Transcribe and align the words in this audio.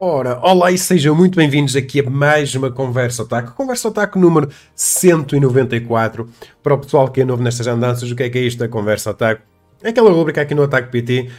Ora, 0.00 0.40
olá 0.42 0.72
e 0.72 0.76
sejam 0.76 1.14
muito 1.14 1.36
bem-vindos 1.36 1.76
aqui 1.76 2.00
a 2.00 2.10
mais 2.10 2.52
uma 2.56 2.68
Conversa 2.68 3.22
Otaku. 3.22 3.52
Conversa 3.52 3.88
Otaku 3.88 4.18
número 4.18 4.50
194. 4.74 6.28
Para 6.60 6.74
o 6.74 6.78
pessoal 6.78 7.08
que 7.08 7.20
é 7.20 7.24
novo 7.24 7.40
nestas 7.40 7.68
andanças, 7.68 8.10
o 8.10 8.16
que 8.16 8.24
é 8.24 8.28
que 8.28 8.36
é 8.36 8.40
isto 8.40 8.58
da 8.58 8.68
Conversa 8.68 9.10
Otaku? 9.10 9.42
É 9.84 9.90
aquela 9.90 10.10
rubrica 10.10 10.40
aqui 10.40 10.52
no 10.52 10.62
Otaku 10.62 10.90
PT, 10.90 11.30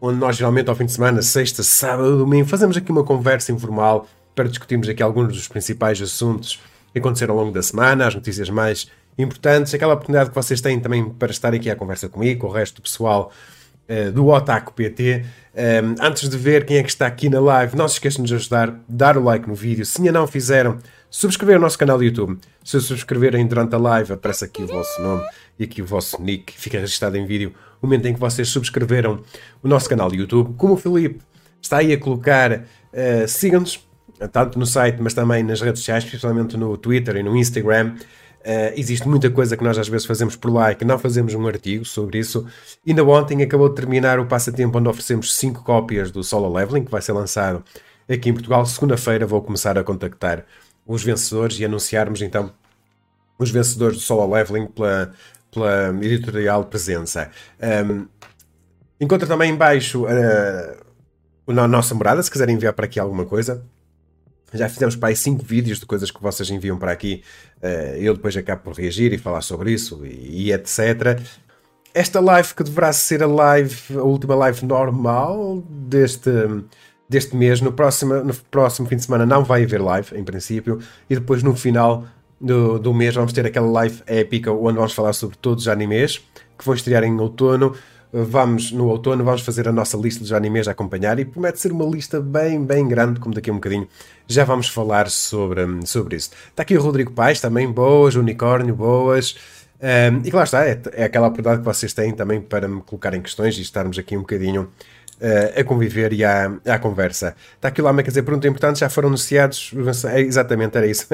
onde 0.00 0.16
nós 0.16 0.36
geralmente 0.36 0.70
ao 0.70 0.76
fim 0.76 0.86
de 0.86 0.92
semana, 0.92 1.22
sexta, 1.22 1.64
sábado, 1.64 2.16
domingo, 2.18 2.48
fazemos 2.48 2.76
aqui 2.76 2.92
uma 2.92 3.02
conversa 3.02 3.50
informal 3.50 4.06
para 4.32 4.48
discutirmos 4.48 4.88
aqui 4.88 5.02
alguns 5.02 5.32
dos 5.32 5.48
principais 5.48 6.00
assuntos 6.00 6.60
que 6.92 7.00
aconteceram 7.00 7.34
ao 7.34 7.40
longo 7.40 7.52
da 7.52 7.64
semana, 7.64 8.06
as 8.06 8.14
notícias 8.14 8.48
mais 8.48 8.88
importantes, 9.18 9.74
aquela 9.74 9.92
oportunidade 9.92 10.30
que 10.30 10.36
vocês 10.36 10.60
têm 10.60 10.78
também 10.78 11.10
para 11.10 11.32
estar 11.32 11.52
aqui 11.52 11.68
à 11.68 11.74
conversa 11.74 12.08
comigo, 12.08 12.42
com 12.42 12.46
o 12.46 12.52
resto 12.52 12.76
do 12.76 12.82
pessoal 12.82 13.32
uh, 13.88 14.12
do 14.12 14.28
Otaku 14.28 14.72
PT. 14.72 15.24
Um, 15.54 15.94
antes 16.04 16.28
de 16.28 16.36
ver 16.36 16.66
quem 16.66 16.78
é 16.78 16.82
que 16.82 16.88
está 16.88 17.06
aqui 17.06 17.28
na 17.28 17.40
live, 17.40 17.76
não 17.76 17.86
se 17.86 17.94
esqueçam 17.94 18.24
de 18.24 18.32
nos 18.32 18.42
ajudar, 18.42 18.74
dar 18.88 19.16
o 19.16 19.22
like 19.22 19.48
no 19.48 19.54
vídeo. 19.54 19.84
Se 19.86 20.00
ainda 20.00 20.12
não 20.12 20.26
fizeram, 20.26 20.78
subscrever 21.08 21.58
o 21.58 21.60
nosso 21.60 21.78
canal 21.78 21.96
do 21.96 22.04
YouTube. 22.04 22.38
Se 22.64 22.80
subscreverem 22.80 23.46
durante 23.46 23.74
a 23.74 23.78
live, 23.78 24.12
aparece 24.12 24.44
aqui 24.44 24.62
o 24.62 24.66
vosso 24.66 25.00
nome 25.00 25.24
e 25.58 25.64
aqui 25.64 25.80
o 25.80 25.86
vosso 25.86 26.20
nick, 26.20 26.52
fica 26.58 26.78
registado 26.78 27.16
em 27.16 27.24
vídeo. 27.24 27.54
O 27.80 27.86
momento 27.86 28.06
em 28.06 28.14
que 28.14 28.20
vocês 28.20 28.48
subscreveram 28.48 29.22
o 29.62 29.68
nosso 29.68 29.88
canal 29.88 30.08
do 30.08 30.16
YouTube. 30.16 30.54
Como 30.56 30.74
o 30.74 30.76
Felipe 30.76 31.20
está 31.62 31.78
aí 31.78 31.92
a 31.92 31.98
colocar, 31.98 32.52
uh, 32.52 33.28
sigam-nos, 33.28 33.86
tanto 34.32 34.58
no 34.58 34.66
site, 34.66 34.98
mas 35.00 35.14
também 35.14 35.42
nas 35.44 35.60
redes 35.60 35.80
sociais, 35.80 36.04
principalmente 36.04 36.56
no 36.56 36.76
Twitter 36.76 37.16
e 37.16 37.22
no 37.22 37.36
Instagram. 37.36 37.94
Uh, 38.44 38.76
existe 38.76 39.08
muita 39.08 39.30
coisa 39.30 39.56
que 39.56 39.64
nós 39.64 39.78
às 39.78 39.88
vezes 39.88 40.06
fazemos 40.06 40.36
por 40.36 40.52
lá 40.52 40.70
e 40.70 40.74
que 40.74 40.84
não 40.84 40.98
fazemos 40.98 41.32
um 41.34 41.46
artigo 41.46 41.82
sobre 41.82 42.18
isso. 42.18 42.46
Ainda 42.86 43.02
ontem 43.02 43.42
acabou 43.42 43.70
de 43.70 43.74
terminar 43.74 44.20
o 44.20 44.26
passatempo 44.26 44.78
onde 44.78 44.88
oferecemos 44.88 45.34
5 45.34 45.64
cópias 45.64 46.10
do 46.10 46.22
Solo 46.22 46.52
Leveling, 46.52 46.84
que 46.84 46.90
vai 46.90 47.00
ser 47.00 47.12
lançado 47.12 47.64
aqui 48.06 48.28
em 48.28 48.34
Portugal. 48.34 48.66
Segunda-feira 48.66 49.26
vou 49.26 49.40
começar 49.40 49.78
a 49.78 49.82
contactar 49.82 50.44
os 50.86 51.02
vencedores 51.02 51.58
e 51.58 51.64
anunciarmos 51.64 52.20
então 52.20 52.52
os 53.38 53.50
vencedores 53.50 53.96
do 53.96 54.02
Solo 54.02 54.34
Leveling 54.34 54.66
pela, 54.66 55.12
pela 55.50 55.88
editorial 56.02 56.64
Presença. 56.64 57.30
Um, 57.88 58.06
encontra 59.00 59.26
também 59.26 59.52
em 59.52 59.56
baixo 59.56 60.04
uh, 60.04 60.84
a 61.46 61.66
nossa 61.66 61.94
morada, 61.94 62.22
se 62.22 62.30
quiserem 62.30 62.56
enviar 62.56 62.74
para 62.74 62.84
aqui 62.84 63.00
alguma 63.00 63.24
coisa. 63.24 63.64
Já 64.52 64.68
fizemos 64.68 64.94
para 64.94 65.08
aí 65.08 65.16
5 65.16 65.44
vídeos 65.44 65.80
de 65.80 65.86
coisas 65.86 66.10
que 66.10 66.22
vocês 66.22 66.48
enviam 66.50 66.78
para 66.78 66.92
aqui. 66.92 67.22
Uh, 67.62 67.96
eu 67.96 68.14
depois 68.14 68.36
acabo 68.36 68.62
por 68.62 68.74
reagir 68.74 69.12
e 69.12 69.18
falar 69.18 69.40
sobre 69.40 69.72
isso 69.72 70.04
e, 70.04 70.48
e, 70.48 70.52
etc. 70.52 71.20
Esta 71.92 72.20
live 72.20 72.54
que 72.54 72.62
deverá 72.62 72.92
ser 72.92 73.22
a 73.22 73.26
live, 73.26 73.76
a 73.96 74.02
última 74.02 74.34
live 74.34 74.64
normal 74.64 75.62
deste, 75.68 76.30
deste 77.08 77.36
mês. 77.36 77.60
No 77.60 77.72
próximo, 77.72 78.14
no 78.14 78.34
próximo 78.50 78.88
fim 78.88 78.96
de 78.96 79.04
semana 79.04 79.26
não 79.26 79.44
vai 79.44 79.64
haver 79.64 79.80
live, 79.80 80.16
em 80.16 80.24
princípio. 80.24 80.78
E 81.08 81.14
depois 81.14 81.42
no 81.42 81.54
final 81.56 82.04
do, 82.40 82.78
do 82.78 82.92
mês 82.92 83.14
vamos 83.14 83.32
ter 83.32 83.46
aquela 83.46 83.70
live 83.70 84.02
épica 84.06 84.52
onde 84.52 84.76
vamos 84.76 84.92
falar 84.92 85.12
sobre 85.12 85.36
todos 85.36 85.64
os 85.64 85.68
animes 85.68 86.18
que 86.58 86.64
vão 86.64 86.74
estrear 86.74 87.02
em 87.04 87.18
outono 87.18 87.74
vamos 88.22 88.70
no 88.70 88.86
outono, 88.86 89.24
vamos 89.24 89.42
fazer 89.42 89.66
a 89.66 89.72
nossa 89.72 89.96
lista 89.96 90.20
dos 90.20 90.32
animes 90.32 90.68
a 90.68 90.70
acompanhar 90.70 91.18
e 91.18 91.24
promete 91.24 91.58
ser 91.58 91.72
uma 91.72 91.84
lista 91.84 92.20
bem, 92.20 92.64
bem 92.64 92.86
grande, 92.86 93.18
como 93.18 93.34
daqui 93.34 93.50
a 93.50 93.52
um 93.52 93.56
bocadinho 93.56 93.88
já 94.28 94.44
vamos 94.44 94.68
falar 94.68 95.10
sobre, 95.10 95.62
sobre 95.84 96.16
isso. 96.16 96.30
Está 96.48 96.62
aqui 96.62 96.76
o 96.76 96.80
Rodrigo 96.80 97.10
Pais 97.10 97.40
também, 97.40 97.70
boas, 97.70 98.14
unicórnio, 98.14 98.74
boas. 98.74 99.36
Um, 99.80 100.22
e 100.24 100.30
lá 100.30 100.44
está, 100.44 100.64
é, 100.64 100.80
é 100.92 101.04
aquela 101.04 101.26
oportunidade 101.26 101.58
que 101.58 101.64
vocês 101.64 101.92
têm 101.92 102.12
também 102.12 102.40
para 102.40 102.68
me 102.68 102.80
colocarem 102.82 103.20
questões 103.20 103.58
e 103.58 103.62
estarmos 103.62 103.98
aqui 103.98 104.16
um 104.16 104.20
bocadinho 104.20 104.70
uh, 105.20 105.60
a 105.60 105.64
conviver 105.64 106.12
e 106.12 106.24
à, 106.24 106.52
à 106.64 106.78
conversa. 106.78 107.34
Está 107.56 107.68
aqui 107.68 107.82
o 107.82 107.84
Lama, 107.84 108.02
quer 108.02 108.10
dizer, 108.10 108.22
pergunta 108.22 108.46
importante, 108.46 108.78
já 108.78 108.88
foram 108.88 109.08
anunciados, 109.08 109.72
é, 110.10 110.20
exatamente, 110.20 110.78
era 110.78 110.86
isso. 110.86 111.06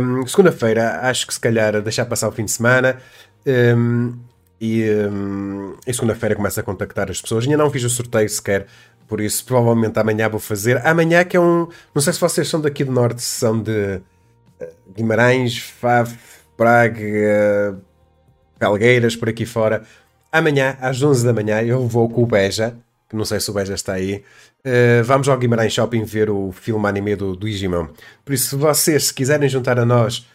um, 0.00 0.26
Segunda-feira, 0.26 1.00
acho 1.02 1.26
que 1.26 1.32
se 1.32 1.40
calhar 1.40 1.80
deixar 1.80 2.04
passar 2.06 2.28
o 2.28 2.32
fim 2.32 2.44
de 2.44 2.50
semana. 2.50 2.98
Um, 3.46 4.18
e, 4.60 4.90
hum, 4.90 5.76
e 5.86 5.92
segunda-feira 5.92 6.34
começo 6.34 6.58
a 6.58 6.62
contactar 6.62 7.10
as 7.10 7.20
pessoas. 7.20 7.44
Ainda 7.44 7.56
não 7.56 7.70
fiz 7.70 7.84
o 7.84 7.90
sorteio 7.90 8.28
sequer, 8.28 8.66
por 9.06 9.20
isso 9.20 9.44
provavelmente 9.44 9.98
amanhã 9.98 10.28
vou 10.28 10.40
fazer. 10.40 10.84
Amanhã 10.86 11.24
que 11.24 11.36
é 11.36 11.40
um. 11.40 11.68
Não 11.94 12.02
sei 12.02 12.12
se 12.12 12.20
vocês 12.20 12.48
são 12.48 12.60
daqui 12.60 12.84
do 12.84 12.92
norte, 12.92 13.22
se 13.22 13.38
são 13.40 13.60
de 13.60 14.00
eh, 14.60 14.72
Guimarães, 14.94 15.58
Faf, 15.58 16.16
Praga, 16.56 17.78
Calgueiras, 18.58 19.14
por 19.14 19.28
aqui 19.28 19.46
fora. 19.46 19.82
Amanhã, 20.32 20.76
às 20.80 21.02
11 21.02 21.24
da 21.24 21.32
manhã, 21.32 21.62
eu 21.62 21.86
vou 21.86 22.08
com 22.08 22.22
o 22.22 22.26
Beja, 22.26 22.76
que 23.08 23.16
não 23.16 23.24
sei 23.24 23.40
se 23.40 23.50
o 23.50 23.54
Beja 23.54 23.74
está 23.74 23.94
aí. 23.94 24.24
Uh, 24.66 25.04
vamos 25.04 25.28
ao 25.28 25.38
Guimarães 25.38 25.72
Shopping 25.72 26.04
ver 26.04 26.28
o 26.28 26.50
filme 26.50 26.86
anime 26.88 27.14
do, 27.14 27.36
do 27.36 27.46
Digimon. 27.46 27.86
Por 28.24 28.34
isso, 28.34 28.50
se 28.50 28.56
vocês 28.56 29.04
se 29.04 29.14
quiserem 29.14 29.48
juntar 29.48 29.78
a 29.78 29.86
nós 29.86 30.26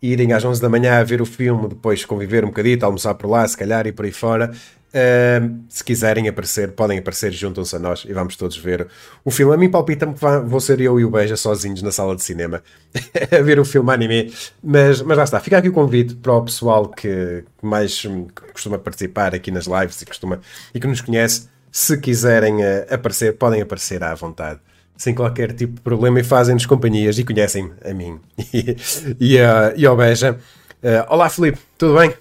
irem 0.00 0.32
às 0.32 0.44
11 0.44 0.60
da 0.60 0.68
manhã 0.68 0.98
a 0.98 1.04
ver 1.04 1.20
o 1.20 1.26
filme, 1.26 1.68
depois 1.68 2.04
conviver 2.04 2.44
um 2.44 2.48
bocadito, 2.48 2.84
almoçar 2.84 3.14
por 3.14 3.28
lá, 3.28 3.46
se 3.46 3.56
calhar, 3.56 3.86
e 3.86 3.92
por 3.92 4.04
aí 4.04 4.12
fora. 4.12 4.52
Uh, 4.96 5.60
se 5.68 5.84
quiserem 5.84 6.26
aparecer, 6.26 6.72
podem 6.72 6.98
aparecer, 6.98 7.30
juntam-se 7.30 7.76
a 7.76 7.78
nós 7.78 8.06
e 8.08 8.12
vamos 8.14 8.34
todos 8.36 8.56
ver 8.56 8.86
o 9.24 9.30
filme. 9.30 9.52
A 9.52 9.56
mim 9.56 9.70
palpita-me 9.70 10.14
que 10.14 10.20
vou 10.46 10.60
ser 10.60 10.80
eu 10.80 10.98
e 10.98 11.04
o 11.04 11.10
Beija 11.10 11.36
sozinhos 11.36 11.82
na 11.82 11.90
sala 11.90 12.16
de 12.16 12.22
cinema 12.22 12.62
a 13.30 13.42
ver 13.42 13.58
o 13.58 13.64
filme 13.64 13.92
anime, 13.92 14.32
mas, 14.62 15.02
mas 15.02 15.18
lá 15.18 15.24
está. 15.24 15.40
Fica 15.40 15.58
aqui 15.58 15.68
o 15.68 15.72
convite 15.72 16.14
para 16.14 16.32
o 16.32 16.42
pessoal 16.42 16.88
que 16.88 17.44
mais 17.60 18.00
que 18.00 18.52
costuma 18.52 18.78
participar 18.78 19.34
aqui 19.34 19.50
nas 19.50 19.66
lives 19.66 20.00
e, 20.00 20.06
costuma, 20.06 20.40
e 20.72 20.80
que 20.80 20.86
nos 20.86 21.02
conhece. 21.02 21.48
Se 21.70 21.98
quiserem 21.98 22.62
uh, 22.62 22.86
aparecer, 22.88 23.36
podem 23.36 23.60
aparecer 23.60 24.02
à 24.02 24.14
vontade 24.14 24.60
sem 24.96 25.14
qualquer 25.14 25.52
tipo 25.52 25.74
de 25.74 25.80
problema 25.80 26.20
e 26.20 26.24
fazem-nos 26.24 26.66
companhias 26.66 27.18
e 27.18 27.24
conhecem 27.24 27.72
a 27.84 27.92
mim 27.92 28.18
e, 28.52 28.76
e, 29.20 29.38
a, 29.38 29.74
e 29.76 29.86
ao 29.86 29.96
Beja. 29.96 30.38
Uh, 30.82 31.12
olá 31.12 31.28
Filipe, 31.28 31.58
tudo 31.76 31.98
bem? 31.98 32.14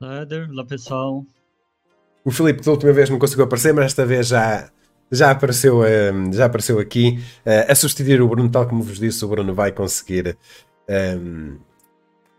Olá, 0.00 0.26
olá 0.50 0.64
pessoal. 0.64 1.24
O 2.24 2.30
Filipe 2.30 2.62
da 2.62 2.70
última 2.70 2.92
vez 2.92 3.10
não 3.10 3.18
conseguiu 3.18 3.44
aparecer, 3.44 3.72
mas 3.74 3.86
esta 3.86 4.04
vez 4.04 4.28
já, 4.28 4.70
já, 5.10 5.30
apareceu, 5.30 5.80
uh, 5.80 6.32
já 6.32 6.46
apareceu 6.46 6.78
aqui 6.78 7.20
uh, 7.46 7.70
a 7.70 7.74
substituir 7.74 8.20
o 8.20 8.28
Bruno, 8.28 8.50
tal 8.50 8.66
como 8.66 8.82
vos 8.82 8.98
disse, 8.98 9.24
o 9.24 9.28
Bruno 9.28 9.54
vai 9.54 9.72
conseguir 9.72 10.36
um, 10.88 11.58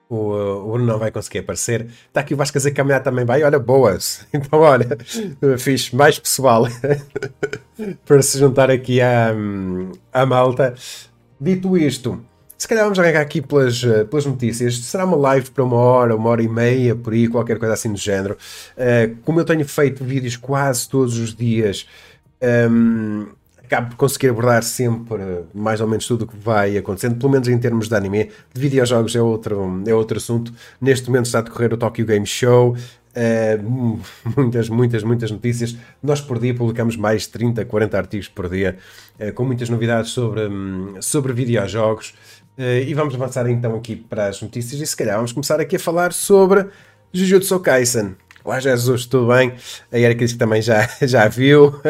o, 0.09 0.71
Bruno 0.71 0.85
não 0.85 0.99
vai 0.99 1.11
conseguir 1.11 1.39
aparecer. 1.39 1.87
Está 2.07 2.21
aqui 2.21 2.33
o 2.33 2.37
Vasco 2.37 2.57
a 2.57 2.59
dizer 2.59 2.71
que 2.71 2.81
amanhã 2.81 2.99
também 2.99 3.25
vai. 3.25 3.43
Olha, 3.43 3.59
boas. 3.59 4.25
Então, 4.33 4.59
olha, 4.59 4.97
fiz 5.57 5.91
mais 5.91 6.19
pessoal 6.19 6.67
para 8.05 8.21
se 8.21 8.37
juntar 8.37 8.69
aqui 8.69 9.01
à, 9.01 9.33
à 10.13 10.25
malta. 10.25 10.75
Dito 11.39 11.77
isto, 11.77 12.23
se 12.57 12.67
calhar 12.67 12.83
vamos 12.83 12.99
arrancar 12.99 13.21
aqui 13.21 13.41
pelas, 13.41 13.81
pelas 14.09 14.25
notícias. 14.25 14.77
Será 14.77 15.05
uma 15.05 15.17
live 15.17 15.49
para 15.51 15.63
uma 15.63 15.75
hora, 15.75 16.15
uma 16.15 16.29
hora 16.29 16.41
e 16.41 16.47
meia, 16.47 16.95
por 16.95 17.13
aí, 17.13 17.27
qualquer 17.27 17.59
coisa 17.59 17.73
assim 17.73 17.91
do 17.91 17.97
género. 17.97 18.37
Uh, 18.77 19.15
como 19.23 19.39
eu 19.39 19.45
tenho 19.45 19.65
feito 19.67 20.03
vídeos 20.03 20.37
quase 20.37 20.87
todos 20.87 21.17
os 21.17 21.35
dias. 21.35 21.87
Um, 22.41 23.27
acabo 23.65 23.89
por 23.89 23.97
conseguir 23.97 24.29
abordar 24.29 24.63
sempre 24.63 25.43
mais 25.53 25.81
ou 25.81 25.87
menos 25.87 26.07
tudo 26.07 26.23
o 26.23 26.27
que 26.27 26.37
vai 26.37 26.77
acontecendo, 26.77 27.15
pelo 27.15 27.31
menos 27.31 27.47
em 27.47 27.57
termos 27.57 27.87
de 27.87 27.95
anime. 27.95 28.29
De 28.53 28.61
videojogos 28.61 29.15
é 29.15 29.21
outro, 29.21 29.83
é 29.85 29.93
outro 29.93 30.17
assunto. 30.17 30.53
Neste 30.79 31.07
momento 31.07 31.25
está 31.25 31.39
a 31.39 31.41
decorrer 31.41 31.73
o 31.73 31.77
Tokyo 31.77 32.05
Game 32.05 32.25
Show. 32.25 32.75
Uh, 33.15 33.95
muitas, 34.35 34.69
muitas, 34.69 35.03
muitas 35.03 35.31
notícias. 35.31 35.75
Nós 36.03 36.21
por 36.21 36.37
dia 36.37 36.53
publicamos 36.53 36.95
mais 36.97 37.23
de 37.23 37.29
30, 37.29 37.65
40 37.65 37.97
artigos 37.97 38.27
por 38.27 38.49
dia, 38.49 38.77
uh, 39.19 39.33
com 39.33 39.45
muitas 39.45 39.69
novidades 39.69 40.11
sobre, 40.11 40.47
um, 40.47 41.01
sobre 41.01 41.33
videojogos. 41.33 42.13
Uh, 42.57 42.83
e 42.87 42.93
vamos 42.93 43.15
avançar 43.15 43.49
então 43.49 43.75
aqui 43.75 43.95
para 43.95 44.27
as 44.27 44.41
notícias 44.41 44.79
e 44.81 44.85
se 44.85 44.95
calhar 44.95 45.15
vamos 45.15 45.33
começar 45.33 45.59
aqui 45.59 45.75
a 45.75 45.79
falar 45.79 46.13
sobre 46.13 46.67
Jujutsu 47.11 47.59
Kaisen. 47.59 48.24
Olá 48.45 48.59
Jesus, 48.59 49.07
tudo 49.07 49.33
bem? 49.33 49.55
A 49.91 49.97
Erika 49.97 50.19
disse 50.19 50.35
que 50.35 50.39
também 50.39 50.61
já, 50.61 50.87
já 51.01 51.27
viu 51.27 51.81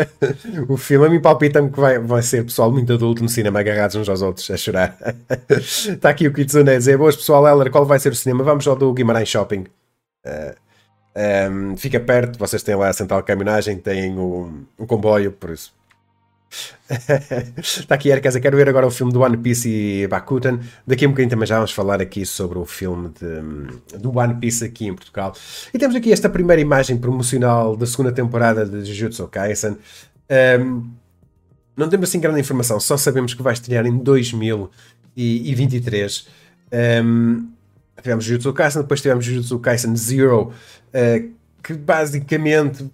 o 0.70 0.78
filme. 0.78 1.06
A 1.06 1.10
mim 1.10 1.20
palpita-me 1.20 1.70
que 1.70 1.78
vai, 1.78 2.00
vai 2.00 2.22
ser 2.22 2.46
pessoal 2.46 2.72
muito 2.72 2.94
adulto 2.94 3.22
no 3.22 3.28
cinema, 3.28 3.60
agarrados 3.60 3.98
uns 3.98 4.08
aos 4.08 4.22
outros 4.22 4.50
a 4.50 4.56
chorar. 4.56 4.98
Está 5.50 6.08
aqui 6.12 6.30
o 6.30 6.34
Kitsune 6.34 6.70
a 6.70 6.78
dizer: 6.78 6.98
Boas 6.98 7.18
pessoal, 7.18 7.46
Heller, 7.46 7.70
qual 7.70 7.86
vai 7.86 8.00
ser 8.00 8.14
o 8.14 8.16
cinema? 8.16 8.42
Vamos 8.42 8.66
ao 8.70 8.76
do 8.78 8.94
Guimarães 8.94 9.28
Shopping. 9.28 9.66
Uh, 10.26 10.56
eh, 11.14 11.50
um, 11.50 11.72
ehm, 11.72 11.76
fica 11.76 12.00
perto, 12.00 12.40
vocês 12.40 12.64
têm 12.64 12.76
lá 12.76 12.88
a 12.88 12.94
central 12.94 13.20
de 13.20 13.28
caminhagem, 13.28 13.78
têm 13.78 14.18
o, 14.18 14.66
o 14.78 14.88
comboio, 14.88 15.34
por 15.34 15.50
isso 15.50 15.74
Está 17.58 17.96
aqui, 18.00 18.10
Erika, 18.10 18.40
quero 18.40 18.56
ver 18.56 18.70
agora 18.70 18.86
o 18.86 18.92
filme 18.92 19.12
do 19.12 19.22
One 19.22 19.38
Piece 19.38 19.68
e 19.70 20.06
Bakuten. 20.08 20.60
Daqui 20.86 21.06
a 21.06 21.08
um 21.08 21.12
bocadinho 21.12 21.32
também 21.32 21.48
já 21.48 21.56
vamos 21.56 21.72
falar 21.72 22.00
aqui 22.02 22.24
sobre 22.26 22.60
o 22.60 22.66
filme 22.66 23.12
de, 23.20 23.42
do 23.98 24.16
One 24.18 24.36
Piece 24.36 24.64
aqui 24.64 24.86
em 24.88 24.94
Portugal. 24.94 25.34
E 25.74 25.80
temos 25.80 25.96
aqui 25.96 26.12
esta 26.12 26.30
primeira 26.30 26.62
imagem 26.62 26.98
promocional 26.98 27.76
da 27.76 27.88
segunda 27.88 28.12
temporada 28.12 28.66
de 28.66 28.86
Jujutsu 28.86 29.28
Kaisen. 29.28 29.78
Um, 30.60 30.92
não 31.76 31.90
temos 31.90 32.10
assim 32.10 32.20
grande 32.20 32.40
informação, 32.40 32.80
só 32.80 32.96
sabemos 32.98 33.34
que 33.34 33.42
vai 33.42 33.54
estrear 33.54 33.84
em 33.86 33.98
2023. 33.98 36.28
Um, 37.04 37.50
tivemos 38.02 38.24
Jujutsu 38.24 38.54
Kaisen, 38.54 38.84
depois 38.84 39.02
tivemos 39.02 39.26
Jujutsu 39.26 39.60
Kaisen 39.60 39.94
Zero, 39.96 40.52
uh, 40.52 40.54
que 41.64 41.74
basicamente 41.74 42.86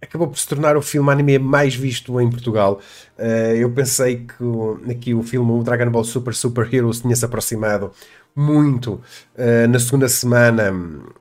acabou 0.00 0.28
por 0.28 0.38
se 0.38 0.46
tornar 0.46 0.76
o 0.76 0.82
filme 0.82 1.10
anime 1.10 1.38
mais 1.38 1.74
visto 1.74 2.20
em 2.20 2.30
Portugal. 2.30 2.80
Uh, 3.18 3.54
eu 3.56 3.70
pensei 3.70 4.26
que 4.26 4.90
aqui 4.90 5.14
o 5.14 5.22
filme 5.22 5.50
o 5.52 5.62
Dragon 5.62 5.90
Ball 5.90 6.04
Super 6.04 6.34
Super 6.34 6.72
Heroes 6.72 7.00
tinha 7.00 7.14
se 7.14 7.24
aproximado 7.24 7.90
muito 8.34 8.94
uh, 8.94 9.68
na 9.68 9.78
segunda 9.78 10.08
semana 10.08 10.72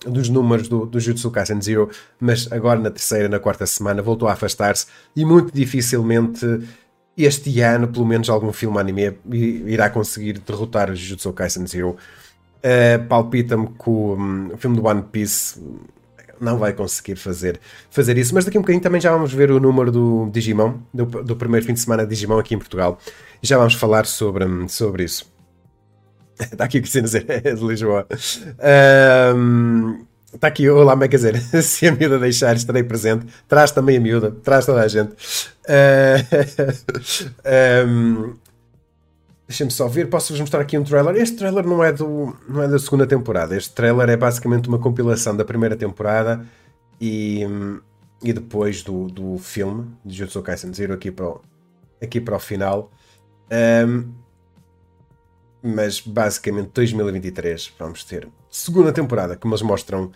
dos 0.06 0.30
números 0.30 0.68
do, 0.68 0.86
do 0.86 1.00
Jutsu 1.00 1.32
Kaisen 1.32 1.62
Zero, 1.62 1.90
mas 2.20 2.52
agora 2.52 2.80
na 2.80 2.90
terceira, 2.90 3.28
na 3.28 3.40
quarta 3.40 3.66
semana 3.66 4.02
voltou 4.02 4.28
a 4.28 4.34
afastar-se 4.34 4.86
e 5.16 5.26
muito 5.26 5.54
dificilmente 5.54 6.46
este 7.18 7.60
ano, 7.62 7.90
pelo 7.90 8.06
menos 8.06 8.30
algum 8.30 8.54
filme 8.54 8.80
anime 8.80 9.18
irá 9.66 9.90
conseguir 9.90 10.40
derrotar 10.40 10.90
o 10.90 10.96
Jujutsu 10.96 11.34
Kaisen 11.34 11.68
Zero. 11.68 11.98
Uh, 12.60 13.06
Palpita-me 13.08 13.68
que 13.68 13.90
o, 13.90 14.16
um, 14.16 14.54
o 14.54 14.58
filme 14.58 14.78
do 14.78 14.86
One 14.86 15.04
Piece 15.04 15.60
não 16.40 16.58
vai 16.58 16.74
conseguir 16.74 17.16
fazer, 17.16 17.60
fazer 17.90 18.18
isso. 18.18 18.34
Mas 18.34 18.46
daqui 18.46 18.58
a 18.58 18.60
um 18.60 18.64
bocadinho 18.64 18.82
também 18.82 19.02
já 19.02 19.12
vamos 19.12 19.34
ver 19.34 19.52
o 19.52 19.60
número 19.60 19.92
do 19.92 20.30
Digimon, 20.32 20.76
do, 20.94 21.06
do 21.06 21.36
primeiro 21.36 21.66
fim 21.66 21.74
de 21.74 21.80
semana 21.80 22.04
de 22.04 22.10
Digimon 22.10 22.40
aqui 22.40 22.56
em 22.56 22.58
Portugal. 22.58 23.00
E 23.42 23.48
já 23.48 23.58
vamos 23.58 23.74
falar 23.74 24.06
sobre, 24.06 24.46
sobre 24.70 25.04
isso. 25.04 25.32
Está 26.40 26.66
aqui 26.66 26.80
o 26.80 26.82
que 26.82 27.02
dizer, 27.02 27.26
é 27.30 27.54
de 27.54 27.66
Lisboa. 27.66 28.08
Um, 29.36 30.06
Está 30.32 30.48
aqui, 30.48 30.70
olá, 30.70 30.92
como 30.92 31.04
é 31.04 31.08
que 31.08 31.16
dizer? 31.16 31.42
Se 31.64 31.88
a 31.88 31.92
miúda 31.92 32.20
deixar, 32.20 32.56
estarei 32.56 32.84
presente. 32.84 33.26
Traz 33.48 33.72
também 33.72 33.98
a 33.98 34.00
miúda, 34.00 34.30
traz 34.30 34.66
toda 34.66 34.82
a 34.82 34.88
gente. 34.88 35.12
Uh, 35.66 36.28
um, 37.88 38.36
Deixem-me 39.50 39.72
só 39.72 39.88
ver, 39.88 40.08
posso-vos 40.12 40.40
mostrar 40.40 40.62
aqui 40.62 40.78
um 40.78 40.84
trailer. 40.84 41.16
Este 41.16 41.38
trailer 41.38 41.66
não 41.66 41.84
é, 41.84 41.92
do, 41.92 42.38
não 42.48 42.62
é 42.62 42.68
da 42.68 42.78
segunda 42.78 43.08
temporada. 43.08 43.58
Este 43.58 43.74
trailer 43.74 44.08
é 44.08 44.16
basicamente 44.16 44.70
uma 44.70 44.78
compilação 44.78 45.36
da 45.36 45.44
primeira 45.44 45.76
temporada 45.76 46.46
e, 47.02 47.42
e 48.24 48.32
depois 48.32 48.84
do, 48.84 49.08
do 49.08 49.40
filme 49.40 49.88
de 50.06 50.16
Jutsu 50.16 50.44
Kaisen 50.44 50.72
Zero 50.72 50.94
aqui 50.94 51.10
para 51.10 51.28
o, 51.28 51.42
aqui 52.00 52.22
para 52.22 52.36
o 52.36 52.40
final. 52.40 52.92
Um, 53.52 54.14
mas 55.64 56.00
basicamente 56.00 56.70
2023 56.72 57.74
vamos 57.80 58.04
ter 58.04 58.30
segunda 58.52 58.94
temporada, 58.94 59.36
como 59.36 59.56
eles 59.56 59.64
mostram, 59.64 60.12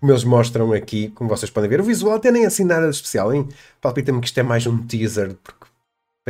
como 0.00 0.10
eles 0.10 0.24
mostram 0.24 0.72
aqui, 0.72 1.10
como 1.10 1.28
vocês 1.28 1.50
podem 1.50 1.68
ver. 1.68 1.82
O 1.82 1.84
visual 1.84 2.16
até 2.16 2.30
nem 2.30 2.44
é 2.44 2.46
assim 2.46 2.64
nada 2.64 2.88
de 2.88 2.96
especial, 2.96 3.34
hein? 3.34 3.46
Palpita-me 3.78 4.22
que 4.22 4.26
isto 4.28 4.40
é 4.40 4.42
mais 4.42 4.66
um 4.66 4.78
teaser, 4.78 5.36
porque 5.44 5.59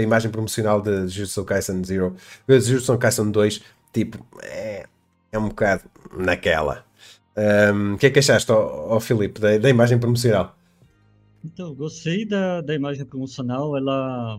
a 0.00 0.02
imagem 0.02 0.30
promocional 0.30 0.80
de 0.80 1.08
Jujutsu 1.08 1.44
Kaisen 1.44 1.84
Zero, 1.84 2.16
Jujutsu 2.48 2.98
Kaisen 2.98 3.30
2, 3.30 3.62
tipo, 3.92 4.24
é, 4.42 4.86
é 5.30 5.38
um 5.38 5.48
bocado 5.48 5.84
naquela. 6.16 6.84
O 7.36 7.74
um, 7.74 7.96
que 7.96 8.06
é 8.06 8.10
que 8.10 8.18
achaste, 8.18 8.50
ó, 8.50 8.96
ó 8.96 9.00
Filipe, 9.00 9.40
da, 9.40 9.56
da, 9.58 9.70
imagem 9.70 9.98
promocional? 9.98 10.56
Então, 11.44 11.74
gostei 11.74 12.26
da, 12.26 12.60
da 12.60 12.74
imagem 12.74 13.04
promocional, 13.04 13.76
ela 13.76 14.38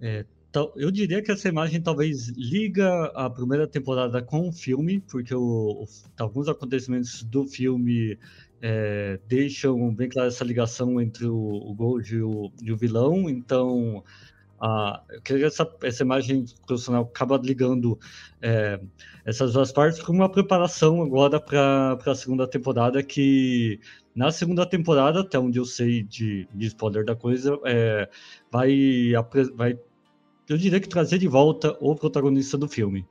é, 0.00 0.24
eu 0.76 0.90
diria 0.90 1.22
que 1.22 1.30
essa 1.30 1.48
imagem 1.48 1.80
talvez 1.80 2.28
liga 2.28 3.06
a 3.14 3.28
primeira 3.28 3.66
temporada 3.66 4.22
com 4.22 4.48
o 4.48 4.52
filme, 4.52 5.00
porque 5.00 5.34
o, 5.34 5.82
o, 5.82 5.86
alguns 6.18 6.48
acontecimentos 6.48 7.22
do 7.22 7.46
filme 7.46 8.18
é, 8.62 9.18
deixam 9.28 9.94
bem 9.94 10.08
clara 10.08 10.28
essa 10.28 10.44
ligação 10.44 11.00
entre 11.00 11.26
o, 11.26 11.36
o 11.36 11.74
Gold 11.74 12.14
e 12.14 12.22
o, 12.22 12.50
e 12.62 12.72
o 12.72 12.76
vilão. 12.76 13.28
Então, 13.28 14.02
a, 14.60 15.02
eu 15.10 15.20
creio 15.22 15.40
que 15.40 15.46
essa, 15.46 15.70
essa 15.82 16.02
imagem 16.02 16.44
profissional 16.66 17.02
acaba 17.02 17.36
ligando 17.36 17.98
é, 18.40 18.80
essas 19.24 19.52
duas 19.52 19.72
partes 19.72 20.02
com 20.02 20.12
uma 20.12 20.30
preparação 20.30 21.02
agora 21.02 21.40
para 21.40 21.98
a 22.06 22.14
segunda 22.14 22.46
temporada, 22.46 23.02
que 23.02 23.80
na 24.14 24.30
segunda 24.30 24.64
temporada, 24.64 25.20
até 25.20 25.38
onde 25.38 25.58
eu 25.58 25.64
sei 25.64 26.02
de, 26.02 26.48
de 26.54 26.66
spoiler 26.66 27.04
da 27.04 27.14
coisa, 27.14 27.58
é, 27.64 28.08
vai, 28.50 29.12
vai 29.54 29.78
eu 30.48 30.56
diria 30.56 30.80
que 30.80 30.88
trazer 30.88 31.18
de 31.18 31.26
volta 31.26 31.76
o 31.80 31.94
protagonista 31.94 32.56
do 32.56 32.68
filme. 32.68 33.06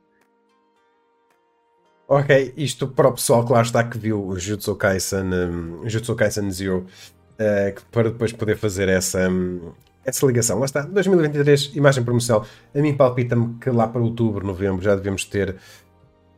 Ok, 2.08 2.54
isto 2.56 2.86
para 2.86 3.08
o 3.08 3.12
pessoal 3.12 3.44
que 3.44 3.52
lá 3.52 3.62
está 3.62 3.82
que 3.82 3.98
viu 3.98 4.24
o 4.24 4.38
Jutsu 4.38 4.76
Kaisen, 4.76 5.34
um, 5.34 5.88
Jutsu 5.88 6.14
Kaisen 6.14 6.50
Zero, 6.50 6.86
uh, 7.32 7.84
para 7.90 8.10
depois 8.10 8.32
poder 8.32 8.56
fazer 8.56 8.88
essa, 8.88 9.28
um, 9.28 9.72
essa 10.06 10.24
ligação. 10.24 10.58
Lá 10.58 10.64
está, 10.64 10.82
2023, 10.82 11.72
imagem 11.74 12.04
promocional. 12.04 12.46
A 12.74 12.78
mim 12.80 12.94
palpita-me 12.94 13.58
que 13.58 13.68
lá 13.70 13.88
para 13.88 14.00
outubro, 14.00 14.46
novembro, 14.46 14.82
já 14.82 14.94
devemos 14.94 15.24
ter 15.24 15.56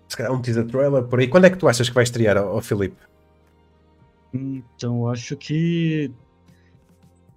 se 0.09 0.17
calhar 0.17 0.32
um 0.32 0.41
teaser 0.41 0.67
trailer 0.67 1.05
por 1.05 1.20
aí. 1.20 1.29
Quando 1.29 1.44
é 1.44 1.50
que 1.50 1.59
tu 1.59 1.69
achas 1.69 1.88
que 1.88 1.94
vai 1.94 2.03
estrear, 2.03 2.38
ó, 2.38 2.61
Filipe? 2.61 2.97
Então, 4.32 5.09
acho 5.09 5.37
que 5.37 6.11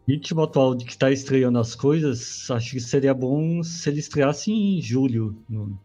ritmo 0.07 0.43
atual 0.43 0.73
de 0.73 0.85
que 0.85 0.91
está 0.91 1.11
estreando 1.11 1.59
as 1.59 1.75
coisas, 1.75 2.49
acho 2.49 2.71
que 2.71 2.79
seria 2.79 3.13
bom 3.13 3.61
se 3.61 3.89
ele 3.89 3.99
estreasse 3.99 4.51
em 4.51 4.81
julho. 4.81 5.35
No... 5.49 5.77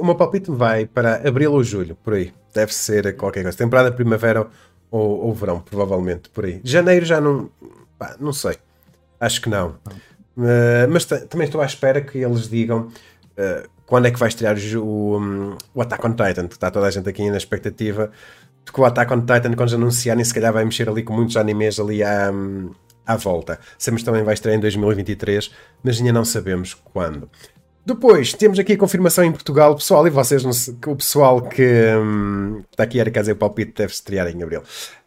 O 0.00 0.04
meu 0.04 0.14
palpite 0.14 0.50
vai 0.50 0.86
para 0.86 1.26
abril 1.28 1.52
ou 1.52 1.62
julho, 1.62 1.94
por 1.96 2.14
aí. 2.14 2.32
Deve 2.54 2.72
ser 2.72 3.14
qualquer 3.16 3.42
coisa. 3.42 3.56
Temporada 3.56 3.92
primavera 3.92 4.48
ou, 4.90 5.26
ou 5.26 5.34
verão, 5.34 5.60
provavelmente, 5.60 6.30
por 6.30 6.46
aí. 6.46 6.60
Janeiro 6.64 7.04
já 7.04 7.20
não. 7.20 7.50
Pá, 7.98 8.16
não 8.18 8.32
sei. 8.32 8.56
Acho 9.24 9.40
que 9.40 9.48
não. 9.48 9.76
Uh, 10.36 10.86
mas 10.90 11.04
também 11.04 11.46
estou 11.46 11.60
à 11.60 11.66
espera 11.66 12.00
que 12.00 12.18
eles 12.18 12.48
digam 12.48 12.88
uh, 13.38 13.68
quando 13.86 14.06
é 14.06 14.10
que 14.10 14.18
vai 14.18 14.28
estrear 14.28 14.56
o, 14.76 15.18
um, 15.18 15.56
o 15.74 15.80
Attack 15.80 16.06
on 16.06 16.10
Titan, 16.10 16.48
que 16.48 16.54
está 16.54 16.70
toda 16.70 16.86
a 16.86 16.90
gente 16.90 17.08
aqui 17.08 17.30
na 17.30 17.36
expectativa 17.36 18.10
de 18.64 18.72
que 18.72 18.80
o 18.80 18.84
Attack 18.84 19.12
on 19.12 19.20
Titan, 19.20 19.54
quando 19.54 19.68
já 19.70 19.76
anunciarem, 19.76 20.24
se 20.24 20.32
calhar 20.34 20.52
vai 20.52 20.64
mexer 20.64 20.88
ali 20.88 21.02
com 21.02 21.14
muitos 21.14 21.36
animes 21.36 21.78
ali 21.78 22.02
à, 22.02 22.30
à 23.06 23.16
volta. 23.16 23.58
Sabemos 23.78 24.02
também 24.02 24.22
vai 24.22 24.34
estrear 24.34 24.56
em 24.56 24.60
2023, 24.60 25.50
mas 25.82 25.98
ainda 25.98 26.12
não 26.12 26.24
sabemos 26.24 26.74
quando. 26.74 27.30
Depois, 27.86 28.32
temos 28.32 28.58
aqui 28.58 28.72
a 28.72 28.78
confirmação 28.78 29.22
em 29.24 29.30
Portugal, 29.30 29.74
pessoal, 29.74 30.06
e 30.06 30.10
vocês, 30.10 30.42
o 30.86 30.96
pessoal 30.96 31.42
que 31.42 31.62
hum, 31.62 32.62
está 32.70 32.84
aqui 32.84 32.98
a 32.98 33.04
dizer 33.04 33.32
o 33.32 33.36
palpite 33.36 33.74
deve 33.76 33.92
estrear 33.92 34.26
em 34.26 34.42
abril. 34.42 34.62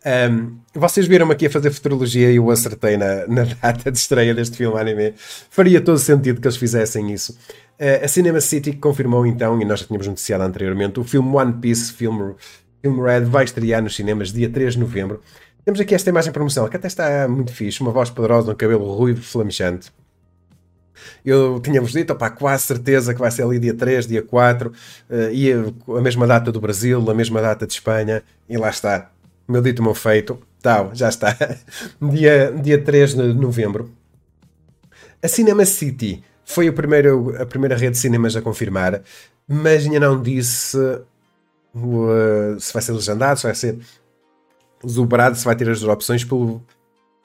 Um, 0.06 0.60
vocês 0.76 1.08
viram-me 1.08 1.34
aqui 1.34 1.48
a 1.48 1.50
fazer 1.50 1.72
futurologia 1.72 2.32
e 2.32 2.36
eu 2.36 2.52
acertei 2.52 2.96
na, 2.96 3.26
na, 3.26 3.46
data 3.46 3.92
de 3.92 3.98
estreia 3.98 4.32
deste 4.32 4.58
filme 4.58 4.80
anime. 4.80 5.16
Faria 5.18 5.82
todo 5.82 5.98
sentido 5.98 6.40
que 6.40 6.48
eles 6.48 6.56
fizessem 6.56 7.12
isso. 7.12 7.36
Uh, 7.80 8.06
a 8.06 8.08
Cinema 8.08 8.40
City 8.40 8.72
confirmou 8.74 9.26
então, 9.26 9.60
e 9.60 9.66
nós 9.66 9.80
já 9.80 9.88
tínhamos 9.88 10.06
noticiado 10.06 10.44
anteriormente, 10.44 11.00
o 11.00 11.04
filme 11.04 11.36
One 11.36 11.54
Piece, 11.54 11.92
filme, 11.92 12.36
filme 12.80 13.02
Red, 13.02 13.22
vai 13.22 13.46
estrear 13.46 13.82
nos 13.82 13.96
cinemas 13.96 14.32
dia 14.32 14.52
3 14.52 14.76
de 14.76 14.80
novembro. 14.82 15.20
Temos 15.66 15.80
aqui 15.80 15.96
esta 15.96 16.12
imagem 16.12 16.32
promocional 16.32 16.70
que 16.70 16.78
até 16.78 16.86
está 16.88 17.28
muito 17.28 17.52
fixe, 17.52 17.82
uma 17.82 17.92
voz 17.92 18.12
poderosa, 18.12 18.52
um 18.52 18.56
cabelo 18.56 18.94
ruivo, 18.94 19.24
flamejante. 19.24 19.92
Eu 21.26 21.60
tinha-vos 21.60 21.92
dito, 21.92 22.14
opa, 22.14 22.30
quase 22.30 22.64
certeza 22.64 23.14
que 23.14 23.20
vai 23.20 23.32
ser 23.32 23.44
ali 23.44 23.60
dia 23.60 23.74
3, 23.74 24.08
dia 24.08 24.22
4, 24.22 24.70
uh, 24.70 24.74
e 25.32 25.52
a, 25.54 26.02
mesma 26.02 26.28
data 26.28 26.52
do 26.52 26.60
Brasil, 26.60 27.04
a 27.10 27.14
mesma 27.14 27.42
data 27.42 27.66
de 27.66 27.74
Espanha, 27.74 28.24
e 28.48 28.58
lá 28.58 28.70
está. 28.70 29.12
Meu 29.48 29.62
dito, 29.62 29.82
meu 29.82 29.94
feito. 29.94 30.40
Tal, 30.62 30.92
já 30.94 31.10
está. 31.10 31.38
dia, 32.02 32.52
dia 32.52 32.82
3 32.82 33.14
de 33.14 33.34
novembro. 33.34 33.92
A 35.22 35.28
Cinema 35.28 35.66
City 35.66 36.24
foi 36.46 36.68
a 36.68 36.74
primeira, 36.74 37.12
a 37.42 37.46
primeira 37.46 37.76
rede 37.76 37.92
de 37.92 37.98
cinemas 37.98 38.36
a 38.36 38.42
confirmar, 38.42 39.02
mas 39.48 39.86
ainda 39.86 40.00
não 40.00 40.22
disse 40.22 40.78
uh, 41.76 42.60
se 42.60 42.74
vai 42.74 42.82
ser 42.82 42.92
legendado, 42.92 43.40
se 43.40 43.46
vai 43.46 43.56
ser 43.56 43.78
dobrado 44.84 45.36
se 45.36 45.46
vai 45.46 45.56
ter 45.56 45.70
as 45.70 45.84
opções 45.84 46.24
pelo. 46.24 46.62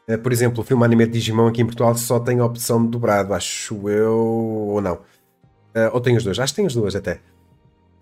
Uh, 0.08 0.18
por 0.18 0.32
exemplo, 0.32 0.62
o 0.62 0.64
filme 0.64 0.84
anime 0.84 1.06
de 1.06 1.12
Digimon 1.12 1.48
aqui 1.48 1.62
em 1.62 1.66
Portugal 1.66 1.94
só 1.96 2.18
tem 2.18 2.40
a 2.40 2.44
opção 2.44 2.82
de 2.84 2.90
dobrado, 2.90 3.34
acho 3.34 3.88
eu, 3.88 4.16
ou 4.16 4.80
não. 4.80 4.94
Uh, 4.94 5.90
ou 5.92 6.00
tem 6.00 6.16
as 6.16 6.24
duas, 6.24 6.38
acho 6.38 6.52
que 6.52 6.56
tem 6.56 6.66
as 6.66 6.74
duas 6.74 6.94
até. 6.94 7.20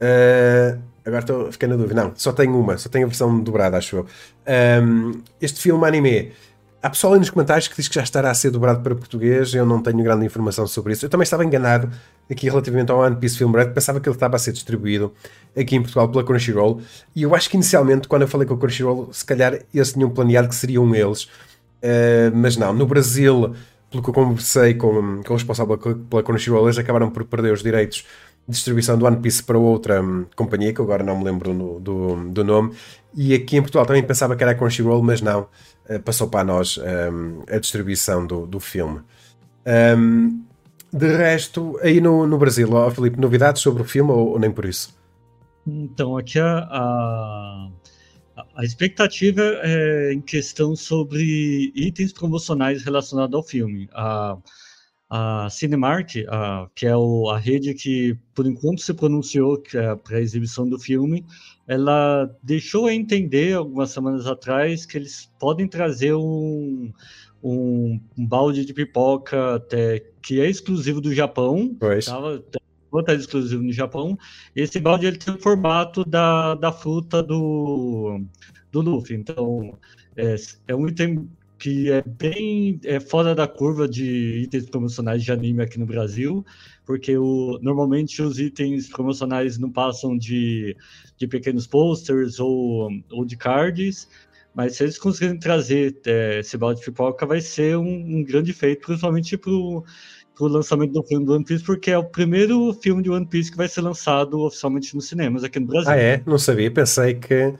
Uh, 0.00 0.80
agora 1.04 1.20
estou 1.20 1.52
fiquei 1.52 1.68
na 1.68 1.76
dúvida. 1.76 2.02
Não, 2.02 2.12
só 2.16 2.32
tem 2.32 2.48
uma, 2.48 2.78
só 2.78 2.88
tem 2.88 3.04
a 3.04 3.06
versão 3.06 3.38
dobrada, 3.40 3.76
acho 3.76 3.96
eu. 3.96 4.06
Um, 4.82 5.22
este 5.40 5.60
filme 5.60 5.86
anime 5.86 6.32
Há 6.82 6.88
pessoal 6.88 7.12
aí 7.12 7.18
nos 7.18 7.28
comentários 7.28 7.68
que 7.68 7.76
diz 7.76 7.88
que 7.88 7.94
já 7.94 8.02
estará 8.02 8.30
a 8.30 8.34
ser 8.34 8.50
dobrado 8.50 8.80
para 8.80 8.94
português. 8.94 9.52
Eu 9.52 9.66
não 9.66 9.82
tenho 9.82 10.02
grande 10.02 10.24
informação 10.24 10.66
sobre 10.66 10.94
isso. 10.94 11.04
Eu 11.04 11.10
também 11.10 11.24
estava 11.24 11.44
enganado 11.44 11.90
aqui 12.30 12.48
relativamente 12.48 12.90
ao 12.90 13.00
One 13.00 13.16
Piece 13.16 13.36
Film 13.36 13.52
Red. 13.52 13.66
Pensava 13.74 14.00
que 14.00 14.08
ele 14.08 14.16
estava 14.16 14.36
a 14.36 14.38
ser 14.38 14.52
distribuído 14.52 15.12
aqui 15.54 15.76
em 15.76 15.82
Portugal 15.82 16.08
pela 16.08 16.24
Crunchyroll. 16.24 16.80
E 17.14 17.22
eu 17.22 17.34
acho 17.34 17.50
que 17.50 17.56
inicialmente, 17.56 18.08
quando 18.08 18.22
eu 18.22 18.28
falei 18.28 18.46
com 18.46 18.54
a 18.54 18.56
Crunchyroll, 18.56 19.12
se 19.12 19.26
calhar 19.26 19.58
eles 19.74 19.92
tinham 19.92 20.08
planeado 20.08 20.48
que 20.48 20.54
seriam 20.54 20.94
eles. 20.94 21.28
Uh, 21.82 22.34
mas 22.34 22.56
não, 22.56 22.72
no 22.72 22.86
Brasil, 22.86 23.54
pelo 23.90 24.02
que 24.02 24.10
eu 24.10 24.14
conversei 24.14 24.74
com, 24.74 25.22
com 25.22 25.32
o 25.32 25.36
responsável 25.36 25.78
pela 25.78 26.22
Crunchyroll, 26.22 26.66
eles 26.66 26.78
acabaram 26.78 27.10
por 27.10 27.24
perder 27.24 27.52
os 27.52 27.62
direitos 27.62 28.04
de 28.46 28.54
distribuição 28.54 28.98
do 28.98 29.06
One 29.06 29.18
Piece 29.18 29.42
para 29.42 29.58
outra 29.58 30.02
um, 30.02 30.26
companhia, 30.36 30.72
que 30.72 30.80
agora 30.80 31.02
não 31.02 31.18
me 31.18 31.24
lembro 31.24 31.54
no, 31.54 31.80
do, 31.80 32.16
do 32.30 32.44
nome. 32.44 32.74
E 33.14 33.34
aqui 33.34 33.56
em 33.56 33.62
Portugal 33.62 33.86
também 33.86 34.02
pensava 34.02 34.36
que 34.36 34.42
era 34.42 34.52
a 34.52 34.54
Crunchyroll, 34.54 35.02
mas 35.02 35.20
não. 35.20 35.48
Eh, 35.90 35.98
passou 35.98 36.28
para 36.28 36.44
nós 36.44 36.78
um, 36.78 37.42
a 37.52 37.58
distribuição 37.58 38.24
do, 38.24 38.46
do 38.46 38.60
filme. 38.60 39.00
Um, 39.98 40.44
de 40.92 41.16
resto, 41.16 41.78
aí 41.82 42.00
no, 42.00 42.26
no 42.28 42.38
Brasil, 42.38 42.68
oh, 42.72 42.90
Filipe, 42.90 43.18
novidades 43.18 43.60
sobre 43.60 43.82
o 43.82 43.84
filme 43.84 44.12
ou, 44.12 44.30
ou 44.30 44.38
nem 44.38 44.52
por 44.52 44.64
isso? 44.64 44.96
Então, 45.66 46.16
aqui 46.16 46.38
a, 46.38 46.68
a, 46.70 47.68
a 48.54 48.64
expectativa 48.64 49.42
é 49.62 50.12
em 50.12 50.20
questão 50.20 50.74
sobre 50.76 51.72
itens 51.74 52.12
promocionais 52.12 52.82
relacionados 52.82 53.34
ao 53.34 53.42
filme. 53.42 53.88
A, 53.92 54.36
a 55.08 55.48
Cinemark, 55.50 56.24
a, 56.28 56.68
que 56.74 56.86
é 56.86 56.96
o, 56.96 57.28
a 57.28 57.38
rede 57.38 57.74
que, 57.74 58.16
por 58.34 58.46
enquanto, 58.46 58.80
se 58.80 58.94
pronunciou 58.94 59.60
é 59.74 59.96
para 59.96 60.18
a 60.18 60.20
exibição 60.20 60.68
do 60.68 60.78
filme, 60.78 61.24
ela 61.66 62.30
deixou 62.42 62.86
a 62.86 62.94
entender, 62.94 63.54
algumas 63.54 63.90
semanas 63.90 64.26
atrás, 64.26 64.86
que 64.86 64.96
eles 64.96 65.30
podem 65.38 65.66
trazer 65.68 66.14
um, 66.14 66.92
um, 67.42 68.00
um 68.16 68.26
balde 68.26 68.64
de 68.64 68.72
pipoca 68.72 69.56
até, 69.56 70.04
que 70.22 70.40
é 70.40 70.48
exclusivo 70.48 71.00
do 71.00 71.14
Japão. 71.14 71.76
Pois. 71.78 72.06
Tava, 72.06 72.42
estar 72.98 73.14
exclusivo 73.14 73.62
no 73.62 73.72
Japão. 73.72 74.18
Esse 74.56 74.80
balde 74.80 75.06
ele 75.06 75.16
tem 75.16 75.32
o 75.32 75.38
formato 75.38 76.04
da, 76.04 76.56
da 76.56 76.72
fruta 76.72 77.22
do, 77.22 78.20
do 78.72 78.80
Luffy. 78.80 79.16
Então, 79.16 79.78
é, 80.16 80.34
é 80.66 80.74
um 80.74 80.88
item 80.88 81.28
que 81.60 81.90
é 81.90 82.02
bem 82.02 82.80
é, 82.84 82.98
fora 82.98 83.34
da 83.34 83.46
curva 83.46 83.86
de 83.86 84.42
itens 84.42 84.68
promocionais 84.68 85.22
de 85.22 85.30
anime 85.30 85.62
aqui 85.62 85.78
no 85.78 85.84
Brasil, 85.84 86.44
porque 86.86 87.16
o, 87.16 87.58
normalmente 87.60 88.22
os 88.22 88.40
itens 88.40 88.88
promocionais 88.88 89.58
não 89.58 89.70
passam 89.70 90.16
de, 90.16 90.74
de 91.18 91.28
pequenos 91.28 91.66
posters 91.66 92.40
ou, 92.40 92.90
ou 93.12 93.26
de 93.26 93.36
cards, 93.36 94.08
mas 94.54 94.76
se 94.76 94.84
eles 94.84 94.98
conseguirem 94.98 95.38
trazer 95.38 96.00
é, 96.06 96.40
esse 96.40 96.56
balde 96.56 96.80
de 96.80 96.86
pipoca, 96.86 97.26
vai 97.26 97.42
ser 97.42 97.76
um, 97.76 98.18
um 98.18 98.24
grande 98.24 98.54
feito, 98.54 98.86
principalmente 98.86 99.36
para 99.36 99.52
o 100.44 100.48
lançamento 100.48 100.92
do 100.92 101.02
filme 101.02 101.24
do 101.24 101.34
One 101.34 101.44
Piece, 101.44 101.64
porque 101.64 101.90
é 101.90 101.98
o 101.98 102.04
primeiro 102.04 102.72
filme 102.74 103.02
de 103.02 103.10
One 103.10 103.26
Piece 103.26 103.50
que 103.50 103.56
vai 103.56 103.68
ser 103.68 103.82
lançado 103.82 104.40
oficialmente 104.40 104.94
nos 104.94 105.08
cinemas 105.08 105.44
aqui 105.44 105.60
no 105.60 105.66
Brasil. 105.66 105.90
Ah, 105.90 105.96
é? 105.96 106.22
Não 106.26 106.38
sabia. 106.38 106.70
Pensei 106.70 107.14
que 107.14 107.54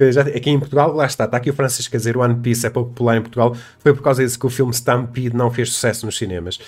já, 0.00 0.22
aqui 0.22 0.50
em 0.50 0.58
Portugal, 0.58 0.92
lá 0.92 1.06
está, 1.06 1.24
está 1.24 1.36
aqui 1.36 1.50
o 1.50 1.54
Francisco 1.54 1.94
a 1.94 1.98
dizer 1.98 2.16
One 2.16 2.34
Piece 2.36 2.66
é 2.66 2.70
pouco 2.70 2.90
popular 2.90 3.16
em 3.16 3.20
Portugal, 3.20 3.56
foi 3.78 3.94
por 3.94 4.02
causa 4.02 4.24
disso 4.24 4.38
que 4.38 4.46
o 4.46 4.50
filme 4.50 4.72
Stampede 4.72 5.36
não 5.36 5.50
fez 5.50 5.72
sucesso 5.72 6.04
nos 6.04 6.18
cinemas. 6.18 6.58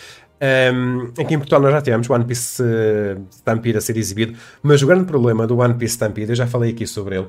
Um, 0.72 1.12
aqui 1.20 1.34
em 1.34 1.38
Portugal 1.38 1.60
nós 1.60 1.72
já 1.72 1.82
tivemos 1.82 2.08
One 2.08 2.24
Piece 2.24 2.62
uh, 2.62 3.26
Stampede 3.30 3.78
a 3.78 3.80
ser 3.80 3.96
exibido, 3.96 4.38
mas 4.62 4.82
o 4.82 4.86
grande 4.86 5.06
problema 5.06 5.46
do 5.46 5.58
One 5.58 5.74
Piece 5.74 5.94
Stampede, 5.94 6.30
eu 6.30 6.36
já 6.36 6.46
falei 6.46 6.70
aqui 6.70 6.86
sobre 6.86 7.16
ele, 7.16 7.28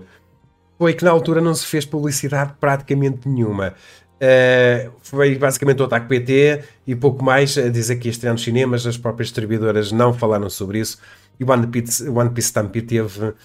foi 0.78 0.94
que 0.94 1.04
na 1.04 1.10
altura 1.10 1.42
não 1.42 1.56
se 1.56 1.66
fez 1.66 1.86
publicidade 1.86 2.54
praticamente 2.60 3.28
nenhuma. 3.28 3.74
Uh, 4.20 4.92
foi 5.02 5.36
basicamente 5.36 5.80
o 5.82 5.86
ataque 5.86 6.08
PT 6.08 6.64
e 6.88 6.96
pouco 6.96 7.24
mais 7.24 7.52
dizer 7.52 7.98
que 7.98 8.10
estrear 8.10 8.34
nos 8.34 8.44
cinemas, 8.44 8.88
as 8.88 8.98
próprias 8.98 9.28
distribuidoras 9.28 9.92
não 9.92 10.12
falaram 10.12 10.50
sobre 10.50 10.80
isso 10.80 10.98
e 11.40 11.44
o 11.44 11.52
One 11.52 11.68
Piece, 11.68 12.08
One 12.10 12.30
Piece 12.32 12.48
Stampede 12.48 12.88
teve 12.88 13.24
uh, 13.28 13.36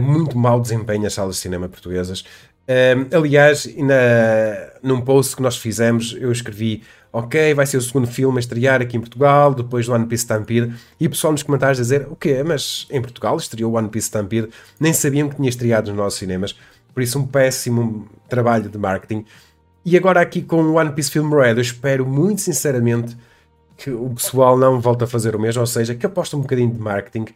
muito 0.00 0.36
mau 0.36 0.60
desempenho 0.60 1.02
nas 1.02 1.14
salas 1.14 1.36
de 1.36 1.42
cinema 1.42 1.68
portuguesas. 1.68 2.20
Uh, 2.20 3.16
aliás, 3.16 3.68
na, 3.76 3.94
num 4.82 5.00
post 5.00 5.34
que 5.34 5.42
nós 5.42 5.56
fizemos, 5.56 6.16
eu 6.18 6.30
escrevi: 6.30 6.82
Ok, 7.12 7.54
vai 7.54 7.66
ser 7.66 7.78
o 7.78 7.80
segundo 7.80 8.06
filme 8.06 8.38
a 8.38 8.40
estrear 8.40 8.80
aqui 8.80 8.96
em 8.96 9.00
Portugal, 9.00 9.54
depois 9.54 9.86
do 9.86 9.92
One 9.92 10.06
Piece 10.06 10.24
Stampede. 10.24 10.72
E 10.98 11.06
o 11.06 11.10
pessoal 11.10 11.32
nos 11.32 11.42
comentários 11.42 11.78
dizer: 11.78 12.06
O 12.10 12.16
quê? 12.16 12.42
Mas 12.44 12.86
em 12.90 13.00
Portugal 13.00 13.36
estreou 13.36 13.72
o 13.72 13.76
One 13.76 13.88
Piece 13.88 14.06
Stampede, 14.06 14.50
nem 14.78 14.92
sabiam 14.92 15.28
que 15.28 15.36
tinha 15.36 15.48
estreado 15.48 15.90
nos 15.90 15.96
nossos 15.96 16.18
cinemas. 16.18 16.54
Por 16.92 17.02
isso, 17.02 17.18
um 17.18 17.26
péssimo 17.26 18.08
trabalho 18.28 18.68
de 18.68 18.78
marketing. 18.78 19.24
E 19.84 19.96
agora, 19.96 20.20
aqui 20.20 20.42
com 20.42 20.62
o 20.62 20.74
One 20.74 20.92
Piece 20.92 21.10
Film 21.10 21.32
Red, 21.34 21.52
eu 21.52 21.60
espero 21.60 22.06
muito 22.06 22.40
sinceramente 22.42 23.16
que 23.76 23.90
o 23.90 24.10
pessoal 24.10 24.58
não 24.58 24.78
volte 24.78 25.04
a 25.04 25.06
fazer 25.06 25.34
o 25.34 25.40
mesmo, 25.40 25.60
ou 25.60 25.66
seja, 25.66 25.94
que 25.94 26.04
aposta 26.04 26.36
um 26.36 26.42
bocadinho 26.42 26.70
de 26.70 26.78
marketing. 26.78 27.26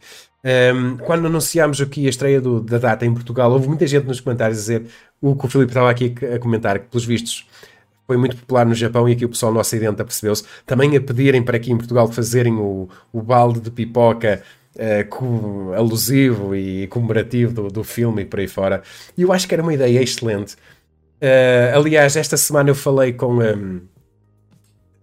Um, 0.75 0.97
quando 0.97 1.25
anunciámos 1.25 1.81
aqui 1.81 2.05
a 2.05 2.09
estreia 2.09 2.39
do, 2.39 2.61
da 2.61 2.77
data 2.77 3.03
em 3.03 3.11
Portugal, 3.11 3.51
houve 3.51 3.67
muita 3.67 3.87
gente 3.87 4.05
nos 4.05 4.19
comentários 4.19 4.59
a 4.59 4.61
dizer 4.61 4.85
o 5.19 5.35
que 5.35 5.45
o 5.45 5.49
Filipe 5.49 5.71
estava 5.71 5.89
aqui 5.89 6.13
a 6.33 6.37
comentar, 6.37 6.77
que 6.77 6.85
pelos 6.87 7.03
vistos 7.03 7.47
foi 8.05 8.17
muito 8.17 8.37
popular 8.37 8.63
no 8.63 8.75
Japão 8.75 9.09
e 9.09 9.13
aqui 9.13 9.25
o 9.25 9.29
pessoal 9.29 9.51
no 9.51 9.59
Ocidente 9.59 9.99
apercebeu-se. 9.99 10.43
Também 10.67 10.95
a 10.95 11.01
pedirem 11.01 11.41
para 11.41 11.57
aqui 11.57 11.71
em 11.71 11.77
Portugal 11.77 12.07
fazerem 12.11 12.53
o, 12.53 12.87
o 13.11 13.21
balde 13.23 13.59
de 13.59 13.71
pipoca 13.71 14.43
uh, 14.75 15.73
alusivo 15.73 16.55
e 16.55 16.85
comemorativo 16.87 17.53
do, 17.53 17.67
do 17.69 17.83
filme 17.83 18.21
e 18.21 18.25
por 18.25 18.39
aí 18.39 18.47
fora. 18.47 18.83
E 19.17 19.23
eu 19.23 19.33
acho 19.33 19.47
que 19.47 19.55
era 19.55 19.63
uma 19.63 19.73
ideia 19.73 19.99
excelente. 19.99 20.55
Uh, 21.25 21.79
aliás, 21.79 22.15
esta 22.15 22.37
semana 22.37 22.69
eu 22.69 22.75
falei 22.75 23.13
com. 23.13 23.39
Um, 23.39 23.81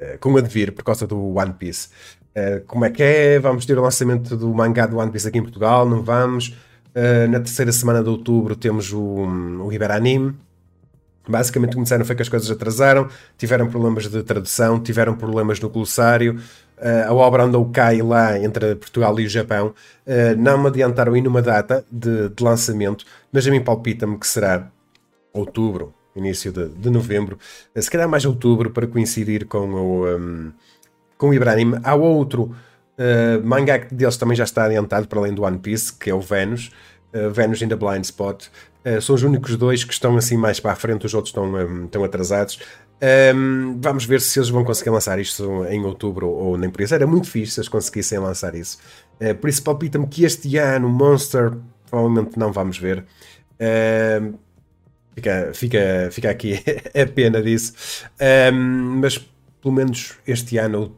eh, 0.02 0.16
com 0.18 0.36
a 0.36 0.40
Devir 0.40 0.72
por 0.72 0.82
causa 0.82 1.06
do 1.06 1.36
One 1.36 1.52
Piece. 1.52 1.88
Uh, 2.36 2.64
como 2.66 2.84
é 2.84 2.90
que 2.90 3.02
é? 3.02 3.38
Vamos 3.38 3.64
ter 3.64 3.78
o 3.78 3.82
lançamento 3.82 4.36
do 4.36 4.52
mangá 4.52 4.86
do 4.86 4.98
One 4.98 5.12
Piece 5.12 5.28
aqui 5.28 5.38
em 5.38 5.42
Portugal? 5.42 5.88
Não 5.88 6.02
vamos? 6.02 6.48
Uh, 6.94 7.28
na 7.30 7.38
terceira 7.38 7.70
semana 7.72 8.02
de 8.02 8.08
outubro 8.08 8.56
temos 8.56 8.92
o, 8.92 9.00
o 9.00 9.72
Iberanime. 9.72 10.34
Basicamente 11.28 11.74
começaram 11.74 12.04
foi 12.04 12.16
que 12.16 12.22
as 12.22 12.28
coisas 12.28 12.50
atrasaram, 12.50 13.08
tiveram 13.38 13.68
problemas 13.68 14.08
de 14.08 14.22
tradução, 14.24 14.80
tiveram 14.80 15.14
problemas 15.14 15.60
no 15.60 15.70
glossário, 15.70 16.40
uh, 16.78 17.08
a 17.08 17.14
obra 17.14 17.44
andou 17.44 17.64
cai 17.70 18.02
lá 18.02 18.36
entre 18.40 18.74
Portugal 18.74 19.18
e 19.20 19.26
o 19.26 19.28
Japão. 19.28 19.72
não 20.36 20.60
me 20.60 20.66
adiantaram 20.66 21.16
ir 21.16 21.20
numa 21.22 21.40
data 21.40 21.84
de, 21.90 22.28
de 22.28 22.42
lançamento, 22.42 23.04
mas 23.30 23.46
a 23.46 23.50
mim 23.52 23.60
palpita-me 23.62 24.18
que 24.18 24.26
será 24.26 24.68
outubro, 25.32 25.94
início 26.14 26.52
de, 26.52 26.68
de 26.68 26.90
novembro, 26.90 27.38
se 27.74 27.90
calhar 27.90 28.08
mais 28.08 28.24
outubro, 28.24 28.70
para 28.70 28.86
coincidir 28.86 29.46
com 29.46 29.72
o, 29.72 30.06
um, 30.06 30.52
com 31.16 31.28
o 31.30 31.34
Ibrahim. 31.34 31.74
Há 31.82 31.94
outro 31.94 32.54
uh, 32.98 33.44
mangá 33.44 33.78
deles 33.90 34.16
também 34.16 34.36
já 34.36 34.44
está 34.44 34.64
adiantado, 34.64 35.08
para 35.08 35.18
além 35.18 35.34
do 35.34 35.42
One 35.42 35.58
Piece, 35.58 35.92
que 35.92 36.10
é 36.10 36.14
o 36.14 36.20
Venus, 36.20 36.70
uh, 37.14 37.30
Venus 37.30 37.62
in 37.62 37.68
the 37.68 37.76
Blind 37.76 38.04
Spot. 38.04 38.44
Uh, 38.84 39.00
são 39.00 39.14
os 39.14 39.22
únicos 39.22 39.56
dois 39.56 39.84
que 39.84 39.92
estão 39.92 40.16
assim 40.16 40.36
mais 40.36 40.58
para 40.58 40.72
a 40.72 40.76
frente, 40.76 41.06
os 41.06 41.14
outros 41.14 41.30
estão, 41.30 41.52
um, 41.52 41.84
estão 41.84 42.04
atrasados. 42.04 42.58
Um, 43.34 43.80
vamos 43.80 44.04
ver 44.04 44.20
se 44.20 44.38
eles 44.38 44.48
vão 44.48 44.64
conseguir 44.64 44.90
lançar 44.90 45.18
isto 45.18 45.64
em 45.64 45.84
outubro 45.84 46.28
ou 46.28 46.56
nem 46.56 46.70
por 46.70 46.82
isso. 46.82 46.94
Era 46.94 47.06
muito 47.06 47.28
fixe 47.28 47.52
se 47.52 47.60
eles 47.60 47.68
conseguissem 47.68 48.18
lançar 48.18 48.54
isso. 48.54 48.78
Uh, 49.20 49.34
por 49.34 49.48
isso 49.50 49.62
palpita-me 49.62 50.06
que 50.06 50.24
este 50.24 50.56
ano 50.56 50.88
Monster 50.88 51.52
provavelmente 51.90 52.38
não 52.38 52.52
vamos 52.52 52.78
ver. 52.78 53.04
Uh, 53.54 54.38
Fica, 55.14 55.50
fica, 55.54 56.08
fica 56.10 56.30
aqui 56.30 56.54
a 56.94 57.06
pena 57.06 57.42
disso. 57.42 57.72
Um, 58.52 59.00
mas 59.00 59.18
pelo 59.60 59.74
menos 59.74 60.14
este 60.26 60.58
ano, 60.58 60.94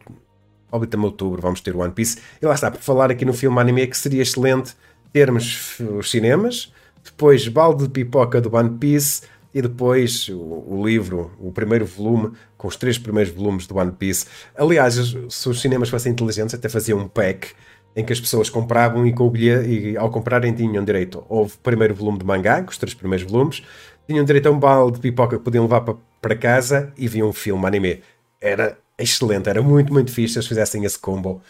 óbvio 0.73 1.03
outubro, 1.03 1.43
vamos 1.43 1.61
ter 1.61 1.77
One 1.77 1.93
Piece. 1.93 2.19
E 2.41 2.47
lá 2.47 2.55
está, 2.55 2.71
por 2.71 2.81
falar 2.81 3.11
aqui 3.11 3.25
no 3.25 3.35
filme 3.35 3.61
anime, 3.61 3.87
que 3.87 3.97
seria 3.97 4.23
excelente 4.23 4.75
termos 5.13 5.79
os 5.81 6.11
cinemas, 6.11 6.73
depois 7.05 7.47
balde 7.47 7.85
de 7.85 7.91
pipoca 7.91 8.41
do 8.41 8.55
One 8.57 8.79
Piece 8.79 9.23
e 9.53 9.63
depois 9.63 10.29
o, 10.29 10.65
o, 10.67 10.83
livro, 10.85 11.31
o 11.39 11.53
primeiro 11.53 11.87
volume, 11.87 12.33
com 12.57 12.67
os 12.67 12.77
três 12.77 12.99
primeiros 12.99 13.33
volumes 13.33 13.67
do 13.67 13.77
One 13.77 13.93
Piece. 13.93 14.27
Aliás, 14.57 14.95
se 15.29 15.49
os 15.49 15.61
cinemas 15.61 15.89
fossem 15.89 16.11
inteligentes, 16.11 16.55
até 16.55 16.69
faziam 16.69 16.99
um 16.99 17.07
pack 17.07 17.51
em 17.95 18.05
que 18.05 18.13
as 18.13 18.19
pessoas 18.19 18.51
compravam 18.51 19.07
e, 19.07 19.13
com 19.13 19.31
bilhete, 19.31 19.69
e 19.69 19.97
ao 19.97 20.11
comprarem 20.11 20.53
tinham 20.53 20.85
direito 20.85 21.25
ao 21.31 21.47
primeiro 21.63 21.95
volume 21.95 22.19
de 22.19 22.25
mangá, 22.25 22.63
com 22.63 22.71
os 22.71 22.79
três 22.79 22.93
primeiros 22.93 23.31
volumes, 23.31 23.63
tinham 24.07 24.25
direito 24.25 24.49
a 24.49 24.51
um 24.51 24.59
balde 24.59 24.97
de 24.97 25.01
pipoca 25.01 25.39
que 25.39 25.45
podiam 25.45 25.65
levar 25.65 25.81
para, 26.21 26.37
casa 26.37 26.93
e 26.97 27.09
viam 27.09 27.29
um 27.29 27.33
filme 27.33 27.67
anime. 27.67 28.03
Era 28.41 28.79
excelente, 28.99 29.49
era 29.49 29.63
muito, 29.63 29.93
muito 29.93 30.11
fixe 30.11 30.35
se 30.35 30.39
eles 30.39 30.49
fizessem 30.49 30.85
esse 30.85 30.99
combo. 30.99 31.43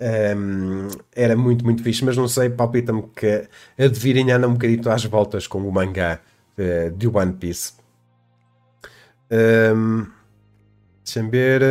Um, 0.00 0.88
era 1.14 1.36
muito, 1.36 1.64
muito 1.64 1.82
fixe, 1.82 2.04
mas 2.04 2.16
não 2.16 2.28
sei, 2.28 2.50
palpita-me 2.50 3.02
que 3.14 3.48
a 3.78 3.86
Devir 3.88 4.18
anda 4.30 4.46
um 4.46 4.52
bocadinho 4.52 4.90
às 4.90 5.04
voltas 5.04 5.46
com 5.46 5.58
o 5.58 5.72
mangá 5.72 6.20
uh, 6.56 6.90
de 6.90 7.08
One 7.08 7.32
Piece. 7.32 7.72
Um, 9.30 10.06
Deixa-me 11.08 11.30
ver. 11.30 11.62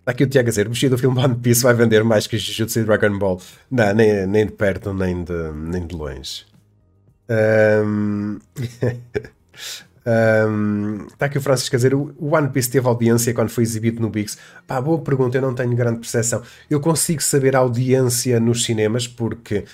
Está 0.00 0.10
aqui 0.10 0.24
o 0.24 0.26
Tiago 0.26 0.48
a 0.48 0.50
dizer: 0.50 0.66
o 0.66 0.90
do 0.90 0.98
filme 0.98 1.18
One 1.20 1.36
Piece 1.36 1.62
vai 1.62 1.72
vender 1.72 2.02
mais 2.02 2.26
que 2.26 2.36
Jujutsu 2.36 2.80
e 2.80 2.84
Dragon 2.84 3.16
Ball. 3.16 3.40
Não, 3.70 3.94
nem, 3.94 4.26
nem 4.26 4.46
de 4.46 4.52
perto, 4.52 4.92
nem 4.92 5.22
de, 5.22 5.52
nem 5.52 5.86
de 5.86 5.94
longe. 5.94 6.44
Um... 7.28 8.38
um... 10.06 11.06
Está 11.06 11.26
aqui 11.26 11.38
o 11.38 11.40
Francisco 11.40 11.74
a 11.76 11.78
dizer: 11.78 11.94
o 11.94 12.14
One 12.18 12.48
Piece 12.50 12.70
teve 12.70 12.86
audiência 12.86 13.32
quando 13.32 13.50
foi 13.50 13.64
exibido 13.64 14.00
no 14.00 14.10
Bix. 14.10 14.36
Pá, 14.66 14.80
boa 14.80 14.98
pergunta, 15.00 15.38
eu 15.38 15.42
não 15.42 15.54
tenho 15.54 15.74
grande 15.74 16.00
percepção. 16.00 16.42
Eu 16.68 16.80
consigo 16.80 17.22
saber 17.22 17.56
a 17.56 17.60
audiência 17.60 18.38
nos 18.38 18.64
cinemas 18.64 19.08
porque 19.08 19.64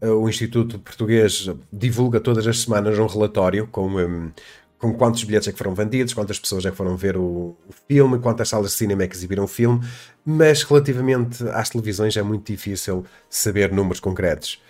uh, 0.00 0.08
o 0.08 0.28
Instituto 0.28 0.78
Português 0.78 1.50
divulga 1.72 2.20
todas 2.20 2.46
as 2.46 2.60
semanas 2.60 2.98
um 2.98 3.06
relatório 3.06 3.66
com. 3.66 3.96
Um, 3.96 4.30
com 4.76 4.92
quantos 4.92 5.24
bilhetes 5.24 5.48
é 5.48 5.52
que 5.52 5.56
foram 5.56 5.74
vendidos, 5.74 6.12
quantas 6.12 6.38
pessoas 6.38 6.66
é 6.66 6.70
que 6.70 6.76
foram 6.76 6.94
ver 6.94 7.16
o, 7.16 7.56
o, 7.66 7.72
filme, 7.88 8.18
quantas 8.18 8.50
salas 8.50 8.72
de 8.72 8.76
cinema 8.76 9.04
é 9.04 9.08
que 9.08 9.16
exibiram 9.16 9.44
o 9.44 9.48
filme, 9.48 9.80
mas 10.26 10.62
relativamente 10.62 11.42
às 11.54 11.70
televisões 11.70 12.14
é 12.18 12.22
muito 12.22 12.52
difícil 12.52 13.02
saber 13.30 13.72
números 13.72 13.98
concretos. 13.98 14.60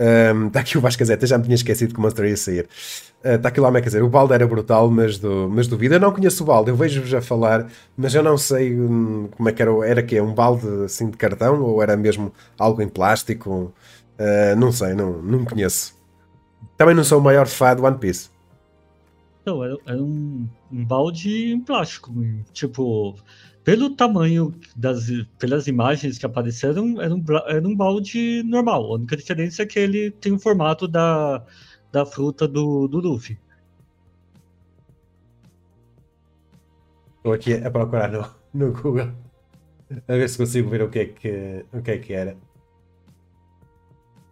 Um, 0.00 0.46
está 0.46 0.60
aqui 0.60 0.78
o 0.78 0.80
Vasco 0.80 1.00
Caseta, 1.00 1.26
já 1.26 1.36
me 1.36 1.44
tinha 1.44 1.56
esquecido 1.56 1.92
que 1.92 1.98
o 1.98 2.02
Monster 2.02 2.24
ia 2.26 2.36
sair. 2.36 2.68
Uh, 3.24 3.30
está 3.30 3.48
aqui 3.48 3.58
o 3.58 3.62
Lama 3.64 3.78
a 3.78 3.80
dizer, 3.80 4.02
o 4.02 4.08
balde 4.08 4.32
era 4.32 4.46
brutal, 4.46 4.88
mas, 4.90 5.18
do, 5.18 5.48
mas 5.50 5.66
duvido. 5.66 5.94
Eu 5.94 6.00
não 6.00 6.12
conheço 6.12 6.44
o 6.44 6.46
balde, 6.46 6.70
eu 6.70 6.76
vejo-vos 6.76 7.12
a 7.12 7.20
falar, 7.20 7.66
mas 7.96 8.14
eu 8.14 8.22
não 8.22 8.38
sei 8.38 8.78
hum, 8.78 9.28
como 9.36 9.48
é 9.48 9.52
que 9.52 9.60
era. 9.60 9.70
Era 9.86 10.02
que 10.02 10.20
Um 10.20 10.32
balde 10.32 10.66
assim 10.84 11.10
de 11.10 11.16
cartão 11.16 11.62
ou 11.62 11.82
era 11.82 11.96
mesmo 11.96 12.32
algo 12.56 12.80
em 12.80 12.88
plástico? 12.88 13.72
Uh, 14.18 14.56
não 14.56 14.70
sei, 14.72 14.94
não, 14.94 15.20
não 15.22 15.44
conheço. 15.44 15.94
também 16.76 16.94
não 16.94 17.04
sou 17.04 17.18
o 17.20 17.22
maior 17.22 17.46
fã 17.48 17.74
do 17.74 17.84
One 17.84 17.98
Piece. 17.98 18.30
Então, 19.42 19.64
era, 19.64 19.76
era 19.86 19.98
um, 19.98 20.46
um 20.70 20.84
balde 20.84 21.52
em 21.52 21.60
plástico. 21.60 22.12
Tipo, 22.52 23.16
pelo 23.68 23.94
tamanho 23.94 24.54
das 24.74 25.10
pelas 25.38 25.66
imagens 25.66 26.16
que 26.16 26.24
apareceram, 26.24 26.98
era 27.02 27.14
um, 27.14 27.22
era 27.46 27.68
um 27.68 27.76
balde 27.76 28.42
normal. 28.44 28.82
A 28.82 28.94
única 28.94 29.14
diferença 29.14 29.62
é 29.62 29.66
que 29.66 29.78
ele 29.78 30.10
tem 30.10 30.32
o 30.32 30.38
formato 30.38 30.88
da, 30.88 31.44
da 31.92 32.06
fruta 32.06 32.48
do, 32.48 32.88
do 32.88 32.98
Luffy. 32.98 33.38
Estou 37.18 37.34
aqui 37.34 37.52
a 37.52 37.70
procurar 37.70 38.10
no, 38.10 38.24
no 38.54 38.72
Google 38.72 39.12
a 39.90 40.12
ver 40.14 40.30
se 40.30 40.38
consigo 40.38 40.70
ver 40.70 40.80
o 40.80 40.88
que 40.88 41.00
é 41.00 41.04
que, 41.04 41.66
o 41.70 41.82
que, 41.82 41.90
é 41.90 41.98
que 41.98 42.14
era. 42.14 42.38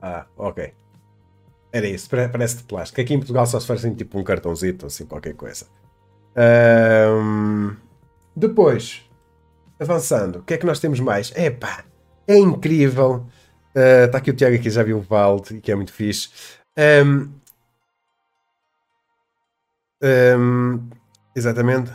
Ah, 0.01 0.25
ok. 0.39 0.73
Era 1.73 1.87
isso, 1.87 2.09
parece 2.09 2.57
de 2.57 2.63
plástico. 2.63 3.03
Aqui 3.03 3.13
em 3.13 3.19
Portugal 3.19 3.45
só 3.45 3.61
se 3.61 3.67
faz 3.67 3.85
assim, 3.85 3.95
tipo 3.95 4.19
um 4.19 4.25
cartãozito, 4.25 4.87
assim, 4.87 5.05
qualquer 5.05 5.35
coisa. 5.35 5.67
Um, 6.39 7.77
depois, 8.35 9.06
avançando, 9.79 10.41
o 10.41 10.43
que 10.43 10.55
é 10.55 10.57
que 10.57 10.67
nós 10.67 10.81
temos 10.81 11.01
mais? 11.01 11.33
Epá, 11.37 11.85
é 12.27 12.37
incrível. 12.37 13.27
Está 13.75 14.19
uh, 14.19 14.21
aqui 14.21 14.31
o 14.31 14.35
Tiago 14.35 14.57
aqui, 14.57 14.71
já 14.71 14.83
viu 14.83 14.99
o 14.99 15.03
Valde, 15.03 15.61
que 15.61 15.71
é 15.71 15.75
muito 15.75 15.93
fixe. 15.93 16.31
Um, 16.79 17.29
um, 20.03 20.89
exatamente. 21.35 21.91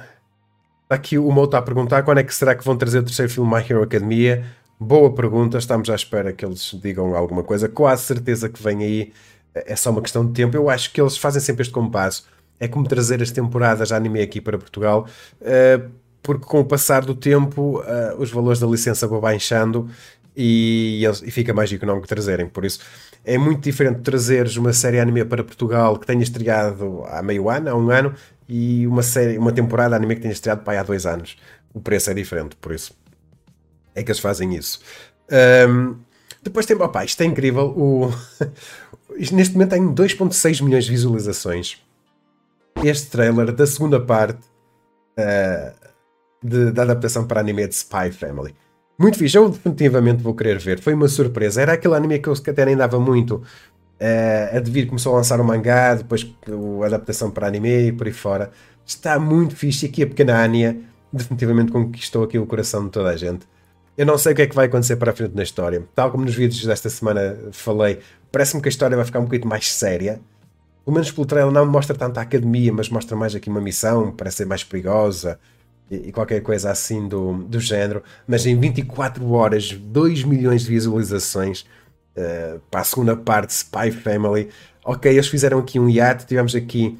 Está 0.84 0.96
aqui 0.96 1.18
o 1.18 1.32
Mo 1.32 1.44
a 1.44 1.62
perguntar 1.62 2.04
quando 2.04 2.20
é 2.20 2.24
que 2.24 2.34
será 2.34 2.54
que 2.54 2.64
vão 2.64 2.78
trazer 2.78 3.00
o 3.00 3.04
terceiro 3.04 3.32
filme 3.32 3.50
My 3.50 3.62
Hero 3.62 3.82
Academia. 3.82 4.46
Boa 4.80 5.14
pergunta, 5.14 5.58
estamos 5.58 5.90
à 5.90 5.96
espera 5.96 6.34
que 6.34 6.44
eles 6.44 6.78
digam 6.82 7.16
alguma 7.16 7.44
coisa. 7.44 7.70
Quase 7.70 8.04
certeza 8.04 8.50
que 8.50 8.62
vem 8.62 8.84
aí. 8.84 9.14
É 9.54 9.76
só 9.76 9.90
uma 9.90 10.02
questão 10.02 10.26
de 10.26 10.34
tempo. 10.34 10.56
Eu 10.56 10.70
acho 10.70 10.92
que 10.92 11.00
eles 11.02 11.18
fazem 11.18 11.42
sempre 11.42 11.62
este 11.62 11.74
compasso. 11.74 12.28
É 12.60 12.68
como 12.68 12.88
trazer 12.88 13.22
as 13.22 13.32
temporadas 13.32 13.88
de 13.88 13.94
anime 13.94 14.22
aqui 14.22 14.40
para 14.42 14.58
Portugal. 14.58 15.08
Uh, 15.42 15.90
porque 16.22 16.46
com 16.46 16.60
o 16.60 16.66
passar 16.66 17.04
do 17.04 17.16
tempo 17.16 17.80
uh, 17.80 18.20
os 18.20 18.32
valores 18.32 18.60
da 18.60 18.68
licença 18.68 19.08
vão 19.08 19.20
baixando 19.20 19.90
e, 20.36 21.04
e, 21.24 21.32
fica 21.32 21.54
mais 21.54 21.72
económico 21.72 22.08
trazerem. 22.08 22.48
Por 22.48 22.66
isso 22.66 22.80
é 23.26 23.38
muito 23.38 23.62
diferente 23.62 24.02
trazeres 24.02 24.56
uma 24.58 24.74
série 24.74 25.00
anime 25.00 25.26
para 25.26 25.44
Portugal 25.44 25.98
que 25.98 26.06
tenha 26.06 26.24
estreado 26.24 27.04
há 27.08 27.22
meio 27.22 27.50
ano, 27.50 27.70
há 27.70 27.76
um 27.76 27.90
ano, 27.90 28.14
e 28.48 28.86
uma, 28.88 29.04
série, 29.04 29.38
uma 29.38 29.52
temporada 29.52 29.96
anime 29.96 30.16
que 30.16 30.22
tenha 30.22 30.34
estreado 30.34 30.62
para 30.64 30.80
há 30.80 30.84
dois 30.84 31.06
anos. 31.06 31.38
O 31.74 31.80
preço 31.80 32.12
é 32.12 32.14
diferente, 32.14 32.56
por 32.58 32.74
isso 32.74 32.94
é 33.96 34.04
que 34.04 34.12
eles 34.12 34.20
fazem 34.20 34.56
isso. 34.56 34.80
Um, 35.70 35.98
depois 36.44 36.66
tem, 36.66 36.76
opa, 36.76 37.04
isto 37.04 37.22
é 37.22 37.26
incrível. 37.26 37.68
O, 37.78 38.12
neste 39.18 39.54
momento 39.54 39.70
tem 39.70 39.94
2,6 39.94 40.64
milhões 40.64 40.86
de 40.86 40.92
visualizações. 40.92 41.82
Este 42.84 43.10
trailer 43.10 43.52
da 43.52 43.68
segunda 43.68 44.00
parte. 44.00 44.42
Uh, 45.18 45.81
de, 46.44 46.72
da 46.72 46.84
adaptação 46.84 47.26
para 47.26 47.40
anime 47.40 47.68
de 47.68 47.76
Spy 47.76 48.12
Family. 48.12 48.56
Muito 48.98 49.18
fixe, 49.18 49.38
eu 49.38 49.50
definitivamente 49.50 50.22
vou 50.22 50.36
querer 50.36 50.60
ver. 50.60 50.80
Foi 50.80 50.94
uma 50.94 51.08
surpresa. 51.08 51.62
Era 51.62 51.74
aquele 51.74 51.96
anime 51.96 52.20
que 52.20 52.30
eu 52.30 52.34
até 52.34 52.66
nem 52.66 52.78
dava 52.78 53.00
muito. 53.00 53.38
Uh, 54.00 54.58
a 54.58 54.60
Devir 54.60 54.88
começou 54.88 55.14
a 55.14 55.18
lançar 55.18 55.40
o 55.40 55.44
mangá, 55.44 55.96
depois 55.96 56.28
a 56.84 56.86
adaptação 56.86 57.32
para 57.32 57.48
anime 57.48 57.88
e 57.88 57.92
por 57.92 58.08
aí 58.08 58.14
fora. 58.14 58.52
Está 58.86 59.20
muito 59.20 59.56
fixe. 59.56 59.86
E 59.86 59.90
aqui 59.90 60.04
a 60.04 60.08
pequena 60.08 60.44
Anya 60.44 60.78
definitivamente 61.12 61.72
conquistou 61.72 62.24
aqui 62.24 62.38
o 62.38 62.46
coração 62.46 62.86
de 62.86 62.92
toda 62.92 63.10
a 63.10 63.18
gente. 63.18 63.48
Eu 63.98 64.06
não 64.06 64.18
sei 64.18 64.34
o 64.34 64.36
que 64.36 64.44
é 64.44 64.48
que 64.48 64.56
vai 64.56 64.68
acontecer 64.68 64.96
para 64.96 65.12
a 65.12 65.16
frente 65.16 65.36
na 65.36 65.44
história. 65.44 65.84
Tal 65.96 66.12
como 66.12 66.24
nos 66.24 66.36
vídeos 66.36 66.64
desta 66.64 66.90
semana 66.90 67.38
falei, 67.52 68.00
parece-me 68.32 68.62
que 68.62 68.68
a 68.68 68.72
história 68.72 68.96
vai 68.96 69.06
ficar 69.06 69.20
um 69.20 69.26
bocadinho 69.26 69.50
mais 69.50 69.72
séria. 69.72 70.20
Pelo 70.86 70.94
menos 70.94 71.12
pelo 71.12 71.26
trailer 71.26 71.52
não 71.52 71.66
mostra 71.66 71.96
tanto 71.96 72.20
a 72.20 72.22
academia, 72.22 72.72
mas 72.72 72.90
mostra 72.90 73.16
mais 73.16 73.36
aqui 73.36 73.50
uma 73.50 73.62
missão, 73.62 74.12
parece 74.12 74.38
ser 74.38 74.46
mais 74.46 74.64
perigosa 74.64 75.40
e, 75.92 76.12
qualquer 76.12 76.42
coisa 76.42 76.72
assim 76.72 77.08
do, 77.08 77.34
do 77.44 77.60
género, 77.60 78.02
mas 78.26 78.46
em 78.46 78.58
24 78.58 79.30
horas, 79.32 79.72
2 79.74 80.24
milhões 80.24 80.64
de 80.64 80.70
visualizações 80.70 81.66
uh, 82.16 82.60
para 82.72 82.80
a 82.80 82.84
segunda 82.84 83.16
parte 83.16 83.52
Spy 83.52 83.92
Family. 83.92 84.50
Ok, 84.86 85.12
eles 85.12 85.28
fizeram 85.28 85.60
aqui 85.60 85.80
um 85.80 85.90
hiato, 85.90 86.26
tivemos 86.26 86.56
aqui 86.56 86.98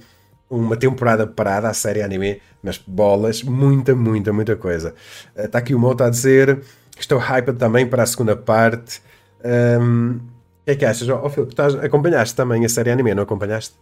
uma 0.50 0.76
temporada 0.76 1.26
parada, 1.26 1.70
a 1.70 1.74
série 1.74 2.02
anime, 2.02 2.42
mas 2.62 2.78
bolas, 2.78 3.42
muita, 3.42 3.96
muita, 3.96 4.34
muita 4.34 4.56
coisa. 4.58 4.94
Está 5.36 5.60
uh, 5.60 5.62
aqui 5.62 5.74
o 5.74 5.80
Moto 5.80 6.04
a 6.04 6.10
dizer, 6.10 6.62
estou 7.00 7.18
hyped 7.18 7.58
também 7.58 7.88
para 7.88 8.04
a 8.04 8.06
segunda 8.06 8.36
parte. 8.36 9.02
Um, 9.44 10.20
o 10.62 10.66
que 10.66 10.72
é 10.72 10.76
que 10.76 10.86
achas? 10.86 11.08
Oh, 11.08 11.30
Filipe, 11.30 11.56
acompanhaste 11.82 12.36
também 12.36 12.64
a 12.66 12.70
série 12.70 12.92
anime, 12.92 13.16
não 13.16 13.24
acompanhaste? 13.24 13.74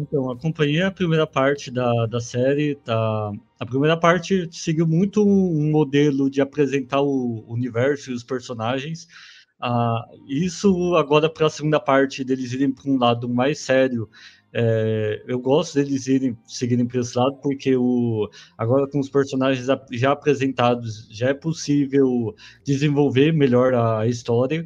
Então, 0.00 0.30
acompanhei 0.30 0.80
a 0.82 0.92
primeira 0.92 1.26
parte 1.26 1.72
da, 1.72 2.06
da 2.06 2.20
série. 2.20 2.76
Tá, 2.76 3.32
a 3.58 3.66
primeira 3.66 3.96
parte 3.96 4.48
seguiu 4.52 4.86
muito 4.86 5.26
um 5.26 5.72
modelo 5.72 6.30
de 6.30 6.40
apresentar 6.40 7.00
o 7.00 7.44
universo 7.48 8.12
e 8.12 8.14
os 8.14 8.22
personagens. 8.22 9.08
Ah, 9.60 10.06
isso 10.28 10.94
agora 10.94 11.28
para 11.28 11.46
a 11.46 11.50
segunda 11.50 11.80
parte 11.80 12.22
deles 12.22 12.52
irem 12.52 12.70
para 12.70 12.88
um 12.88 12.96
lado 12.96 13.28
mais 13.28 13.58
sério. 13.58 14.08
É, 14.52 15.24
eu 15.26 15.40
gosto 15.40 15.74
deles 15.74 16.06
irem 16.06 16.38
seguirem 16.46 16.86
para 16.86 17.00
esse 17.00 17.18
lado 17.18 17.36
porque 17.42 17.76
o, 17.76 18.30
agora 18.56 18.88
com 18.88 19.00
os 19.00 19.08
personagens 19.10 19.66
já 19.92 20.12
apresentados 20.12 21.08
já 21.10 21.30
é 21.30 21.34
possível 21.34 22.34
desenvolver 22.64 23.32
melhor 23.32 23.74
a 23.74 24.06
história. 24.06 24.64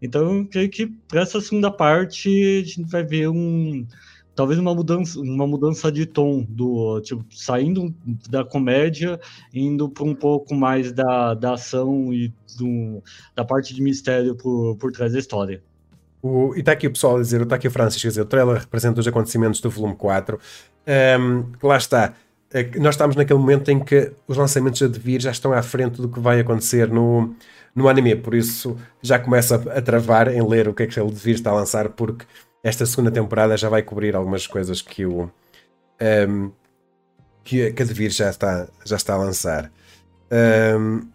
Então 0.00 0.38
eu 0.38 0.46
creio 0.48 0.70
que 0.70 0.86
para 0.86 1.20
essa 1.20 1.40
segunda 1.40 1.70
parte 1.70 2.28
a 2.62 2.66
gente 2.66 2.90
vai 2.90 3.04
ver 3.04 3.28
um 3.28 3.86
talvez 4.40 4.58
uma 4.58 4.74
mudança, 4.74 5.20
uma 5.20 5.46
mudança 5.46 5.92
de 5.92 6.06
tom 6.06 6.46
do 6.48 6.98
tipo 7.02 7.22
saindo 7.30 7.94
da 8.30 8.42
comédia, 8.42 9.20
indo 9.52 9.86
para 9.86 10.04
um 10.04 10.14
pouco 10.14 10.54
mais 10.54 10.92
da, 10.92 11.34
da 11.34 11.52
ação 11.52 12.10
e 12.10 12.32
do, 12.56 13.02
da 13.36 13.44
parte 13.44 13.74
de 13.74 13.82
mistério 13.82 14.34
por, 14.34 14.76
por 14.76 14.92
trás 14.92 15.12
da 15.12 15.18
história. 15.18 15.62
O, 16.22 16.54
e 16.56 16.60
está 16.60 16.72
aqui 16.72 16.86
o 16.86 16.90
pessoal 16.90 17.18
a 17.18 17.20
dizer, 17.20 17.42
está 17.42 17.56
aqui 17.56 17.68
o 17.68 17.70
Francisco 17.70 18.06
a 18.06 18.08
dizer, 18.08 18.22
o 18.22 18.24
trailer 18.24 18.56
representa 18.56 18.98
os 18.98 19.06
acontecimentos 19.06 19.60
do 19.60 19.68
volume 19.68 19.94
4. 19.94 20.40
Um, 21.20 21.44
lá 21.62 21.76
está. 21.76 22.14
É 22.50 22.64
nós 22.78 22.94
estamos 22.94 23.16
naquele 23.16 23.38
momento 23.38 23.70
em 23.70 23.78
que 23.78 24.10
os 24.26 24.38
lançamentos 24.38 24.80
a 24.80 24.88
devir 24.88 25.20
já 25.20 25.32
estão 25.32 25.52
à 25.52 25.62
frente 25.62 26.00
do 26.00 26.08
que 26.08 26.18
vai 26.18 26.40
acontecer 26.40 26.88
no, 26.88 27.34
no 27.74 27.90
anime, 27.90 28.16
por 28.16 28.34
isso 28.34 28.74
já 29.02 29.18
começa 29.18 29.56
a 29.56 29.82
travar 29.82 30.28
em 30.28 30.42
ler 30.48 30.66
o 30.66 30.72
que 30.72 30.84
é 30.84 30.86
que 30.86 30.98
ele 30.98 31.10
devir 31.10 31.34
está 31.34 31.50
a 31.50 31.54
lançar, 31.56 31.90
porque 31.90 32.24
esta 32.62 32.84
segunda 32.86 33.10
temporada 33.10 33.56
já 33.56 33.68
vai 33.68 33.82
cobrir 33.82 34.14
algumas 34.14 34.46
coisas 34.46 34.82
que 34.82 35.06
o 35.06 35.30
um, 36.28 36.50
que, 37.42 37.66
a 37.66 37.84
Devir 37.84 38.10
já 38.10 38.30
está, 38.30 38.68
já 38.84 38.96
está 38.96 39.14
a 39.14 39.18
lançar. 39.18 39.70
Um, 40.78 41.08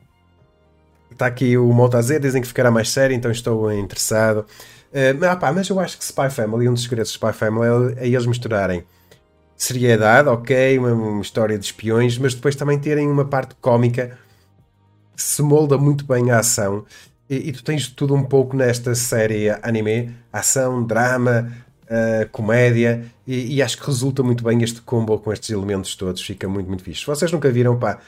está 1.12 1.28
aqui 1.28 1.58
o 1.58 1.72
Monta 1.72 2.00
a 2.00 2.02
dizem 2.02 2.42
que 2.42 2.48
ficará 2.48 2.70
mais 2.70 2.90
sério, 2.90 3.16
então 3.16 3.32
estou 3.32 3.72
interessado. 3.72 4.46
Uh, 4.92 5.26
ah, 5.42 5.54
mas 5.54 5.70
eu 5.70 5.80
acho 5.80 5.98
que 5.98 6.04
Spy 6.04 6.30
Family, 6.30 6.68
um 6.68 6.74
dos 6.74 6.84
segredos 6.84 7.12
de 7.12 7.18
Spy 7.18 7.34
Family 7.34 7.96
é, 7.98 8.06
é 8.06 8.08
eles 8.08 8.26
misturarem 8.26 8.84
seriedade, 9.58 10.28
ok, 10.28 10.78
uma, 10.78 10.94
uma, 10.94 11.22
história 11.22 11.58
de 11.58 11.66
espiões, 11.66 12.18
mas 12.18 12.34
depois 12.34 12.56
também 12.56 12.78
terem 12.78 13.08
uma 13.08 13.26
parte 13.26 13.56
cómica 13.56 14.18
que 15.16 15.24
se 15.24 15.42
molda 15.42 15.78
muito 15.78 16.06
bem 16.06 16.30
a 16.30 16.40
ação 16.40 16.86
e, 17.30 17.50
e, 17.50 17.52
tu 17.52 17.64
tens 17.64 17.88
tudo 17.88 18.14
um 18.14 18.24
pouco 18.24 18.56
nesta 18.56 18.94
série 18.94 19.50
anime: 19.62 20.16
ação, 20.32 20.86
drama, 20.86 21.52
uh, 21.84 22.30
comédia, 22.30 23.06
e, 23.26 23.56
e, 23.56 23.62
acho 23.62 23.78
que 23.78 23.86
resulta 23.86 24.22
muito 24.22 24.44
bem 24.44 24.62
este 24.62 24.82
combo 24.82 25.18
com 25.20 25.34
estes 25.34 25.50
elementos 25.50 25.96
todos. 25.96 26.22
Fica 26.22 26.48
muito, 26.48 26.68
muito 26.68 26.84
fixe. 26.84 27.02
Se 27.02 27.08
vocês 27.08 27.32
nunca 27.32 27.50
viram, 27.52 27.78
pá, 27.80 28.00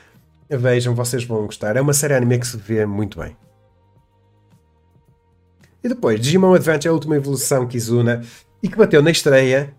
vejam, 0.49 0.93
vocês 0.93 1.23
vão 1.23 1.45
gostar. 1.45 1.75
É 1.75 1.81
uma 1.81 1.93
série 1.93 2.13
anime 2.13 2.39
que 2.39 2.47
se 2.47 2.57
vê 2.57 2.85
muito 2.85 3.19
bem. 3.19 3.35
E 5.83 5.89
depois, 5.89 6.19
Digimon 6.19 6.53
Adventure, 6.53 6.89
a 6.89 6.93
última 6.93 7.15
evolução 7.15 7.67
Kizuna, 7.67 8.21
e 8.61 8.67
que 8.67 8.75
bateu 8.75 9.01
na 9.01 9.11
estreia 9.11 9.73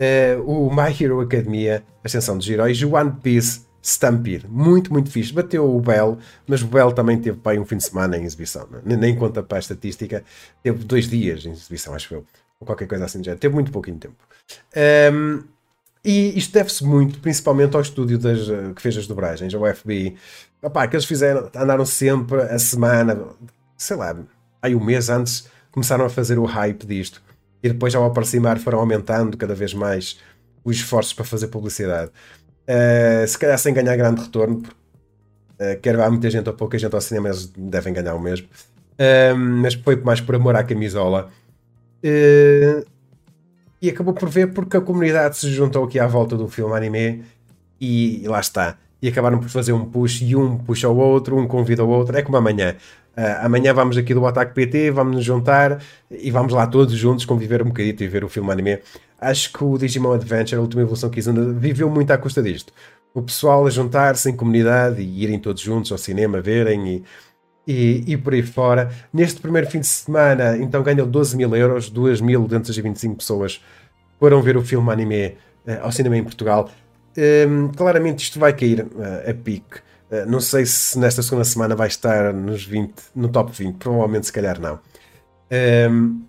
uh, 0.00 0.42
o 0.42 0.74
My 0.74 0.94
Hero 0.98 1.20
Academia, 1.20 1.84
Ascensão 2.02 2.36
dos 2.36 2.48
Heróis, 2.48 2.82
o 2.82 2.94
One 2.94 3.12
Piece 3.22 3.69
Stampede. 3.82 4.46
Muito, 4.48 4.92
muito 4.92 5.10
fixe. 5.10 5.32
Bateu 5.32 5.64
o 5.64 5.80
Bell, 5.80 6.18
mas 6.46 6.62
o 6.62 6.66
Bell 6.66 6.92
também 6.92 7.18
teve 7.20 7.38
para 7.38 7.60
um 7.60 7.64
fim 7.64 7.76
de 7.76 7.84
semana 7.84 8.16
em 8.16 8.24
exibição. 8.24 8.68
É? 8.86 8.96
Nem 8.96 9.16
conta 9.16 9.42
para 9.42 9.58
a 9.58 9.60
estatística. 9.60 10.22
Teve 10.62 10.84
dois 10.84 11.08
dias 11.08 11.44
em 11.44 11.52
exibição, 11.52 11.94
acho 11.94 12.14
eu. 12.14 12.24
Ou 12.58 12.66
qualquer 12.66 12.86
coisa 12.86 13.04
assim 13.04 13.22
já. 13.24 13.34
Teve 13.36 13.54
muito 13.54 13.72
pouquinho 13.72 13.98
tempo. 13.98 14.16
Um, 15.12 15.42
e 16.04 16.38
isto 16.38 16.52
deve-se 16.52 16.84
muito, 16.84 17.18
principalmente 17.20 17.76
ao 17.76 17.82
estúdio 17.82 18.18
das, 18.18 18.48
eh, 18.48 18.72
que 18.74 18.80
fez 18.80 18.96
as 18.96 19.06
dobragens, 19.06 19.54
ao 19.54 19.74
FBI. 19.74 20.16
Opá, 20.62 20.86
que 20.88 20.96
eles 20.96 21.04
fizeram, 21.04 21.50
andaram 21.54 21.84
sempre 21.84 22.40
a 22.40 22.58
semana, 22.58 23.18
sei 23.76 23.96
lá, 23.96 24.16
aí 24.62 24.74
um 24.74 24.82
mês 24.82 25.10
antes, 25.10 25.46
começaram 25.70 26.04
a 26.04 26.10
fazer 26.10 26.38
o 26.38 26.44
hype 26.44 26.86
disto. 26.86 27.22
E 27.62 27.68
depois, 27.68 27.94
ao 27.94 28.04
aproximar, 28.04 28.58
foram 28.58 28.78
aumentando 28.78 29.36
cada 29.36 29.54
vez 29.54 29.74
mais 29.74 30.18
os 30.64 30.76
esforços 30.76 31.12
para 31.12 31.24
fazer 31.24 31.48
publicidade. 31.48 32.10
Uh, 32.70 33.26
se 33.26 33.36
calhar 33.36 33.58
sem 33.58 33.74
ganhar 33.74 33.96
grande 33.96 34.22
retorno, 34.22 34.58
uh, 34.58 35.80
quer 35.82 35.96
vá 35.96 36.08
muita 36.08 36.30
gente 36.30 36.48
ou 36.48 36.54
pouca 36.54 36.78
gente 36.78 36.94
ao 36.94 37.00
cinema, 37.00 37.28
eles 37.28 37.46
devem 37.56 37.92
ganhar 37.92 38.14
o 38.14 38.20
mesmo. 38.20 38.46
Uh, 38.92 39.36
mas 39.36 39.74
foi 39.74 39.96
mais 39.96 40.20
por 40.20 40.36
amor 40.36 40.54
à 40.54 40.62
camisola. 40.62 41.30
E 43.82 43.88
acabou 43.90 44.14
por 44.14 44.28
ver 44.28 44.52
porque 44.52 44.76
a 44.76 44.80
comunidade 44.80 45.36
se 45.36 45.50
juntou 45.50 45.84
aqui 45.84 45.98
à 45.98 46.06
volta 46.06 46.36
do 46.36 46.46
filme 46.48 46.72
anime 46.76 47.24
e, 47.80 48.22
e 48.22 48.28
lá 48.28 48.38
está. 48.38 48.78
E 49.02 49.08
acabaram 49.08 49.40
por 49.40 49.48
fazer 49.48 49.72
um 49.72 49.84
push 49.84 50.20
e 50.22 50.36
um 50.36 50.56
puxa 50.58 50.88
o 50.88 50.96
outro, 50.96 51.36
um 51.36 51.48
convida 51.48 51.82
o 51.82 51.88
outro. 51.88 52.16
É 52.16 52.22
como 52.22 52.36
amanhã. 52.36 52.76
Amanhã 53.42 53.74
vamos 53.74 53.96
aqui 53.96 54.14
do 54.14 54.24
Ataque 54.26 54.54
PT, 54.54 54.90
vamos 54.90 55.16
nos 55.16 55.24
juntar 55.24 55.82
e 56.10 56.30
vamos 56.30 56.52
lá 56.52 56.66
todos 56.66 56.94
juntos 56.94 57.24
conviver 57.24 57.62
um 57.62 57.66
bocadito 57.66 58.04
e 58.04 58.08
ver 58.08 58.22
o 58.22 58.28
filme 58.28 58.50
anime. 58.52 58.78
Acho 59.20 59.52
que 59.52 59.62
o 59.62 59.76
Digimon 59.76 60.12
Adventure, 60.12 60.56
a 60.56 60.60
última 60.60 60.82
evolução 60.82 61.10
que 61.10 61.16
Kizuna, 61.16 61.52
viveu 61.52 61.90
muito 61.90 62.10
à 62.10 62.18
custa 62.18 62.42
disto. 62.42 62.72
O 63.12 63.20
pessoal 63.20 63.66
a 63.66 63.70
juntar-se 63.70 64.30
em 64.30 64.36
comunidade 64.36 65.02
e 65.02 65.22
irem 65.22 65.38
todos 65.38 65.60
juntos 65.60 65.92
ao 65.92 65.98
cinema, 65.98 66.40
verem 66.40 66.88
e, 66.88 67.04
e, 67.66 68.04
e, 68.12 68.16
por 68.16 68.32
aí 68.32 68.42
fora. 68.42 68.90
Neste 69.12 69.40
primeiro 69.40 69.68
fim 69.68 69.80
de 69.80 69.86
semana, 69.86 70.56
então 70.56 70.82
ganhou 70.82 71.06
12 71.06 71.36
mil 71.36 71.54
euros, 71.54 71.92
2.225 71.92 73.16
pessoas 73.16 73.62
foram 74.18 74.40
ver 74.40 74.56
o 74.56 74.62
filme 74.62 74.90
anime 74.90 75.26
uh, 75.66 75.82
ao 75.82 75.92
cinema 75.92 76.16
em 76.16 76.24
Portugal. 76.24 76.70
Um, 77.18 77.68
claramente 77.68 78.22
isto 78.22 78.38
vai 78.38 78.52
cair 78.52 78.82
uh, 78.82 79.30
a 79.30 79.34
pique. 79.34 79.80
Eh, 80.10 80.26
não 80.26 80.40
sei 80.40 80.66
se 80.66 80.98
nesta 80.98 81.22
segunda 81.22 81.44
semana 81.44 81.76
vai 81.76 81.86
estar 81.86 82.34
nos 82.34 82.64
20, 82.64 82.94
no 83.14 83.28
top 83.28 83.52
20, 83.52 83.76
provavelmente 83.76 84.26
se 84.26 84.32
calhar 84.32 84.60
não. 84.60 84.80
Um, 85.90 86.22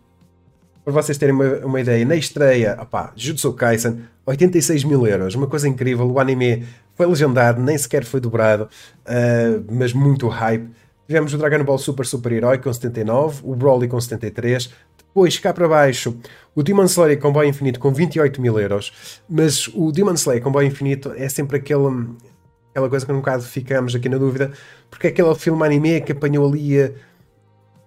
para 0.83 0.93
vocês 0.93 1.17
terem 1.17 1.35
uma, 1.35 1.45
uma, 1.65 1.81
ideia, 1.81 2.03
na 2.05 2.15
estreia, 2.15 2.77
opá, 2.81 3.11
Jutsu 3.15 3.53
Kaisen, 3.53 4.01
86 4.25 4.83
mil 4.83 5.05
euros, 5.05 5.35
uma 5.35 5.47
coisa 5.47 5.67
incrível. 5.67 6.09
O 6.09 6.19
anime 6.19 6.65
foi 6.95 7.05
legendado, 7.05 7.61
nem 7.61 7.77
sequer 7.77 8.03
foi 8.03 8.19
dobrado, 8.19 8.63
uh, 8.63 9.65
mas 9.71 9.93
muito 9.93 10.27
hype. 10.27 10.69
Tivemos 11.07 11.33
o 11.33 11.37
Dragon 11.37 11.63
Ball 11.63 11.77
Super 11.77 12.05
Super 12.05 12.31
Herói 12.31 12.57
com 12.57 12.71
79, 12.71 13.41
o 13.43 13.55
Broly 13.55 13.87
com 13.87 13.99
73, 13.99 14.71
depois 14.97 15.37
cá 15.37 15.53
para 15.53 15.67
baixo 15.67 16.15
o 16.55 16.63
Demon 16.63 16.85
Slayer 16.85 17.19
Comboio 17.19 17.49
Infinito 17.49 17.79
com 17.79 17.91
28 17.91 18.41
mil 18.41 18.57
euros, 18.59 19.21
mas 19.29 19.67
o 19.73 19.91
Demon 19.91 20.13
Slayer 20.13 20.41
Comboio 20.41 20.67
Infinito 20.67 21.11
é 21.17 21.27
sempre 21.27 21.57
aquele, 21.57 22.07
aquela 22.69 22.89
coisa 22.89 23.05
que 23.05 23.11
um 23.11 23.17
bocado 23.17 23.43
ficamos 23.43 23.93
aqui 23.93 24.07
na 24.07 24.17
dúvida, 24.17 24.51
porque 24.89 25.07
é 25.07 25.09
aquele 25.09 25.35
filme 25.35 25.63
anime 25.65 26.01
que 26.01 26.13
apanhou 26.13 26.47
ali 26.47 26.81
a 26.81 26.91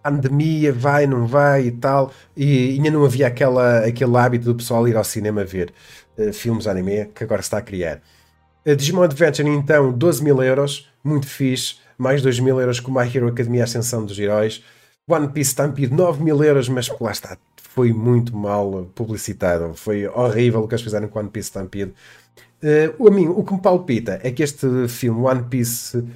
pandemia, 0.05 0.73
vai, 0.73 1.07
não 1.07 1.27
vai 1.27 1.67
e 1.67 1.71
tal, 1.73 2.13
e 2.37 2.73
ainda 2.73 2.91
não 2.91 3.05
havia 3.05 3.27
aquela, 3.27 3.79
aquele 3.79 4.17
hábito 4.17 4.45
do 4.45 4.55
pessoal 4.55 4.87
ir 4.87 4.97
ao 4.97 5.05
cinema 5.05 5.45
ver 5.45 5.73
uh, 6.19 6.33
filmes 6.33 6.67
anime 6.67 7.07
que 7.15 7.25
agora 7.25 7.41
se 7.41 7.47
está 7.47 7.59
a 7.59 7.63
criar. 7.63 8.03
A 8.67 8.75
Digimon 8.75 9.03
Adventure, 9.03 9.49
então, 9.49 9.93
12 9.93 10.23
mil 10.23 10.43
euros, 10.43 10.91
muito 11.03 11.27
fixe, 11.27 11.77
mais 11.97 12.23
2 12.23 12.41
mil 12.41 12.61
euros 12.61 12.81
com 12.81 12.93
My 12.93 13.11
Hero 13.15 13.29
Academia 13.29 13.65
Ascensão 13.65 14.05
dos 14.05 14.19
Heróis. 14.19 14.63
One 15.07 15.29
Piece 15.29 15.51
Stampede, 15.51 15.93
9 15.93 16.23
mil 16.23 16.43
euros, 16.43 16.69
mas 16.69 16.89
lá 16.99 17.13
está, 17.13 17.37
foi 17.57 17.93
muito 17.93 18.35
mal 18.35 18.91
publicitado. 18.95 19.75
Foi 19.75 20.07
horrível 20.07 20.63
o 20.63 20.69
que 20.69 20.75
eles 20.75 20.83
fizeram 20.83 21.09
com 21.09 21.19
One 21.19 21.29
Piece 21.29 21.49
Stampede. 21.49 21.93
Uh, 22.63 23.09
a 23.09 23.11
mim, 23.11 23.29
o 23.29 23.43
que 23.45 23.53
me 23.53 23.61
palpita 23.61 24.19
é 24.23 24.31
que 24.31 24.43
este 24.43 24.89
filme, 24.89 25.21
One 25.21 25.45
Piece 25.45 25.99
um, 25.99 26.09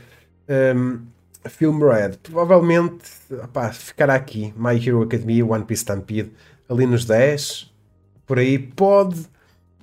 ehm, 0.49 0.99
Film 1.49 1.83
Red, 1.83 2.19
provavelmente 2.23 3.11
opá, 3.43 3.71
ficará 3.73 4.15
aqui. 4.15 4.53
My 4.57 4.75
Hero 4.77 5.03
Academia, 5.03 5.45
One 5.45 5.65
Piece 5.65 5.83
Stampede, 5.83 6.33
ali 6.69 6.87
nos 6.87 7.05
10. 7.05 7.73
Por 8.27 8.39
aí 8.39 8.59
pode 8.59 9.27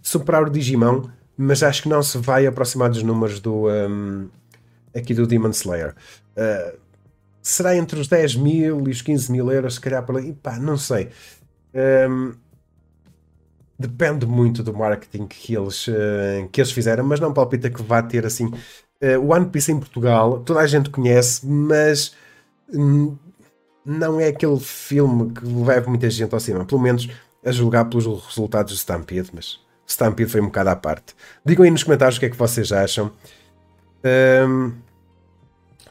superar 0.01 0.43
o 0.43 0.49
Digimon, 0.49 1.09
mas 1.37 1.63
acho 1.63 1.83
que 1.83 1.89
não 1.89 2.01
se 2.03 2.17
vai 2.17 2.45
aproximar 2.45 2.89
dos 2.89 3.03
números 3.03 3.39
do 3.39 3.67
um, 3.67 4.29
aqui 4.95 5.13
do 5.13 5.27
Demon 5.27 5.49
Slayer. 5.49 5.95
Uh, 6.37 6.77
será 7.41 7.75
entre 7.75 7.99
os 7.99 8.07
10 8.07 8.35
mil 8.35 8.87
e 8.87 8.91
os 8.91 9.01
15 9.01 9.31
mil 9.31 9.51
euros, 9.51 9.75
se 9.75 9.81
calhar 9.81 10.03
por 10.03 10.17
aí. 10.17 10.33
Pá, 10.33 10.57
não 10.57 10.77
sei. 10.77 11.09
Um, 11.73 12.33
depende 13.77 14.25
muito 14.25 14.63
do 14.63 14.73
marketing 14.73 15.27
que 15.27 15.55
eles, 15.55 15.87
uh, 15.87 16.47
que 16.51 16.61
eles 16.61 16.71
fizeram, 16.71 17.03
mas 17.03 17.19
não 17.19 17.33
palpita 17.33 17.69
que 17.69 17.83
vá 17.83 18.01
ter 18.01 18.25
assim. 18.25 18.51
Uh, 19.01 19.19
o 19.19 19.33
One 19.33 19.47
Piece 19.47 19.71
em 19.71 19.79
Portugal, 19.79 20.39
toda 20.39 20.61
a 20.61 20.67
gente 20.67 20.89
conhece, 20.89 21.45
mas 21.45 22.15
um, 22.73 23.15
não 23.85 24.19
é 24.19 24.27
aquele 24.27 24.59
filme 24.59 25.31
que 25.31 25.45
leva 25.45 25.89
muita 25.89 26.09
gente 26.09 26.33
ao 26.33 26.39
cinema, 26.39 26.65
pelo 26.65 26.81
menos 26.81 27.09
a 27.45 27.51
julgar 27.51 27.85
pelos 27.85 28.05
resultados 28.25 28.73
do 28.73 28.77
Stampede, 28.77 29.29
mas 29.33 29.59
Stampede 29.85 30.31
foi 30.31 30.41
um 30.41 30.45
bocado 30.45 30.69
à 30.69 30.75
parte. 30.75 31.15
Digam 31.45 31.63
aí 31.63 31.71
nos 31.71 31.83
comentários 31.83 32.17
o 32.17 32.19
que 32.19 32.25
é 32.25 32.29
que 32.29 32.37
vocês 32.37 32.71
acham. 32.71 33.11
Um, 34.03 34.71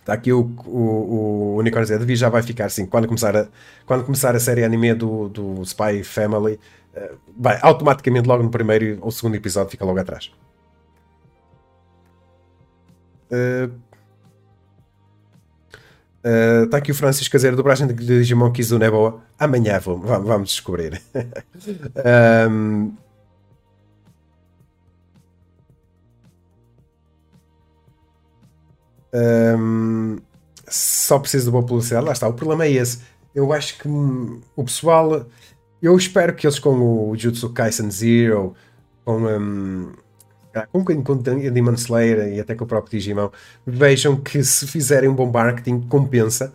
Está 0.05 0.13
aqui 0.13 0.31
o, 0.35 0.41
o, 0.67 1.55
o 1.55 1.57
Unicórnio 1.57 1.89
Z 1.89 2.15
já 2.15 2.29
vai 2.29 2.43
ficar 2.43 2.67
assim. 2.67 2.85
Quando 2.85 3.07
começar 3.07 3.35
a, 3.35 3.47
quando 3.87 4.05
começar 4.05 4.37
a 4.37 4.39
série 4.39 4.63
anime 4.63 4.93
do, 4.93 5.31
do 5.31 5.63
Spy 5.63 6.05
Family, 6.05 6.61
uh, 6.95 7.17
vai 7.35 7.59
automaticamente 7.63 8.29
logo 8.29 8.43
no 8.43 8.51
primeiro 8.51 8.99
ou 9.01 9.11
segundo 9.11 9.35
episódio 9.35 9.71
fica 9.71 9.83
logo 9.83 9.99
atrás. 9.99 10.31
Uh, 13.35 13.71
uh, 16.25 16.65
está 16.65 16.77
aqui 16.77 16.93
o 16.93 16.95
Francisco 16.95 17.33
Caseiro, 17.33 17.57
dobragem 17.57 17.87
de 17.87 17.95
Digimon 17.95 18.53
Kizuna 18.53 18.87
é 18.87 18.91
boa. 18.91 19.21
Amanhã 19.39 19.79
vamos, 19.81 20.07
vamos 20.07 20.51
descobrir. 20.51 21.03
um, 22.49 22.93
Um, 29.15 30.19
só 30.69 31.21
preciso 31.21 31.47
de 31.47 31.51
boa 31.53 31.65
publicidade. 31.65 32.05
Lá 32.05 32.13
está, 32.13 32.27
o 32.27 32.35
problema 32.35 32.65
é 32.65 32.73
esse. 32.73 33.03
Eu 33.35 33.53
acho 33.53 33.79
que 33.79 33.89
hum, 33.89 34.41
o 34.57 34.65
pessoal. 34.65 35.27
Eu 35.81 35.97
espero 35.97 36.35
que 36.35 36.47
eles 36.47 36.59
com 36.59 37.11
o 37.11 37.17
Jutsu 37.17 37.51
Kaisen 37.51 37.91
Zero, 37.91 38.55
com, 39.05 39.19
um, 39.27 39.93
com 40.73 40.85
com 41.03 41.17
Demon 41.17 41.75
Slayer 41.75 42.35
e 42.35 42.41
até 42.41 42.55
com 42.55 42.65
o 42.65 42.67
próprio 42.67 42.99
Digimon, 42.99 43.31
vejam 43.67 44.17
que 44.17 44.43
se 44.45 44.67
fizerem 44.67 45.09
um 45.09 45.15
bom 45.15 45.31
marketing, 45.31 45.81
compensa. 45.83 46.53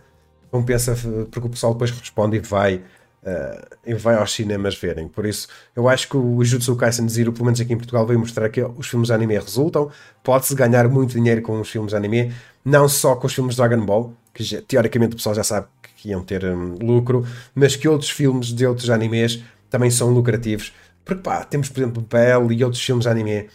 Compensa 0.50 0.96
porque 1.30 1.46
o 1.46 1.50
pessoal 1.50 1.72
depois 1.72 1.90
responde 1.90 2.36
e 2.36 2.40
vai 2.40 2.82
Uh, 3.22 3.76
e 3.84 3.92
vai 3.92 4.14
aos 4.14 4.32
cinemas 4.32 4.74
verem. 4.74 5.06
Por 5.06 5.26
isso, 5.26 5.46
eu 5.76 5.90
acho 5.90 6.08
que 6.08 6.16
o 6.16 6.42
Jutsu 6.42 6.74
Kaisen 6.74 7.06
Zero, 7.06 7.34
pelo 7.34 7.44
menos 7.44 7.60
aqui 7.60 7.70
em 7.70 7.76
Portugal, 7.76 8.06
veio 8.06 8.18
mostrar 8.18 8.48
que 8.48 8.62
os 8.62 8.88
filmes 8.88 9.10
anime 9.10 9.34
resultam. 9.38 9.90
Pode-se 10.24 10.54
ganhar 10.54 10.88
muito 10.88 11.12
dinheiro 11.12 11.42
com 11.42 11.60
os 11.60 11.68
filmes 11.68 11.92
anime, 11.92 12.32
não 12.64 12.88
só 12.88 13.14
com 13.14 13.26
os 13.26 13.34
filmes 13.34 13.56
Dragon 13.56 13.84
Ball, 13.84 14.14
que 14.32 14.42
já, 14.42 14.62
teoricamente 14.62 15.12
o 15.12 15.16
pessoal 15.16 15.34
já 15.34 15.44
sabe 15.44 15.66
que 15.96 16.08
iam 16.08 16.22
ter 16.22 16.46
um, 16.46 16.76
lucro, 16.80 17.26
mas 17.54 17.76
que 17.76 17.86
outros 17.86 18.08
filmes 18.08 18.54
de 18.54 18.66
outros 18.66 18.88
animes 18.88 19.42
também 19.68 19.90
são 19.90 20.08
lucrativos. 20.08 20.72
Porque 21.04 21.22
pá, 21.22 21.44
temos 21.44 21.68
por 21.68 21.80
exemplo 21.80 22.02
Bell 22.02 22.50
e 22.50 22.64
outros 22.64 22.82
filmes 22.82 23.06
anime 23.06 23.48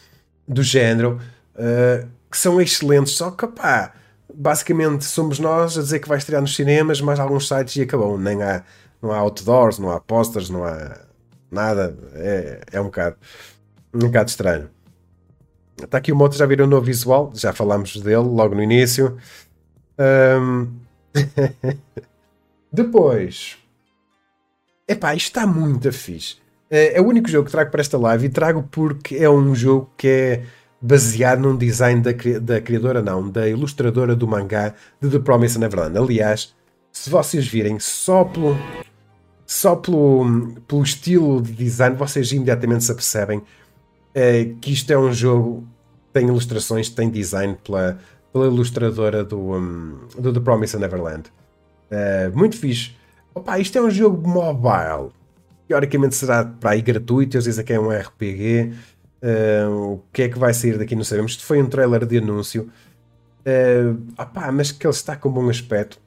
do 0.47 0.63
género 0.63 1.19
uh, 1.55 2.07
que 2.29 2.37
são 2.37 2.59
excelentes, 2.61 3.15
só 3.15 3.31
que 3.31 3.47
pá, 3.47 3.93
basicamente 4.33 5.05
somos 5.05 5.39
nós 5.39 5.77
a 5.77 5.81
dizer 5.81 5.99
que 5.99 6.07
vai 6.07 6.17
estrear 6.17 6.41
nos 6.41 6.55
cinemas, 6.55 7.01
mas 7.01 7.19
alguns 7.19 7.47
sites 7.47 7.75
e 7.75 7.81
acabou, 7.81 8.17
nem 8.17 8.41
há 8.43 8.63
não 9.01 9.11
há 9.11 9.17
outdoors, 9.17 9.77
não 9.77 9.91
há 9.91 9.99
posters, 9.99 10.49
não 10.49 10.63
há 10.63 10.97
nada. 11.51 11.95
É, 12.13 12.61
é 12.71 12.81
um 12.81 12.85
bocado 12.85 13.17
um 13.93 13.99
bocado 13.99 14.29
estranho. 14.29 14.69
Está 15.81 15.97
aqui 15.97 16.11
o 16.11 16.15
Moto, 16.15 16.35
já 16.35 16.45
viram 16.45 16.65
o 16.65 16.67
novo 16.67 16.85
visual, 16.85 17.31
já 17.33 17.53
falámos 17.53 17.95
dele 17.97 18.17
logo 18.17 18.55
no 18.55 18.63
início. 18.63 19.17
Um... 19.99 20.73
Depois, 22.71 23.57
epá, 24.87 25.15
isto 25.15 25.27
está 25.27 25.47
muito 25.47 25.91
fixe. 25.93 26.37
É, 26.69 26.97
é 26.97 27.01
o 27.01 27.05
único 27.05 27.29
jogo 27.29 27.45
que 27.45 27.51
trago 27.51 27.71
para 27.71 27.81
esta 27.81 27.97
live 27.97 28.25
e 28.25 28.29
trago 28.29 28.63
porque 28.71 29.15
é 29.15 29.29
um 29.29 29.53
jogo 29.53 29.89
que 29.97 30.07
é 30.07 30.43
baseado 30.81 31.39
num 31.39 31.57
design 31.57 32.01
da, 32.01 32.11
da 32.39 32.61
criadora, 32.61 33.01
não, 33.01 33.29
da 33.29 33.47
ilustradora 33.47 34.15
do 34.15 34.27
mangá 34.27 34.73
de 35.01 35.09
The 35.09 35.19
Promise 35.19 35.59
Neverland. 35.59 35.97
Aliás, 35.97 36.53
se 36.91 37.09
vocês 37.09 37.47
virem 37.47 37.79
só 37.79 38.23
pelo, 38.23 38.57
só 39.45 39.75
pelo, 39.75 40.53
pelo 40.67 40.83
estilo 40.83 41.41
de 41.41 41.51
design, 41.51 41.95
vocês 41.95 42.31
imediatamente 42.31 42.83
se 42.83 42.91
apercebem 42.91 43.41
é, 44.13 44.45
que 44.61 44.71
isto 44.71 44.91
é 44.91 44.97
um 44.97 45.11
jogo 45.11 45.67
tem 46.13 46.27
ilustrações, 46.27 46.89
tem 46.89 47.09
design 47.09 47.57
pela, 47.61 47.99
pela 48.31 48.45
ilustradora 48.45 49.25
do, 49.25 49.37
um, 49.37 49.99
do 50.17 50.31
The 50.31 50.39
Promise 50.39 50.77
Neverland. 50.79 51.29
É, 51.91 52.29
muito 52.29 52.57
fixe. 52.57 52.95
Opa, 53.33 53.59
isto 53.59 53.77
é 53.77 53.81
um 53.81 53.91
jogo 53.91 54.25
mobile. 54.25 55.11
Teoricamente 55.67 56.15
será 56.15 56.45
para 56.45 56.71
aí 56.71 56.81
gratuito. 56.81 57.35
Eles 57.35 57.45
dizem 57.45 57.65
que 57.65 57.73
é 57.73 57.79
um 57.79 57.89
RPG. 57.89 58.73
Uh, 59.21 59.93
o 59.93 60.03
que 60.13 60.23
é 60.23 60.29
que 60.29 60.37
vai 60.37 60.53
sair 60.53 60.77
daqui 60.77 60.95
não 60.95 61.03
sabemos. 61.03 61.31
Isto 61.31 61.45
foi 61.45 61.61
um 61.61 61.67
trailer 61.67 62.05
de 62.05 62.17
anúncio. 62.17 62.69
Uh, 63.41 63.99
opa, 64.17 64.51
mas 64.51 64.71
que 64.71 64.85
ele 64.85 64.93
está 64.93 65.15
com 65.15 65.31
bom 65.31 65.49
aspecto. 65.49 65.99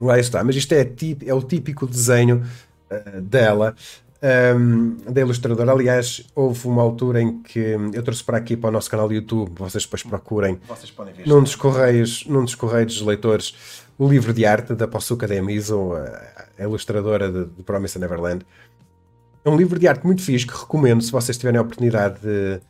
Lá 0.00 0.18
está, 0.18 0.44
mas 0.44 0.54
isto 0.54 0.72
é, 0.72 0.88
é 1.26 1.34
o 1.34 1.42
típico 1.42 1.86
desenho 1.86 2.44
uh, 2.90 3.20
dela, 3.20 3.74
um, 4.56 4.96
da 5.10 5.20
ilustradora. 5.20 5.72
Aliás, 5.72 6.24
houve 6.34 6.68
uma 6.68 6.82
altura 6.82 7.20
em 7.20 7.42
que 7.42 7.58
eu 7.92 8.02
trouxe 8.02 8.22
para 8.22 8.38
aqui 8.38 8.56
para 8.56 8.68
o 8.68 8.72
nosso 8.72 8.90
canal 8.90 9.08
do 9.08 9.14
YouTube, 9.14 9.52
vocês 9.56 9.84
depois 9.84 10.02
procurem 10.02 10.60
vocês 10.68 10.92
num, 11.26 11.42
dos 11.42 11.56
correios, 11.56 12.24
num 12.26 12.44
dos 12.44 12.54
correios 12.54 12.94
dos 12.94 13.06
leitores 13.06 13.54
o 13.98 14.08
livro 14.08 14.32
de 14.32 14.46
arte 14.46 14.74
da 14.74 14.86
Possuca 14.86 15.26
de 15.26 15.36
Amizo, 15.36 15.92
a, 15.92 16.62
ilustradora 16.62 17.30
de, 17.30 17.46
de 17.46 17.62
Promise 17.64 17.98
Neverland. 17.98 18.46
É 19.44 19.50
um 19.50 19.56
livro 19.56 19.78
de 19.78 19.88
arte 19.88 20.06
muito 20.06 20.22
fixe 20.22 20.46
que 20.46 20.56
recomendo 20.56 21.02
se 21.02 21.10
vocês 21.10 21.36
tiverem 21.36 21.58
a 21.58 21.62
oportunidade 21.62 22.20
de, 22.20 22.60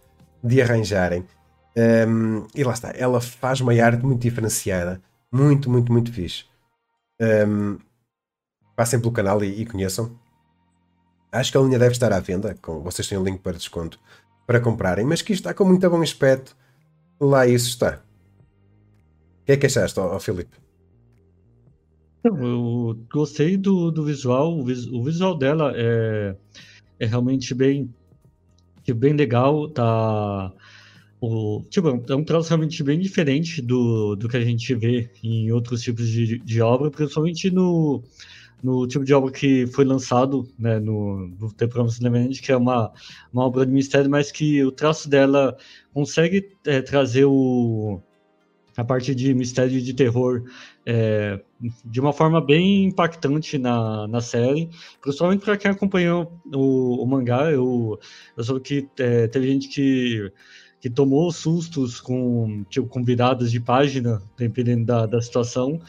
de 0.43 0.63
arranjarem. 0.63 1.27
Um, 2.09 2.47
e 2.55 2.65
lá 2.65 2.73
está, 2.73 2.93
ela 2.97 3.21
faz 3.21 3.61
uma 3.61 3.73
arte 3.73 4.05
muito 4.05 4.23
diferenciada, 4.23 5.01
muito, 5.31 5.71
muito, 5.71 5.93
muito 5.93 6.13
fixe. 6.13 6.45
Um, 7.21 7.79
passem 8.75 8.99
pelo 8.99 9.13
canal 9.13 9.45
e, 9.45 9.61
e, 9.61 9.67
conheçam. 9.67 10.19
Acho 11.31 11.53
que 11.53 11.59
a 11.59 11.61
linha 11.61 11.79
deve 11.79 11.93
estar 11.93 12.13
à 12.13 12.21
venda, 12.21 12.57
com, 12.63 12.81
vocês 12.81 13.07
têm 13.07 13.19
o 13.19 13.21
um 13.21 13.25
link 13.25 13.41
para 13.41 13.57
desconto 13.57 14.01
para 14.47 14.61
comprarem, 14.61 15.05
mas 15.05 15.21
que 15.21 15.35
está 15.35 15.53
com 15.53 15.63
muito 15.63 15.89
bom 15.91 16.01
aspecto. 16.01 16.57
Lá 17.21 17.47
isso 17.47 17.69
está. 17.69 18.01
O 19.43 19.45
que 19.45 19.53
é 19.53 19.57
que 19.59 19.67
achaste, 19.67 20.01
ó, 20.01 20.17
ó 20.17 20.19
Filipe? 20.19 20.68
Eu 22.29 22.99
gostei 23.13 23.57
do, 23.57 23.91
do 23.91 24.05
visual, 24.05 24.55
o, 24.55 24.61
o 24.61 25.05
visual 25.05 25.37
dela 25.37 25.73
é, 25.75 26.37
é 26.99 27.07
realmente 27.07 27.55
bem, 27.55 27.93
bem 28.95 29.15
legal, 29.15 29.69
tá 29.69 30.53
o, 31.21 31.65
tipo, 31.69 31.89
é 31.89 32.15
um 32.15 32.25
traço 32.25 32.49
realmente 32.49 32.83
bem 32.83 32.99
diferente 32.99 33.61
do, 33.61 34.15
do 34.15 34.29
que 34.29 34.37
a 34.37 34.45
gente 34.45 34.73
vê 34.75 35.11
em 35.23 35.51
outros 35.51 35.83
tipos 35.83 36.09
de, 36.09 36.39
de 36.39 36.63
obra, 36.63 36.91
principalmente 36.91 37.51
no, 37.51 38.05
no 38.63 38.87
tipo 38.87 39.05
de 39.05 39.13
obra 39.13 39.33
que 39.33 39.67
foi 39.67 39.85
lançado 39.85 40.49
né, 40.57 40.79
no, 40.79 41.29
no 41.41 41.53
The 41.53 41.67
Promised 41.67 42.03
Neverland, 42.03 42.41
que 42.41 42.53
é 42.53 42.57
uma, 42.57 42.93
uma 43.33 43.45
obra 43.45 43.67
de 43.67 43.73
mistério, 43.73 44.09
mas 44.09 44.31
que 44.31 44.65
o 44.65 44.71
traço 44.71 45.09
dela 45.09 45.57
consegue 45.93 46.49
é, 46.65 46.81
trazer 46.83 47.25
o, 47.25 48.01
a 48.77 48.85
parte 48.85 49.13
de 49.13 49.35
mistério 49.35 49.77
e 49.77 49.83
de 49.83 49.95
terror 49.95 50.45
é, 50.91 51.39
de 51.85 52.01
uma 52.01 52.15
forma 52.15 52.41
bem 52.41 52.87
impactante 52.87 53.59
na, 53.59 54.09
na 54.09 54.23
série, 54.23 54.71
principalmente 55.03 55.45
para 55.45 55.59
quem 55.59 55.71
acompanhou 55.71 56.33
o, 56.47 57.03
o 57.03 57.07
mangá. 57.07 57.51
Eu, 57.53 58.01
eu 58.35 58.43
soube 58.43 58.63
que 58.63 58.89
é, 58.99 59.29
teve 59.29 59.47
gente 59.49 59.69
que 59.69 60.33
que 60.81 60.89
tomou 60.89 61.31
sustos 61.33 62.01
com, 62.01 62.65
tipo, 62.71 62.87
com 62.87 63.03
viradas 63.03 63.51
de 63.51 63.59
página, 63.59 64.23
dependendo 64.37 64.85
da, 64.85 65.07
da 65.07 65.21
situação. 65.21 65.81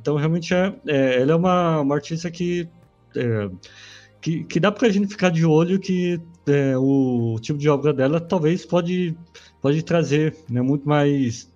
Então, 0.00 0.16
realmente, 0.16 0.54
é, 0.54 0.74
é 0.86 1.20
ela 1.20 1.32
é 1.32 1.34
uma, 1.34 1.80
uma 1.82 1.94
artista 1.94 2.30
que, 2.30 2.66
é, 3.14 3.50
que, 4.22 4.44
que 4.44 4.58
dá 4.58 4.72
pra 4.72 4.88
gente 4.88 5.08
ficar 5.08 5.28
de 5.28 5.44
olho 5.44 5.78
que 5.78 6.18
é, 6.46 6.74
o 6.78 7.36
tipo 7.42 7.58
de 7.58 7.68
obra 7.68 7.92
dela 7.92 8.18
talvez 8.18 8.64
pode, 8.64 9.14
pode 9.60 9.82
trazer 9.82 10.34
né, 10.48 10.62
muito, 10.62 10.88
mais, 10.88 11.52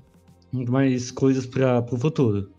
muito 0.52 0.70
mais 0.70 1.10
coisas 1.10 1.46
para 1.46 1.80
o 1.90 1.98
futuro. 1.98 2.50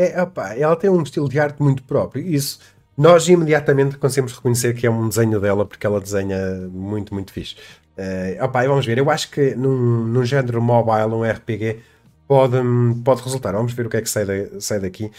É, 0.00 0.22
opa, 0.22 0.54
ela 0.54 0.74
tem 0.76 0.88
um 0.88 1.02
estilo 1.02 1.28
de 1.28 1.38
arte 1.38 1.62
muito 1.62 1.82
próprio. 1.82 2.26
Isso 2.26 2.58
nós 2.96 3.28
imediatamente 3.28 3.98
conseguimos 3.98 4.32
reconhecer 4.32 4.72
que 4.72 4.86
é 4.86 4.90
um 4.90 5.06
desenho 5.06 5.38
dela 5.38 5.66
porque 5.66 5.86
ela 5.86 6.00
desenha 6.00 6.38
muito, 6.72 7.12
muito 7.12 7.30
fixe. 7.30 7.54
Uh, 7.98 8.42
opa, 8.42 8.66
vamos 8.66 8.86
ver, 8.86 8.96
eu 8.96 9.10
acho 9.10 9.30
que 9.30 9.54
num, 9.54 10.06
num 10.06 10.24
género 10.24 10.62
mobile, 10.62 11.14
um 11.14 11.22
RPG, 11.22 11.80
pode, 12.26 12.56
pode 13.04 13.22
resultar. 13.22 13.52
Vamos 13.52 13.74
ver 13.74 13.84
o 13.84 13.90
que 13.90 13.98
é 13.98 14.00
que 14.00 14.08
sai, 14.08 14.24
sai 14.58 14.80
daqui. 14.80 15.12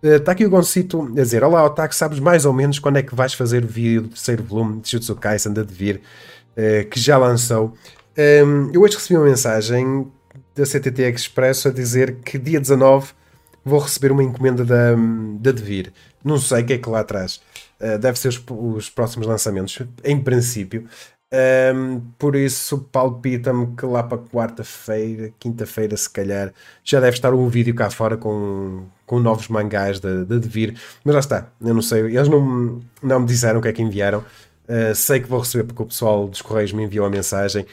Está 0.00 0.30
uh, 0.30 0.34
aqui 0.34 0.46
o 0.46 0.50
Goncito 0.50 1.02
a 1.02 1.10
dizer: 1.20 1.42
Olá, 1.42 1.64
Otaku, 1.64 1.92
sabes 1.92 2.20
mais 2.20 2.44
ou 2.44 2.52
menos 2.52 2.78
quando 2.78 2.98
é 2.98 3.02
que 3.02 3.16
vais 3.16 3.34
fazer 3.34 3.64
o 3.64 3.66
vídeo 3.66 4.02
do 4.02 4.08
terceiro 4.10 4.44
volume 4.44 4.80
de 4.80 4.92
Jutsu 4.92 5.16
Kaisen 5.16 5.52
da 5.52 5.64
Devir, 5.64 6.00
uh, 6.56 6.88
que 6.88 7.00
já 7.00 7.18
lançou? 7.18 7.74
Um, 8.16 8.20
ehm, 8.22 8.70
eu 8.72 8.82
hoje 8.82 8.94
recebi 8.94 9.16
uma 9.18 9.26
mensagem 9.26 10.06
da 10.54 10.64
CTT 10.64 11.10
Expresso 11.10 11.66
a 11.66 11.72
dizer 11.72 12.18
que 12.24 12.38
dia 12.38 12.60
19 12.60 13.17
vou 13.68 13.78
receber 13.78 14.10
uma 14.12 14.22
encomenda 14.22 14.64
da, 14.64 14.94
da 15.38 15.52
Devir. 15.52 15.92
Não 16.24 16.38
sei 16.38 16.62
o 16.62 16.66
que 16.66 16.72
é 16.74 16.78
que 16.78 16.88
lá 16.88 17.00
atrás. 17.00 17.40
Uh, 17.80 17.98
deve 17.98 18.18
ser 18.18 18.28
os, 18.28 18.42
os 18.48 18.90
próximos 18.90 19.26
lançamentos, 19.26 19.78
em 20.04 20.20
princípio. 20.20 20.86
Um, 21.30 22.00
por 22.18 22.34
isso, 22.34 22.78
palpita-me 22.90 23.76
que 23.76 23.84
lá 23.84 24.02
para 24.02 24.18
quarta-feira, 24.18 25.30
quinta-feira, 25.38 25.96
se 25.96 26.08
calhar, 26.08 26.52
já 26.82 27.00
deve 27.00 27.16
estar 27.16 27.34
um 27.34 27.48
vídeo 27.48 27.74
cá 27.74 27.90
fora 27.90 28.16
com, 28.16 28.86
com 29.04 29.20
novos 29.20 29.48
mangás 29.48 30.00
de, 30.00 30.24
de 30.24 30.38
Devir. 30.38 30.74
Mas 31.04 31.14
já 31.14 31.20
está, 31.20 31.48
eu 31.60 31.74
não 31.74 31.82
sei, 31.82 32.00
eles 32.00 32.28
não, 32.28 32.80
não 33.02 33.20
me 33.20 33.26
disseram 33.26 33.60
o 33.60 33.62
que 33.62 33.68
é 33.68 33.72
que 33.72 33.82
enviaram. 33.82 34.24
Uh, 34.66 34.94
sei 34.94 35.20
que 35.20 35.28
vou 35.28 35.40
receber 35.40 35.64
porque 35.64 35.82
o 35.82 35.86
pessoal 35.86 36.28
dos 36.28 36.42
Correios 36.42 36.72
me 36.72 36.84
enviou 36.84 37.06
a 37.06 37.10
mensagem. 37.10 37.66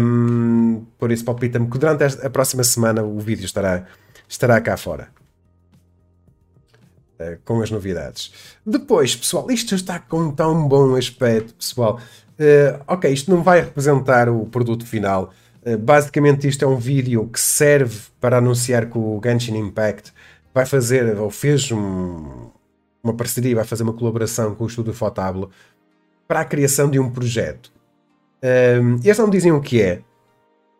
Um, 0.00 0.84
por 0.98 1.10
isso, 1.10 1.24
palpita-me 1.24 1.68
que 1.68 1.78
durante 1.78 2.04
a 2.04 2.30
próxima 2.30 2.62
semana 2.62 3.02
o 3.02 3.18
vídeo 3.18 3.44
estará, 3.44 3.86
estará 4.28 4.60
cá 4.60 4.76
fora. 4.76 5.08
Uh, 7.18 7.38
com 7.44 7.60
as 7.60 7.70
novidades. 7.70 8.32
Depois, 8.64 9.16
pessoal, 9.16 9.50
isto 9.50 9.74
está 9.74 9.98
com 9.98 10.30
tão 10.30 10.68
bom 10.68 10.94
aspecto, 10.94 11.54
pessoal. 11.54 11.98
Uh, 12.38 12.80
ok, 12.86 13.12
isto 13.12 13.30
não 13.30 13.42
vai 13.42 13.60
representar 13.60 14.28
o 14.28 14.46
produto 14.46 14.86
final. 14.86 15.32
Uh, 15.66 15.76
basicamente, 15.76 16.46
isto 16.46 16.64
é 16.64 16.68
um 16.68 16.76
vídeo 16.76 17.26
que 17.26 17.40
serve 17.40 18.02
para 18.20 18.38
anunciar 18.38 18.86
que 18.86 18.96
o 18.96 19.20
Genshin 19.22 19.56
Impact 19.56 20.12
vai 20.54 20.64
fazer, 20.64 21.18
ou 21.18 21.30
fez 21.30 21.72
um, 21.72 22.50
uma 23.02 23.14
parceria, 23.14 23.56
vai 23.56 23.64
fazer 23.64 23.82
uma 23.82 23.92
colaboração 23.92 24.54
com 24.54 24.64
o 24.64 24.66
estúdio 24.68 24.92
Fotable 24.92 25.48
para 26.28 26.40
a 26.40 26.44
criação 26.44 26.88
de 26.88 27.00
um 27.00 27.10
projeto. 27.10 27.72
Uh, 28.42 29.00
eles 29.02 29.18
não 29.18 29.28
dizem 29.28 29.50
o 29.50 29.60
que 29.60 29.82
é. 29.82 30.02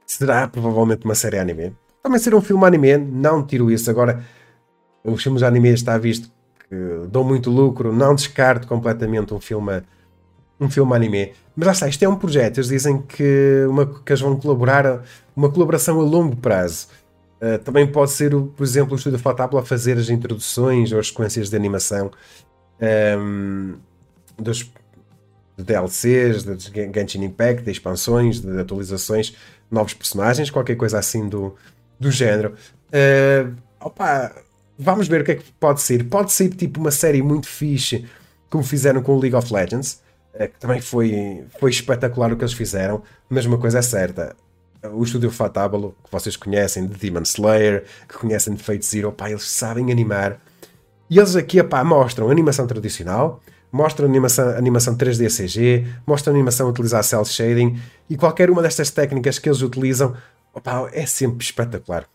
Será 0.06 0.46
provavelmente 0.46 1.04
uma 1.04 1.14
série 1.14 1.38
anime. 1.38 1.74
Também 2.02 2.18
será 2.18 2.36
um 2.36 2.40
filme 2.40 2.64
anime, 2.64 2.98
não 2.98 3.44
tiro 3.44 3.70
isso. 3.70 3.90
Agora, 3.90 4.24
os 5.04 5.22
filmes 5.22 5.42
anime 5.42 5.70
está 5.70 5.98
visto 5.98 6.30
que 6.68 6.76
dão 7.10 7.24
muito 7.24 7.50
lucro, 7.50 7.92
não 7.92 8.14
descarto 8.14 8.66
completamente 8.66 9.32
um 9.32 9.40
filme 9.40 9.82
um 10.60 10.68
filme 10.68 10.94
anime. 10.94 11.32
Mas 11.54 11.66
lá 11.66 11.72
está, 11.72 11.88
isto 11.88 12.02
é 12.04 12.08
um 12.08 12.16
projeto. 12.16 12.58
Eles 12.58 12.68
dizem 12.68 13.00
que, 13.02 13.64
uma, 13.68 13.86
que 13.86 14.12
eles 14.12 14.20
vão 14.20 14.36
colaborar, 14.36 15.04
uma 15.34 15.50
colaboração 15.50 16.00
a 16.00 16.02
longo 16.02 16.36
prazo. 16.36 16.88
Uh, 17.40 17.58
também 17.58 17.86
pode 17.86 18.10
ser, 18.10 18.30
por 18.30 18.64
exemplo, 18.64 18.94
o 18.94 18.96
Estúdio 18.96 19.18
Fotábulo 19.18 19.62
a 19.62 19.64
fazer 19.64 19.96
as 19.96 20.10
introduções 20.10 20.90
ou 20.90 20.98
as 20.98 21.08
sequências 21.08 21.48
de 21.48 21.56
animação 21.56 22.10
um, 22.80 23.76
dos 24.36 24.68
DLCs, 25.56 26.42
de 26.42 26.92
Genshin 26.92 27.24
Impact, 27.24 27.62
de 27.62 27.70
expansões, 27.70 28.40
de 28.40 28.58
atualizações, 28.58 29.36
novos 29.70 29.94
personagens, 29.94 30.50
qualquer 30.50 30.76
coisa 30.76 30.98
assim 30.98 31.28
do, 31.28 31.54
do 31.98 32.10
género. 32.10 32.54
Uh, 32.88 33.54
opa, 33.80 34.32
vamos 34.78 35.08
ver 35.08 35.22
o 35.22 35.24
que 35.24 35.32
é 35.32 35.34
que 35.36 35.52
pode 35.52 35.80
ser. 35.80 36.04
Pode 36.04 36.32
ser 36.32 36.50
tipo 36.50 36.80
uma 36.80 36.90
série 36.90 37.22
muito 37.22 37.46
fixe, 37.46 38.06
como 38.48 38.64
fizeram 38.64 39.02
com 39.02 39.16
o 39.16 39.20
League 39.20 39.36
of 39.36 39.52
Legends 39.52 40.00
é 40.38 40.46
que 40.46 40.58
também 40.58 40.80
foi, 40.80 41.44
foi 41.58 41.70
espetacular 41.70 42.32
o 42.32 42.36
que 42.36 42.44
eles 42.44 42.54
fizeram, 42.54 43.02
mas 43.28 43.44
uma 43.44 43.58
coisa 43.58 43.80
é 43.80 43.82
certa. 43.82 44.36
O 44.92 45.02
estúdio 45.02 45.30
Fatábulo, 45.32 45.96
que 46.04 46.12
vocês 46.12 46.36
conhecem 46.36 46.86
de 46.86 46.94
Demon 46.94 47.22
Slayer, 47.22 47.84
que 48.08 48.16
conhecem 48.16 48.54
de 48.54 48.62
Fate 48.62 48.86
Zero, 48.86 49.10
pá, 49.10 49.28
eles 49.28 49.42
sabem 49.42 49.90
animar. 49.90 50.40
E 51.10 51.18
eles 51.18 51.34
aqui, 51.34 51.60
pá, 51.64 51.82
mostram 51.82 52.30
animação 52.30 52.68
tradicional, 52.68 53.40
mostram 53.72 54.06
animação, 54.06 54.48
animação 54.50 54.96
3D 54.96 55.28
CG, 55.28 55.86
mostram 56.06 56.32
animação 56.32 56.68
a 56.68 56.70
utilizar 56.70 57.02
cel 57.02 57.24
shading 57.24 57.80
e 58.08 58.16
qualquer 58.16 58.48
uma 58.48 58.62
destas 58.62 58.90
técnicas 58.92 59.40
que 59.40 59.48
eles 59.48 59.60
utilizam, 59.60 60.14
opá, 60.52 60.88
é 60.92 61.06
sempre 61.06 61.44
espetacular. 61.44 62.08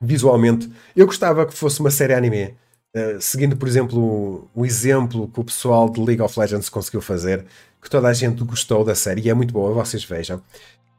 Visualmente, 0.00 0.70
eu 0.96 1.06
gostava 1.06 1.46
que 1.46 1.54
fosse 1.54 1.80
uma 1.80 1.90
série 1.90 2.14
anime 2.14 2.54
Uh, 2.92 3.20
seguindo, 3.20 3.56
por 3.56 3.68
exemplo, 3.68 4.00
o, 4.00 4.48
o, 4.52 4.66
exemplo 4.66 5.28
que 5.28 5.38
o 5.38 5.44
pessoal 5.44 5.88
de 5.88 6.00
League 6.00 6.20
of 6.20 6.38
Legends 6.38 6.68
conseguiu 6.68 7.00
fazer, 7.00 7.44
que 7.80 7.88
toda 7.88 8.08
a 8.08 8.12
gente 8.12 8.42
gostou 8.42 8.84
da 8.84 8.96
série 8.96 9.20
e 9.22 9.30
é 9.30 9.34
muito 9.34 9.52
boa, 9.54 9.72
vocês 9.72 10.02
vejam. 10.02 10.42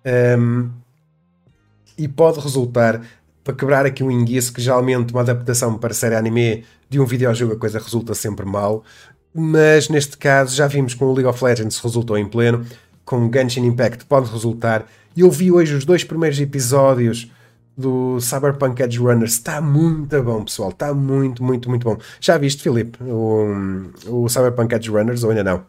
Um, 0.05 0.09
ehm, 0.09 0.69
e 1.97 2.07
pode 2.07 2.39
resultar, 2.39 3.01
para 3.43 3.53
quebrar 3.53 3.85
aqui 3.85 4.03
um 4.03 4.09
enguiço, 4.09 4.53
que 4.53 4.61
geralmente 4.61 5.11
uma 5.11 5.19
adaptação 5.19 5.77
para 5.77 5.93
série 5.93 6.15
anime 6.15 6.63
de 6.89 6.97
um 6.97 7.05
videojogo 7.05 7.53
a 7.53 7.57
coisa 7.57 7.77
resulta 7.77 8.13
sempre 8.13 8.45
mal, 8.45 8.85
mas 9.33 9.89
neste 9.89 10.17
caso 10.17 10.55
já 10.55 10.67
vimos 10.67 10.93
com 10.93 11.05
o 11.05 11.13
League 11.13 11.27
of 11.27 11.43
Legends 11.43 11.77
resultou 11.79 12.17
em 12.17 12.25
pleno, 12.25 12.65
com 13.11 13.29
Genshin 13.29 13.65
Impact 13.65 14.05
pode 14.05 14.31
resultar. 14.31 14.87
Eu 15.17 15.29
vi 15.29 15.51
hoje 15.51 15.75
os 15.75 15.83
dois 15.83 16.01
primeiros 16.01 16.39
episódios 16.39 17.29
do 17.77 18.21
Cyberpunk 18.21 18.81
Edge 18.81 18.99
Runners 18.99 19.33
está 19.33 19.59
muito 19.59 20.23
bom, 20.23 20.45
pessoal. 20.45 20.69
Está 20.69 20.93
muito, 20.93 21.43
muito, 21.43 21.69
muito 21.69 21.83
bom. 21.83 21.97
Já 22.21 22.37
viste, 22.37 22.63
Filipe, 22.63 22.97
o, 23.03 23.91
o 24.07 24.29
Cyberpunk 24.29 24.73
Edge 24.73 24.89
Runners 24.89 25.25
ou 25.25 25.31
ainda 25.31 25.43
não? 25.43 25.65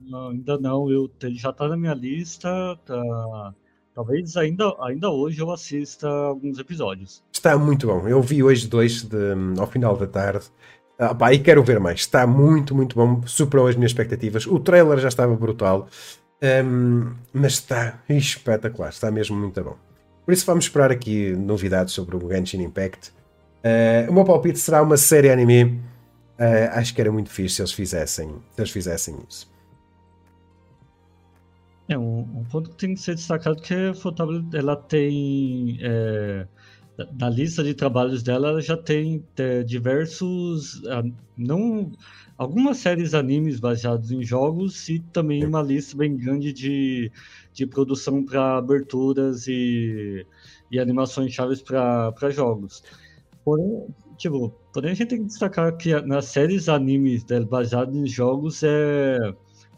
não 0.00 0.30
ainda 0.30 0.58
não. 0.58 0.90
Eu, 0.90 1.08
ele 1.22 1.36
já 1.36 1.50
está 1.50 1.68
na 1.68 1.76
minha 1.76 1.94
lista. 1.94 2.48
Tá... 2.84 3.54
Talvez 3.94 4.36
ainda, 4.36 4.74
ainda 4.80 5.08
hoje 5.08 5.40
eu 5.40 5.52
assista 5.52 6.08
alguns 6.08 6.58
episódios. 6.58 7.22
Está 7.32 7.56
muito 7.56 7.86
bom. 7.86 8.08
Eu 8.08 8.20
vi 8.20 8.42
hoje 8.42 8.66
dois 8.66 9.02
de, 9.02 9.16
ao 9.56 9.68
final 9.68 9.96
da 9.96 10.08
tarde. 10.08 10.46
Ah, 10.98 11.14
pá, 11.14 11.32
e 11.32 11.38
quero 11.38 11.62
ver 11.62 11.78
mais. 11.78 12.00
Está 12.00 12.26
muito, 12.26 12.74
muito 12.74 12.96
bom. 12.96 13.22
Superou 13.24 13.68
as 13.68 13.76
minhas 13.76 13.92
expectativas. 13.92 14.46
O 14.46 14.58
trailer 14.58 14.98
já 14.98 15.08
estava 15.08 15.34
brutal. 15.36 15.88
Um, 16.42 17.14
mas 17.32 17.52
está 17.54 18.02
espetacular. 18.08 18.90
Está 18.90 19.10
mesmo 19.10 19.36
muito 19.36 19.62
bom. 19.62 19.76
Por 20.24 20.32
isso 20.32 20.44
vamos 20.44 20.64
esperar 20.64 20.90
aqui 20.90 21.32
novidades 21.36 21.94
sobre 21.94 22.16
o 22.16 22.28
Genshin 22.28 22.62
Impact. 22.62 23.10
Uh, 23.64 24.10
o 24.10 24.14
meu 24.14 24.24
palpite 24.24 24.58
será 24.58 24.82
uma 24.82 24.96
série 24.96 25.30
anime. 25.30 25.80
Uh, 26.38 26.70
acho 26.72 26.92
que 26.94 27.00
era 27.00 27.12
muito 27.12 27.30
fixe 27.30 27.56
se 27.56 27.62
eles 27.62 27.72
fizessem, 27.72 28.28
se 28.50 28.60
eles 28.60 28.70
fizessem 28.70 29.16
isso. 29.28 29.52
É, 31.88 31.96
um, 31.96 32.20
um, 32.20 32.44
ponto 32.50 32.70
que 32.70 32.76
tem 32.76 32.94
que 32.94 33.00
ser 33.00 33.14
destacado 33.14 33.60
que 33.60 33.74
a 33.74 33.94
Photable, 33.94 34.44
ela 34.54 34.76
tem... 34.76 35.78
É, 35.80 36.46
na 37.18 37.28
lista 37.28 37.62
de 37.62 37.74
trabalhos 37.74 38.22
dela, 38.22 38.48
ela 38.48 38.60
já 38.60 38.76
tem 38.76 39.24
é, 39.36 39.62
diversos... 39.62 40.82
Ah, 40.86 41.02
não 41.36 41.92
algumas 42.42 42.78
séries 42.78 43.14
animes 43.14 43.60
baseados 43.60 44.10
em 44.10 44.22
jogos 44.22 44.88
e 44.88 44.98
também 44.98 45.44
uma 45.44 45.62
lista 45.62 45.96
bem 45.96 46.16
grande 46.16 46.52
de, 46.52 47.10
de 47.52 47.66
produção 47.66 48.24
para 48.24 48.58
aberturas 48.58 49.46
e, 49.46 50.26
e 50.70 50.78
animações 50.80 51.32
chaves 51.32 51.62
para 51.62 52.30
jogos. 52.30 52.82
Porém, 53.44 53.86
tipo, 54.16 54.52
porém, 54.72 54.90
a 54.90 54.94
gente 54.94 55.08
tem 55.08 55.18
que 55.18 55.26
destacar 55.26 55.76
que 55.76 56.00
nas 56.02 56.26
séries 56.26 56.68
animes 56.68 57.22
dela, 57.22 57.46
baseadas 57.46 57.94
em 57.94 58.06
jogos, 58.06 58.62
é, 58.64 59.18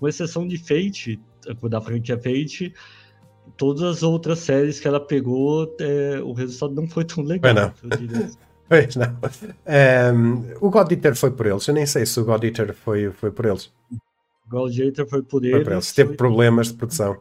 com 0.01 0.09
exceção 0.09 0.47
de 0.47 0.57
Fate, 0.57 1.21
da 1.69 1.81
franquia 1.81 2.17
Fate, 2.17 2.73
todas 3.59 3.83
as 3.83 4.03
outras 4.03 4.39
séries 4.39 4.81
que 4.81 4.89
ela 4.89 5.01
pegou, 5.01 5.75
é, 5.79 6.19
o 6.21 6.33
resultado 6.33 6.75
não 6.75 6.89
foi 6.89 7.05
tão 7.05 7.23
legal. 7.23 7.53
não. 7.55 8.31
Pois 8.69 8.97
não. 8.97 9.19
Um, 10.15 10.55
o 10.61 10.71
God 10.71 10.91
Eater 10.91 11.15
foi 11.15 11.31
por 11.31 11.47
eles. 11.47 11.67
Eu 11.69 11.75
nem 11.75 11.87
sei 11.87 12.07
se 12.07 12.19
o 12.19 12.25
God 12.25 12.43
Eater 12.45 12.75
foi, 12.75 13.11
foi 13.13 13.31
por 13.31 13.45
eles. 13.45 13.67
O 14.47 14.49
God 14.49 14.79
Eater 14.79 15.07
foi 15.07 15.23
por 15.23 15.45
eles. 15.45 15.57
Foi 15.57 15.65
por 15.65 15.73
eles. 15.73 15.93
Teve 15.93 16.09
foi... 16.09 16.17
problemas 16.17 16.69
de 16.69 16.75
produção. 16.75 17.21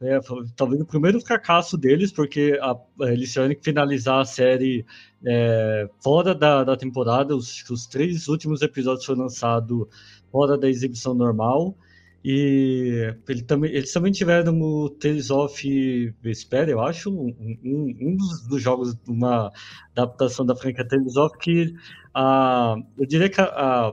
É, 0.00 0.18
talvez 0.56 0.80
o 0.80 0.84
primeiro 0.84 1.20
fracasso 1.20 1.78
deles, 1.78 2.10
porque 2.10 2.58
a, 2.60 2.76
eles 3.02 3.32
tiveram 3.32 3.54
que 3.54 3.62
finalizar 3.62 4.20
a 4.20 4.24
série 4.24 4.84
é, 5.24 5.88
fora 6.02 6.34
da, 6.34 6.64
da 6.64 6.76
temporada. 6.76 7.36
Os, 7.36 7.62
os 7.70 7.86
três 7.86 8.26
últimos 8.26 8.62
episódios 8.62 9.06
foram 9.06 9.22
lançados 9.22 9.86
fora 10.32 10.58
da 10.58 10.68
exibição 10.68 11.14
normal. 11.14 11.76
E 12.24 13.14
ele 13.28 13.42
também, 13.42 13.72
eles 13.72 13.92
também 13.92 14.12
tiveram 14.12 14.60
o 14.60 14.88
Tales 14.90 15.30
of 15.30 16.14
Vesperia, 16.22 16.72
eu 16.72 16.80
acho, 16.80 17.10
um, 17.10 17.34
um, 17.64 18.16
dos, 18.48 18.62
jogos, 18.62 18.96
uma 19.08 19.52
adaptação 19.96 20.46
da 20.46 20.54
franquia 20.54 20.86
Tales 20.86 21.16
of, 21.16 21.36
que 21.38 21.74
a, 22.14 22.76
eu 22.96 23.06
diria 23.06 23.28
que 23.28 23.40
a, 23.40 23.92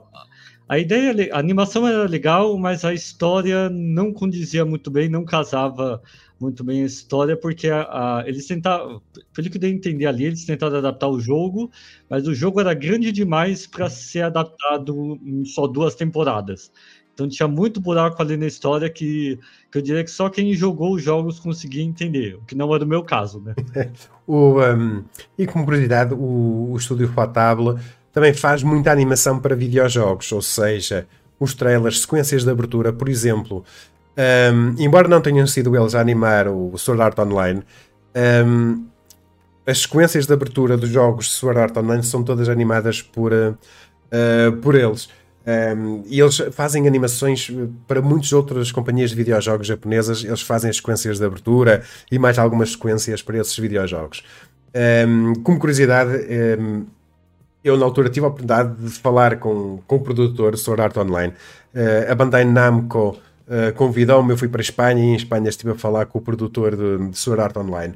a 0.67 0.77
ideia, 0.77 1.33
a 1.33 1.39
animação 1.39 1.87
era 1.87 2.03
legal, 2.07 2.55
mas 2.59 2.85
a 2.85 2.93
história 2.93 3.67
não 3.71 4.13
condizia 4.13 4.63
muito 4.63 4.91
bem, 4.91 5.09
não 5.09 5.25
casava 5.25 5.99
muito 6.39 6.63
bem 6.63 6.83
a 6.83 6.85
história, 6.85 7.35
porque 7.35 7.67
a, 7.67 8.19
a, 8.19 8.23
eles 8.27 8.45
tentaram, 8.45 9.01
pelo 9.33 9.49
que 9.49 9.57
eu 9.57 9.69
entender 9.69 10.05
ali, 10.05 10.25
eles 10.25 10.45
tentaram 10.45 10.77
adaptar 10.77 11.09
o 11.09 11.19
jogo, 11.19 11.71
mas 12.07 12.27
o 12.27 12.35
jogo 12.35 12.59
era 12.59 12.75
grande 12.75 13.11
demais 13.11 13.65
para 13.65 13.89
ser 13.89 14.21
adaptado 14.21 15.19
em 15.23 15.43
só 15.43 15.65
duas 15.65 15.95
temporadas. 15.95 16.71
Então 17.19 17.27
tinha 17.27 17.49
muito 17.49 17.81
buraco 17.81 18.21
ali 18.21 18.37
na 18.37 18.47
história 18.47 18.89
que, 18.89 19.37
que 19.69 19.77
eu 19.77 19.81
diria 19.81 20.05
que 20.05 20.09
só 20.09 20.29
quem 20.29 20.53
jogou 20.53 20.93
os 20.95 21.03
jogos 21.03 21.37
conseguia 21.37 21.83
entender, 21.83 22.35
o 22.35 22.45
que 22.45 22.55
não 22.55 22.73
era 22.73 22.85
o 22.85 22.87
meu 22.87 23.03
caso, 23.03 23.41
né? 23.41 23.53
o, 24.25 24.61
um, 24.61 25.03
e 25.37 25.45
como 25.45 25.65
curiosidade, 25.65 26.13
o, 26.13 26.71
o 26.71 26.77
estúdio 26.77 27.09
Fotable 27.09 27.77
também 28.13 28.33
faz 28.33 28.63
muita 28.63 28.89
animação 28.89 29.37
para 29.37 29.53
videojogos, 29.53 30.31
ou 30.31 30.41
seja, 30.41 31.05
os 31.37 31.53
trailers, 31.53 32.01
sequências 32.03 32.45
de 32.45 32.49
abertura, 32.49 32.93
por 32.93 33.09
exemplo, 33.09 33.65
um, 34.53 34.81
embora 34.81 35.09
não 35.09 35.19
tenham 35.19 35.45
sido 35.45 35.75
eles 35.75 35.95
a 35.95 35.99
animar 35.99 36.47
o 36.47 36.77
Sword 36.77 37.01
Art 37.01 37.19
Online, 37.19 37.61
um, 38.45 38.85
as 39.67 39.79
sequências 39.79 40.25
de 40.25 40.31
abertura 40.31 40.77
dos 40.77 40.89
jogos 40.89 41.25
de 41.25 41.31
Sword 41.31 41.59
Art 41.59 41.75
Online 41.75 42.01
são 42.01 42.23
todas 42.23 42.47
animadas 42.47 43.01
por, 43.01 43.33
uh, 43.33 44.57
por 44.61 44.73
eles. 44.73 45.09
Um, 45.47 46.03
e 46.05 46.19
eles 46.19 46.37
fazem 46.51 46.87
animações 46.87 47.49
para 47.87 48.01
muitas 48.01 48.31
outras 48.33 48.71
companhias 48.71 49.11
de 49.11 49.15
videojogos 49.15 49.65
japonesas. 49.65 50.23
Eles 50.23 50.41
fazem 50.41 50.69
as 50.69 50.77
sequências 50.77 51.17
de 51.17 51.25
abertura 51.25 51.83
e 52.11 52.19
mais 52.19 52.37
algumas 52.37 52.73
sequências 52.73 53.21
para 53.21 53.39
esses 53.39 53.57
videojogos. 53.57 54.23
Um, 55.07 55.33
como 55.41 55.57
curiosidade, 55.57 56.11
um, 56.59 56.85
eu 57.63 57.77
na 57.77 57.85
altura 57.85 58.09
tive 58.09 58.25
a 58.25 58.29
oportunidade 58.29 58.75
de 58.75 58.89
falar 58.89 59.37
com, 59.37 59.79
com 59.87 59.95
o 59.95 59.99
produtor 59.99 60.57
Sword 60.57 60.81
Art 60.81 60.97
Online. 60.97 61.33
Uh, 61.73 62.11
a 62.11 62.15
Bandai 62.15 62.45
Namco 62.45 63.17
uh, 63.47 63.73
convidou-me, 63.75 64.31
eu 64.31 64.37
fui 64.37 64.47
para 64.47 64.61
a 64.61 64.63
Espanha 64.63 65.03
e 65.03 65.07
em 65.07 65.15
Espanha 65.15 65.49
estive 65.49 65.71
a 65.71 65.75
falar 65.75 66.05
com 66.05 66.19
o 66.19 66.21
produtor 66.21 66.75
de, 66.75 67.09
de 67.09 67.17
Sword 67.17 67.41
Art 67.41 67.57
Online. 67.57 67.93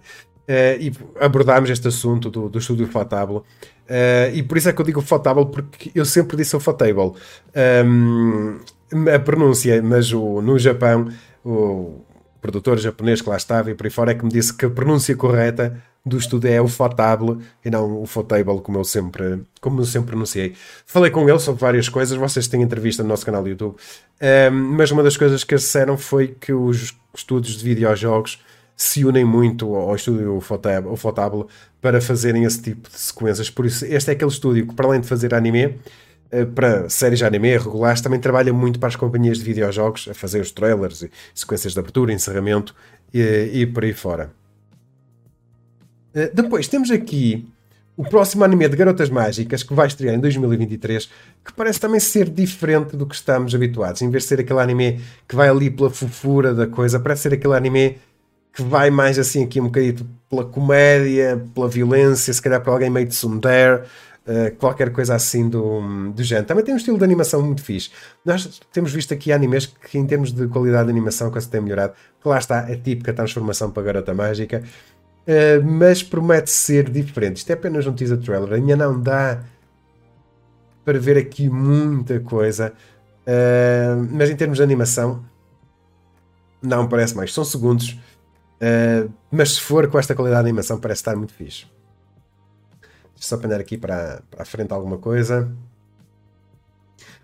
Uh, 0.47 0.75
e 0.79 0.91
abordámos 1.21 1.69
este 1.69 1.87
assunto 1.87 2.29
do, 2.29 2.49
do 2.49 2.59
estúdio 2.59 2.87
Fotable. 2.87 3.41
Uh, 3.89 4.33
e 4.33 4.43
por 4.43 4.57
isso 4.57 4.69
é 4.69 4.73
que 4.73 4.79
eu 4.79 4.85
digo 4.85 5.01
Fotable, 5.01 5.45
porque 5.45 5.91
eu 5.93 6.05
sempre 6.05 6.37
disse 6.37 6.55
o 6.55 6.59
Fotable. 6.59 7.13
Um, 7.85 8.59
a 9.13 9.19
pronúncia, 9.19 9.81
mas 9.81 10.11
o, 10.13 10.41
no 10.41 10.57
Japão, 10.57 11.09
o 11.43 12.01
produtor 12.41 12.77
japonês 12.77 13.21
que 13.21 13.29
lá 13.29 13.37
estava 13.37 13.71
e 13.71 13.75
por 13.75 13.85
aí 13.85 13.89
fora 13.89 14.11
é 14.11 14.15
que 14.15 14.23
me 14.23 14.31
disse 14.31 14.53
que 14.53 14.65
a 14.65 14.69
pronúncia 14.69 15.15
correta 15.15 15.81
do 16.05 16.17
estudo 16.17 16.45
é 16.45 16.61
o 16.61 16.67
Fotable 16.67 17.39
e 17.63 17.69
não 17.69 18.01
o 18.01 18.05
Fotable, 18.05 18.59
como 18.61 18.77
eu 18.77 18.83
sempre, 18.83 19.41
como 19.61 19.79
eu 19.79 19.85
sempre 19.85 20.09
pronunciei. 20.09 20.53
Falei 20.85 21.09
com 21.09 21.27
ele 21.29 21.39
sobre 21.39 21.61
várias 21.61 21.87
coisas, 21.87 22.17
vocês 22.17 22.47
têm 22.47 22.61
entrevista 22.61 23.01
no 23.01 23.09
nosso 23.09 23.25
canal 23.25 23.41
do 23.41 23.49
YouTube, 23.49 23.75
um, 24.21 24.51
mas 24.75 24.91
uma 24.91 25.01
das 25.01 25.15
coisas 25.15 25.43
que 25.43 25.55
disseram 25.55 25.97
foi 25.97 26.35
que 26.39 26.51
os 26.51 26.93
estudos 27.15 27.57
de 27.57 27.63
videojogos 27.63 28.41
se 28.75 29.05
unem 29.05 29.23
muito 29.23 29.75
ao 29.75 29.95
estúdio 29.95 30.39
Fotable 30.41 31.45
para 31.81 32.01
fazerem 32.01 32.43
esse 32.43 32.61
tipo 32.61 32.89
de 32.89 32.97
sequências. 32.97 33.49
Por 33.49 33.65
isso, 33.65 33.85
este 33.85 34.09
é 34.09 34.13
aquele 34.13 34.31
estúdio 34.31 34.67
que, 34.67 34.73
para 34.73 34.87
além 34.87 35.01
de 35.01 35.07
fazer 35.07 35.33
anime, 35.33 35.77
eh, 36.31 36.45
para 36.45 36.89
séries 36.89 37.19
de 37.19 37.25
anime 37.25 37.57
regulares, 37.57 38.01
também 38.01 38.19
trabalha 38.19 38.51
muito 38.51 38.79
para 38.79 38.89
as 38.89 38.95
companhias 38.95 39.37
de 39.37 39.43
videojogos, 39.43 40.07
a 40.09 40.13
fazer 40.13 40.41
os 40.41 40.51
trailers, 40.51 41.05
sequências 41.33 41.73
de 41.73 41.79
abertura, 41.79 42.11
encerramento 42.11 42.75
e, 43.13 43.51
e 43.53 43.65
por 43.67 43.83
aí 43.83 43.93
fora. 43.93 44.31
Eh, 46.13 46.31
depois 46.33 46.67
temos 46.67 46.89
aqui 46.89 47.47
o 47.95 48.03
próximo 48.03 48.43
anime 48.43 48.67
de 48.67 48.75
Garotas 48.75 49.09
Mágicas 49.09 49.61
que 49.61 49.73
vai 49.73 49.85
estrear 49.87 50.15
em 50.15 50.19
2023, 50.19 51.09
que 51.45 51.53
parece 51.53 51.79
também 51.79 51.99
ser 51.99 52.27
diferente 52.29 52.97
do 52.97 53.05
que 53.05 53.13
estamos 53.13 53.53
habituados. 53.53 54.01
Em 54.01 54.09
vez 54.09 54.23
de 54.23 54.29
ser 54.29 54.39
aquele 54.39 54.59
anime 54.59 55.01
que 55.27 55.35
vai 55.35 55.47
ali 55.47 55.69
pela 55.69 55.91
fofura 55.91 56.53
da 56.53 56.65
coisa, 56.65 56.99
parece 56.99 57.23
ser 57.23 57.33
aquele 57.33 57.55
anime 57.55 57.97
que 58.53 58.61
vai 58.61 58.91
mais 58.91 59.17
assim 59.17 59.43
aqui 59.43 59.59
um 59.59 59.65
bocadinho 59.65 60.07
pela 60.29 60.45
comédia, 60.45 61.43
pela 61.53 61.67
violência, 61.67 62.31
se 62.31 62.41
calhar 62.41 62.61
para 62.61 62.71
alguém 62.71 62.89
meio 62.89 63.07
de 63.07 63.11
tsundere, 63.11 63.81
uh, 64.27 64.55
qualquer 64.57 64.91
coisa 64.91 65.15
assim 65.15 65.49
do, 65.49 66.11
do 66.11 66.23
género. 66.23 66.47
Também 66.47 66.63
tem 66.63 66.73
um 66.73 66.77
estilo 66.77 66.97
de 66.97 67.03
animação 67.03 67.41
muito 67.41 67.63
fixe. 67.63 67.89
Nós 68.23 68.61
temos 68.71 68.93
visto 68.93 69.11
aqui 69.11 69.31
animes 69.31 69.65
que 69.65 69.97
em 69.97 70.05
termos 70.05 70.31
de 70.31 70.47
qualidade 70.47 70.85
de 70.85 70.91
animação 70.91 71.31
que 71.31 71.41
se 71.41 71.49
tem 71.49 71.61
melhorado, 71.61 71.93
que 72.21 72.27
lá 72.27 72.37
está 72.37 72.59
a 72.59 72.77
típica 72.77 73.11
transformação 73.11 73.71
para 73.71 73.81
Garota 73.83 74.13
Mágica, 74.13 74.63
uh, 75.27 75.63
mas 75.65 76.03
promete 76.03 76.51
ser 76.51 76.91
diferente. 76.91 77.37
Isto 77.37 77.49
é 77.49 77.53
apenas 77.53 77.87
um 77.87 77.93
teaser 77.93 78.19
trailer, 78.19 78.53
ainda 78.53 78.75
não 78.75 79.01
dá 79.01 79.43
para 80.85 80.99
ver 80.99 81.17
aqui 81.17 81.49
muita 81.49 82.19
coisa, 82.19 82.71
uh, 83.25 84.07
mas 84.11 84.29
em 84.29 84.35
termos 84.35 84.57
de 84.57 84.63
animação 84.63 85.23
não 86.61 86.87
parece 86.87 87.15
mais. 87.15 87.33
São 87.33 87.43
segundos 87.43 87.97
Uh, 88.61 89.11
mas 89.31 89.53
se 89.53 89.61
for 89.61 89.87
com 89.89 89.99
esta 89.99 90.15
qualidade 90.15 90.43
de 90.43 90.49
animação, 90.49 90.79
parece 90.79 91.01
estar 91.01 91.15
muito 91.15 91.33
fixe. 91.33 91.65
Deixa 93.13 93.29
só 93.29 93.35
apanhar 93.35 93.59
aqui 93.59 93.77
para, 93.77 94.21
para 94.29 94.43
a 94.43 94.45
frente 94.45 94.71
alguma 94.71 94.97
coisa. 94.97 95.51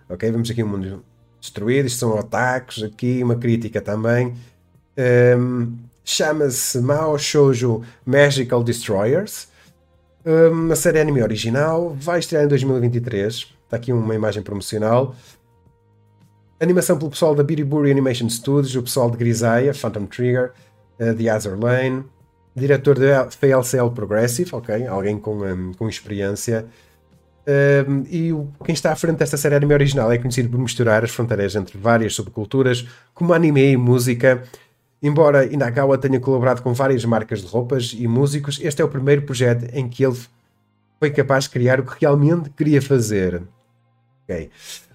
Ok, 0.09 0.29
vemos 0.31 0.49
aqui 0.49 0.63
um 0.63 0.67
mundo 0.67 1.05
destruído. 1.39 1.85
Isto 1.85 1.99
são 1.99 2.17
ataques 2.17 2.83
aqui, 2.83 3.23
uma 3.23 3.35
crítica 3.35 3.79
também. 3.81 4.35
Um, 5.37 5.77
Chama-se 6.11 6.79
Mao 6.81 7.19
Shoujo 7.19 7.83
Magical 8.03 8.63
Destroyers. 8.63 9.47
Uma 10.25 10.75
série 10.75 10.99
anime 10.99 11.21
original. 11.21 11.95
Vai 11.99 12.17
estrear 12.17 12.45
em 12.45 12.47
2023. 12.47 13.35
Está 13.65 13.77
aqui 13.77 13.93
uma 13.93 14.15
imagem 14.15 14.41
promocional. 14.41 15.15
Animação 16.59 16.97
pelo 16.97 17.11
pessoal 17.11 17.35
da 17.35 17.43
Biriburi 17.43 17.91
Animation 17.91 18.27
Studios, 18.27 18.75
o 18.75 18.81
pessoal 18.81 19.11
de 19.11 19.17
Grisaya, 19.17 19.71
Phantom 19.71 20.07
Trigger 20.07 20.51
de 21.15 21.29
Azur 21.29 21.57
Lane, 21.57 22.03
diretor 22.55 22.99
de 22.99 23.07
FLCL 23.31 23.89
Progressive, 23.91 24.53
ok, 24.53 24.87
alguém 24.87 25.17
com, 25.17 25.43
um, 25.43 25.73
com 25.73 25.87
experiência. 25.87 26.65
Um, 27.47 28.03
e 28.09 28.31
o, 28.33 28.49
quem 28.63 28.73
está 28.73 28.91
à 28.91 28.95
frente 28.95 29.17
desta 29.17 29.37
série 29.37 29.55
anime 29.55 29.73
original 29.73 30.11
é 30.11 30.17
conhecido 30.17 30.49
por 30.49 30.59
misturar 30.59 31.03
as 31.03 31.11
fronteiras 31.11 31.55
entre 31.55 31.77
várias 31.77 32.13
subculturas, 32.13 32.87
como 33.13 33.33
anime 33.33 33.71
e 33.71 33.77
música. 33.77 34.43
Embora 35.01 35.45
Inagawa 35.45 35.97
tenha 35.97 36.19
colaborado 36.19 36.61
com 36.61 36.73
várias 36.73 37.05
marcas 37.05 37.41
de 37.41 37.47
roupas 37.47 37.95
e 37.97 38.07
músicos, 38.07 38.59
este 38.61 38.81
é 38.81 38.85
o 38.85 38.89
primeiro 38.89 39.21
projeto 39.21 39.65
em 39.73 39.87
que 39.87 40.05
ele 40.05 40.17
foi 40.99 41.09
capaz 41.09 41.45
de 41.45 41.51
criar 41.51 41.79
o 41.79 41.83
que 41.83 41.95
realmente 42.01 42.49
queria 42.49 42.81
fazer. 42.81 43.41
Okay. 44.25 44.51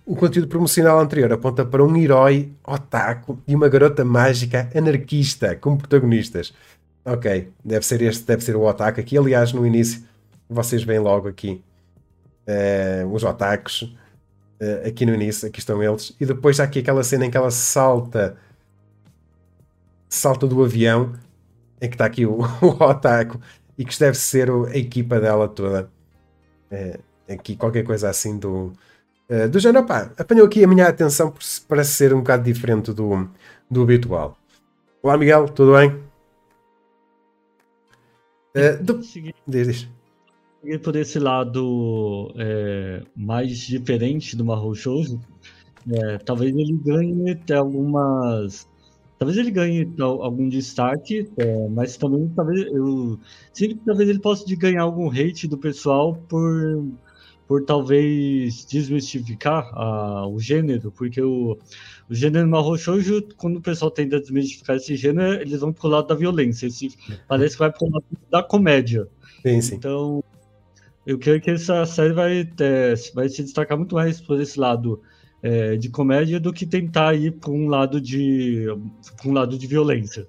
O 0.07 0.15
conteúdo 0.15 0.49
promocional 0.49 1.01
anterior 1.01 1.33
aponta 1.33 1.65
para 1.65 1.83
um 1.83 1.97
herói 1.97 2.53
otaku 2.63 3.39
e 3.49 3.55
uma 3.55 3.69
garota 3.69 4.05
mágica 4.05 4.69
anarquista 4.75 5.57
como 5.57 5.79
protagonistas. 5.79 6.53
Ok, 7.05 7.51
deve 7.65 7.87
ser 7.87 8.03
este, 8.03 8.25
deve 8.25 8.45
ser 8.45 8.55
o 8.55 8.63
otaku 8.69 9.01
aqui. 9.01 9.17
Aliás, 9.17 9.53
no 9.53 9.67
início, 9.67 10.03
vocês 10.49 10.83
veem 10.85 11.01
logo 11.01 11.29
aqui 11.29 11.63
uh, 12.47 13.07
os 13.13 13.23
otakus. 13.25 13.83
Uh, 14.61 14.87
aqui 14.87 15.07
no 15.07 15.15
início, 15.15 15.49
aqui 15.49 15.59
estão 15.59 15.83
eles. 15.83 16.15
E 16.21 16.27
depois 16.27 16.61
há 16.61 16.65
aqui 16.65 16.81
aquela 16.81 17.03
cena 17.03 17.25
em 17.25 17.31
que 17.31 17.37
ela 17.37 17.51
salta 17.51 18.37
salta 20.09 20.47
do 20.47 20.63
avião 20.63 21.15
em 21.81 21.89
que 21.89 21.95
está 21.95 22.05
aqui 22.05 22.25
o, 22.25 22.39
o 22.63 22.85
Otaku 22.85 23.41
e 23.77 23.85
que 23.85 23.99
deve 23.99 24.17
ser 24.17 24.51
a 24.51 24.77
equipa 24.77 25.21
dela 25.21 25.49
toda. 25.49 25.91
É, 26.71 26.99
aqui 27.29 27.57
qualquer 27.57 27.85
coisa 27.85 28.09
assim 28.09 28.39
do, 28.39 28.73
uh, 29.29 29.49
do 29.49 29.59
género. 29.59 29.87
Pá, 29.87 30.13
apanhou 30.19 30.47
aqui 30.47 30.65
a 30.65 30.69
minha 30.69 30.89
atenção 30.89 31.33
para 31.69 31.85
ser 31.85 32.13
um 32.15 32.19
bocado 32.19 32.45
diferente 32.45 32.93
do, 32.93 33.29
do 33.71 33.83
habitual. 33.83 34.37
Olá 35.03 35.17
Miguel, 35.19 35.49
tudo 35.49 35.73
bem? 35.73 35.91
Uh, 38.57 38.83
do... 38.83 39.03
Seguir, 39.03 39.35
diz, 39.47 39.67
diz. 40.63 40.79
por 40.79 40.97
esse 40.97 41.19
lado 41.19 42.33
é, 42.37 43.03
mais 43.17 43.59
diferente 43.59 44.37
do 44.37 44.45
Mahou 44.45 44.75
Shoujo, 44.75 45.21
é, 45.93 46.19
talvez 46.19 46.55
ele 46.55 46.79
ganhe 46.85 47.39
algumas 47.53 48.67
talvez 49.19 49.39
ele 49.39 49.51
ganhe 49.51 49.93
algum 49.99 50.49
destaque, 50.49 51.31
é, 51.37 51.69
mas 51.69 51.97
também 51.97 52.29
talvez 52.35 52.67
eu 52.67 53.19
sinto 53.53 53.77
que 53.77 53.85
talvez 53.85 54.09
ele 54.09 54.19
possa 54.19 54.45
ganhar 54.57 54.83
algum 54.83 55.09
hate 55.11 55.47
do 55.47 55.59
pessoal 55.59 56.15
por 56.29 56.85
por 57.47 57.65
talvez 57.65 58.65
desmistificar 58.65 59.71
o 60.29 60.39
gênero, 60.41 60.91
porque 60.91 61.21
o, 61.21 61.59
o 62.09 62.15
gênero 62.15 62.77
Shoujo, 62.77 63.23
quando 63.37 63.59
o 63.59 63.61
pessoal 63.61 63.91
tenta 63.91 64.21
desmistificar 64.21 64.77
esse 64.77 64.97
gênero, 64.97 65.41
eles 65.41 65.61
vão 65.61 65.73
pro 65.73 65.89
lado 65.89 66.07
da 66.07 66.15
violência, 66.15 66.67
esse, 66.67 66.97
parece 67.29 67.55
que 67.55 67.61
vai 67.61 67.73
pro 67.73 67.91
lado 67.91 68.05
da 68.31 68.43
comédia. 68.43 69.07
Sim, 69.43 69.61
sim. 69.61 69.75
Então, 69.75 70.25
eu 71.07 71.19
creio 71.19 71.41
que 71.41 71.51
essa 71.51 71.85
série 71.85 72.15
vai, 72.15 72.51
é, 72.61 72.95
vai 73.15 73.29
se 73.29 73.43
destacar 73.43 73.77
muito 73.77 73.95
mais 73.95 74.21
por 74.21 74.41
esse 74.41 74.59
lado 74.59 75.03
é, 75.43 75.77
de 75.77 75.91
comédia 75.91 76.41
do 76.41 76.53
que 76.53 76.65
tentar 76.65 77.15
ir 77.15 77.33
para 77.33 77.51
um 77.51 77.69
lado 77.69 78.01
de 78.01 78.67
um 79.27 79.33
lado 79.33 79.59
de 79.59 79.67
violência. 79.67 80.27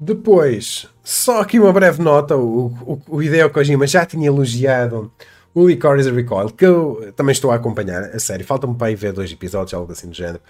Depois, 0.00 0.86
só 1.02 1.40
aqui 1.40 1.58
uma 1.58 1.72
breve 1.72 2.02
nota: 2.02 2.36
o, 2.36 2.66
o, 2.66 3.02
o 3.08 3.22
Hideo 3.22 3.50
Kojima 3.50 3.86
já 3.86 4.06
tinha 4.06 4.28
elogiado 4.28 5.10
o 5.54 5.66
Licorice 5.66 6.10
Recoil, 6.10 6.50
que 6.50 6.64
eu 6.64 7.12
também 7.16 7.32
estou 7.32 7.50
a 7.50 7.56
acompanhar, 7.56 8.04
a 8.04 8.18
sério. 8.18 8.44
Falta-me 8.44 8.74
para 8.74 8.90
ir 8.90 8.94
ver 8.94 9.12
dois 9.12 9.32
episódios, 9.32 9.74
algo 9.74 9.90
assim 9.90 10.08
do 10.08 10.14
género. 10.14 10.40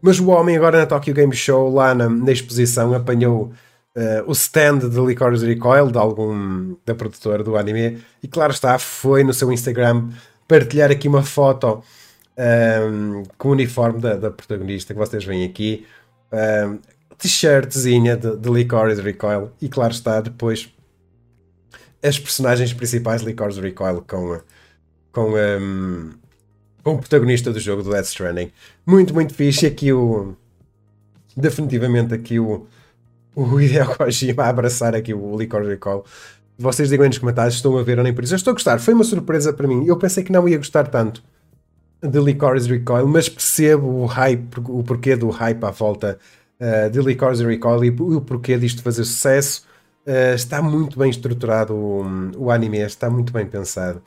Mas 0.00 0.18
o 0.18 0.28
homem, 0.28 0.56
agora 0.56 0.78
na 0.78 0.86
Tokyo 0.86 1.14
Game 1.14 1.34
Show, 1.34 1.72
lá 1.72 1.94
na, 1.94 2.08
na 2.08 2.32
exposição, 2.32 2.94
apanhou 2.94 3.52
uh, 3.96 4.24
o 4.26 4.32
stand 4.32 4.78
de 4.78 5.00
Licorice 5.00 5.46
Recoil, 5.46 5.90
de 5.90 5.98
algum 5.98 6.76
da 6.84 6.94
produtora 6.94 7.42
do 7.42 7.56
anime, 7.56 8.02
e 8.22 8.28
claro 8.28 8.52
está, 8.52 8.78
foi 8.78 9.24
no 9.24 9.32
seu 9.32 9.52
Instagram 9.52 10.10
partilhar 10.46 10.90
aqui 10.90 11.08
uma 11.08 11.22
foto 11.22 11.82
um, 12.36 12.42
ehm, 12.42 13.22
com 13.38 13.48
o 13.48 13.52
uniforme 13.52 14.00
da, 14.00 14.16
da, 14.16 14.30
protagonista 14.30 14.92
que 14.92 14.98
vocês 14.98 15.24
veem 15.24 15.44
aqui, 15.44 15.86
um, 16.32 16.36
ehm, 16.36 16.78
t-shirtzinha 17.22 18.16
de, 18.16 18.36
de 18.36 18.50
Licorice 18.50 19.00
Recoil, 19.00 19.52
e 19.60 19.68
claro 19.68 19.92
está, 19.92 20.20
depois 20.20 20.68
as 22.02 22.18
personagens 22.18 22.72
principais 22.72 23.20
de 23.20 23.28
Licorice 23.28 23.60
Recoil 23.60 24.02
com, 24.02 24.40
com, 25.12 25.34
um, 25.34 26.10
com 26.82 26.94
o 26.94 26.98
protagonista 26.98 27.52
do 27.52 27.60
jogo 27.60 27.84
do 27.84 27.90
Death 27.90 28.06
Stranding. 28.06 28.50
Muito, 28.84 29.14
muito 29.14 29.32
fixe. 29.32 29.64
Aqui 29.66 29.92
o. 29.92 30.34
Definitivamente 31.36 32.12
aqui 32.12 32.40
o, 32.40 32.66
o 33.36 33.44
Hideo 33.60 33.96
Kojima 33.96 34.42
a 34.42 34.48
abraçar 34.48 34.96
aqui 34.96 35.14
o 35.14 35.38
Licorice 35.38 35.70
Recall. 35.70 36.04
Vocês 36.58 36.88
digam 36.88 37.04
aí 37.04 37.08
nos 37.08 37.18
comentários 37.18 37.54
se 37.54 37.58
estão 37.58 37.78
a 37.78 37.82
ver 37.84 37.98
ou 37.98 38.04
nem 38.04 38.12
por 38.12 38.24
isso. 38.24 38.34
Eu 38.34 38.36
estou 38.36 38.50
a 38.50 38.54
gostar, 38.54 38.80
foi 38.80 38.94
uma 38.94 39.04
surpresa 39.04 39.52
para 39.52 39.68
mim. 39.68 39.86
Eu 39.86 39.96
pensei 39.96 40.24
que 40.24 40.32
não 40.32 40.48
ia 40.48 40.58
gostar 40.58 40.88
tanto 40.88 41.22
de 42.02 42.18
Licorice 42.18 42.68
Recoil, 42.68 43.06
mas 43.06 43.28
percebo 43.28 43.86
o 43.86 44.06
hype, 44.06 44.58
o 44.68 44.82
porquê 44.82 45.14
do 45.14 45.30
hype 45.30 45.62
à 45.62 45.70
volta 45.70 46.18
uh, 46.62 46.88
de 46.88 47.00
Licorice 47.00 47.44
Recoil 47.44 47.84
e 47.84 47.90
o 47.90 48.20
porquê 48.20 48.56
disto 48.56 48.82
fazer 48.82 49.04
sucesso. 49.04 49.66
Uh, 50.06 50.34
está 50.34 50.62
muito 50.62 50.98
bem 50.98 51.10
estruturado 51.10 51.74
o, 51.74 52.04
o, 52.36 52.50
anime, 52.50 52.78
está 52.78 53.10
muito 53.10 53.32
bem 53.32 53.46
pensado. 53.46 54.02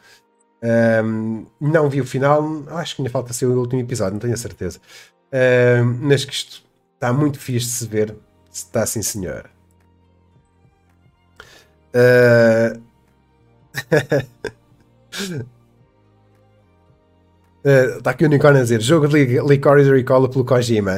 Um, 1.04 1.46
não 1.60 1.90
vi 1.90 2.02
o 2.02 2.06
final, 2.06 2.64
acho 2.70 2.96
que 2.96 3.02
ainda 3.02 3.12
falta 3.12 3.34
ser 3.34 3.46
o 3.46 3.60
último 3.60 3.82
episódio, 3.82 4.14
não 4.14 4.20
tenho 4.20 4.34
a 4.34 4.38
certeza. 4.38 4.80
Um, 5.32 6.08
mas 6.08 6.26
que 6.26 6.34
isto 6.34 6.64
está 6.96 7.14
muito 7.14 7.40
fixe 7.40 7.68
de 7.68 7.74
se 7.74 7.88
ver. 7.88 8.16
Está 8.52 8.86
sim, 8.86 9.02
senhor. 9.02 9.50
Uh... 11.94 12.82
Está 17.66 18.12
aqui 18.12 18.24
o 18.24 18.28
Unicórnio 18.28 18.60
a 18.60 18.64
dizer: 18.64 18.80
jogo 18.80 19.08
de 19.08 19.42
Licorice 19.42 19.90
Recall 19.90 20.30
pelo 20.30 20.46
Kojima. 20.46 20.98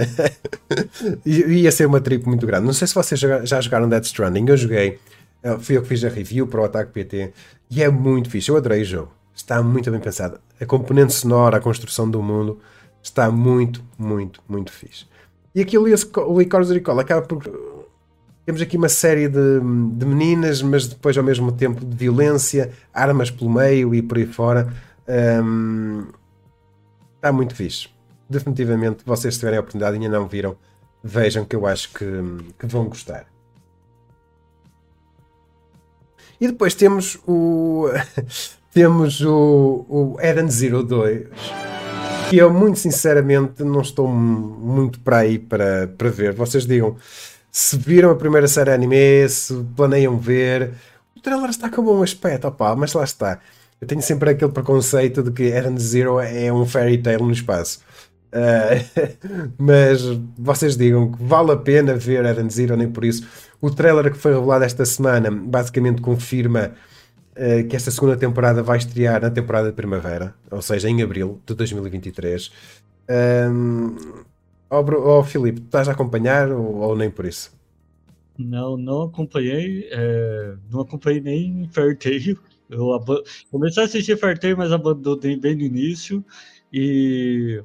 Ia 1.26 1.72
ser 1.72 1.86
uma 1.86 2.02
trip 2.02 2.28
muito 2.28 2.46
grande. 2.46 2.66
Não 2.66 2.74
sei 2.74 2.86
se 2.88 2.94
vocês 2.94 3.18
já 3.20 3.62
jogaram 3.62 3.88
Death 3.88 4.04
Stranding. 4.08 4.46
Eu 4.50 4.58
joguei, 4.58 5.00
uh, 5.46 5.58
fui 5.60 5.78
eu 5.78 5.82
que 5.82 5.88
fiz 5.88 6.04
a 6.04 6.10
review 6.10 6.46
para 6.46 6.60
o 6.60 6.66
Ataque 6.66 6.92
PT 6.92 7.32
e 7.72 7.82
é 7.82 7.90
muito 7.90 8.30
fixe. 8.30 8.50
Eu 8.50 8.58
adorei 8.58 8.82
o 8.82 8.86
jogo. 8.86 9.12
Está 9.34 9.64
muito 9.64 9.90
bem 9.90 10.00
pensado. 10.02 10.42
A 10.60 10.66
componente 10.66 11.14
sonora, 11.14 11.56
a 11.56 11.62
construção 11.62 12.10
do 12.10 12.22
mundo 12.22 12.60
está 13.02 13.32
muito, 13.32 13.82
muito, 13.98 14.42
muito 14.46 14.70
fixe. 14.70 15.06
E 15.56 15.62
aqui 15.62 15.78
o 15.78 15.88
Licorice 16.38 16.74
Recall 16.74 17.00
acaba 17.00 17.22
por. 17.22 17.44
Temos 18.46 18.62
aqui 18.62 18.76
uma 18.76 18.90
série 18.90 19.30
de, 19.30 19.60
de 19.94 20.06
meninas, 20.06 20.62
mas 20.62 20.86
depois 20.86 21.18
ao 21.18 21.24
mesmo 21.24 21.50
tempo 21.50 21.86
de 21.86 21.96
violência, 21.96 22.72
armas 22.94 23.32
pelo 23.32 23.50
meio 23.50 23.96
e 23.96 24.02
por 24.02 24.18
aí 24.18 24.26
fora. 24.26 24.68
Um, 25.08 26.08
está 27.28 27.32
muito 27.32 27.56
fixe. 27.56 27.90
Definitivamente, 28.30 29.04
vocês 29.06 29.38
tiverem 29.38 29.58
a 29.58 29.62
oportunidade 29.62 29.98
e 29.98 30.04
ainda 30.04 30.18
não 30.20 30.28
viram, 30.28 30.56
vejam 31.04 31.46
que 31.46 31.56
eu 31.56 31.66
acho 31.66 31.92
que, 31.94 32.06
que 32.58 32.66
vão 32.66 32.86
gostar. 32.86 33.26
E 36.40 36.48
depois 36.48 36.76
temos 36.76 37.18
o. 37.28 37.88
temos 38.72 39.22
o, 39.22 39.86
o 39.90 40.18
Eden 40.22 40.50
Zero 40.50 40.84
2 40.84 41.28
que 42.30 42.38
eu 42.38 42.54
muito 42.54 42.78
sinceramente 42.78 43.64
não 43.64 43.80
estou 43.80 44.06
muito 44.06 45.00
para 45.00 45.20
aí 45.20 45.40
para, 45.40 45.88
para 45.88 46.10
ver. 46.10 46.34
Vocês 46.34 46.66
digam 46.66 46.98
se 47.50 47.78
viram 47.78 48.12
a 48.12 48.16
primeira 48.16 48.48
série 48.48 48.70
anime, 48.70 49.28
se 49.30 49.54
planeiam 49.76 50.18
ver. 50.18 50.74
O 51.16 51.22
trailer 51.22 51.50
está 51.50 51.70
com 51.70 51.82
um 51.82 51.86
bom 51.86 52.04
aspecto, 52.04 52.48
opa, 52.48 52.76
mas 52.76 52.94
lá 52.94 53.04
está. 53.04 53.40
Eu 53.80 53.88
tenho 53.88 54.02
sempre 54.02 54.32
aquele 54.32 54.52
preconceito 54.52 55.22
de 55.22 55.32
que 55.32 55.44
Eren 55.44 55.78
Zero 55.78 56.20
é 56.20 56.52
um 56.52 56.66
fairy 56.66 56.98
tale 56.98 57.24
no 57.24 57.32
espaço. 57.32 57.80
Uh, 58.28 59.14
mas 59.58 60.02
vocês 60.38 60.76
digam 60.76 61.12
que 61.12 61.24
vale 61.24 61.52
a 61.52 61.58
pena 61.58 61.94
ver 61.96 62.26
Eren 62.26 62.50
Zero, 62.50 62.76
nem 62.76 62.90
por 62.90 63.06
isso. 63.06 63.28
O 63.62 63.70
trailer 63.70 64.12
que 64.12 64.18
foi 64.18 64.34
revelado 64.34 64.64
esta 64.64 64.86
semana 64.86 65.32
basicamente 65.32 66.02
confirma 66.02 66.74
eh, 67.40 67.64
que 67.64 67.76
esta 67.76 67.92
segunda 67.92 68.18
temporada 68.18 68.64
vai 68.64 68.80
estrear 68.80 69.22
na 69.22 69.30
temporada 69.30 69.70
de 69.70 69.76
primavera, 69.76 70.34
ou 70.50 70.60
seja, 70.60 70.90
em 70.90 71.04
abril 71.04 71.40
de 71.46 71.54
2023. 71.54 72.52
Um, 73.52 73.96
oh, 74.72 75.20
oh 75.20 75.24
Filipe, 75.24 75.62
estás 75.62 75.88
a 75.88 75.92
acompanhar 75.92 76.52
ou, 76.52 76.78
ou, 76.78 76.96
nem 76.96 77.12
por 77.12 77.26
isso? 77.26 77.56
Não, 78.40 78.76
não 78.76 79.04
acompanhei, 79.04 79.88
é, 79.92 80.56
não 80.72 80.82
acompanhei 80.82 81.22
nem 81.22 81.70
Fairtail. 81.72 82.40
Eu 82.70 83.00
comecei 83.52 83.84
a 83.84 83.86
assistir 83.86 84.18
Fairtail, 84.18 84.58
mas 84.58 84.72
abandonei 84.72 85.38
bem 85.38 85.56
no 85.56 85.64
início. 85.64 86.24
E, 86.72 87.64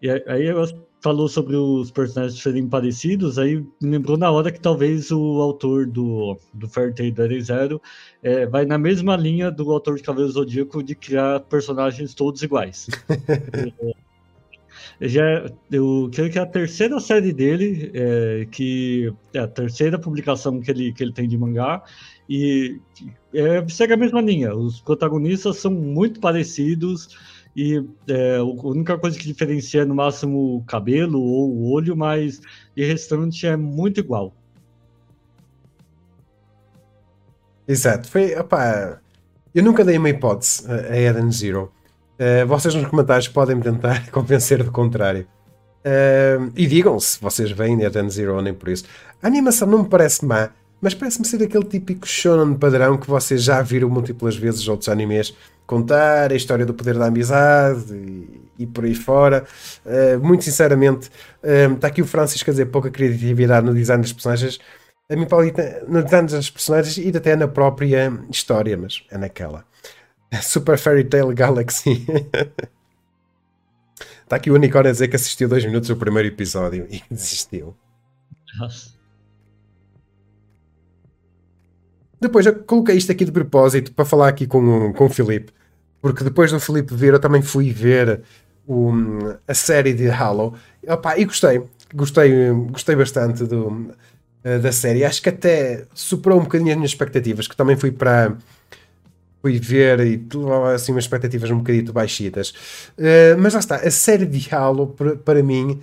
e 0.00 0.10
aí 0.10 0.46
eu 0.46 0.64
falou 1.02 1.28
sobre 1.28 1.56
os 1.56 1.90
personagens 1.90 2.40
serem 2.40 2.68
parecidos, 2.68 3.36
aí 3.38 3.56
me 3.80 3.90
lembrou 3.90 4.16
na 4.16 4.30
hora 4.30 4.52
que 4.52 4.60
talvez 4.60 5.10
o 5.10 5.40
autor 5.42 5.84
do, 5.84 6.38
do 6.54 6.68
Fairtail 6.68 7.12
da 7.12 7.24
Zero 7.40 7.82
é, 8.22 8.46
vai 8.46 8.64
na 8.64 8.78
mesma 8.78 9.16
linha 9.16 9.50
do 9.50 9.72
autor 9.72 9.96
de 9.96 10.02
Cavaleiro 10.02 10.32
Zodíaco 10.32 10.80
de 10.82 10.94
criar 10.94 11.40
personagens 11.40 12.14
todos 12.14 12.40
iguais. 12.42 12.88
já, 15.00 15.50
eu 15.70 16.08
creio 16.14 16.30
que 16.30 16.38
é 16.38 16.42
a 16.42 16.46
terceira 16.46 17.00
série 17.00 17.32
dele, 17.32 17.90
é, 17.92 18.46
que 18.48 19.12
é 19.34 19.40
a 19.40 19.48
terceira 19.48 19.98
publicação 19.98 20.60
que 20.60 20.70
ele, 20.70 20.92
que 20.92 21.02
ele 21.02 21.12
tem 21.12 21.28
de 21.28 21.36
mangá, 21.36 21.82
e 22.28 22.80
é, 23.34 23.66
segue 23.68 23.92
a 23.92 23.96
mesma 23.96 24.20
linha. 24.20 24.54
Os 24.54 24.80
protagonistas 24.80 25.58
são 25.58 25.70
muito 25.70 26.20
parecidos, 26.20 27.16
e 27.54 27.84
é, 28.08 28.36
a 28.36 28.44
única 28.44 28.96
coisa 28.96 29.18
que 29.18 29.26
diferencia 29.26 29.82
é 29.82 29.84
no 29.84 29.94
máximo 29.94 30.56
o 30.56 30.64
cabelo 30.64 31.20
ou 31.20 31.50
o 31.50 31.70
olho, 31.72 31.96
mas 31.96 32.40
de 32.74 32.84
restante 32.84 33.46
é 33.46 33.56
muito 33.56 34.00
igual. 34.00 34.34
Exato, 37.68 38.08
foi, 38.08 38.34
opá, 38.34 39.00
eu 39.54 39.62
nunca 39.62 39.84
dei 39.84 39.98
uma 39.98 40.08
hipótese 40.08 40.70
a 40.70 40.96
Eden 40.96 41.30
Zero. 41.30 41.70
Uh, 42.18 42.46
vocês 42.46 42.74
nos 42.74 42.86
comentários 42.86 43.28
podem 43.28 43.56
me 43.56 43.62
tentar 43.62 44.08
convencer 44.10 44.62
do 44.62 44.72
contrário. 44.72 45.26
Uh, 45.84 46.52
e 46.54 46.66
digam 46.66 46.98
se 46.98 47.20
vocês 47.20 47.50
veem 47.50 47.82
Eden 47.82 48.08
Zero 48.08 48.36
ou 48.36 48.42
nem 48.42 48.54
por 48.54 48.68
isso. 48.68 48.84
A 49.22 49.26
animação 49.26 49.68
não 49.68 49.82
me 49.82 49.88
parece 49.88 50.24
má, 50.24 50.50
mas 50.82 50.94
parece-me 50.94 51.24
ser 51.24 51.42
aquele 51.42 51.64
típico 51.64 52.06
shonen 52.06 52.56
padrão 52.58 52.98
que 52.98 53.08
vocês 53.08 53.42
já 53.44 53.62
viram 53.62 53.88
múltiplas 53.88 54.36
vezes 54.36 54.66
outros 54.66 54.88
animes 54.88 55.32
contar, 55.64 56.32
a 56.32 56.34
história 56.34 56.66
do 56.66 56.74
poder 56.74 56.98
da 56.98 57.06
amizade 57.06 57.94
e, 57.94 58.42
e 58.58 58.66
por 58.66 58.84
aí 58.84 58.94
fora. 58.94 59.44
Uh, 59.86 60.18
muito 60.18 60.44
sinceramente, 60.44 61.08
uh, 61.42 61.72
está 61.74 61.86
aqui 61.86 62.02
o 62.02 62.06
Francisco 62.06 62.50
a 62.50 62.52
dizer 62.52 62.66
pouca 62.66 62.90
criatividade 62.90 63.64
no 63.64 63.72
design 63.72 64.02
das 64.02 64.12
personagens. 64.12 64.58
A 65.08 65.16
mim, 65.16 65.26
Paulo, 65.26 65.46
no 65.88 66.02
design 66.02 66.28
das 66.28 66.50
personagens 66.50 66.98
e 66.98 67.16
até 67.16 67.36
na 67.36 67.46
própria 67.46 68.12
história, 68.28 68.76
mas 68.76 69.04
é 69.10 69.16
naquela. 69.16 69.64
Super 70.42 70.76
Fairy 70.76 71.04
Tale 71.04 71.34
Galaxy. 71.34 72.04
Está 74.24 74.34
aqui 74.36 74.50
o 74.50 74.54
unicórnio 74.54 74.90
a 74.90 74.92
dizer 74.92 75.08
que 75.08 75.16
assistiu 75.16 75.48
dois 75.48 75.64
minutos 75.64 75.90
o 75.90 75.96
primeiro 75.96 76.28
episódio 76.28 76.88
e 76.90 77.02
desistiu. 77.10 77.76
Nossa. 78.58 78.91
Depois 82.22 82.46
eu 82.46 82.54
coloquei 82.54 82.96
isto 82.96 83.10
aqui 83.10 83.24
de 83.24 83.32
propósito 83.32 83.92
para 83.92 84.04
falar 84.04 84.28
aqui 84.28 84.46
com, 84.46 84.92
com 84.92 85.06
o 85.06 85.08
Filipe, 85.08 85.52
porque 86.00 86.22
depois 86.22 86.52
do 86.52 86.60
Filipe 86.60 86.94
ver, 86.94 87.14
eu 87.14 87.18
também 87.18 87.42
fui 87.42 87.72
ver 87.72 88.22
o, 88.64 88.92
a 89.46 89.54
série 89.54 89.92
de 89.92 90.08
Halo 90.08 90.54
Opa, 90.86 91.18
e 91.18 91.24
gostei, 91.24 91.60
gostei, 91.92 92.50
gostei 92.70 92.94
bastante 92.94 93.42
do, 93.42 93.92
eh, 94.44 94.58
da 94.60 94.70
série. 94.70 95.04
Acho 95.04 95.20
que 95.20 95.30
até 95.30 95.84
superou 95.94 96.38
um 96.38 96.44
bocadinho 96.44 96.70
as 96.70 96.76
minhas 96.76 96.92
expectativas, 96.92 97.48
que 97.48 97.56
também 97.56 97.76
fui 97.76 97.90
para 97.90 98.36
fui 99.40 99.58
ver 99.58 99.98
e 99.98 100.24
levava 100.32 100.74
assim 100.74 100.92
umas 100.92 101.02
expectativas 101.02 101.50
um 101.50 101.58
bocadinho 101.58 101.92
baixitas. 101.92 102.50
Uh, 102.96 103.36
mas 103.36 103.54
lá 103.54 103.58
está, 103.58 103.76
a 103.76 103.90
série 103.90 104.26
de 104.26 104.54
Halo 104.54 104.86
para, 104.86 105.16
para 105.16 105.42
mim 105.42 105.80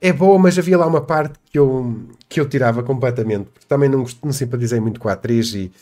é 0.00 0.12
boa, 0.12 0.38
mas 0.38 0.58
havia 0.58 0.78
lá 0.78 0.86
uma 0.86 1.00
parte 1.00 1.38
que 1.50 1.58
eu, 1.58 1.96
que 2.28 2.40
eu 2.40 2.48
tirava 2.48 2.82
completamente. 2.82 3.50
Porque 3.50 3.66
também 3.66 3.88
não, 3.88 4.04
não 4.22 4.32
simpatizei 4.32 4.80
muito 4.80 5.00
com 5.00 5.08
a 5.08 5.12
atriz, 5.12 5.54
e, 5.54 5.72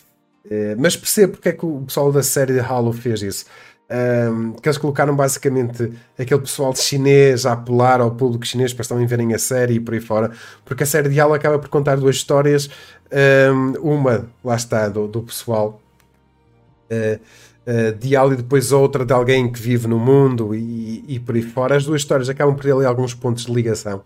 uh, 0.46 0.76
mas 0.78 0.96
percebo 0.96 1.34
porque 1.34 1.50
é 1.50 1.52
que 1.52 1.66
o 1.66 1.82
pessoal 1.82 2.10
da 2.10 2.22
série 2.22 2.54
de 2.54 2.60
Halo 2.60 2.92
fez 2.92 3.22
isso. 3.22 3.44
Um, 3.88 4.54
que 4.54 4.68
eles 4.68 4.78
colocaram 4.78 5.14
basicamente 5.14 5.92
aquele 6.18 6.40
pessoal 6.40 6.74
chinês 6.74 7.46
a 7.46 7.52
apelar 7.52 8.00
ao 8.00 8.10
público 8.10 8.44
chinês 8.44 8.72
para 8.72 8.84
também 8.84 9.06
verem 9.06 9.32
a 9.32 9.38
série 9.38 9.74
e 9.74 9.80
por 9.80 9.94
aí 9.94 10.00
fora, 10.00 10.32
porque 10.64 10.82
a 10.82 10.86
série 10.86 11.08
de 11.08 11.20
Halo 11.20 11.34
acaba 11.34 11.56
por 11.56 11.68
contar 11.68 11.96
duas 11.96 12.16
histórias. 12.16 12.68
Um, 13.52 13.94
uma, 13.94 14.28
lá 14.42 14.56
está, 14.56 14.88
do, 14.88 15.06
do 15.06 15.22
pessoal 15.22 15.80
uh, 16.90 17.20
de 17.98 18.14
Halo 18.14 18.34
e 18.34 18.36
depois 18.36 18.70
outra 18.70 19.04
de 19.04 19.12
alguém 19.12 19.50
que 19.50 19.60
vive 19.60 19.88
no 19.88 19.98
mundo 19.98 20.54
e, 20.54 21.04
e, 21.08 21.18
por 21.18 21.34
aí 21.34 21.42
fora. 21.42 21.76
As 21.76 21.84
duas 21.84 22.00
histórias 22.00 22.28
acabam 22.28 22.54
por 22.54 22.62
ter 22.62 22.72
ali 22.72 22.84
alguns 22.84 23.12
pontos 23.12 23.46
de 23.46 23.52
ligação. 23.52 24.02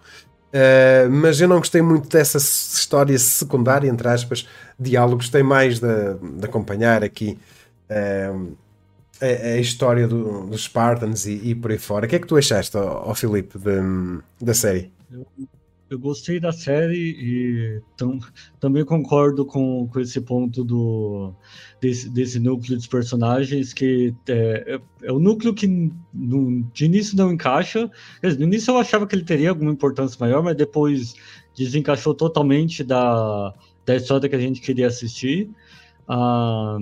Uh, 0.50 1.08
mas 1.08 1.40
eu 1.40 1.46
não 1.46 1.58
gostei 1.58 1.80
muito 1.80 2.08
dessa 2.08 2.38
história 2.38 3.16
secundária, 3.18 3.88
entre 3.88 4.08
aspas, 4.08 4.48
diálogo. 4.78 5.18
Gostei 5.18 5.42
mais 5.42 5.78
de, 5.78 6.14
de 6.38 6.44
acompanhar 6.44 7.04
aqui 7.04 7.38
uh, 7.88 8.56
a, 9.20 9.26
a, 9.26 9.56
história 9.58 10.08
do, 10.08 10.46
dos 10.46 10.64
Spartans 10.64 11.26
e, 11.26 11.50
e, 11.50 11.54
por 11.54 11.70
aí 11.70 11.78
fora. 11.78 12.06
O 12.06 12.08
que 12.08 12.16
é 12.16 12.18
que 12.18 12.26
tu 12.26 12.36
achaste, 12.36 12.76
ó, 12.76 13.10
ó 13.10 13.14
Filipe, 13.14 13.58
de, 13.58 14.20
da 14.40 14.54
série? 14.54 14.90
Eu, 15.90 15.98
gostei 15.98 16.38
da 16.38 16.52
série 16.52 17.16
e 17.18 17.82
tam, 17.96 18.20
também 18.60 18.84
concordo 18.84 19.44
com, 19.44 19.88
com 19.88 20.00
esse 20.00 20.20
ponto 20.20 20.62
do, 20.62 21.34
desse, 21.80 22.08
desse 22.08 22.38
núcleo 22.38 22.78
de 22.78 22.88
personagens 22.88 23.72
que 23.72 24.14
é, 24.28 24.76
é, 24.76 24.80
é 25.08 25.12
o 25.12 25.18
núcleo 25.18 25.52
que 25.52 25.66
no, 26.14 26.62
de 26.72 26.84
início 26.84 27.16
não 27.16 27.32
encaixa. 27.32 27.90
No 28.22 28.44
início 28.44 28.70
eu 28.70 28.78
achava 28.78 29.06
que 29.06 29.16
ele 29.16 29.24
teria 29.24 29.50
alguma 29.50 29.72
importância 29.72 30.16
maior, 30.20 30.42
mas 30.42 30.56
depois 30.56 31.14
desencaixou 31.56 32.14
totalmente 32.14 32.84
da, 32.84 33.52
da 33.84 33.96
história 33.96 34.28
que 34.28 34.36
a 34.36 34.40
gente 34.40 34.60
queria 34.60 34.86
assistir. 34.86 35.50
Ah, 36.06 36.78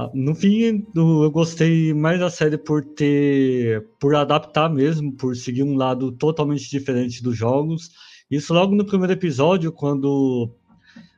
ah, 0.00 0.10
no 0.14 0.32
fim, 0.32 0.86
eu 0.94 1.28
gostei 1.28 1.92
mais 1.92 2.20
da 2.20 2.30
série 2.30 2.56
por 2.56 2.84
ter, 2.84 3.84
por 3.98 4.14
adaptar 4.14 4.68
mesmo, 4.68 5.12
por 5.12 5.34
seguir 5.34 5.64
um 5.64 5.76
lado 5.76 6.12
totalmente 6.12 6.70
diferente 6.70 7.20
dos 7.20 7.36
jogos. 7.36 7.90
Isso 8.30 8.52
logo 8.52 8.74
no 8.74 8.84
primeiro 8.84 9.12
episódio, 9.12 9.72
quando 9.72 10.50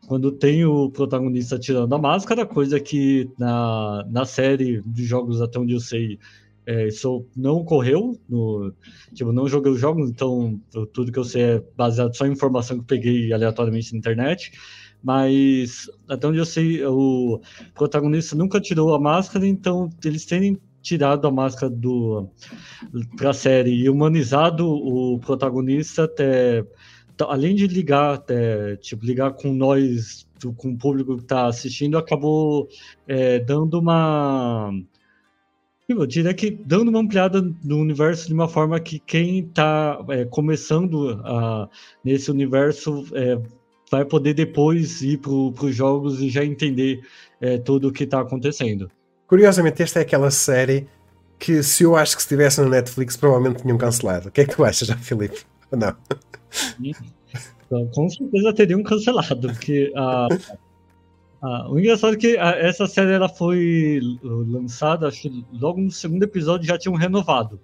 quando 0.07 0.33
tem 0.33 0.65
o 0.65 0.91
protagonista 0.91 1.57
tirando 1.57 1.95
a 1.95 1.99
máscara, 1.99 2.45
coisa 2.45 2.81
que 2.81 3.31
na, 3.39 4.05
na 4.11 4.25
série 4.25 4.83
de 4.85 5.05
jogos, 5.05 5.41
até 5.41 5.57
onde 5.57 5.73
eu 5.73 5.79
sei, 5.79 6.19
é, 6.67 6.89
isso 6.89 7.25
não 7.37 7.59
ocorreu. 7.59 8.19
No, 8.29 8.73
tipo, 9.15 9.31
não 9.31 9.49
joguei 9.49 9.71
os 9.71 9.79
jogos, 9.79 10.11
então 10.11 10.61
tudo 10.93 11.13
que 11.13 11.19
eu 11.19 11.25
sei 11.25 11.43
é 11.43 11.65
baseado 11.77 12.17
só 12.17 12.27
em 12.27 12.33
informação 12.33 12.77
que 12.77 12.83
eu 12.83 12.87
peguei 12.87 13.33
aleatoriamente 13.33 13.93
na 13.93 13.99
internet. 13.99 14.51
Mas 15.03 15.89
até 16.09 16.27
onde 16.27 16.39
eu 16.39 16.45
sei, 16.45 16.85
o 16.85 17.41
protagonista 17.75 18.35
nunca 18.35 18.61
tirou 18.61 18.93
a 18.95 19.01
máscara, 19.01 19.47
então 19.47 19.89
eles 20.05 20.25
têm 20.27 20.59
tirado 20.83 21.27
a 21.27 21.31
máscara 21.31 21.71
do 21.71 22.29
para 23.17 23.31
a 23.31 23.35
série 23.35 23.75
e 23.75 23.89
humanizado 23.89 24.69
o 24.69 25.19
protagonista 25.21 26.05
até 26.05 26.65
além 27.29 27.55
de 27.55 27.67
ligar, 27.67 28.23
é, 28.29 28.77
tipo, 28.77 29.05
ligar 29.05 29.33
com 29.33 29.53
nós, 29.53 30.27
com 30.57 30.71
o 30.71 30.79
público 30.79 31.17
que 31.17 31.23
está 31.23 31.47
assistindo, 31.47 31.99
acabou 31.99 32.69
é, 33.07 33.39
dando 33.39 33.79
uma. 33.79 34.73
Eu 35.89 36.07
diria 36.07 36.33
que 36.33 36.51
dando 36.51 36.89
uma 36.89 37.01
ampliada 37.01 37.43
no 37.65 37.79
universo 37.79 38.29
de 38.29 38.33
uma 38.33 38.49
forma 38.49 38.79
que 38.79 39.01
quem 39.01 39.41
está 39.41 40.05
é, 40.11 40.25
começando 40.25 41.21
a, 41.25 41.69
nesse 42.05 42.31
universo 42.31 43.05
é, 43.13 43.41
vai 43.91 44.05
poder 44.05 44.35
depois 44.35 45.03
ir 45.03 45.19
para 45.19 45.33
os 45.33 45.75
jogos 45.75 46.21
e 46.21 46.31
já 46.31 46.45
entender 46.45 47.01
é, 47.41 47.59
tudo 47.59 47.89
o 47.89 47.93
que 47.93 48.05
está 48.05 48.21
acontecendo. 48.21 48.89
Curiosamente, 49.27 49.83
esta 49.83 49.99
é 49.99 50.03
aquela 50.03 50.31
série 50.31 50.87
que 51.41 51.63
se 51.63 51.83
eu 51.83 51.97
acho 51.97 52.15
que 52.15 52.23
se 52.23 52.27
estivesse 52.27 52.61
no 52.61 52.69
Netflix 52.69 53.17
provavelmente 53.17 53.63
tinham 53.63 53.79
cancelado. 53.79 54.29
O 54.29 54.31
que 54.31 54.43
é 54.43 54.45
que 54.45 54.55
tu 54.55 54.63
achas, 54.63 54.91
Filipe? 55.01 55.41
Não. 55.73 55.97
Então, 57.67 57.87
com 57.95 58.09
certeza 58.09 58.53
teriam 58.53 58.83
cancelado, 58.83 59.49
porque 59.49 59.93
a, 59.95 60.29
a, 61.41 61.71
o 61.71 61.79
engraçado 61.79 62.15
é 62.15 62.17
que 62.17 62.37
essa 62.37 62.87
série 62.87 63.13
ela 63.13 63.29
foi 63.29 64.01
lançada, 64.23 65.07
acho 65.07 65.23
que 65.23 65.45
logo 65.53 65.81
no 65.81 65.91
segundo 65.91 66.23
episódio 66.23 66.67
já 66.67 66.77
tinham 66.77 66.97
renovado. 66.97 67.61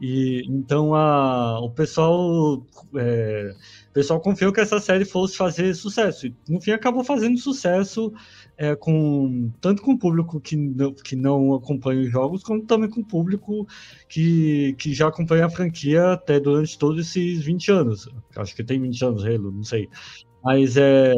E 0.00 0.44
então 0.48 0.94
a, 0.94 1.60
o 1.60 1.70
pessoal 1.70 2.64
é, 2.96 3.54
pessoal 3.94 4.20
confiou 4.20 4.52
que 4.52 4.60
essa 4.60 4.80
série 4.80 5.04
fosse 5.04 5.36
fazer 5.36 5.72
sucesso. 5.74 6.26
E 6.26 6.34
no 6.48 6.60
fim 6.60 6.72
acabou 6.72 7.04
fazendo 7.04 7.38
sucesso 7.38 8.12
é, 8.56 8.74
com 8.76 9.50
tanto 9.60 9.82
com 9.82 9.92
o 9.92 9.98
público 9.98 10.40
que 10.40 10.56
não, 10.56 10.92
que 10.92 11.16
não 11.16 11.54
acompanha 11.54 12.02
os 12.02 12.10
jogos, 12.10 12.42
como 12.42 12.62
também 12.64 12.88
com 12.88 13.00
o 13.00 13.04
público 13.04 13.66
que, 14.08 14.74
que 14.78 14.92
já 14.92 15.08
acompanha 15.08 15.46
a 15.46 15.50
franquia 15.50 16.12
até 16.12 16.38
durante 16.38 16.78
todos 16.78 17.06
esses 17.06 17.44
20 17.44 17.72
anos. 17.72 18.08
Acho 18.36 18.54
que 18.54 18.64
tem 18.64 18.80
20 18.80 19.04
anos, 19.04 19.24
Halo, 19.24 19.50
não 19.50 19.64
sei. 19.64 19.88
Mas 20.42 20.76
é, 20.76 21.12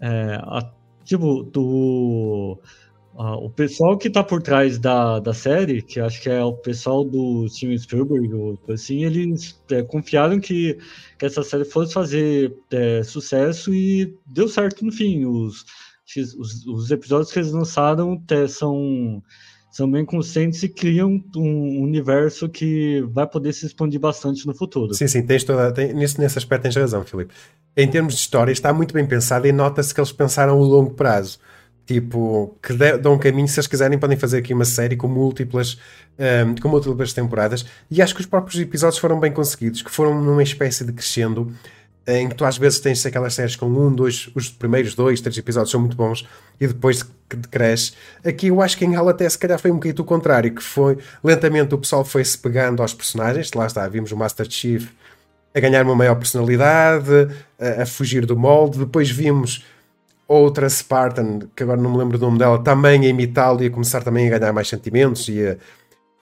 é 0.00 0.34
a, 0.42 0.72
tipo, 1.04 1.42
do 1.44 2.60
Uh, 3.18 3.46
o 3.46 3.48
pessoal 3.48 3.96
que 3.96 4.08
está 4.08 4.22
por 4.22 4.42
trás 4.42 4.78
da, 4.78 5.18
da 5.18 5.32
série, 5.32 5.80
que 5.80 5.98
acho 5.98 6.20
que 6.20 6.28
é 6.28 6.44
o 6.44 6.52
pessoal 6.52 7.02
do 7.02 7.48
Steven 7.48 7.78
Spielberg, 7.78 8.34
ou 8.34 8.58
assim, 8.68 9.04
eles 9.04 9.58
é, 9.70 9.82
confiaram 9.82 10.38
que, 10.38 10.78
que 11.18 11.24
essa 11.24 11.42
série 11.42 11.64
fosse 11.64 11.94
fazer 11.94 12.54
é, 12.70 13.02
sucesso 13.02 13.72
e 13.72 14.14
deu 14.26 14.46
certo 14.48 14.84
no 14.84 14.92
fim. 14.92 15.24
Os, 15.24 15.64
os, 16.38 16.64
os 16.66 16.90
episódios 16.90 17.32
que 17.32 17.38
eles 17.38 17.52
lançaram 17.52 18.22
são, 18.48 19.22
são 19.70 19.90
bem 19.90 20.04
conscientes 20.04 20.62
e 20.62 20.68
criam 20.68 21.20
um 21.36 21.82
universo 21.82 22.48
que 22.48 23.02
vai 23.12 23.26
poder 23.26 23.52
se 23.52 23.66
expandir 23.66 24.00
bastante 24.00 24.46
no 24.46 24.54
futuro. 24.54 24.94
Sim, 24.94 25.08
sim, 25.08 25.26
tens 25.26 25.44
toda, 25.44 25.72
tem, 25.72 25.92
nesse, 25.92 26.20
nesse 26.20 26.38
aspecto 26.38 26.62
tens 26.62 26.76
razão, 26.76 27.04
Filipe. 27.04 27.34
Em 27.76 27.88
termos 27.88 28.14
de 28.14 28.20
história, 28.20 28.52
está 28.52 28.72
muito 28.72 28.94
bem 28.94 29.06
pensado 29.06 29.46
e 29.46 29.52
nota-se 29.52 29.92
que 29.92 30.00
eles 30.00 30.12
pensaram 30.12 30.54
a 30.54 30.56
longo 30.56 30.94
prazo 30.94 31.38
tipo, 31.86 32.58
que 32.60 32.72
dão 32.98 33.14
um 33.14 33.18
caminho, 33.18 33.46
se 33.46 33.60
eles 33.60 33.68
quiserem, 33.68 33.96
podem 33.96 34.18
fazer 34.18 34.38
aqui 34.38 34.52
uma 34.52 34.64
série 34.64 34.96
com 34.96 35.06
múltiplas, 35.06 35.78
um, 36.18 36.54
com 36.60 36.68
múltiplas 36.68 37.12
temporadas, 37.12 37.64
e 37.88 38.02
acho 38.02 38.14
que 38.14 38.20
os 38.20 38.26
próprios 38.26 38.60
episódios 38.60 38.98
foram 38.98 39.20
bem 39.20 39.32
conseguidos, 39.32 39.82
que 39.82 39.90
foram 39.90 40.20
numa 40.20 40.42
espécie 40.42 40.84
de 40.84 40.92
crescendo, 40.92 41.52
em 42.06 42.28
que 42.28 42.34
tu 42.34 42.44
às 42.44 42.56
vezes 42.56 42.78
tens 42.78 43.04
aquelas 43.04 43.34
séries 43.34 43.56
com 43.56 43.66
um, 43.66 43.92
dois, 43.92 44.30
os 44.34 44.48
primeiros 44.48 44.94
dois, 44.94 45.20
três 45.20 45.36
episódios 45.36 45.70
são 45.70 45.80
muito 45.80 45.96
bons, 45.96 46.26
e 46.60 46.66
depois 46.66 47.04
cresce. 47.50 47.92
Aqui 48.24 48.46
eu 48.46 48.62
acho 48.62 48.78
que 48.78 48.84
em 48.84 48.94
Halo 48.94 49.08
até 49.08 49.28
se 49.28 49.36
calhar 49.36 49.58
foi 49.58 49.70
um 49.70 49.74
bocadinho 49.74 50.02
o 50.02 50.04
contrário, 50.04 50.54
que 50.54 50.62
foi, 50.62 50.98
lentamente 51.22 51.74
o 51.74 51.78
pessoal 51.78 52.04
foi-se 52.04 52.38
pegando 52.38 52.80
aos 52.80 52.94
personagens, 52.94 53.52
lá 53.52 53.66
está, 53.66 53.88
vimos 53.88 54.12
o 54.12 54.16
Master 54.16 54.46
Chief 54.48 54.88
a 55.54 55.58
ganhar 55.60 55.84
uma 55.84 55.96
maior 55.96 56.14
personalidade, 56.14 57.10
a, 57.58 57.82
a 57.82 57.86
fugir 57.86 58.24
do 58.24 58.36
molde, 58.36 58.78
depois 58.78 59.10
vimos 59.10 59.64
outra 60.28 60.68
Spartan, 60.68 61.40
que 61.54 61.62
agora 61.62 61.80
não 61.80 61.90
me 61.90 61.98
lembro 61.98 62.18
do 62.18 62.26
nome 62.26 62.38
dela, 62.38 62.62
também 62.62 63.06
a 63.06 63.08
imitá-lo 63.08 63.62
e 63.62 63.66
a 63.66 63.70
começar 63.70 64.02
também 64.02 64.32
a 64.32 64.38
ganhar 64.38 64.52
mais 64.52 64.68
sentimentos 64.68 65.28
e 65.28 65.46
a, 65.46 65.56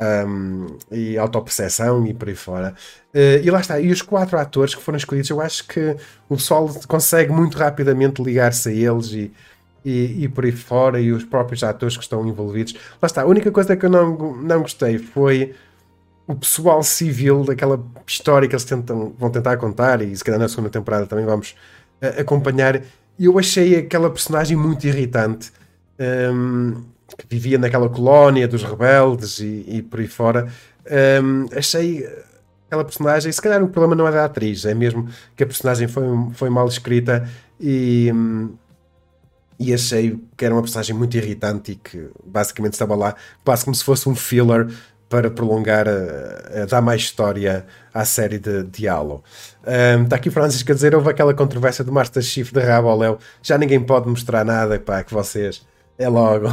um, 0.01 0.77
e 0.91 1.17
autoperceção 1.17 2.07
e 2.07 2.15
por 2.15 2.29
aí 2.29 2.35
fora. 2.35 2.75
Uh, 3.15 3.43
e 3.43 3.51
lá 3.51 3.61
está, 3.61 3.79
e 3.81 3.91
os 3.91 4.03
quatro 4.03 4.39
atores 4.39 4.75
que 4.75 4.83
foram 4.83 4.97
escolhidos, 4.97 5.31
eu 5.31 5.41
acho 5.41 5.67
que 5.67 5.97
o 6.29 6.37
pessoal 6.37 6.69
consegue 6.89 7.33
muito 7.33 7.57
rapidamente 7.57 8.23
ligar-se 8.23 8.69
a 8.69 8.73
eles 8.73 9.13
e, 9.13 9.33
e, 9.85 10.25
e 10.25 10.29
por 10.29 10.45
aí 10.45 10.53
fora, 10.53 11.01
e 11.01 11.13
os 11.13 11.25
próprios 11.25 11.63
atores 11.63 11.97
que 11.97 12.03
estão 12.03 12.27
envolvidos. 12.27 12.75
Lá 13.01 13.07
está, 13.07 13.23
a 13.23 13.27
única 13.27 13.51
coisa 13.51 13.77
que 13.77 13.87
eu 13.87 13.91
não, 13.91 14.37
não 14.37 14.63
gostei 14.63 14.99
foi 14.99 15.55
o 16.27 16.35
pessoal 16.35 16.83
civil 16.83 17.45
daquela 17.45 17.85
história 18.07 18.49
que 18.49 18.55
eles 18.55 18.65
tentam, 18.65 19.15
vão 19.19 19.31
tentar 19.31 19.57
contar, 19.59 20.01
e 20.03 20.17
se 20.17 20.25
calhar 20.25 20.41
na 20.41 20.49
segunda 20.49 20.71
temporada 20.71 21.07
também 21.07 21.25
vamos 21.25 21.55
uh, 22.03 22.21
acompanhar. 22.21 22.83
Eu 23.19 23.39
achei 23.39 23.77
aquela 23.77 24.11
personagem 24.11 24.57
muito 24.57 24.87
irritante. 24.87 25.53
Um, 26.01 26.83
que 27.17 27.27
vivia 27.29 27.59
naquela 27.59 27.89
colónia 27.89 28.49
dos 28.49 28.63
rebeldes 28.63 29.39
e, 29.39 29.65
e 29.69 29.83
por 29.83 30.01
aí 30.01 30.09
fora. 30.09 30.49
Um, 31.23 31.47
achei 31.57 32.07
aquela 32.67 32.85
personagem, 32.85 33.31
se 33.31 33.41
calhar 33.41 33.63
o 33.63 33.69
problema 33.69 33.95
não 33.95 34.09
é 34.09 34.13
da 34.13 34.25
atriz, 34.25 34.65
é 34.65 34.75
mesmo 34.75 35.09
que 35.37 35.45
a 35.45 35.47
personagem 35.47 35.87
foi, 35.87 36.05
foi 36.33 36.51
mal 36.51 36.67
escrita 36.67 37.29
e, 37.61 38.11
e 39.59 39.73
achei 39.73 40.19
que 40.37 40.45
era 40.45 40.55
uma 40.55 40.63
personagem 40.63 40.95
muito 40.95 41.17
irritante 41.17 41.73
e 41.73 41.77
que 41.77 42.09
basicamente 42.25 42.73
estava 42.73 42.95
lá 42.95 43.15
quase 43.45 43.65
como 43.65 43.75
se 43.75 43.85
fosse 43.85 44.09
um 44.09 44.15
filler 44.15 44.69
para 45.09 45.31
prolongar, 45.31 45.87
a, 45.87 46.63
a 46.63 46.67
dar 46.67 46.81
mais 46.81 47.03
história 47.03 47.65
à 47.93 48.05
série 48.05 48.39
de, 48.39 48.65
de 48.65 48.89
Halo. 48.89 49.23
Um, 49.65 50.05
está 50.05 50.17
aqui 50.17 50.31
Francisco 50.31 50.73
a 50.73 50.75
dizer: 50.75 50.95
houve 50.95 51.09
aquela 51.11 51.33
controvérsia 51.33 51.85
do 51.85 51.93
Master 51.93 52.23
Chief 52.23 52.51
de 52.51 52.61
Rabo 52.61 52.89
ao 52.89 52.99
Léo, 52.99 53.19
já 53.41 53.57
ninguém 53.57 53.81
pode 53.81 54.09
mostrar 54.09 54.45
nada, 54.45 54.79
pá, 54.81 55.05
que 55.05 55.15
vocês. 55.15 55.65
É 55.97 56.09
logo. 56.09 56.53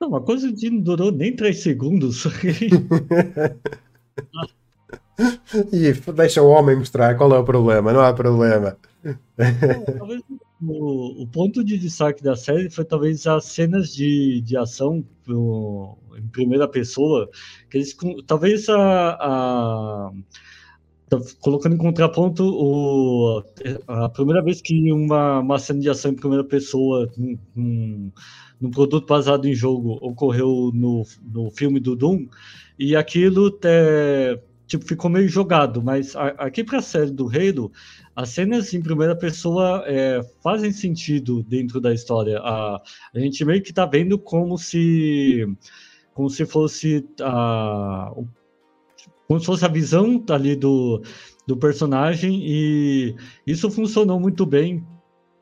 Não, 0.00 0.08
uma 0.08 0.20
coisa 0.20 0.52
que 0.52 0.68
não 0.70 0.80
durou 0.80 1.10
nem 1.12 1.34
3 1.34 1.62
segundos. 1.62 2.24
e 5.72 5.92
deixa 6.12 6.42
o 6.42 6.48
homem 6.48 6.76
mostrar 6.76 7.14
qual 7.16 7.34
é 7.34 7.38
o 7.38 7.44
problema, 7.44 7.92
não 7.92 8.00
há 8.00 8.12
problema. 8.12 8.76
Talvez 9.98 10.22
o, 10.62 11.22
o, 11.22 11.26
ponto 11.26 11.62
de 11.64 11.78
destaque 11.78 12.22
da 12.22 12.36
série 12.36 12.70
foi 12.70 12.84
talvez 12.84 13.26
as 13.26 13.44
cenas 13.44 13.92
de, 13.94 14.40
de 14.40 14.56
ação 14.56 15.04
pro, 15.24 15.98
em 16.16 16.26
primeira 16.28 16.66
pessoa, 16.68 17.28
que 17.70 17.78
eles 17.78 17.96
talvez 18.26 18.68
a, 18.68 19.10
a 19.20 20.12
colocando 21.40 21.74
em 21.74 21.78
contraponto 21.78 22.44
o, 22.44 23.42
a 23.86 24.08
primeira 24.08 24.42
vez 24.42 24.60
que 24.60 24.92
uma, 24.92 25.40
uma 25.40 25.58
cena 25.58 25.80
de 25.80 25.90
ação 25.90 26.10
em 26.12 26.16
primeira 26.16 26.44
pessoa 26.44 27.10
num, 27.54 28.12
num 28.60 28.70
produto 28.70 29.06
baseado 29.06 29.46
em 29.46 29.54
jogo 29.54 29.98
ocorreu 30.00 30.70
no, 30.74 31.04
no 31.22 31.50
filme 31.50 31.80
do 31.80 31.96
Doom 31.96 32.26
e 32.78 32.96
aquilo 32.96 33.58
é, 33.64 34.40
tipo, 34.66 34.84
ficou 34.86 35.10
meio 35.10 35.28
jogado, 35.28 35.82
mas 35.82 36.14
a, 36.16 36.28
aqui 36.28 36.64
para 36.64 36.78
a 36.78 36.82
série 36.82 37.10
do 37.10 37.28
Halo, 37.28 37.70
as 38.14 38.30
cenas 38.30 38.72
em 38.74 38.82
primeira 38.82 39.16
pessoa 39.16 39.84
é, 39.86 40.20
fazem 40.42 40.72
sentido 40.72 41.42
dentro 41.42 41.80
da 41.80 41.92
história. 41.92 42.38
A, 42.38 42.80
a 43.14 43.18
gente 43.18 43.44
meio 43.44 43.62
que 43.62 43.70
está 43.70 43.86
vendo 43.86 44.18
como 44.18 44.56
se 44.58 45.46
como 46.12 46.30
se 46.30 46.46
fosse 46.46 47.04
a, 47.20 48.12
o 48.16 48.26
como 49.26 49.40
se 49.40 49.46
fosse 49.46 49.64
a 49.64 49.68
visão 49.68 50.22
ali 50.30 50.56
do, 50.56 51.02
do 51.46 51.56
personagem 51.56 52.40
e 52.42 53.14
isso 53.46 53.70
funcionou 53.70 54.18
muito 54.20 54.44
bem 54.46 54.84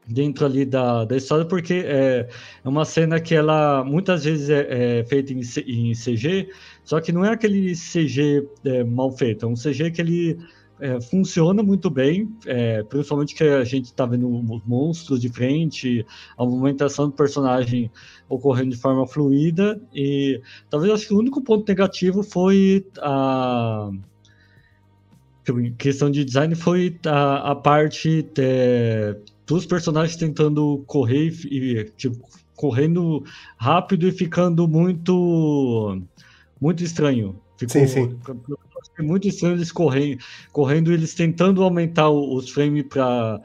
dentro 0.07 0.45
ali 0.45 0.65
da, 0.65 1.05
da 1.05 1.17
história 1.17 1.45
porque 1.45 1.75
é, 1.87 2.29
é 2.65 2.69
uma 2.69 2.85
cena 2.85 3.21
que 3.21 3.35
ela 3.35 3.85
muitas 3.85 4.25
vezes 4.25 4.51
é, 4.51 5.01
é 5.01 5.05
feita 5.05 5.33
em, 5.33 5.41
em, 5.67 5.93
CG 5.93 6.49
só 6.85 7.01
que 7.01 7.13
não 7.13 7.25
é 7.25 7.31
aquele 7.31 7.73
CG 7.75 8.49
é, 8.65 8.85
mal 8.85 9.11
feito 9.13 9.47
é 9.47 9.49
um 9.49 9.55
CG 9.55 9.91
que 9.93 10.01
ele 10.01 10.39
é, 10.83 11.01
funciona 11.01 11.63
muito 11.63 11.89
bem, 11.89 12.29
é, 12.45 12.83
principalmente 12.83 13.37
que 13.37 13.45
a 13.45 13.63
gente 13.63 13.85
está 13.85 14.05
vendo 14.05 14.29
os 14.29 14.63
monstros 14.67 15.21
de 15.21 15.29
frente, 15.29 16.05
a 16.37 16.45
movimentação 16.45 17.07
do 17.07 17.13
personagem 17.13 17.89
ocorrendo 18.29 18.71
de 18.71 18.77
forma 18.77 19.07
fluida, 19.07 19.81
e 19.95 20.43
talvez 20.69 20.93
acho 20.93 21.07
que 21.07 21.15
o 21.15 21.19
único 21.19 21.41
ponto 21.41 21.69
negativo 21.69 22.25
foi 22.25 22.85
a 22.99 23.91
questão 25.79 26.11
de 26.11 26.25
design 26.25 26.55
foi 26.57 26.99
a, 27.07 27.53
a 27.53 27.55
parte 27.55 28.29
é, 28.39 29.17
dos 29.47 29.65
personagens 29.65 30.17
tentando 30.17 30.83
correr 30.87 31.33
e 31.47 31.85
tipo, 31.97 32.29
correndo 32.57 33.25
rápido 33.57 34.09
e 34.09 34.13
ficando 34.13 34.67
muito 34.67 36.01
muito 36.61 36.83
estranho. 36.83 37.37
Ficou, 37.57 37.87
sim, 37.87 37.87
sim 37.87 38.19
é 38.99 39.03
muito 39.03 39.27
estranho 39.29 39.57
eles 39.57 39.73
correndo, 39.73 40.23
correndo 40.53 40.93
eles 40.93 41.15
tentando 41.15 41.63
aumentar 41.63 42.11
os 42.11 42.51
frames 42.51 42.85
para 42.85 43.41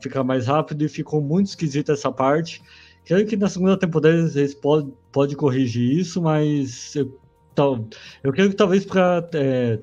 ficar 0.00 0.24
mais 0.24 0.46
rápido 0.46 0.84
e 0.84 0.88
ficou 0.88 1.20
muito 1.20 1.48
esquisita 1.48 1.92
essa 1.92 2.10
parte. 2.10 2.62
Creio 3.04 3.26
que 3.26 3.36
na 3.36 3.48
segunda 3.48 3.78
temporada 3.78 4.16
eles 4.16 4.54
podem 4.54 4.92
pode 5.10 5.34
corrigir 5.34 5.98
isso, 5.98 6.20
mas 6.20 6.94
eu, 6.94 7.18
tal, 7.54 7.88
eu 8.22 8.32
creio 8.32 8.50
que 8.50 8.56
talvez 8.56 8.84
para 8.84 9.28
é, 9.34 9.80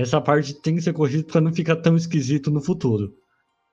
essa 0.00 0.20
parte 0.20 0.54
tem 0.54 0.76
que 0.76 0.82
ser 0.82 0.92
corrigida 0.92 1.24
para 1.24 1.40
não 1.40 1.52
ficar 1.52 1.76
tão 1.76 1.96
esquisito 1.96 2.50
no 2.50 2.60
futuro. 2.60 3.14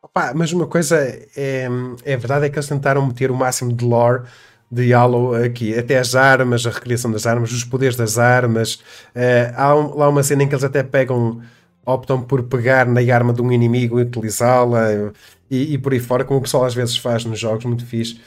Opa, 0.01 0.33
mas 0.33 0.53
uma 0.53 0.67
coisa 0.67 0.97
é, 1.35 1.67
é 2.03 2.17
verdade 2.17 2.45
é 2.45 2.49
que 2.49 2.57
eles 2.57 2.67
tentaram 2.67 3.05
meter 3.05 3.31
o 3.31 3.35
máximo 3.35 3.73
de 3.73 3.83
lore 3.83 4.23
de 4.71 4.93
Halo 4.93 5.35
aqui, 5.35 5.77
até 5.77 5.97
as 5.97 6.15
armas, 6.15 6.65
a 6.65 6.69
recriação 6.69 7.11
das 7.11 7.25
armas, 7.25 7.51
os 7.51 7.63
poderes 7.63 7.95
das 7.95 8.17
armas. 8.17 8.75
Uh, 9.15 9.53
há 9.55 9.75
um, 9.75 9.95
lá 9.95 10.09
uma 10.09 10.23
cena 10.23 10.43
em 10.43 10.47
que 10.47 10.53
eles 10.53 10.63
até 10.63 10.83
pegam, 10.83 11.41
optam 11.85 12.21
por 12.21 12.43
pegar 12.43 12.87
na 12.87 13.01
arma 13.13 13.33
de 13.33 13.41
um 13.41 13.51
inimigo 13.51 13.99
e 13.99 14.03
utilizá-la 14.03 15.11
e, 15.49 15.73
e, 15.73 15.77
por 15.77 15.93
aí 15.93 15.99
fora, 15.99 16.25
como 16.25 16.39
o 16.39 16.41
pessoal 16.41 16.65
às 16.65 16.73
vezes 16.73 16.97
faz 16.97 17.23
nos 17.25 17.39
jogos, 17.39 17.65
muito 17.65 17.85
fixe. 17.85 18.19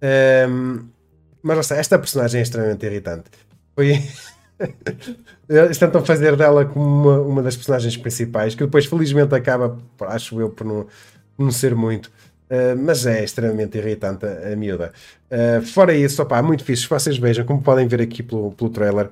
Ehm, 0.00 0.80
mas 1.42 1.66
sei, 1.66 1.78
esta 1.78 1.98
personagem 1.98 2.40
é 2.40 2.42
extremamente 2.42 2.84
irritante. 2.84 3.30
Foi. 3.74 4.02
Eles 5.48 5.78
tentam 5.78 6.04
fazer 6.04 6.34
dela 6.36 6.64
como 6.64 6.84
uma, 6.84 7.20
uma 7.20 7.42
das 7.42 7.56
personagens 7.56 7.96
principais, 7.96 8.54
que 8.54 8.64
depois 8.64 8.86
felizmente 8.86 9.34
acaba, 9.34 9.78
acho 10.00 10.40
eu, 10.40 10.50
por 10.50 10.66
não, 10.66 10.86
não 11.38 11.50
ser 11.50 11.74
muito. 11.74 12.10
Uh, 12.48 12.78
mas 12.78 13.04
é 13.06 13.24
extremamente 13.24 13.76
irritante 13.76 14.24
a, 14.24 14.52
a 14.52 14.56
miúda. 14.56 14.92
Uh, 15.30 15.60
fora 15.66 15.92
isso, 15.92 16.22
opá, 16.22 16.40
muito 16.42 16.64
fixe. 16.64 16.86
Vocês 16.86 17.18
vejam, 17.18 17.44
como 17.44 17.60
podem 17.60 17.88
ver 17.88 18.00
aqui 18.00 18.22
pelo, 18.22 18.52
pelo 18.52 18.70
trailer, 18.70 19.10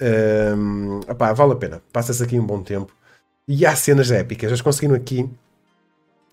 uh, 0.00 1.34
vale 1.34 1.52
a 1.52 1.56
pena. 1.56 1.82
Passa-se 1.92 2.22
aqui 2.22 2.38
um 2.38 2.46
bom 2.46 2.62
tempo. 2.62 2.92
E 3.46 3.66
há 3.66 3.76
cenas 3.76 4.10
épicas. 4.10 4.48
Eles 4.48 4.62
conseguiram 4.62 4.94
aqui, 4.94 5.28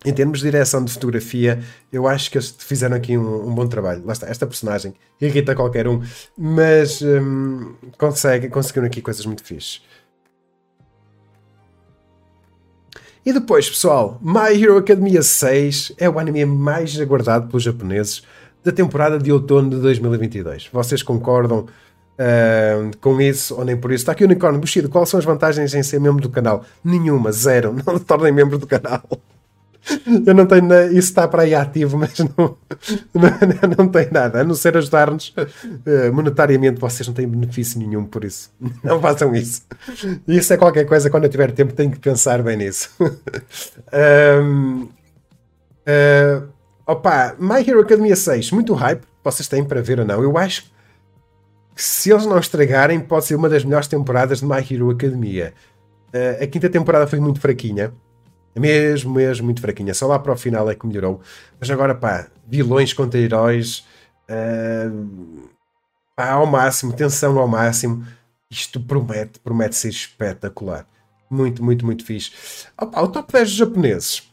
em 0.06 0.12
termos 0.14 0.38
de 0.38 0.44
direção 0.44 0.82
de 0.82 0.92
fotografia, 0.92 1.60
eu 1.92 2.08
acho 2.08 2.30
que 2.30 2.38
eles 2.38 2.54
fizeram 2.58 2.96
aqui 2.96 3.18
um, 3.18 3.48
um 3.48 3.54
bom 3.54 3.66
trabalho. 3.66 4.02
Lá 4.06 4.12
está, 4.14 4.26
esta 4.28 4.46
personagem 4.46 4.94
irrita 5.20 5.54
qualquer 5.54 5.86
um, 5.86 6.00
mas 6.36 7.02
um, 7.02 7.74
consegue, 7.98 8.48
conseguiram 8.48 8.86
aqui 8.86 9.02
coisas 9.02 9.26
muito 9.26 9.44
fixes. 9.44 9.82
E 13.28 13.32
depois, 13.34 13.68
pessoal, 13.68 14.18
My 14.22 14.58
Hero 14.58 14.78
Academia 14.78 15.20
6 15.20 15.92
é 15.98 16.08
o 16.08 16.18
anime 16.18 16.46
mais 16.46 16.98
aguardado 16.98 17.46
pelos 17.48 17.62
japoneses 17.62 18.22
da 18.64 18.72
temporada 18.72 19.18
de 19.18 19.30
outono 19.30 19.68
de 19.68 19.76
2022. 19.82 20.70
Vocês 20.72 21.02
concordam 21.02 21.66
uh, 21.66 22.96
com 23.02 23.20
isso 23.20 23.54
ou 23.54 23.66
nem 23.66 23.76
por 23.76 23.92
isso? 23.92 24.00
Está 24.00 24.12
aqui 24.12 24.24
o 24.24 24.26
Unicórnio 24.26 24.58
Bushido. 24.58 24.88
Quais 24.88 25.10
são 25.10 25.18
as 25.18 25.26
vantagens 25.26 25.74
em 25.74 25.82
ser 25.82 26.00
membro 26.00 26.22
do 26.22 26.30
canal? 26.30 26.64
Nenhuma, 26.82 27.30
zero. 27.30 27.76
Não 27.86 27.98
tornem 27.98 28.32
membro 28.32 28.56
do 28.56 28.66
canal. 28.66 29.02
Eu 30.26 30.34
não 30.34 30.46
tenho. 30.46 30.66
Isso 30.88 31.08
está 31.08 31.26
para 31.26 31.42
aí 31.42 31.54
ativo, 31.54 31.96
mas 31.98 32.18
não, 32.18 32.56
não, 33.14 33.76
não 33.78 33.88
tem 33.88 34.08
nada. 34.10 34.40
A 34.40 34.44
não 34.44 34.54
ser 34.54 34.76
ajudar-nos 34.76 35.34
uh, 35.36 36.12
monetariamente, 36.12 36.80
vocês 36.80 37.06
não 37.06 37.14
têm 37.14 37.28
benefício 37.28 37.78
nenhum 37.78 38.04
por 38.04 38.24
isso. 38.24 38.50
Não 38.82 39.00
façam 39.00 39.34
isso. 39.34 39.62
Isso 40.26 40.52
é 40.52 40.56
qualquer 40.56 40.84
coisa, 40.84 41.10
quando 41.10 41.24
eu 41.24 41.30
tiver 41.30 41.52
tempo, 41.52 41.72
tenho 41.72 41.90
que 41.90 41.98
pensar 41.98 42.42
bem 42.42 42.56
nisso. 42.56 42.90
um, 43.00 44.82
uh, 44.82 44.88
eh, 45.86 46.42
opa, 46.86 47.34
My 47.38 47.66
Hero 47.66 47.80
Academia 47.80 48.16
6, 48.16 48.50
muito 48.52 48.74
hype. 48.74 49.02
Vocês 49.24 49.48
têm 49.48 49.64
para 49.64 49.80
ver 49.80 50.00
ou 50.00 50.06
não? 50.06 50.22
Eu 50.22 50.36
acho 50.38 50.64
que 51.74 51.82
se 51.82 52.10
eles 52.10 52.26
não 52.26 52.38
estragarem, 52.38 53.00
pode 53.00 53.26
ser 53.26 53.34
uma 53.34 53.48
das 53.48 53.64
melhores 53.64 53.88
temporadas 53.88 54.40
de 54.40 54.46
My 54.46 54.64
Hero 54.68 54.90
Academia. 54.90 55.54
Uh, 56.08 56.42
a 56.42 56.46
quinta 56.46 56.68
temporada 56.68 57.06
foi 57.06 57.20
muito 57.20 57.40
fraquinha 57.40 57.92
mesmo, 58.56 59.12
mesmo 59.12 59.44
muito 59.44 59.60
fraquinha. 59.60 59.94
Só 59.94 60.06
lá 60.06 60.18
para 60.18 60.32
o 60.32 60.36
final 60.36 60.68
é 60.70 60.74
que 60.74 60.86
melhorou. 60.86 61.20
Mas 61.58 61.70
agora, 61.70 61.94
pá, 61.94 62.28
vilões 62.46 62.92
contra 62.92 63.18
heróis, 63.18 63.86
uh, 64.28 65.48
pá, 66.16 66.30
ao 66.30 66.46
máximo, 66.46 66.92
tensão 66.92 67.38
ao 67.38 67.48
máximo. 67.48 68.06
Isto 68.50 68.80
promete, 68.80 69.38
promete 69.40 69.76
ser 69.76 69.90
espetacular. 69.90 70.86
Muito, 71.30 71.62
muito, 71.62 71.84
muito 71.84 72.04
fixe. 72.04 72.32
Opa, 72.80 73.02
o 73.02 73.08
top 73.08 73.32
10 73.32 73.48
dos 73.48 73.56
japoneses. 73.58 74.32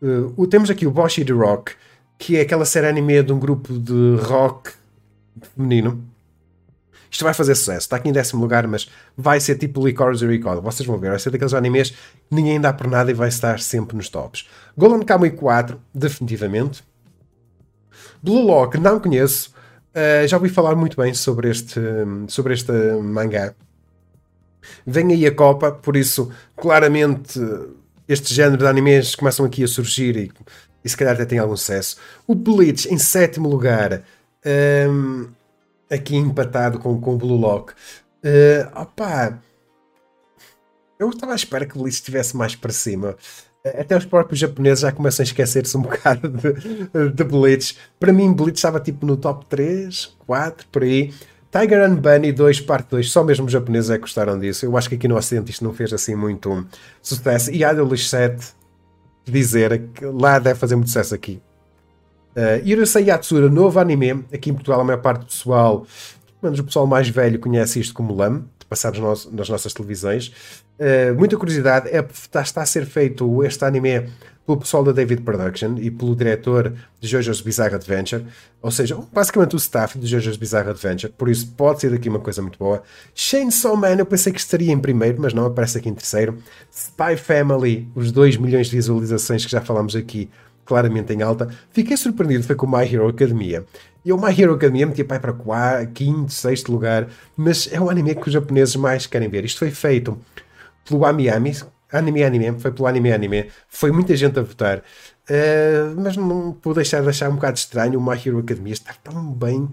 Uh, 0.00 0.46
temos 0.46 0.70
aqui 0.70 0.86
o 0.86 0.90
Boshi 0.90 1.24
the 1.24 1.32
Rock, 1.32 1.72
que 2.18 2.36
é 2.36 2.42
aquela 2.42 2.64
série 2.64 2.86
anime 2.86 3.22
de 3.22 3.32
um 3.32 3.38
grupo 3.38 3.72
de 3.78 4.16
rock 4.22 4.72
feminino. 5.54 6.05
Isto 7.10 7.24
vai 7.24 7.34
fazer 7.34 7.54
sucesso. 7.54 7.80
Está 7.80 7.96
aqui 7.96 8.08
em 8.08 8.12
décimo 8.12 8.42
lugar, 8.42 8.66
mas 8.66 8.88
vai 9.16 9.40
ser 9.40 9.56
tipo 9.56 9.86
Licorice 9.86 10.26
Recall. 10.26 10.60
Vocês 10.62 10.86
vão 10.86 10.98
ver, 10.98 11.10
vai 11.10 11.18
ser 11.18 11.30
daqueles 11.30 11.54
animes 11.54 11.90
que 11.90 11.96
ninguém 12.30 12.60
dá 12.60 12.72
por 12.72 12.86
nada 12.88 13.10
e 13.10 13.14
vai 13.14 13.28
estar 13.28 13.60
sempre 13.60 13.96
nos 13.96 14.08
tops. 14.08 14.48
Golden 14.76 15.02
Kamuy 15.04 15.30
4, 15.30 15.80
definitivamente. 15.94 16.84
Blue 18.22 18.44
Lock, 18.44 18.78
não 18.78 18.98
conheço. 19.00 19.54
Uh, 19.94 20.26
já 20.26 20.36
ouvi 20.36 20.48
falar 20.48 20.74
muito 20.74 20.96
bem 20.96 21.14
sobre 21.14 21.50
este, 21.50 21.80
sobre 22.28 22.54
este 22.54 22.72
mangá. 23.02 23.54
Vem 24.86 25.12
aí 25.12 25.26
a 25.26 25.34
Copa, 25.34 25.72
por 25.72 25.96
isso, 25.96 26.30
claramente, 26.56 27.40
este 28.08 28.34
género 28.34 28.58
de 28.58 28.66
animes 28.66 29.14
começam 29.14 29.46
aqui 29.46 29.64
a 29.64 29.68
surgir 29.68 30.16
e, 30.16 30.32
e 30.84 30.88
se 30.88 30.96
calhar 30.96 31.14
até 31.14 31.24
tem 31.24 31.38
algum 31.38 31.56
sucesso. 31.56 31.96
O 32.26 32.34
Bleach, 32.34 32.92
em 32.92 32.98
sétimo 32.98 33.48
lugar, 33.48 34.02
um, 34.88 35.28
aqui 35.90 36.16
empatado 36.16 36.78
com, 36.78 37.00
com 37.00 37.14
o 37.14 37.18
Blue 37.18 37.36
Lock. 37.36 37.72
Uh, 38.24 38.80
opa, 38.80 39.38
eu 40.98 41.10
estava 41.10 41.32
à 41.32 41.36
espera 41.36 41.66
que 41.66 41.76
o 41.76 41.80
Bleach 41.80 41.96
estivesse 41.96 42.36
mais 42.36 42.54
para 42.54 42.72
cima. 42.72 43.16
Até 43.64 43.96
os 43.96 44.04
próprios 44.04 44.38
japoneses 44.38 44.80
já 44.80 44.92
começam 44.92 45.22
a 45.22 45.26
esquecer-se 45.26 45.76
um 45.76 45.82
bocado 45.82 46.28
de, 46.28 47.10
de 47.12 47.24
Bleach. 47.24 47.76
Para 47.98 48.12
mim, 48.12 48.32
Bleach 48.32 48.56
estava 48.56 48.80
tipo 48.80 49.04
no 49.04 49.16
top 49.16 49.44
3, 49.46 50.16
4, 50.26 50.66
por 50.68 50.82
aí. 50.82 51.12
Tiger 51.50 51.82
and 51.82 51.96
Bunny 51.96 52.32
2, 52.32 52.60
parte 52.60 52.90
2, 52.90 53.10
só 53.10 53.24
mesmo 53.24 53.46
os 53.46 53.52
japoneses 53.52 53.90
é 53.90 53.94
que 53.94 54.02
gostaram 54.02 54.38
disso. 54.38 54.66
Eu 54.66 54.76
acho 54.76 54.88
que 54.88 54.94
aqui 54.94 55.08
no 55.08 55.16
Ocidente 55.16 55.50
isto 55.50 55.64
não 55.64 55.72
fez 55.72 55.92
assim 55.92 56.14
muito 56.14 56.66
sucesso. 57.00 57.50
E 57.50 57.64
Idolish 57.64 58.08
7, 58.08 58.46
dizer 59.24 59.88
que 59.94 60.04
lá 60.04 60.38
deve 60.38 60.58
fazer 60.58 60.76
muito 60.76 60.88
sucesso 60.88 61.14
aqui. 61.14 61.40
Uh, 62.36 62.60
Yurusei 62.68 63.04
Yatsura, 63.04 63.48
novo 63.48 63.80
anime. 63.80 64.24
Aqui 64.32 64.50
em 64.50 64.54
Portugal, 64.54 64.80
a 64.82 64.84
maior 64.84 65.00
parte 65.00 65.20
do 65.20 65.26
pessoal, 65.26 65.86
menos 66.42 66.58
o 66.58 66.64
pessoal 66.64 66.86
mais 66.86 67.08
velho, 67.08 67.38
conhece 67.38 67.80
isto 67.80 67.94
como 67.94 68.14
LAM, 68.14 68.44
passados 68.68 69.26
nas 69.32 69.48
nossas 69.48 69.72
televisões. 69.72 70.28
Uh, 70.78 71.14
muita 71.16 71.38
curiosidade, 71.38 71.88
é, 71.88 72.06
está, 72.12 72.42
está 72.42 72.62
a 72.62 72.66
ser 72.66 72.84
feito 72.84 73.42
este 73.42 73.64
anime 73.64 74.10
pelo 74.46 74.58
pessoal 74.58 74.84
da 74.84 74.92
David 74.92 75.22
Production 75.22 75.76
e 75.78 75.90
pelo 75.90 76.14
diretor 76.14 76.72
de 77.00 77.08
JoJo's 77.08 77.40
Bizarre 77.40 77.74
Adventure, 77.74 78.24
ou 78.62 78.70
seja, 78.70 78.96
basicamente 79.12 79.56
o 79.56 79.58
staff 79.58 79.98
de 79.98 80.06
JoJo's 80.06 80.36
Bizarre 80.36 80.70
Adventure, 80.70 81.12
por 81.12 81.28
isso 81.28 81.48
pode 81.56 81.80
ser 81.80 81.90
daqui 81.90 82.08
uma 82.08 82.20
coisa 82.20 82.40
muito 82.40 82.58
boa. 82.58 82.82
Chainsaw 83.12 83.76
Man, 83.76 83.96
eu 83.96 84.06
pensei 84.06 84.32
que 84.32 84.38
estaria 84.38 84.72
em 84.72 84.78
primeiro, 84.78 85.20
mas 85.20 85.34
não, 85.34 85.46
aparece 85.46 85.78
aqui 85.78 85.88
em 85.88 85.94
terceiro. 85.94 86.38
Spy 86.70 87.16
Family, 87.16 87.88
os 87.94 88.12
2 88.12 88.36
milhões 88.36 88.68
de 88.68 88.76
visualizações 88.76 89.44
que 89.44 89.50
já 89.50 89.60
falamos 89.60 89.96
aqui, 89.96 90.30
claramente 90.66 91.12
em 91.12 91.22
alta. 91.22 91.48
Fiquei 91.70 91.96
surpreendido, 91.96 92.44
foi 92.44 92.56
com 92.56 92.66
My 92.66 92.84
Hero 92.84 93.08
Academia. 93.08 93.64
E 94.04 94.12
o 94.12 94.20
My 94.20 94.38
Hero 94.38 94.54
Academia 94.54 94.86
metia 94.86 95.04
pai 95.04 95.18
para 95.18 95.32
quarto, 95.32 95.92
quinto, 95.92 96.32
sexto 96.32 96.70
lugar, 96.70 97.08
mas 97.36 97.68
é 97.72 97.80
o 97.80 97.88
anime 97.88 98.14
que 98.14 98.26
os 98.26 98.32
japoneses 98.32 98.76
mais 98.76 99.06
querem 99.06 99.28
ver. 99.28 99.44
Isto 99.44 99.60
foi 99.60 99.70
feito 99.70 100.18
pelo 100.84 101.04
Amiami, 101.04 101.52
Anime 101.90 102.24
Anime, 102.24 102.60
foi 102.60 102.70
pelo 102.70 102.86
Anime 102.86 103.12
Anime, 103.12 103.50
foi 103.68 103.90
muita 103.90 104.14
gente 104.16 104.38
a 104.38 104.42
votar, 104.42 104.78
uh, 104.78 106.00
mas 106.00 106.16
não 106.16 106.52
pude 106.52 106.76
deixar 106.76 107.02
de 107.02 107.08
achar 107.08 107.30
um 107.30 107.34
bocado 107.34 107.56
estranho 107.56 107.98
o 107.98 108.04
My 108.04 108.14
Hero 108.14 108.38
Academia 108.38 108.72
estar 108.72 108.96
tão 108.96 109.32
bem 109.32 109.68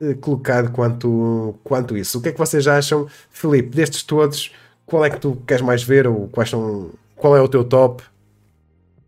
uh, 0.00 0.16
colocado 0.16 0.70
quanto, 0.72 1.54
quanto 1.62 1.96
isso. 1.96 2.18
O 2.18 2.22
que 2.22 2.30
é 2.30 2.32
que 2.32 2.38
vocês 2.38 2.66
acham, 2.66 3.06
Felipe, 3.30 3.76
destes 3.76 4.02
todos, 4.02 4.52
qual 4.84 5.04
é 5.04 5.10
que 5.10 5.20
tu 5.20 5.40
queres 5.46 5.62
mais 5.62 5.82
ver 5.82 6.06
ou 6.06 6.28
quais 6.28 6.50
são, 6.50 6.90
qual 7.14 7.36
é 7.36 7.40
o 7.40 7.48
teu 7.48 7.64
top? 7.64 8.02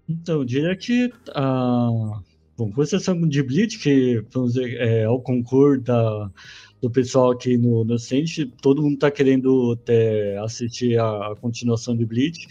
Então, 0.08 0.36
eu 0.36 0.44
diria 0.44 0.74
que 0.76 1.06
uh, 1.06 2.22
bom, 2.56 2.72
com 2.72 2.82
exceção 2.82 3.20
de 3.28 3.42
Bleach, 3.42 3.78
que 3.78 4.24
vamos 4.32 4.54
dizer, 4.54 4.80
é 4.80 5.08
o 5.08 5.20
concurso 5.20 5.82
da 5.82 6.30
do 6.80 6.90
pessoal 6.90 7.32
aqui 7.32 7.56
no, 7.56 7.84
no 7.84 7.98
Sente. 7.98 8.46
Todo 8.46 8.82
mundo 8.82 8.94
está 8.94 9.10
querendo 9.10 9.76
ter, 9.76 10.38
assistir 10.38 10.98
a, 10.98 11.32
a, 11.32 11.36
continuação 11.36 11.96
de 11.96 12.04
Bleach. 12.04 12.46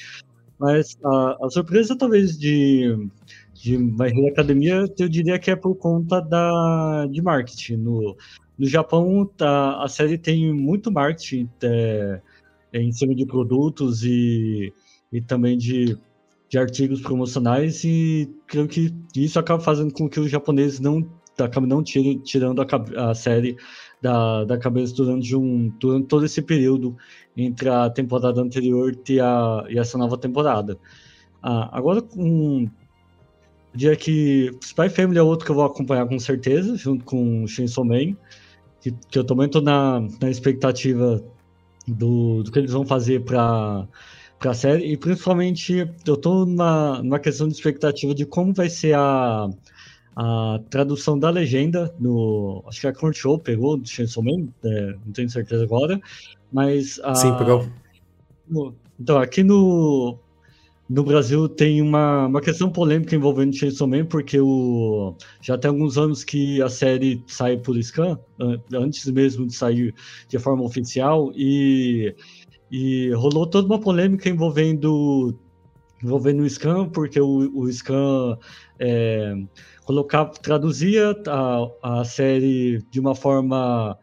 Mas 0.59 0.97
a, 1.03 1.37
a 1.45 1.49
surpresa, 1.49 1.97
talvez, 1.97 2.37
de, 2.37 3.09
de 3.53 3.77
My 3.77 4.07
Hero 4.07 4.27
Academia, 4.27 4.85
eu 4.97 5.09
diria 5.09 5.39
que 5.39 5.51
é 5.51 5.55
por 5.55 5.75
conta 5.75 6.19
da, 6.19 7.07
de 7.09 7.21
marketing. 7.21 7.77
No, 7.77 8.17
no 8.57 8.67
Japão, 8.67 9.25
tá, 9.37 9.81
a 9.83 9.87
série 9.87 10.17
tem 10.17 10.53
muito 10.53 10.91
marketing 10.91 11.49
é, 11.63 12.21
em 12.73 12.91
cima 12.91 13.13
de 13.15 13.25
produtos 13.25 14.03
e, 14.03 14.73
e 15.11 15.21
também 15.21 15.57
de, 15.57 15.97
de 16.49 16.57
artigos 16.57 17.01
promocionais, 17.01 17.83
e 17.83 18.29
creio 18.47 18.67
que 18.67 18.93
isso 19.15 19.37
acaba 19.37 19.61
fazendo 19.61 19.93
com 19.93 20.09
que 20.09 20.19
os 20.19 20.29
japoneses 20.29 20.79
não 20.79 21.05
acabem 21.39 21.69
não 21.69 21.83
tirando 21.83 22.61
a, 22.61 23.09
a 23.09 23.13
série 23.13 23.57
da, 24.01 24.43
da 24.43 24.57
cabeça 24.57 24.95
durante, 24.95 25.35
um, 25.35 25.69
durante 25.79 26.07
todo 26.07 26.25
esse 26.25 26.41
período 26.41 26.97
entre 27.35 27.69
a 27.69 27.89
temporada 27.89 28.41
anterior 28.41 28.97
e, 29.07 29.19
a, 29.19 29.65
e 29.69 29.77
essa 29.77 29.97
nova 29.97 30.17
temporada. 30.17 30.79
Ah, 31.41 31.69
agora, 31.77 32.01
com 32.01 32.67
dia 33.73 33.95
que 33.95 34.51
Spy 34.61 34.89
Family 34.89 35.19
é 35.19 35.23
outro 35.23 35.45
que 35.45 35.51
eu 35.51 35.55
vou 35.55 35.65
acompanhar 35.65 36.07
com 36.07 36.17
certeza, 36.17 36.75
junto 36.75 37.05
com 37.05 37.45
Chainsaw 37.45 37.85
Man, 37.85 38.15
que, 38.81 38.91
que 39.09 39.19
eu 39.19 39.23
também 39.23 39.45
estou 39.45 39.61
na, 39.61 39.99
na 40.19 40.29
expectativa 40.29 41.23
do, 41.87 42.43
do 42.43 42.51
que 42.51 42.59
eles 42.59 42.71
vão 42.71 42.85
fazer 42.85 43.23
para 43.23 43.87
para 44.39 44.51
a 44.51 44.53
série 44.53 44.91
e 44.91 44.97
principalmente 44.97 45.89
eu 46.05 46.13
estou 46.13 46.45
numa, 46.45 47.01
numa 47.01 47.19
questão 47.19 47.47
de 47.47 47.55
expectativa 47.55 48.13
de 48.13 48.25
como 48.25 48.53
vai 48.53 48.69
ser 48.69 48.95
a, 48.95 49.49
a 50.15 50.59
tradução 50.69 51.17
da 51.17 51.29
legenda 51.29 51.93
no. 51.99 52.63
Acho 52.67 52.81
que 52.81 52.87
a 52.87 52.93
Crunchyroll 52.93 53.39
pegou 53.39 53.77
do 53.77 53.87
Chainsaw 53.87 54.23
Man, 54.23 54.47
é, 54.63 54.95
não 55.05 55.13
tenho 55.13 55.29
certeza 55.29 55.63
agora, 55.63 55.99
mas. 56.51 56.99
A, 57.03 57.15
Sim, 57.15 57.35
pegou. 57.37 57.67
No, 58.47 58.73
então, 58.99 59.19
aqui 59.19 59.43
no, 59.43 60.17
no 60.89 61.03
Brasil 61.03 61.49
tem 61.49 61.81
uma, 61.81 62.27
uma 62.27 62.41
questão 62.41 62.69
polêmica 62.69 63.15
envolvendo 63.15 63.55
Chainsaw 63.55 63.87
Man, 63.87 64.05
porque 64.05 64.39
o, 64.39 65.15
já 65.41 65.57
tem 65.57 65.69
alguns 65.69 65.97
anos 65.97 66.23
que 66.23 66.61
a 66.61 66.69
série 66.69 67.23
sai 67.27 67.57
por 67.57 67.77
scan, 67.83 68.17
antes 68.73 69.05
mesmo 69.11 69.45
de 69.45 69.53
sair 69.53 69.93
de 70.27 70.39
forma 70.39 70.63
oficial, 70.63 71.31
e, 71.35 72.15
e 72.71 73.11
rolou 73.11 73.47
toda 73.47 73.67
uma 73.67 73.79
polêmica 73.79 74.29
envolvendo 74.29 75.37
envolvendo 76.03 76.43
o 76.43 76.49
scan, 76.49 76.89
porque 76.89 77.19
o, 77.19 77.51
o 77.55 77.69
é, 78.79 79.33
colocava, 79.83 80.31
traduzia 80.31 81.15
a, 81.27 81.99
a 81.99 82.05
série 82.05 82.83
de 82.91 82.99
uma 82.99 83.15
forma, 83.15 83.97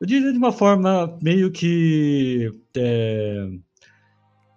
eu 0.00 0.06
diria 0.06 0.32
de 0.32 0.38
uma 0.38 0.52
forma 0.52 1.18
meio 1.22 1.50
que 1.50 2.52
é, 2.76 3.48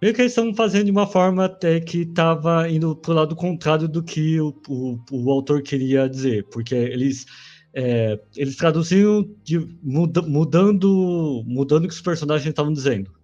meio 0.02 0.14
que 0.14 0.22
eles 0.22 0.32
estão 0.32 0.54
fazendo 0.54 0.86
de 0.86 0.92
uma 0.92 1.08
forma 1.08 1.46
até 1.46 1.80
que 1.80 2.00
estava 2.00 2.70
indo 2.70 2.96
para 2.96 3.12
o 3.12 3.16
lado 3.16 3.36
contrário 3.36 3.88
do 3.88 4.04
que 4.04 4.40
o, 4.40 4.54
o, 4.68 5.00
o 5.12 5.32
autor 5.32 5.62
queria 5.62 6.10
dizer, 6.10 6.46
porque 6.52 6.76
eles 6.76 7.26
é, 7.74 8.20
eles 8.36 8.56
traduziam 8.56 9.30
de, 9.44 9.60
muda, 9.82 10.22
mudando 10.24 11.44
mudando 11.46 11.86
o 11.86 11.88
que 11.88 11.94
os 11.94 12.02
personagens 12.02 12.50
estavam 12.50 12.74
dizendo. 12.74 13.19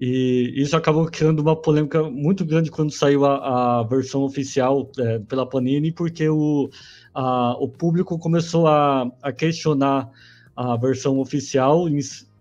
E 0.00 0.54
isso 0.56 0.74
acabou 0.74 1.04
criando 1.06 1.40
uma 1.40 1.54
polêmica 1.54 2.02
muito 2.04 2.42
grande 2.42 2.70
quando 2.70 2.90
saiu 2.90 3.26
a, 3.26 3.80
a 3.80 3.82
versão 3.82 4.22
oficial 4.22 4.90
é, 4.98 5.18
pela 5.18 5.46
Panini, 5.46 5.92
porque 5.92 6.26
o, 6.26 6.70
a, 7.14 7.54
o 7.58 7.68
público 7.68 8.18
começou 8.18 8.66
a, 8.66 9.10
a, 9.22 9.30
questionar 9.30 10.10
a 10.56 10.74
versão 10.78 11.18
oficial, 11.18 11.84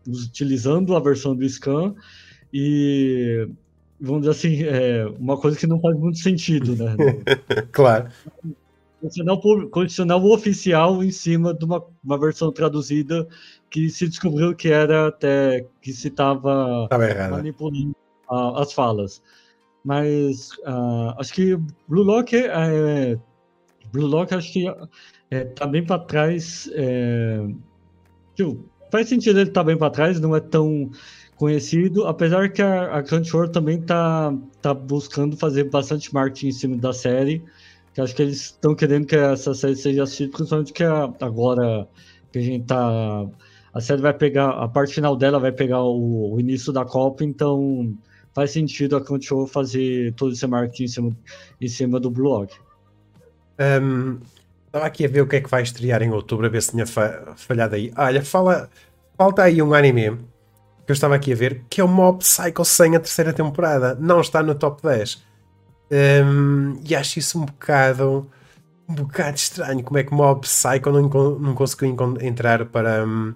utilizando 0.07 0.95
a 0.95 1.01
versão 1.01 1.35
do 1.35 1.47
Scan, 1.49 1.93
e 2.53 3.49
vamos 3.99 4.21
dizer 4.21 4.31
assim, 4.31 4.63
é 4.63 5.05
uma 5.19 5.37
coisa 5.37 5.57
que 5.57 5.67
não 5.67 5.81
faz 5.81 5.99
muito 5.99 6.19
sentido, 6.19 6.77
né? 6.77 6.95
claro 7.73 8.09
condicionar 9.71 10.17
o, 10.17 10.33
oficial 10.33 11.03
em 11.03 11.11
cima 11.11 11.53
de 11.53 11.63
uma, 11.63 11.83
uma 12.03 12.19
versão 12.19 12.51
traduzida 12.51 13.27
que 13.69 13.89
se 13.89 14.07
descobriu 14.07 14.55
que 14.55 14.69
era 14.69 15.07
até 15.07 15.65
que 15.81 15.93
se 15.93 16.07
estava 16.07 16.87
manipulando 17.29 17.95
uh, 18.29 18.57
as 18.57 18.73
falas. 18.73 19.21
Mas 19.83 20.51
uh, 20.59 21.15
acho 21.17 21.33
que 21.33 21.57
Blue 21.87 22.03
Lock 22.03 22.35
é, 22.35 22.47
é, 22.47 23.17
Blue 23.91 24.07
Lock 24.07 24.33
acho 24.33 24.51
que 24.51 24.65
é, 25.31 25.45
tá 25.45 25.65
bem 25.65 25.85
para 25.85 26.01
trás. 26.01 26.69
É, 26.73 27.47
tipo, 28.35 28.63
faz 28.91 29.07
sentido 29.07 29.39
ele 29.39 29.49
estar 29.49 29.61
tá 29.61 29.65
bem 29.65 29.77
para 29.77 29.89
trás, 29.89 30.19
não 30.19 30.35
é 30.35 30.39
tão 30.39 30.89
conhecido, 31.35 32.05
apesar 32.05 32.51
que 32.51 32.61
a, 32.61 32.97
a 32.97 33.03
Crunchyroll 33.03 33.47
também 33.47 33.81
tá, 33.81 34.33
tá 34.61 34.73
buscando 34.73 35.37
fazer 35.37 35.69
bastante 35.69 36.13
marketing 36.13 36.47
em 36.47 36.51
cima 36.51 36.77
da 36.77 36.91
série 36.91 37.43
que 37.93 38.01
acho 38.01 38.15
que 38.15 38.21
eles 38.21 38.41
estão 38.41 38.75
querendo 38.75 39.05
que 39.05 39.15
essa 39.15 39.53
série 39.53 39.75
seja 39.75 40.03
assistida, 40.03 40.31
principalmente 40.31 40.73
que 40.73 40.83
agora 40.83 41.87
que 42.31 42.39
a 42.39 42.41
gente 42.41 42.65
tá. 42.65 43.27
A 43.73 43.81
série 43.81 44.01
vai 44.01 44.13
pegar, 44.13 44.49
a 44.49 44.67
parte 44.67 44.95
final 44.95 45.15
dela 45.15 45.39
vai 45.39 45.51
pegar 45.51 45.81
o, 45.81 46.33
o 46.33 46.39
início 46.39 46.73
da 46.73 46.85
Copa, 46.85 47.23
então 47.23 47.95
faz 48.33 48.51
sentido 48.51 48.95
a 48.95 49.01
Crunchyroll 49.01 49.47
fazer 49.47 50.13
todo 50.13 50.33
esse 50.33 50.45
marketing 50.47 50.83
em 50.83 50.87
cima, 50.87 51.17
em 51.61 51.67
cima 51.67 51.99
do 51.99 52.09
blog. 52.09 52.51
Um, 53.59 54.19
estava 54.65 54.85
aqui 54.85 55.05
a 55.05 55.09
ver 55.09 55.21
o 55.21 55.27
que 55.27 55.35
é 55.35 55.41
que 55.41 55.49
vai 55.49 55.61
estrear 55.61 56.01
em 56.01 56.11
outubro, 56.11 56.45
a 56.45 56.49
ver 56.49 56.61
se 56.61 56.71
tinha 56.71 56.85
falhado 56.85 57.75
aí. 57.75 57.91
Olha, 57.95 58.23
fala. 58.23 58.69
falta 59.17 59.43
aí 59.43 59.61
um 59.61 59.73
anime 59.73 60.17
que 60.85 60.91
eu 60.91 60.93
estava 60.93 61.15
aqui 61.15 61.33
a 61.33 61.35
ver, 61.35 61.63
que 61.69 61.81
é 61.81 61.83
o 61.83 61.87
Mob 61.87 62.19
Psycho 62.19 62.65
100 62.65 62.95
a 62.95 62.99
terceira 62.99 63.33
temporada. 63.33 63.95
Não 63.99 64.21
está 64.21 64.41
no 64.41 64.55
top 64.55 64.81
10. 64.81 65.21
Um, 65.91 66.79
e 66.87 66.95
acho 66.95 67.19
isso 67.19 67.39
um 67.39 67.45
bocado 67.45 68.29
um 68.89 68.95
bocado 68.95 69.37
estranho. 69.37 69.83
Como 69.83 69.99
é 69.99 70.03
que 70.03 70.13
Mob 70.13 70.41
Psycho 70.41 70.91
não, 70.91 71.39
não 71.39 71.53
conseguiu 71.53 71.95
entrar 72.21 72.65
para, 72.65 73.05
um, 73.05 73.35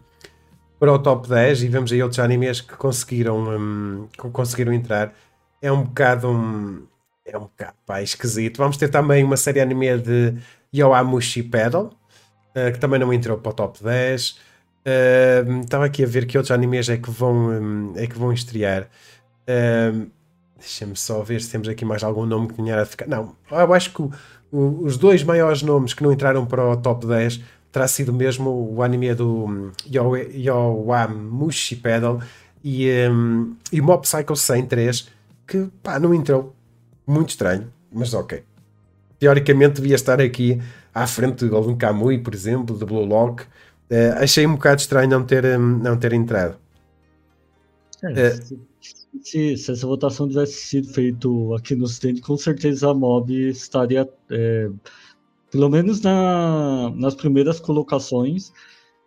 para 0.84 0.92
o 0.92 1.00
top 1.00 1.30
10 1.30 1.64
e 1.64 1.68
vemos 1.70 1.94
aí 1.94 2.04
outros 2.04 2.20
animes 2.20 2.60
que 2.60 2.76
conseguiram, 2.76 3.38
um, 3.38 4.06
que 4.12 4.30
conseguiram 4.32 4.74
entrar. 4.74 5.14
É 5.62 5.72
um 5.72 5.84
bocado 5.84 6.28
um, 6.28 6.86
é 7.26 7.38
um 7.38 7.44
bocado 7.44 7.78
pá, 7.86 8.02
esquisito. 8.02 8.58
Vamos 8.58 8.76
ter 8.76 8.90
também 8.90 9.24
uma 9.24 9.38
série 9.38 9.62
anime 9.62 9.98
de 9.98 10.34
Yoamushi 10.76 11.44
Pedal, 11.44 11.86
uh, 11.86 12.70
que 12.74 12.78
também 12.80 13.00
não 13.00 13.14
entrou 13.14 13.38
para 13.38 13.52
o 13.52 13.54
top 13.54 13.82
10. 13.82 14.32
Uh, 14.32 15.62
estava 15.62 15.86
aqui 15.86 16.04
a 16.04 16.06
ver 16.06 16.26
que 16.26 16.38
outros 16.38 16.52
animes 16.52 16.90
é 16.90 16.98
que 16.98 17.10
vão, 17.10 17.34
um, 17.34 17.94
é 17.96 18.06
que 18.06 18.20
vão 18.20 18.34
estrear. 18.34 18.90
Uh, 19.48 20.12
Deixa-me 20.60 20.98
só 20.98 21.24
ver 21.24 21.40
se 21.40 21.50
temos 21.50 21.70
aqui 21.70 21.86
mais 21.86 22.04
algum 22.04 22.26
nome 22.26 22.50
que 22.50 22.56
tenha 22.56 22.82
a 22.82 22.86
ficar. 22.86 23.08
Não, 23.08 23.38
eu 23.50 23.74
acho 23.74 23.94
que 23.94 24.02
o, 24.02 24.12
o, 24.52 24.84
os 24.84 24.98
dois 24.98 25.24
maiores 25.24 25.62
nomes 25.62 25.94
que 25.94 26.04
não 26.04 26.12
entraram 26.12 26.46
para 26.46 26.72
o 26.72 26.76
top 26.76 27.08
10 27.08 27.40
terá 27.74 27.88
sido 27.88 28.14
mesmo 28.14 28.72
o 28.72 28.84
anime 28.84 29.16
do 29.16 29.72
Yowamushi 29.92 31.76
Pedal 31.78 32.22
e, 32.64 32.88
um, 33.10 33.56
e 33.72 33.82
Mob 33.82 34.04
Psycho 34.04 34.36
103 34.36 35.10
que 35.48 35.68
pá, 35.82 36.00
não 36.00 36.14
entrou. 36.14 36.56
Muito 37.06 37.32
estranho, 37.32 37.74
mas 37.92 38.14
ok. 38.14 38.44
Teoricamente 39.20 39.82
devia 39.82 39.96
estar 39.96 40.22
aqui 40.22 40.62
à 40.94 41.06
frente 41.08 41.44
de 41.44 41.50
Golden 41.50 41.76
Kamui, 41.76 42.20
por 42.20 42.34
exemplo, 42.34 42.78
de 42.78 42.86
Blue 42.86 43.04
Lock. 43.04 43.44
Uh, 43.44 44.14
achei 44.22 44.46
um 44.48 44.54
bocado 44.54 44.80
estranho 44.80 45.10
não 45.10 45.26
ter, 45.26 45.44
um, 45.44 45.80
não 45.80 45.98
ter 45.98 46.14
entrado. 46.14 46.56
É, 48.04 48.30
uh, 48.30 48.60
se, 49.22 49.58
se, 49.58 49.72
essa 49.72 49.86
votação 49.86 50.30
tivesse 50.30 50.54
sido 50.54 50.88
feita 50.90 51.28
aqui 51.58 51.76
no 51.76 51.86
stand, 51.86 52.22
com 52.22 52.38
certeza 52.38 52.92
a 52.92 52.94
Mob 52.94 53.34
estaria, 53.34 54.08
é, 54.30 54.70
pelo 55.54 55.70
menos 55.70 56.02
na, 56.02 56.92
nas 56.96 57.14
primeiras 57.14 57.60
colocações, 57.60 58.52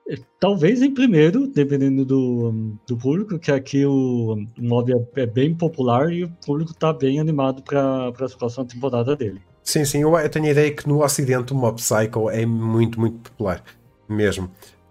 é, 0.09 0.15
talvez 0.39 0.81
em 0.81 0.95
primeiro, 0.95 1.49
dependendo 1.49 2.05
do, 2.05 2.77
do 2.87 2.97
público, 2.97 3.37
que 3.37 3.51
aqui 3.51 3.85
o, 3.85 4.35
o 4.35 4.63
Mob 4.63 4.93
é, 4.93 5.23
é, 5.23 5.27
bem 5.27 5.53
popular 5.53 6.13
e 6.13 6.23
o 6.23 6.31
público 6.47 6.71
está 6.71 6.93
bem 6.93 7.19
animado 7.19 7.65
para 7.65 8.07
a 8.07 8.13
próxima 8.13 8.65
temporada 8.65 9.17
dele. 9.17 9.43
Sim, 9.65 9.85
sim, 9.85 10.03
eu 10.03 10.31
tenho 10.31 10.45
a 10.45 10.51
ideia 10.51 10.71
que 10.71 10.89
no 10.89 11.03
Ocidente 11.03 11.53
o 11.53 11.57
Mob 11.57 11.79
Psycho 11.79 12.31
é 12.31 12.47
muito, 12.47 13.01
muito 13.01 13.29
popular 13.29 13.65
mesmo. 14.09 14.45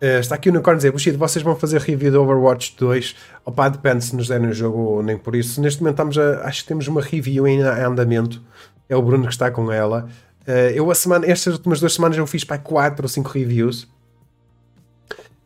Uh, 0.03 0.20
está 0.20 0.36
aqui 0.36 0.49
o 0.49 0.51
Unicorn 0.51 0.76
dizer, 0.76 0.91
Bushido, 0.91 1.18
vocês 1.18 1.41
vão 1.41 1.56
fazer 1.56 1.80
review 1.80 2.12
do 2.12 2.22
Overwatch 2.22 2.76
2? 2.78 3.16
Opa, 3.45 3.70
depende 3.70 4.03
se 4.03 4.14
nos 4.14 4.28
derem 4.28 4.49
o 4.49 4.53
jogo 4.53 4.78
ou 4.78 5.01
nem 5.01 5.18
por 5.18 5.34
isso. 5.34 5.62
Neste 5.62 5.80
momento 5.80 5.93
estamos 5.93 6.18
a, 6.18 6.45
acho 6.45 6.64
que 6.64 6.68
temos 6.68 6.86
uma 6.89 7.01
review 7.01 7.47
em 7.47 7.62
andamento. 7.62 8.43
É 8.89 8.95
o 8.97 9.01
Bruno 9.01 9.24
que 9.24 9.32
está 9.32 9.49
com 9.49 9.72
ela. 9.72 10.10
Uh, 10.48 10.72
eu 10.74 10.91
a 10.91 10.96
semana, 10.96 11.26
estas 11.26 11.54
últimas 11.54 11.80
duas 11.80 11.93
semanas 11.93 12.18
eu 12.18 12.28
fiz 12.28 12.43
para 12.43 12.58
4 12.58 13.04
ou 13.06 13.10
5 13.10 13.30
reviews. 13.30 13.88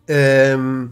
Um, 0.10 0.14
ehm, 0.14 0.86
uh, 0.86 0.90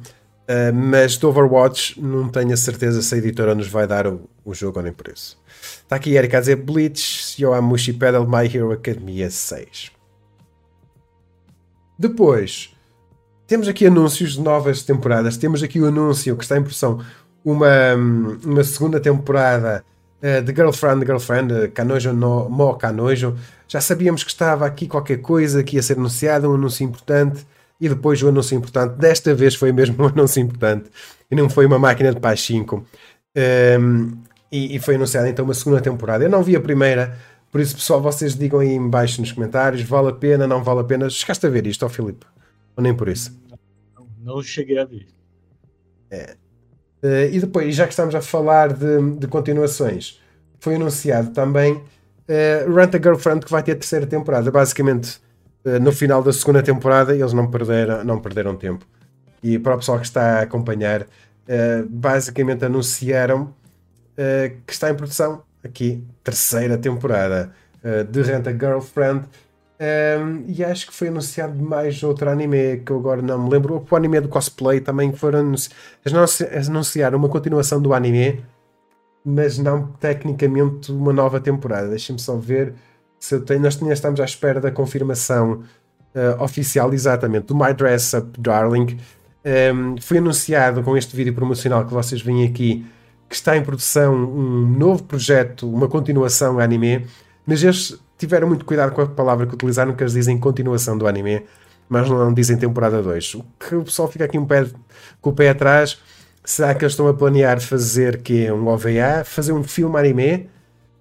eh, 0.47 0.72
mas 0.72 1.18
do 1.18 1.28
Overwatch 1.28 1.99
não 1.99 2.30
tenho 2.30 2.53
a 2.53 2.58
certeza 2.58 3.01
se 3.01 3.14
a 3.14 3.18
editora 3.18 3.53
nos 3.53 3.68
vai 3.68 3.86
dar 3.86 4.08
o, 4.08 4.30
o 4.45 4.53
jogo 4.53 4.80
ou 4.80 4.84
nem 4.84 4.93
por 4.93 5.12
isso. 5.12 5.38
Está 5.84 5.97
aqui 5.97 6.16
Erika 6.16 6.38
a 6.38 6.39
dizer 6.39 6.55
Bleach, 6.55 7.41
Yoamushi 7.41 7.93
Pedal, 7.93 8.26
My 8.28 8.45
Hero 8.45 8.72
Academia 8.72 9.30
6. 9.30 9.91
Depois, 11.99 12.74
temos 13.47 13.68
aqui 13.68 13.88
anúncios 13.88 14.34
de 14.34 14.41
novas 14.41 14.84
temporadas. 14.84 15.36
Temos 15.36 15.64
aqui 15.64 15.82
o 15.82 15.88
anúncio 15.88 16.36
que 16.38 16.43
está 16.43 16.58
em 16.58 16.62
produção 16.62 17.03
uma, 17.43 17.95
uma 18.43 18.64
segunda 18.64 18.99
temporada 18.99 19.84
uh, 20.22 20.41
de 20.41 20.53
Girlfriend, 20.53 21.05
Girlfriend, 21.05 21.70
Canojo 21.70 22.14
no 22.14 22.49
Mo 22.49 22.76
Canojo. 22.76 23.36
Já 23.68 23.82
sabíamos 23.82 24.24
que 24.24 24.30
estava 24.30 24.65
aqui 24.65 24.88
qualquer 24.88 25.18
coisa 25.18 25.63
que 25.63 25.76
ia 25.76 25.84
ser 25.84 25.97
anunciado, 25.97 26.49
um 26.49 26.55
anúncio 26.55 26.84
importante. 26.84 27.45
E 27.80 27.88
depois 27.88 28.22
o 28.24 28.30
anúncio 28.30 28.57
importante, 28.57 28.95
desta 28.97 29.36
vez 29.36 29.53
foi 29.53 29.72
mesmo 29.72 29.95
um 30.03 30.07
anúncio 30.07 30.41
importante 30.41 30.89
e 31.30 31.36
não 31.36 31.49
foi 31.49 31.65
uma 31.65 31.78
máquina 31.78 32.13
de 32.13 32.20
paz 32.20 32.41
5. 32.41 32.76
Um, 32.76 32.84
ehm, 33.36 34.11
e, 34.51 34.76
e, 34.76 34.80
foi 34.80 34.95
anunciada 34.95 35.30
então 35.30 35.45
uma 35.45 35.53
segunda 35.53 35.82
temporada. 35.82 36.24
Eu 36.24 36.30
não 36.30 36.41
vi 36.41 36.55
a 36.55 36.61
primeira, 36.61 37.18
por 37.51 37.61
isso, 37.61 37.76
pessoal, 37.76 38.01
vocês 38.01 38.36
digam 38.36 38.59
aí 38.59 38.74
embaixo 38.74 39.22
nos 39.22 39.32
comentários: 39.32 39.82
vale 39.82 40.09
a 40.09 40.13
pena, 40.13 40.47
não 40.47 40.63
vale 40.63 40.82
a 40.82 40.84
pena. 40.84 41.09
Chegaste 41.09 41.45
a 41.45 41.49
ver 41.49 41.68
isto, 41.68 41.86
ó 41.86 41.89
Filipe? 41.89 42.26
Ou 42.76 42.84
nem 42.84 42.95
por 42.95 43.09
isso? 43.09 43.38
Não, 43.95 44.07
não 44.36 44.43
cheguei 44.43 44.78
a 44.78 44.86
ver. 44.86 45.07
É. 46.09 46.36
Uh, 47.03 47.34
e 47.34 47.39
depois, 47.39 47.76
já 47.76 47.86
que 47.86 47.93
estamos 47.93 48.15
a 48.15 48.22
falar 48.22 48.74
de, 48.74 49.18
de 49.18 49.28
continuações, 49.28 50.20
foi 50.59 50.76
anunciado 50.76 51.32
também 51.32 51.82
uh, 52.30 52.80
a 52.80 53.01
Girlfriend 53.01 53.45
que 53.45 53.51
vai 53.51 53.63
ter 53.63 53.73
a 53.73 53.75
terceira 53.75 54.05
temporada. 54.05 54.51
Basicamente, 54.51 55.19
uh, 55.65 55.80
no 55.80 55.91
final 55.91 56.21
da 56.21 56.32
segunda 56.32 56.61
temporada, 56.61 57.15
eles 57.15 57.34
não 57.34 57.49
perderam, 57.49 58.03
não 58.03 58.19
perderam 58.19 58.55
tempo. 58.55 58.86
E 59.43 59.59
para 59.59 59.75
o 59.75 59.78
pessoal 59.78 59.99
que 59.99 60.05
está 60.05 60.39
a 60.39 60.41
acompanhar, 60.41 61.01
uh, 61.01 61.88
basicamente 61.89 62.65
anunciaram 62.65 63.53
que 64.65 64.73
está 64.73 64.89
em 64.89 64.95
produção 64.95 65.43
aqui, 65.63 66.03
terceira 66.23 66.75
temporada 66.75 67.51
de 68.09 68.21
Rent 68.23 68.47
a 68.47 68.51
Girlfriend 68.51 69.25
um, 69.80 70.43
e 70.47 70.63
acho 70.63 70.88
que 70.88 70.93
foi 70.93 71.09
anunciado 71.09 71.55
mais 71.61 72.01
outro 72.01 72.28
anime 72.30 72.78
que 72.78 72.91
eu 72.91 72.97
agora 72.97 73.21
não 73.21 73.43
me 73.43 73.49
lembro. 73.49 73.86
O 73.89 73.95
anime 73.95 74.19
do 74.19 74.28
cosplay 74.28 74.82
também 74.82 75.13
foram 75.13 75.53
anunciaram 76.67 77.17
uma 77.19 77.30
continuação 77.30 77.80
do 77.80 77.93
anime, 77.93 78.43
mas 79.30 79.57
não 79.57 79.88
tecnicamente 79.99 80.89
uma 80.89 81.11
nova 81.11 81.38
temporada. 81.38 81.89
Deixem-me 81.89 82.19
só 82.19 82.38
ver 82.38 82.73
se 83.19 83.36
eu 83.36 83.41
tenho. 83.43 83.59
Nós 83.59 83.78
estamos 83.82 84.21
à 84.21 84.23
espera 84.23 84.61
da 84.61 84.71
confirmação 84.71 85.63
uh, 86.15 86.41
oficial, 86.41 86.93
exatamente, 86.93 87.47
do 87.47 87.55
My 87.55 87.73
Dress 87.73 88.15
Up 88.15 88.39
Darling. 88.39 88.97
Um, 89.45 89.99
foi 89.99 90.19
anunciado 90.19 90.82
com 90.82 90.95
este 90.95 91.13
vídeo 91.13 91.34
promocional 91.34 91.86
que 91.86 91.93
vocês 91.93 92.21
veem 92.21 92.45
aqui 92.45 92.86
que 93.28 93.36
está 93.36 93.57
em 93.57 93.63
produção 93.63 94.15
um 94.15 94.65
novo 94.65 95.03
projeto, 95.03 95.69
uma 95.69 95.89
continuação 95.89 96.57
anime, 96.57 97.05
mas 97.45 97.61
este 97.61 97.99
tiveram 98.17 98.47
muito 98.47 98.63
cuidado 98.63 98.93
com 98.93 99.01
a 99.01 99.07
palavra 99.07 99.45
que 99.45 99.53
utilizaram, 99.55 99.93
que 99.93 100.01
eles 100.01 100.13
dizem 100.13 100.38
continuação 100.38 100.97
do 100.97 101.05
anime, 101.05 101.43
mas 101.89 102.09
não 102.09 102.34
dizem 102.34 102.55
temporada 102.55 103.03
2. 103.03 103.36
O 103.36 103.45
que 103.59 103.75
o 103.75 103.84
pessoal 103.84 104.07
fica 104.07 104.23
aqui 104.23 104.38
um 104.38 104.45
pé, 104.45 104.65
com 105.19 105.32
o 105.32 105.34
pé 105.34 105.49
atrás. 105.49 105.99
Será 106.48 106.74
que 106.74 106.86
eles 106.86 106.93
estão 106.93 107.10
a 107.10 107.14
planear 107.14 107.60
fazer 107.60 108.22
que 108.22 108.50
um 108.50 108.68
OVA, 108.68 109.26
fazer 109.26 109.52
um 109.52 109.66
filme 109.66 110.00
anime, 110.00 110.50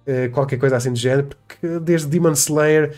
uh, 0.05 0.29
qualquer 0.33 0.57
coisa 0.57 0.75
assim 0.75 0.91
do 0.91 0.99
género? 0.99 1.29
Porque 1.47 1.79
desde 1.79 2.05
Demon 2.05 2.33
Slayer 2.33 2.93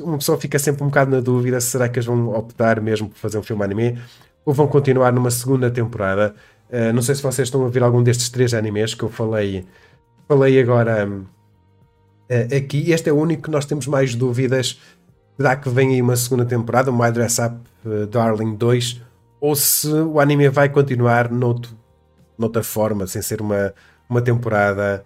uma 0.00 0.16
pessoa 0.16 0.38
fica 0.40 0.58
sempre 0.58 0.82
um 0.82 0.86
bocado 0.86 1.10
na 1.10 1.20
dúvida: 1.20 1.60
será 1.60 1.90
que 1.90 1.98
eles 1.98 2.06
vão 2.06 2.30
optar 2.30 2.80
mesmo 2.80 3.10
por 3.10 3.18
fazer 3.18 3.36
um 3.36 3.42
filme 3.42 3.62
anime 3.62 3.98
ou 4.42 4.54
vão 4.54 4.66
continuar 4.66 5.12
numa 5.12 5.30
segunda 5.30 5.70
temporada? 5.70 6.34
Uh, 6.70 6.94
não 6.94 7.02
sei 7.02 7.14
se 7.14 7.22
vocês 7.22 7.48
estão 7.48 7.62
a 7.62 7.68
ver 7.68 7.82
algum 7.82 8.02
destes 8.02 8.30
três 8.30 8.54
animes 8.54 8.94
que 8.94 9.02
eu 9.02 9.10
falei, 9.10 9.66
falei 10.26 10.58
agora. 10.58 11.06
Uh, 11.06 12.56
aqui. 12.56 12.90
Este 12.90 13.10
é 13.10 13.12
o 13.12 13.18
único 13.18 13.42
que 13.42 13.50
nós 13.50 13.66
temos 13.66 13.86
mais 13.86 14.14
dúvidas. 14.14 14.80
Será 15.36 15.56
que 15.56 15.68
vem 15.68 15.90
aí 15.90 16.00
uma 16.00 16.16
segunda 16.16 16.46
temporada, 16.46 16.90
o 16.90 16.98
My 16.98 17.12
Dress 17.12 17.38
Up 17.38 17.54
Darling 18.10 18.54
2, 18.54 19.02
ou 19.38 19.54
se 19.54 19.88
o 19.88 20.18
anime 20.18 20.48
vai 20.48 20.70
continuar 20.70 21.30
noutro, 21.30 21.81
noutra 22.42 22.62
forma, 22.62 23.06
sem 23.06 23.22
ser 23.22 23.40
uma, 23.40 23.72
uma 24.08 24.20
temporada 24.20 25.04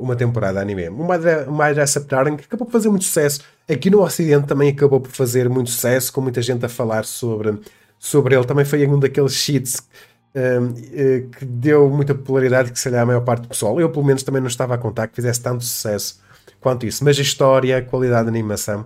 uma 0.00 0.14
temporada 0.14 0.60
anime. 0.60 0.90
My 0.90 1.72
Dress 1.74 1.98
Up 1.98 2.06
Darling 2.06 2.34
acabou 2.34 2.66
por 2.66 2.72
fazer 2.72 2.90
muito 2.90 3.06
sucesso. 3.06 3.40
Aqui 3.66 3.88
no 3.88 4.02
Ocidente 4.02 4.46
também 4.46 4.68
acabou 4.68 5.00
por 5.00 5.10
fazer 5.10 5.48
muito 5.48 5.70
sucesso, 5.70 6.12
com 6.12 6.20
muita 6.20 6.42
gente 6.42 6.62
a 6.66 6.68
falar 6.68 7.06
sobre, 7.06 7.58
sobre 7.98 8.34
ele. 8.34 8.44
Também 8.44 8.66
foi 8.66 8.86
um 8.86 8.98
daqueles 8.98 9.32
cheats 9.32 9.82
um, 10.34 10.74
eh, 10.92 11.24
que 11.38 11.44
deu 11.44 11.88
muita 11.88 12.14
popularidade 12.14 12.70
que 12.70 12.78
se 12.78 12.84
calhar 12.84 13.02
a 13.02 13.06
maior 13.06 13.22
parte 13.22 13.42
do 13.42 13.48
pessoal, 13.48 13.80
eu 13.80 13.90
pelo 13.90 14.04
menos 14.04 14.22
também 14.22 14.40
não 14.40 14.48
estava 14.48 14.74
a 14.74 14.78
contar 14.78 15.08
que 15.08 15.16
fizesse 15.16 15.40
tanto 15.40 15.64
sucesso 15.64 16.20
quanto 16.60 16.86
isso. 16.86 17.04
Mas 17.04 17.18
a 17.18 17.22
história, 17.22 17.78
a 17.78 17.82
qualidade 17.82 18.24
da 18.24 18.30
animação 18.30 18.84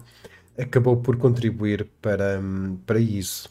acabou 0.58 0.96
por 0.96 1.16
contribuir 1.16 1.86
para, 2.00 2.40
para 2.84 2.98
isso. 2.98 3.48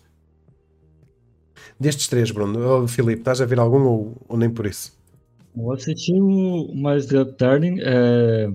Destes 1.80 2.07
três, 2.07 2.32
Bruno, 2.32 2.84
oh, 2.84 2.88
Filipe, 2.88 3.19
estás 3.19 3.41
a 3.41 3.45
ver 3.45 3.59
algum 3.59 3.84
ou, 3.84 4.21
ou 4.28 4.38
nem 4.38 4.49
por 4.49 4.65
isso? 4.65 4.93
Eu 5.57 5.71
assisti 5.71 6.13
o 6.13 6.73
mais 6.76 7.11
Up 7.11 7.36
Darling. 7.38 7.80
É... 7.82 8.49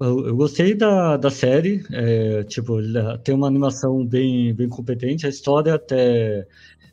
Eu, 0.00 0.28
eu, 0.28 0.36
gostei 0.36 0.74
da, 0.74 1.16
da 1.16 1.30
série. 1.30 1.82
É, 1.92 2.44
tipo, 2.44 2.76
tem 3.24 3.34
uma 3.34 3.48
animação 3.48 4.06
bem, 4.06 4.54
bem 4.54 4.68
competente. 4.68 5.26
A 5.26 5.28
história 5.28 5.74
até 5.74 6.46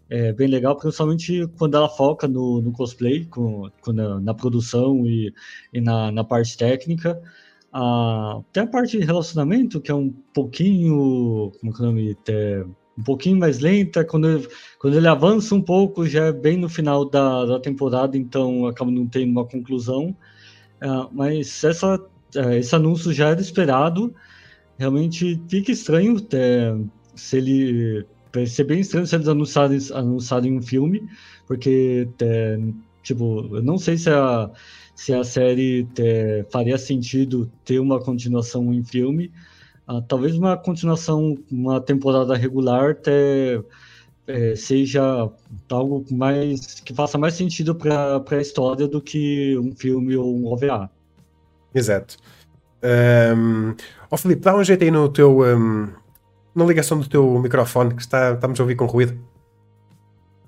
é 0.09 0.33
bem 0.33 0.47
legal, 0.47 0.75
principalmente 0.75 1.47
quando 1.57 1.75
ela 1.75 1.89
foca 1.89 2.27
no, 2.27 2.61
no 2.61 2.71
cosplay, 2.71 3.25
com, 3.25 3.69
com 3.81 3.91
na, 3.93 4.19
na, 4.19 4.33
produção 4.33 5.05
e, 5.05 5.33
e 5.73 5.81
na, 5.81 6.11
na 6.11 6.23
parte 6.23 6.57
técnica. 6.57 7.21
Ah, 7.71 8.41
tem 8.53 8.63
a 8.63 8.67
parte 8.67 8.97
de 8.97 9.05
relacionamento, 9.05 9.81
que 9.81 9.91
é 9.91 9.95
um 9.95 10.09
pouquinho. 10.33 11.51
Como 11.59 11.73
que 11.73 11.81
é 11.81 11.83
o 11.83 11.87
nome? 11.87 12.17
Um 12.97 13.03
pouquinho 13.03 13.37
mais 13.37 13.59
lenta. 13.59 14.03
Quando 14.03 14.29
ele, 14.29 14.47
quando 14.79 14.97
ele 14.97 15.07
avança 15.07 15.53
um 15.53 15.61
pouco, 15.61 16.07
já 16.07 16.25
é 16.25 16.33
bem 16.33 16.57
no 16.57 16.69
final 16.69 17.05
da, 17.05 17.45
da 17.45 17.59
temporada, 17.59 18.17
então 18.17 18.65
acaba 18.67 18.91
não 18.91 19.07
tendo 19.07 19.31
uma 19.31 19.45
conclusão. 19.45 20.15
Uh, 20.81 21.09
mas 21.11 21.63
essa, 21.63 21.95
uh, 21.95 22.51
esse 22.53 22.75
anúncio 22.75 23.13
já 23.13 23.29
era 23.29 23.41
esperado. 23.41 24.13
Realmente 24.77 25.41
fica 25.47 25.71
estranho 25.71 26.17
é, 26.33 26.75
se 27.15 27.37
ele. 27.37 28.05
Vai 28.33 28.45
ser 28.45 28.65
bem 28.65 28.81
estranho 28.81 29.07
se 29.07 29.15
eles 29.15 29.29
anunciarem, 29.29 29.79
anunciarem 29.93 30.57
um 30.57 30.61
filme, 30.61 31.07
porque, 31.47 32.05
é, 32.21 32.59
tipo, 33.01 33.55
eu 33.55 33.63
não 33.63 33.77
sei 33.77 33.97
se 33.97 34.09
a, 34.09 34.51
se 34.93 35.13
a 35.13 35.23
série 35.23 35.87
faria 36.51 36.77
sentido 36.77 37.49
ter 37.63 37.79
uma 37.79 37.97
continuação 37.97 38.73
em 38.73 38.83
filme, 38.83 39.31
ah, 39.87 40.01
talvez 40.01 40.35
uma 40.35 40.57
continuação, 40.57 41.37
uma 41.51 41.79
temporada 41.79 42.35
regular 42.35 42.91
até 42.91 43.61
é, 44.27 44.55
seja 44.55 45.29
algo 45.69 46.05
mais 46.11 46.79
que 46.79 46.93
faça 46.93 47.17
mais 47.17 47.35
sentido 47.35 47.75
para 47.75 48.23
a 48.29 48.41
história 48.41 48.87
do 48.87 49.01
que 49.01 49.57
um 49.57 49.75
filme 49.75 50.15
ou 50.15 50.35
um 50.35 50.47
OVA. 50.47 50.89
Exato. 51.73 52.17
Um, 52.83 53.75
oh 54.09 54.17
Filipe, 54.17 54.41
dá 54.41 54.55
um 54.55 54.63
jeito 54.63 54.83
aí 54.83 54.91
no 54.91 55.09
teu 55.09 55.41
um, 55.41 55.91
na 56.53 56.65
ligação 56.65 56.99
do 56.99 57.07
teu 57.07 57.39
microfone 57.39 57.93
que 57.93 58.01
está, 58.01 58.33
estamos 58.33 58.59
a 58.59 58.63
ouvir 58.63 58.75
com 58.75 58.85
ruído. 58.85 59.19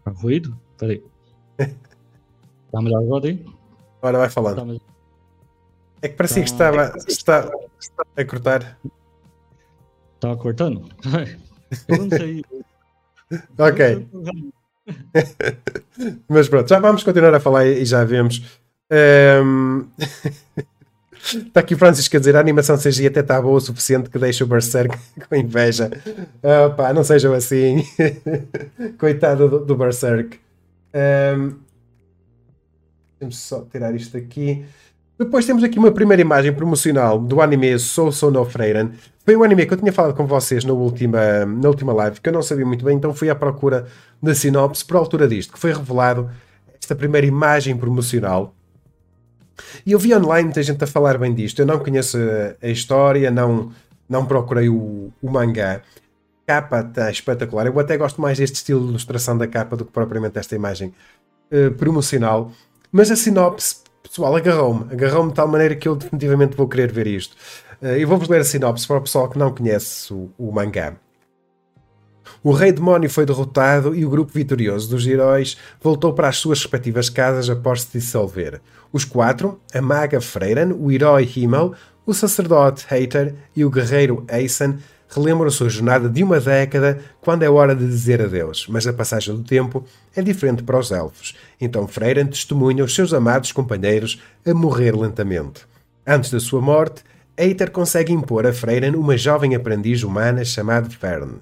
Ruído? 0.05 0.57
Peraí. 0.77 1.03
Está 1.57 2.81
melhor 2.81 3.03
agora 3.03 3.27
aí? 3.27 3.45
Agora 4.01 4.17
vai 4.19 4.29
falando. 4.29 4.79
Tá 4.79 4.85
é 6.01 6.07
que 6.07 6.15
parecia 6.15 6.37
tá... 6.37 6.43
que 6.43 6.49
estava, 6.49 6.97
está, 7.07 7.51
está 7.79 8.03
a 8.15 8.25
cortar. 8.25 8.79
Tava 10.19 10.37
cortando? 10.37 10.83
Eu 11.87 11.97
não 11.97 12.09
sei. 12.09 12.43
ok. 13.57 14.07
Mas 16.27 16.47
pronto, 16.47 16.67
já 16.67 16.79
vamos 16.79 17.03
continuar 17.03 17.33
a 17.33 17.39
falar 17.39 17.65
e 17.65 17.85
já 17.85 18.03
vemos. 18.03 18.41
Um... 18.91 19.85
Está 21.21 21.59
aqui 21.61 21.73
o 21.73 21.77
Francisco 21.77 22.15
a 22.15 22.19
dizer 22.19 22.35
a 22.35 22.39
animação 22.39 22.77
CGI 22.77 23.07
até 23.07 23.19
está 23.19 23.41
boa 23.41 23.57
o 23.57 23.61
suficiente 23.61 24.09
que 24.09 24.17
deixa 24.17 24.43
o 24.43 24.47
Berserk 24.47 24.97
com 25.27 25.35
inveja. 25.35 25.91
Opa, 26.67 26.93
não 26.93 27.03
sejam 27.03 27.33
assim. 27.33 27.83
Coitado 28.97 29.49
do, 29.49 29.65
do 29.65 29.75
Berserk. 29.75 30.39
Um... 30.93 31.55
Vamos 33.19 33.37
só 33.39 33.65
tirar 33.71 33.95
isto 33.95 34.15
aqui. 34.15 34.63
Depois 35.17 35.45
temos 35.45 35.63
aqui 35.63 35.79
uma 35.79 35.91
primeira 35.91 36.21
imagem 36.21 36.53
promocional 36.53 37.19
do 37.19 37.41
anime 37.41 37.77
Soul 37.79 38.11
Son 38.11 38.37
of 38.37 38.53
Freiren. 38.53 38.91
Foi 39.27 39.35
um 39.35 39.43
anime 39.43 39.65
que 39.65 39.73
eu 39.73 39.77
tinha 39.77 39.91
falado 39.91 40.15
com 40.15 40.25
vocês 40.25 40.63
na 40.63 40.71
última, 40.71 41.45
na 41.45 41.67
última 41.67 41.91
live, 41.91 42.21
que 42.21 42.29
eu 42.29 42.31
não 42.31 42.41
sabia 42.41 42.65
muito 42.65 42.85
bem, 42.85 42.95
então 42.95 43.13
fui 43.13 43.29
à 43.29 43.35
procura 43.35 43.85
da 44.23 44.33
sinopse 44.33 44.85
por 44.85 44.95
altura 44.95 45.27
disto, 45.27 45.51
que 45.51 45.59
foi 45.59 45.73
revelado 45.73 46.31
esta 46.81 46.95
primeira 46.95 47.27
imagem 47.27 47.75
promocional. 47.75 48.55
E 49.85 49.91
eu 49.91 49.99
vi 49.99 50.15
online 50.15 50.45
muita 50.45 50.63
gente 50.63 50.81
a 50.81 50.87
falar 50.87 51.17
bem 51.17 51.33
disto. 51.33 51.59
Eu 51.59 51.65
não 51.65 51.77
conheço 51.77 52.17
a 52.63 52.69
história, 52.69 53.29
não, 53.29 53.73
não 54.07 54.25
procurei 54.25 54.69
o, 54.69 55.11
o 55.21 55.29
mangá. 55.29 55.81
A 56.47 56.53
capa 56.53 56.79
está 56.79 57.11
espetacular. 57.11 57.65
Eu 57.65 57.77
até 57.77 57.97
gosto 57.97 58.21
mais 58.21 58.37
deste 58.37 58.55
estilo 58.55 58.79
de 58.83 58.91
ilustração 58.91 59.37
da 59.37 59.45
capa 59.45 59.75
do 59.75 59.83
que 59.83 59.91
propriamente 59.91 60.39
esta 60.39 60.55
imagem 60.55 60.93
uh, 61.51 61.69
promocional. 61.73 62.49
Mas 62.93 63.11
a 63.11 63.17
sinopse 63.17 63.81
pessoal, 64.07 64.35
agarrou-me. 64.35 64.91
Agarrou-me 64.93 65.29
de 65.29 65.35
tal 65.35 65.47
maneira 65.49 65.75
que 65.75 65.87
eu 65.87 65.95
definitivamente 65.95 66.55
vou 66.55 66.67
querer 66.67 66.91
ver 66.91 67.07
isto. 67.07 67.35
Eu 67.81 68.07
vou-vos 68.07 68.27
ler 68.27 68.41
a 68.41 68.43
sinopse 68.43 68.87
para 68.87 68.97
o 68.97 69.01
pessoal 69.01 69.29
que 69.29 69.37
não 69.37 69.53
conhece 69.53 70.11
o, 70.11 70.31
o 70.37 70.51
mangá. 70.51 70.95
O 72.43 72.51
Rei 72.51 72.71
Demónio 72.71 73.09
foi 73.09 73.25
derrotado 73.25 73.95
e 73.95 74.03
o 74.03 74.09
grupo 74.09 74.31
vitorioso 74.33 74.89
dos 74.89 75.05
heróis 75.05 75.57
voltou 75.81 76.13
para 76.13 76.27
as 76.27 76.37
suas 76.37 76.59
respectivas 76.59 77.09
casas 77.09 77.49
após 77.49 77.83
se 77.83 77.99
dissolver. 77.99 78.61
Os 78.91 79.05
quatro, 79.05 79.59
a 79.73 79.81
maga 79.81 80.19
Freiran, 80.19 80.73
o 80.73 80.91
herói 80.91 81.29
Himmel, 81.35 81.73
o 82.05 82.13
sacerdote 82.13 82.85
Hater 82.89 83.35
e 83.55 83.63
o 83.63 83.69
guerreiro 83.69 84.25
Aizen, 84.27 84.77
relembram 85.09 85.47
a 85.47 85.51
sua 85.51 85.69
jornada 85.69 86.09
de 86.09 86.23
uma 86.23 86.39
década 86.39 86.99
quando 87.21 87.43
é 87.43 87.49
hora 87.49 87.75
de 87.75 87.85
dizer 87.85 88.21
adeus, 88.21 88.65
mas 88.67 88.87
a 88.87 88.93
passagem 88.93 89.35
do 89.35 89.43
tempo 89.43 89.85
é 90.15 90.21
diferente 90.21 90.63
para 90.63 90.79
os 90.79 90.91
elfos. 90.91 91.35
Então 91.61 91.87
Freiran 91.87 92.25
testemunha 92.25 92.83
os 92.83 92.93
seus 92.93 93.13
amados 93.13 93.51
companheiros 93.51 94.21
a 94.45 94.53
morrer 94.53 94.95
lentamente. 94.95 95.61
Antes 96.05 96.31
da 96.31 96.39
sua 96.39 96.61
morte, 96.61 97.03
Aether 97.39 97.69
consegue 97.69 98.11
impor 98.11 98.47
a 98.47 98.51
Freiran 98.51 98.97
uma 98.97 99.15
jovem 99.15 99.53
aprendiz 99.53 100.01
humana 100.01 100.43
chamada 100.43 100.89
Fern. 100.89 101.35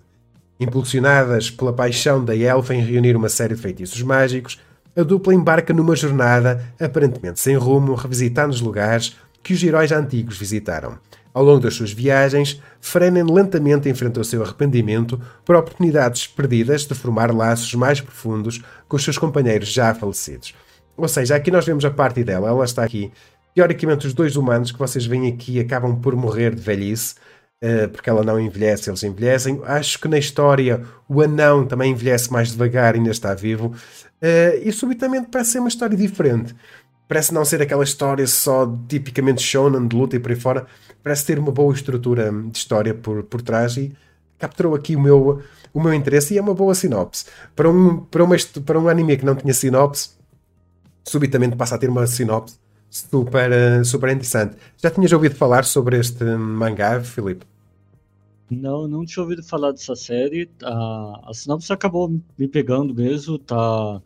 Impulsionadas 0.60 1.50
pela 1.50 1.72
paixão 1.72 2.24
da 2.24 2.36
elfa 2.36 2.76
em 2.76 2.82
reunir 2.82 3.16
uma 3.16 3.30
série 3.30 3.56
de 3.56 3.62
feitiços 3.62 4.02
mágicos, 4.02 4.60
a 4.93 5.04
dupla 5.04 5.34
embarca 5.34 5.74
numa 5.74 5.96
jornada 5.96 6.62
aparentemente 6.78 7.39
sem 7.39 7.56
rumo, 7.56 7.96
revisitando 7.96 8.54
os 8.54 8.60
lugares 8.60 9.16
que 9.41 9.54
os 9.54 9.64
heróis 9.64 9.93
antigos 9.93 10.38
visitaram. 10.38 10.98
Ao 11.34 11.41
longo 11.41 11.62
das 11.62 11.76
suas 11.76 11.93
viagens, 11.93 12.62
Frennen 12.82 13.24
lentamente 13.24 13.88
enfrenta 13.88 14.20
o 14.20 14.26
seu 14.26 14.43
arrependimento 14.43 15.20
por 15.46 15.56
oportunidades 15.56 16.28
perdidas 16.28 16.86
de 16.86 16.93
formar 16.93 17.34
laços 17.34 17.74
mais 17.74 18.02
profundos 18.02 18.62
com 18.89 18.98
os 18.98 19.04
seus 19.04 19.18
companheiros 19.18 19.72
já 19.72 19.93
falecidos. 19.96 20.54
Ou 20.98 21.08
seja, 21.08 21.36
aqui 21.36 21.52
nós 21.52 21.66
vemos 21.66 21.84
a 21.84 21.91
parte 21.91 22.24
dela, 22.24 22.50
ela 22.50 22.64
está 22.66 22.84
aqui. 22.84 23.12
Teoricamente, 23.56 24.06
os 24.06 24.14
dois 24.14 24.36
humanos 24.36 24.70
que 24.70 24.78
vocês 24.78 25.06
veem 25.06 25.30
aqui 25.30 25.62
acabam 25.62 25.95
por 25.95 26.14
morrer 26.14 26.53
de 26.53 26.62
velhice, 26.62 27.16
eh, 27.62 27.88
porque 27.88 28.10
ela 28.10 28.22
não 28.22 28.38
envelhece, 28.38 28.89
eles 28.89 29.01
envelhecem. 29.01 29.62
Acho 29.64 29.97
que 29.97 30.10
na 30.10 30.18
história 30.18 30.84
o 31.08 31.22
anão 31.22 31.66
também 31.66 31.93
envelhece 31.93 32.30
mais 32.30 32.51
devagar 32.51 32.95
e 32.95 32.97
ainda 32.97 33.12
está 33.12 33.34
vivo. 33.34 33.74
Eh, 34.22 34.62
e 34.66 34.74
subitamente 34.74 35.30
parece 35.32 35.53
ser 35.53 35.60
uma 35.60 35.70
história 35.70 35.95
diferente. 35.95 36.53
Parece 37.08 37.34
não 37.34 37.45
ser 37.45 37.62
aquela 37.62 37.86
história 37.86 38.28
só 38.28 38.70
tipicamente 38.89 39.41
shonen, 39.41 39.88
de 39.88 39.95
luta 39.95 40.18
e 40.18 40.20
por 40.20 40.32
aí 40.32 40.38
fora 40.38 40.68
parece 41.01 41.26
ter 41.26 41.39
uma 41.39 41.51
boa 41.51 41.74
estrutura 41.74 42.32
de 42.32 42.58
história 42.58 42.93
por, 42.93 43.24
por 43.24 43.41
trás 43.41 43.78
e 43.78 43.95
capturou 44.38 44.76
aqui 44.76 44.97
o 44.97 44.99
meu, 44.99 45.41
o 45.74 45.80
meu 45.82 45.93
interesse 45.93 46.34
e 46.34 46.38
é 46.38 46.41
uma 46.41 46.53
boa 46.53 46.76
sinopse. 46.76 47.26
Para 47.56 47.70
um, 47.70 47.99
para, 47.99 48.22
uma, 48.22 48.36
para 48.66 48.80
um 48.80 48.89
anime 48.89 49.16
que 49.16 49.26
não 49.26 49.36
tinha 49.36 49.53
sinopse, 49.53 50.10
subitamente 51.06 51.56
passa 51.56 51.76
a 51.76 51.78
ter 51.78 51.89
uma 51.89 52.06
sinopse 52.06 52.64
super, 52.96 53.52
eh, 53.52 53.84
super 53.84 54.10
interessante. 54.10 54.56
Já 54.78 54.89
tinhas 54.89 55.12
ouvido 55.12 55.36
falar 55.36 55.66
sobre 55.66 56.00
este 56.00 56.24
mangá, 56.24 57.02
Filipe? 57.02 57.46
Não, 58.50 58.88
não 58.88 59.06
tinha 59.06 59.24
ouvido 59.24 59.43
falar 59.43 59.72
dessa 59.72 59.96
série. 59.96 60.50
A, 60.64 61.30
a 61.30 61.34
sinopse 61.34 61.74
acabou 61.74 62.10
me 62.38 62.48
pegando 62.48 62.93
mesmo. 62.93 63.38
Tá, 63.38 64.02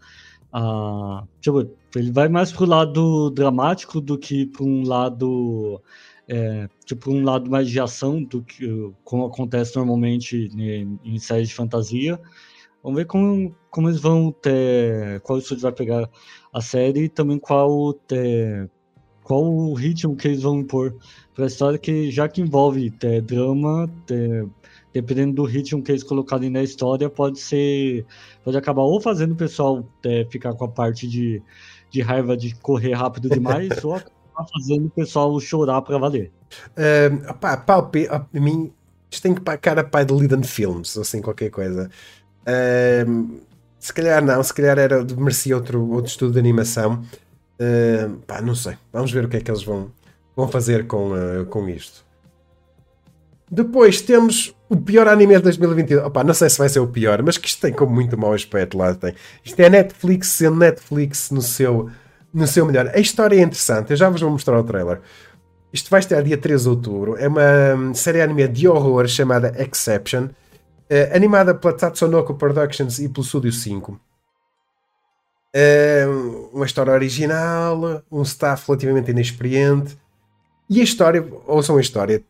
a, 0.51 1.23
tipo, 1.39 1.69
ele 1.95 2.11
vai 2.11 2.27
mais 2.29 2.51
pro 2.51 2.65
lado 2.65 3.29
dramático 3.29 4.01
do 4.01 4.17
que 4.17 4.45
para 4.45 4.63
um 4.63 4.83
lado 4.83 5.81
é, 6.27 6.67
tipo 6.85 7.11
um 7.11 7.23
lado 7.23 7.49
mais 7.49 7.69
de 7.69 7.79
ação 7.79 8.23
do 8.23 8.41
que 8.41 8.91
como 9.03 9.25
acontece 9.25 9.75
normalmente 9.75 10.49
em, 10.55 10.99
em 11.03 11.19
séries 11.19 11.49
de 11.49 11.55
fantasia. 11.55 12.19
Vamos 12.81 12.97
ver 12.97 13.05
como, 13.05 13.55
como 13.69 13.89
eles 13.89 13.99
vão 13.99 14.31
ter, 14.31 15.19
qual 15.21 15.37
estúdio 15.37 15.63
vai 15.63 15.71
pegar 15.73 16.09
a 16.53 16.61
série 16.61 17.03
e 17.05 17.09
também 17.09 17.37
qual 17.37 17.93
ter, 17.93 18.69
qual 19.29 19.43
o 19.43 19.75
ritmo 19.75 20.15
que 20.15 20.27
eles 20.27 20.41
vão 20.41 20.61
impor 20.61 20.95
para 21.35 21.43
a 21.43 21.47
história, 21.47 21.77
que 21.77 22.09
já 22.09 22.27
que 22.27 22.41
envolve 22.41 22.89
ter, 22.89 23.21
drama, 23.21 23.87
ter, 24.07 24.47
dependendo 24.91 25.35
do 25.35 25.43
ritmo 25.43 25.83
que 25.83 25.91
eles 25.91 26.01
colocarem 26.01 26.49
na 26.49 26.63
história, 26.63 27.07
pode 27.11 27.39
ser, 27.39 28.07
pode 28.43 28.57
acabar 28.57 28.81
ou 28.81 28.99
fazendo 28.99 29.33
o 29.33 29.35
pessoal 29.35 29.87
ter, 30.01 30.27
ficar 30.29 30.55
com 30.55 30.65
a 30.65 30.67
parte 30.67 31.07
de, 31.07 31.43
de 31.91 32.01
raiva 32.01 32.35
de 32.35 32.55
correr 32.55 32.93
rápido 32.93 33.29
demais, 33.29 33.69
ou 33.85 33.99
tá 33.99 34.45
fazendo 34.51 34.87
o 34.87 34.89
pessoal 34.89 35.39
chorar 35.39 35.83
para 35.83 35.99
valer. 35.99 36.31
Uh, 36.71 37.29
opá, 37.29 37.55
palpe, 37.55 38.07
a 38.07 38.25
mim, 38.33 38.73
isto 39.11 39.21
tem 39.21 39.35
que 39.35 39.41
cara 39.59 39.83
pai 39.83 40.05
de 40.05 40.13
Liden 40.15 40.41
Films, 40.41 40.97
ou 40.97 41.03
assim, 41.03 41.21
qualquer 41.21 41.51
coisa. 41.51 41.87
Uh, 42.41 43.41
se 43.77 43.93
calhar 43.93 44.25
não, 44.25 44.41
se 44.41 44.55
calhar 44.55 44.79
era, 44.79 45.05
merecia 45.15 45.55
outro, 45.55 45.87
outro 45.91 46.09
estudo 46.09 46.33
de 46.33 46.39
animação. 46.39 47.03
Uh, 47.59 48.17
pá, 48.25 48.41
não 48.41 48.55
sei. 48.55 48.77
Vamos 48.91 49.11
ver 49.11 49.25
o 49.25 49.29
que 49.29 49.37
é 49.37 49.41
que 49.41 49.51
eles 49.51 49.63
vão, 49.63 49.91
vão 50.35 50.47
fazer 50.47 50.87
com, 50.87 51.11
uh, 51.11 51.45
com 51.47 51.67
isto. 51.67 52.05
Depois 53.51 53.99
temos 54.01 54.55
o 54.69 54.77
pior 54.77 55.07
anime 55.07 55.35
de 55.35 55.43
2022. 55.43 56.05
Opa, 56.05 56.23
não 56.23 56.33
sei 56.33 56.49
se 56.49 56.57
vai 56.57 56.69
ser 56.69 56.79
o 56.79 56.87
pior, 56.87 57.21
mas 57.23 57.37
que 57.37 57.47
isto 57.47 57.61
tem 57.61 57.73
como 57.73 57.93
muito 57.93 58.17
mau 58.17 58.33
aspecto 58.33 58.77
lá. 58.77 58.93
Tem. 58.93 59.13
Isto 59.43 59.59
é 59.59 59.69
Netflix 59.69 60.27
sendo 60.27 60.57
Netflix 60.57 61.31
no 61.31 61.41
seu 61.41 61.89
no 62.33 62.47
seu 62.47 62.65
melhor. 62.65 62.91
A 62.93 62.99
história 62.99 63.35
é 63.35 63.41
interessante, 63.41 63.91
eu 63.91 63.97
já 63.97 64.09
vos 64.09 64.21
vou 64.21 64.29
mostrar 64.29 64.59
o 64.59 64.63
trailer. 64.63 65.01
Isto 65.73 65.89
vai 65.89 65.99
estar 65.99 66.21
dia 66.21 66.37
13 66.37 66.63
de 66.63 66.69
outubro. 66.69 67.15
É 67.17 67.27
uma 67.27 67.75
hum, 67.75 67.93
série 67.93 68.21
anime 68.21 68.47
de 68.47 68.67
horror 68.67 69.07
chamada 69.07 69.53
Exception, 69.57 70.25
uh, 70.25 71.15
animada 71.15 71.53
pela 71.53 71.73
Tatsunoko 71.73 72.33
Productions 72.35 72.99
e 72.99 73.09
pelo 73.09 73.25
Studio 73.25 73.51
5. 73.51 73.99
Eh, 75.53 76.05
uma 76.53 76.65
história 76.65 76.93
original, 76.93 78.03
um 78.11 78.21
staff 78.21 78.67
relativamente 78.67 79.11
inexperiente. 79.11 79.97
E 80.69 80.79
a 80.81 80.83
história, 80.83 81.25
ouçam 81.47 81.77
a 81.77 81.81
história, 81.81 82.23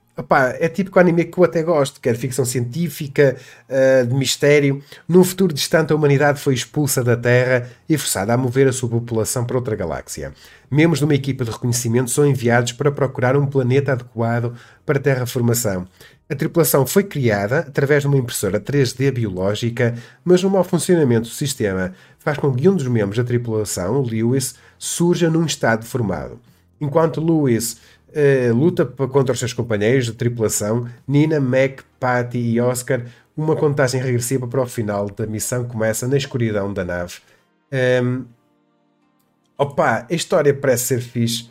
é 0.59 0.67
tipo 0.67 0.95
o 0.95 0.99
anime 0.99 1.25
que 1.25 1.37
eu 1.37 1.43
até 1.43 1.63
gosto, 1.63 2.01
que 2.01 2.09
é 2.09 2.13
de 2.13 2.17
ficção 2.17 2.43
científica, 2.43 3.37
uh, 3.69 4.05
de 4.05 4.13
mistério. 4.13 4.83
Num 5.07 5.23
futuro 5.23 5.53
distante, 5.53 5.93
a 5.93 5.95
humanidade 5.95 6.39
foi 6.39 6.53
expulsa 6.53 7.03
da 7.03 7.15
Terra 7.15 7.69
e 7.87 7.97
forçada 7.97 8.33
a 8.33 8.37
mover 8.37 8.67
a 8.67 8.73
sua 8.73 8.89
população 8.89 9.45
para 9.45 9.57
outra 9.57 9.75
galáxia. 9.75 10.33
Membros 10.69 10.99
de 10.99 11.05
uma 11.05 11.15
equipa 11.15 11.45
de 11.45 11.51
reconhecimento 11.51 12.11
são 12.11 12.25
enviados 12.25 12.73
para 12.73 12.91
procurar 12.91 13.37
um 13.37 13.45
planeta 13.45 13.93
adequado 13.93 14.55
para 14.85 14.99
terraformação. 14.99 15.87
A 16.29 16.35
tripulação 16.35 16.85
foi 16.85 17.03
criada 17.03 17.59
através 17.59 18.03
de 18.03 18.07
uma 18.07 18.17
impressora 18.17 18.59
3D 18.59 19.11
biológica, 19.11 19.95
mas 20.23 20.43
no 20.43 20.49
mau 20.49 20.63
funcionamento 20.63 21.27
do 21.27 21.33
sistema 21.33 21.93
faz 22.19 22.37
com 22.37 22.53
que 22.53 22.69
um 22.69 22.75
dos 22.75 22.85
membros 22.87 23.17
da 23.17 23.23
tripulação, 23.23 24.03
Lewis, 24.03 24.53
surja 24.77 25.27
num 25.27 25.43
estado 25.43 25.79
deformado. 25.81 26.39
Enquanto 26.79 27.19
Lewis 27.19 27.81
eh, 28.13 28.51
luta 28.53 28.85
contra 28.85 29.33
os 29.33 29.39
seus 29.39 29.53
companheiros 29.53 30.05
de 30.05 30.13
tripulação, 30.13 30.87
Nina, 31.07 31.39
Mac, 31.39 31.81
Patty 31.99 32.37
e 32.37 32.61
Oscar, 32.61 33.05
uma 33.35 33.55
contagem 33.55 33.99
regressiva 33.99 34.47
para 34.47 34.61
o 34.61 34.67
final 34.67 35.09
da 35.09 35.25
missão 35.25 35.63
começa 35.63 36.07
na 36.07 36.17
escuridão 36.17 36.71
da 36.71 36.85
nave. 36.85 37.15
Um, 37.71 37.75
ehm, 37.75 38.25
opa, 39.57 40.05
a 40.09 40.13
história 40.13 40.53
parece 40.53 40.85
ser 40.85 41.01
fixe, 41.01 41.49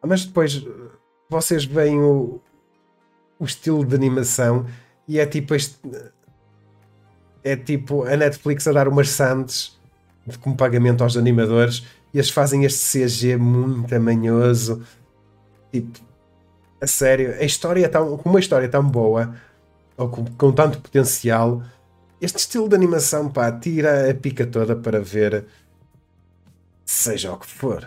mas 0.00 0.24
depois 0.24 0.64
vocês 1.28 1.64
veem 1.64 2.00
o, 2.00 2.40
o 3.38 3.44
estilo 3.44 3.84
de 3.84 3.94
animação 3.94 4.66
e 5.06 5.18
é 5.18 5.26
tipo 5.26 5.54
este. 5.54 5.76
É 7.42 7.56
tipo 7.56 8.04
a 8.04 8.16
Netflix 8.16 8.66
a 8.66 8.72
dar 8.72 8.88
umas 8.88 9.10
sandes 9.10 9.78
como 10.40 10.56
pagamento 10.56 11.02
aos 11.02 11.16
animadores 11.16 11.84
e 12.12 12.18
eles 12.18 12.30
fazem 12.30 12.64
este 12.64 13.06
CG 13.06 13.36
muito 13.36 13.94
amanhoso. 13.94 14.82
Tipo, 15.70 16.00
a 16.80 16.86
sério, 16.86 17.34
a 17.34 17.44
história 17.44 17.84
é 17.84 17.88
tão, 17.88 18.16
com 18.16 18.30
uma 18.30 18.40
história 18.40 18.68
tão 18.68 18.82
boa 18.82 19.34
ou 19.96 20.08
com, 20.08 20.24
com 20.24 20.52
tanto 20.52 20.80
potencial, 20.80 21.62
este 22.20 22.38
estilo 22.38 22.68
de 22.68 22.74
animação 22.74 23.28
pá, 23.28 23.52
tira 23.52 24.10
a 24.10 24.14
pica 24.14 24.46
toda 24.46 24.74
para 24.74 25.00
ver 25.00 25.44
seja 26.84 27.32
o 27.32 27.38
que 27.38 27.46
for. 27.46 27.86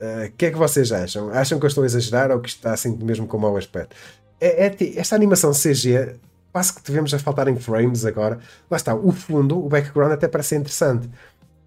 O 0.00 0.04
uh, 0.04 0.32
que 0.36 0.46
é 0.46 0.50
que 0.50 0.56
vocês 0.56 0.92
acham? 0.92 1.30
Acham 1.30 1.58
que 1.58 1.64
eu 1.64 1.68
estou 1.68 1.82
a 1.82 1.86
exagerar 1.86 2.30
ou 2.30 2.40
que 2.40 2.48
está 2.48 2.72
assim 2.72 2.96
mesmo 2.96 3.26
com 3.26 3.38
mau 3.38 3.56
aspecto? 3.56 3.96
É, 4.40 4.66
é, 4.66 4.98
esta 4.98 5.14
animação 5.14 5.52
CG 5.52 6.16
quase 6.52 6.72
que 6.72 6.82
devemos 6.82 7.12
a 7.14 7.18
faltar 7.18 7.48
em 7.48 7.56
frames 7.56 8.04
agora. 8.04 8.38
Lá 8.70 8.76
está, 8.76 8.94
o 8.94 9.12
fundo, 9.12 9.64
o 9.64 9.68
background 9.68 10.12
até 10.12 10.26
parece 10.26 10.56
interessante. 10.56 11.08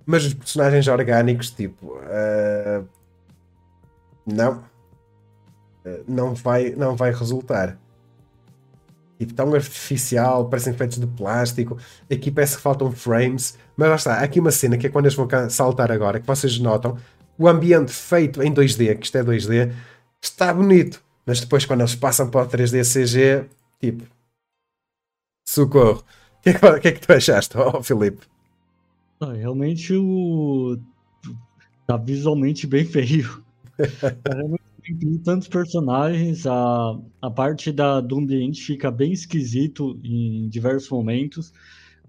Mas 0.06 0.26
os 0.26 0.34
personagens 0.34 0.88
orgânicos, 0.88 1.52
tipo. 1.52 1.98
Uh, 1.98 2.86
não. 4.26 4.64
Uh, 5.86 6.04
não, 6.08 6.34
vai, 6.34 6.72
não 6.72 6.96
vai 6.96 7.14
resultar. 7.14 7.78
Tipo, 9.20 9.34
tão 9.34 9.54
artificial, 9.54 10.50
parecem 10.50 10.74
feitos 10.74 10.98
de 10.98 11.06
plástico. 11.06 11.78
Aqui 12.12 12.32
parece 12.32 12.58
que 12.58 12.62
faltam 12.62 12.92
frames. 12.92 13.58
Mas 13.78 13.90
lá 13.90 13.96
está, 13.96 14.14
há 14.16 14.24
aqui 14.24 14.40
uma 14.40 14.52
cena 14.52 14.78
que 14.78 14.88
é 14.88 14.90
quando 14.90 15.06
eles 15.06 15.16
vão 15.16 15.28
saltar 15.50 15.92
agora, 15.92 16.20
que 16.20 16.28
vocês 16.28 16.58
notam. 16.60 16.98
O 17.38 17.48
ambiente 17.48 17.92
feito 17.92 18.42
em 18.42 18.54
2D, 18.54 18.98
que 18.98 19.06
isto 19.06 19.18
é 19.18 19.24
2D, 19.24 19.72
está 20.22 20.54
bonito 20.54 21.02
mas 21.26 21.40
depois, 21.40 21.66
quando 21.66 21.82
eles 21.82 21.96
passam 21.96 22.30
para 22.30 22.46
o 22.46 22.50
3D 22.50 22.84
CG, 22.84 23.50
tipo, 23.80 24.06
socorro. 25.48 26.04
O 26.40 26.42
que, 26.42 26.50
é 26.50 26.54
que, 26.54 26.80
que, 26.80 26.88
é 26.88 26.92
que 26.92 27.08
tu 27.08 27.14
achaste, 27.14 27.58
oh, 27.58 27.84
Filipe? 27.84 28.26
Ah, 29.20 29.34
realmente 29.34 29.94
o. 29.96 30.78
Tá 31.86 31.98
visualmente 31.98 32.66
bem 32.66 32.86
feio. 32.86 33.44
tem 34.82 35.18
tantos 35.20 35.48
personagens, 35.48 36.46
a, 36.48 37.00
a 37.22 37.30
parte 37.30 37.72
da, 37.72 38.02
do 38.02 38.18
ambiente 38.18 38.62
fica 38.64 38.90
bem 38.90 39.12
esquisito 39.12 40.00
em 40.04 40.50
diversos 40.50 40.90
momentos. 40.90 41.54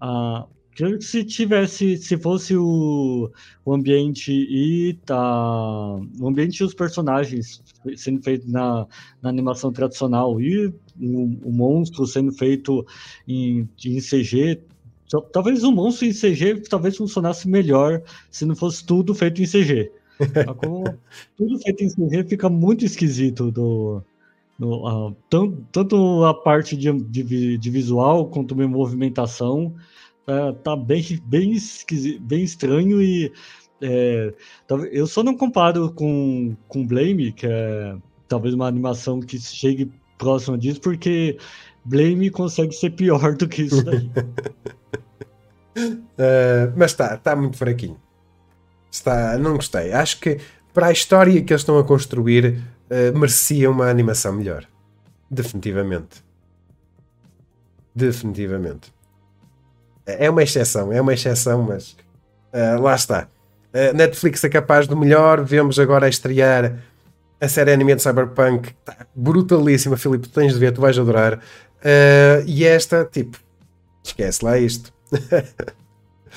A, 0.01 0.47
Creio 0.75 0.97
que 0.97 1.05
se 1.05 1.23
tivesse, 1.23 1.97
se 1.97 2.17
fosse 2.17 2.55
o, 2.57 3.29
o 3.63 3.73
ambiente 3.73 4.31
e 4.31 4.93
tá. 5.05 5.95
O 6.19 6.27
ambiente 6.27 6.59
e 6.59 6.63
os 6.63 6.73
personagens 6.73 7.61
sendo 7.95 8.21
feito 8.23 8.49
na, 8.49 8.87
na 9.21 9.29
animação 9.29 9.71
tradicional 9.71 10.41
e 10.41 10.67
o, 10.67 10.73
o 11.43 11.51
monstro 11.51 12.07
sendo 12.07 12.31
feito 12.31 12.85
em, 13.27 13.69
em 13.85 13.99
CG, 13.99 14.61
talvez 15.31 15.63
o 15.63 15.71
monstro 15.71 16.07
em 16.07 16.11
CG 16.11 16.61
talvez 16.69 16.97
funcionasse 16.97 17.47
melhor 17.47 18.01
se 18.31 18.45
não 18.45 18.55
fosse 18.55 18.85
tudo 18.85 19.13
feito 19.13 19.41
em 19.41 19.45
CG. 19.45 19.91
Tudo 21.35 21.59
feito 21.59 21.83
em 21.83 21.89
CG 21.89 22.23
fica 22.29 22.47
muito 22.47 22.85
esquisito 22.85 23.51
do, 23.51 24.01
do 24.59 24.87
uh, 24.87 25.15
tanto, 25.27 25.65
tanto 25.71 26.23
a 26.23 26.33
parte 26.35 26.77
de, 26.77 26.91
de, 26.91 27.57
de 27.57 27.69
visual 27.71 28.27
quanto 28.27 28.53
a 28.53 28.67
movimentação 28.67 29.73
Tá, 30.25 30.53
tá 30.53 30.75
bem, 30.75 31.03
bem, 31.25 31.57
bem 32.21 32.43
estranho 32.43 33.01
e 33.01 33.31
é, 33.81 34.33
eu 34.91 35.05
só 35.05 35.21
não 35.21 35.35
comparo 35.35 35.91
com, 35.91 36.55
com 36.69 36.87
Blame, 36.87 37.33
que 37.33 37.45
é 37.45 37.95
talvez 38.29 38.53
uma 38.53 38.67
animação 38.67 39.19
que 39.19 39.37
chegue 39.37 39.91
próxima 40.17 40.57
disso, 40.57 40.79
porque 40.79 41.37
Blame 41.83 42.29
consegue 42.29 42.73
ser 42.73 42.91
pior 42.91 43.35
do 43.35 43.47
que 43.47 43.63
isso 43.63 43.83
daí. 43.83 44.09
uh, 45.77 46.71
mas 46.77 46.91
está, 46.91 47.15
está 47.15 47.35
muito 47.35 47.57
fraquinho. 47.57 47.99
Está, 48.89 49.37
não 49.37 49.55
gostei. 49.55 49.91
Acho 49.91 50.19
que 50.21 50.39
para 50.73 50.87
a 50.87 50.91
história 50.91 51.41
que 51.41 51.51
eles 51.51 51.61
estão 51.61 51.77
a 51.77 51.83
construir, 51.83 52.63
uh, 52.89 53.17
merecia 53.17 53.69
uma 53.69 53.89
animação 53.89 54.31
melhor. 54.31 54.65
Definitivamente. 55.29 56.23
Definitivamente. 57.93 58.92
É 60.05 60.29
uma 60.29 60.43
exceção, 60.43 60.91
é 60.91 60.99
uma 60.99 61.13
exceção, 61.13 61.63
mas 61.63 61.95
uh, 62.53 62.81
lá 62.81 62.95
está. 62.95 63.27
Uh, 63.73 63.95
Netflix 63.95 64.43
é 64.43 64.49
capaz 64.49 64.87
do 64.87 64.97
melhor. 64.97 65.43
Vemos 65.43 65.79
agora 65.79 66.05
a 66.05 66.09
estrear 66.09 66.77
a 67.39 67.47
série 67.47 67.71
anime 67.71 67.95
de 67.95 68.01
Cyberpunk. 68.01 68.73
Tá 68.85 69.05
brutalíssima, 69.15 69.97
Filipe. 69.97 70.27
Tens 70.29 70.53
de 70.53 70.59
ver, 70.59 70.73
tu 70.73 70.81
vais 70.81 70.97
adorar. 70.97 71.35
Uh, 71.35 72.43
e 72.45 72.65
esta, 72.65 73.05
tipo, 73.05 73.37
esquece 74.03 74.43
lá 74.43 74.57
isto. 74.57 74.93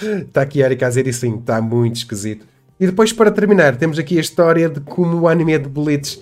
Está 0.01 0.43
aqui 0.43 0.63
a 0.63 0.67
Erika 0.67 0.87
a 0.87 0.89
dizer 0.89 1.07
isso 1.07 1.27
está 1.27 1.61
muito 1.61 1.97
esquisito. 1.97 2.47
E 2.79 2.87
depois, 2.87 3.13
para 3.13 3.31
terminar, 3.31 3.77
temos 3.77 3.99
aqui 3.99 4.19
a 4.19 4.21
história 4.21 4.69
de 4.69 4.81
como 4.81 5.21
o 5.21 5.29
anime 5.29 5.59
de 5.59 5.69
Blitz 5.69 6.21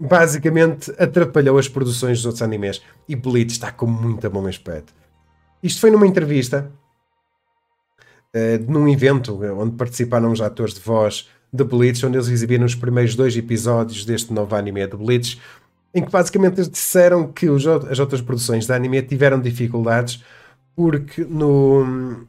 basicamente 0.00 0.92
atrapalhou 0.98 1.58
as 1.58 1.68
produções 1.68 2.18
dos 2.18 2.26
outros 2.26 2.42
animes. 2.42 2.82
E 3.08 3.14
Blitz 3.14 3.52
está 3.52 3.70
com 3.70 3.86
muito 3.86 4.28
bom 4.30 4.46
aspecto. 4.46 4.92
Isto 5.62 5.80
foi 5.80 5.90
numa 5.90 6.06
entrevista, 6.06 6.70
uh, 8.34 8.70
num 8.72 8.88
evento 8.88 9.38
onde 9.58 9.76
participaram 9.76 10.32
os 10.32 10.40
atores 10.40 10.74
de 10.74 10.80
voz 10.80 11.28
de 11.52 11.64
Bleach, 11.64 12.04
onde 12.06 12.16
eles 12.16 12.28
exibiram 12.28 12.64
os 12.64 12.74
primeiros 12.74 13.14
dois 13.14 13.36
episódios 13.36 14.04
deste 14.04 14.32
novo 14.32 14.54
anime 14.56 14.86
de 14.86 14.96
Bleach, 14.96 15.40
em 15.94 16.02
que 16.02 16.10
basicamente 16.10 16.54
eles 16.54 16.68
disseram 16.68 17.30
que 17.30 17.50
os, 17.50 17.66
as 17.66 17.98
outras 17.98 18.22
produções 18.22 18.66
de 18.66 18.72
anime 18.72 19.02
tiveram 19.02 19.40
dificuldades 19.40 20.22
porque 20.74 21.24
no, 21.24 22.26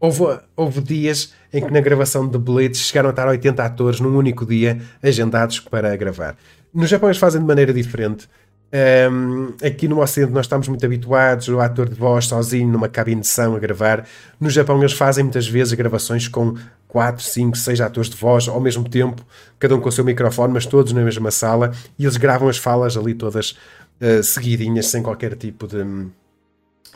houve, 0.00 0.40
houve 0.56 0.80
dias 0.80 1.32
em 1.52 1.64
que 1.64 1.72
na 1.72 1.80
gravação 1.80 2.28
de 2.28 2.38
Bleach 2.38 2.76
chegaram 2.76 3.08
a 3.08 3.12
estar 3.12 3.28
80 3.28 3.64
atores 3.64 4.00
num 4.00 4.16
único 4.16 4.44
dia 4.44 4.80
agendados 5.02 5.60
para 5.60 5.94
gravar. 5.96 6.36
No 6.74 6.86
Japão 6.86 7.08
eles 7.08 7.18
fazem 7.18 7.40
de 7.40 7.46
maneira 7.46 7.72
diferente. 7.72 8.28
Um, 8.72 9.54
aqui 9.64 9.86
no 9.86 10.00
Ocidente 10.00 10.32
nós 10.32 10.46
estamos 10.46 10.66
muito 10.66 10.84
habituados 10.84 11.48
o 11.48 11.60
ator 11.60 11.88
de 11.88 11.94
voz 11.94 12.26
sozinho 12.26 12.68
numa 12.68 12.88
cabine 12.88 13.20
de 13.20 13.26
som 13.26 13.54
a 13.54 13.58
gravar. 13.58 14.06
No 14.40 14.50
Japão 14.50 14.78
eles 14.78 14.92
fazem 14.92 15.24
muitas 15.24 15.46
vezes 15.46 15.72
gravações 15.74 16.26
com 16.26 16.56
4, 16.88 17.22
5, 17.22 17.56
6 17.56 17.80
atores 17.80 18.10
de 18.10 18.16
voz 18.16 18.48
ao 18.48 18.60
mesmo 18.60 18.88
tempo, 18.88 19.24
cada 19.58 19.76
um 19.76 19.80
com 19.80 19.88
o 19.88 19.92
seu 19.92 20.04
microfone, 20.04 20.52
mas 20.52 20.66
todos 20.66 20.92
na 20.92 21.02
mesma 21.02 21.30
sala, 21.30 21.72
e 21.98 22.04
eles 22.04 22.16
gravam 22.16 22.48
as 22.48 22.58
falas 22.58 22.96
ali 22.96 23.14
todas 23.14 23.56
uh, 24.00 24.22
seguidinhas, 24.22 24.86
sem 24.86 25.02
qualquer 25.02 25.36
tipo 25.36 25.66
de 25.66 25.84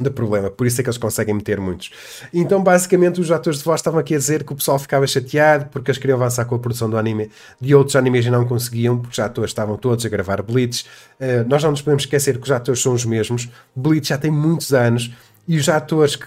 de 0.02 0.10
problema, 0.10 0.50
por 0.50 0.66
isso 0.66 0.80
é 0.80 0.84
que 0.84 0.88
eles 0.88 0.98
conseguem 0.98 1.34
meter 1.34 1.60
muitos. 1.60 1.90
Então, 2.32 2.62
basicamente, 2.62 3.20
os 3.20 3.30
atores 3.30 3.58
de 3.58 3.64
voz 3.64 3.80
estavam 3.80 4.00
aqui 4.00 4.14
a 4.14 4.18
dizer 4.18 4.44
que 4.44 4.52
o 4.52 4.56
pessoal 4.56 4.78
ficava 4.78 5.06
chateado 5.06 5.66
porque 5.66 5.90
eles 5.90 5.98
queriam 5.98 6.16
avançar 6.16 6.44
com 6.46 6.54
a 6.54 6.58
produção 6.58 6.88
do 6.88 6.96
anime 6.96 7.30
de 7.60 7.74
outros 7.74 7.96
animes 7.96 8.24
e 8.24 8.30
não 8.30 8.46
conseguiam, 8.46 8.98
porque 8.98 9.12
os 9.12 9.18
atores 9.18 9.50
estavam 9.50 9.76
todos 9.76 10.04
a 10.06 10.08
gravar 10.08 10.42
Blitz. 10.42 10.80
Uh, 11.20 11.46
nós 11.46 11.62
não 11.62 11.70
nos 11.70 11.82
podemos 11.82 12.04
esquecer 12.04 12.38
que 12.38 12.44
os 12.44 12.50
atores 12.50 12.80
são 12.80 12.94
os 12.94 13.04
mesmos. 13.04 13.48
Blitz 13.74 14.08
já 14.08 14.18
tem 14.18 14.30
muitos 14.30 14.72
anos 14.72 15.12
e 15.46 15.58
os 15.58 15.68
atores 15.68 16.16
que 16.16 16.26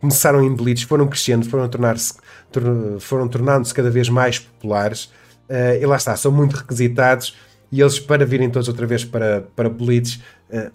começaram 0.00 0.42
em 0.42 0.54
Blitz 0.54 0.82
foram 0.82 1.06
crescendo, 1.06 1.46
foram 1.46 1.68
tornar-se 1.68 2.14
foram 3.00 3.28
tornando-se 3.28 3.72
cada 3.72 3.90
vez 3.90 4.08
mais 4.08 4.38
populares 4.38 5.04
uh, 5.48 5.80
e 5.80 5.86
lá 5.86 5.96
está, 5.96 6.14
são 6.16 6.30
muito 6.30 6.54
requisitados 6.56 7.34
e 7.72 7.80
eles 7.80 7.98
para 7.98 8.26
virem 8.26 8.50
todos 8.50 8.68
outra 8.68 8.86
vez 8.86 9.02
para, 9.02 9.44
para 9.56 9.68
uh, 9.68 9.72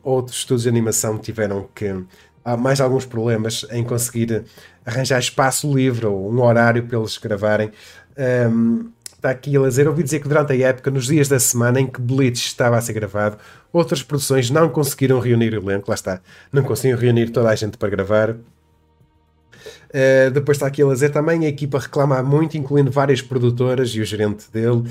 outros 0.04 0.38
estudos 0.38 0.64
de 0.64 0.70
animação 0.70 1.18
tiveram 1.18 1.68
que. 1.74 2.04
Há 2.44 2.56
mais 2.56 2.80
alguns 2.80 3.06
problemas 3.06 3.66
em 3.72 3.84
conseguir 3.84 4.46
arranjar 4.86 5.20
espaço 5.20 5.74
livre 5.74 6.06
ou 6.06 6.32
um 6.32 6.42
horário 6.42 6.88
para 6.88 6.98
eles 6.98 7.18
gravarem. 7.18 7.72
Um, 8.50 8.90
está 9.18 9.32
aqui 9.32 9.58
a 9.58 9.62
dizer, 9.62 9.88
ouvi 9.88 10.04
dizer 10.04 10.22
que 10.22 10.30
durante 10.30 10.54
a 10.54 10.70
época, 10.70 10.90
nos 10.90 11.08
dias 11.08 11.28
da 11.28 11.40
semana 11.40 11.82
em 11.82 11.88
que 11.88 12.00
Bleach 12.00 12.48
estava 12.48 12.78
a 12.78 12.82
ser 12.82 12.94
gravado, 12.94 13.38
outras 13.74 14.02
produções 14.02 14.50
não 14.50 14.70
conseguiram 14.70 15.20
reunir 15.20 15.54
o 15.54 15.58
elenco, 15.58 15.90
lá 15.90 15.96
está, 15.96 16.22
não 16.54 16.64
conseguiram 16.64 17.00
reunir 17.00 17.32
toda 17.32 17.50
a 17.50 17.56
gente 17.56 17.78
para 17.78 17.90
gravar. 17.90 18.32
Uh, 18.32 20.32
depois 20.34 20.58
está 20.58 20.68
aqui 20.68 20.84
a 20.84 20.88
dizer 20.88 21.10
também, 21.10 21.46
a 21.46 21.50
equipa 21.50 21.80
reclama 21.80 22.24
muito, 22.24 22.58
incluindo 22.58 22.92
várias 22.92 23.22
produtoras 23.22 23.90
e 23.90 24.00
o 24.00 24.06
gerente 24.06 24.50
dele. 24.52 24.84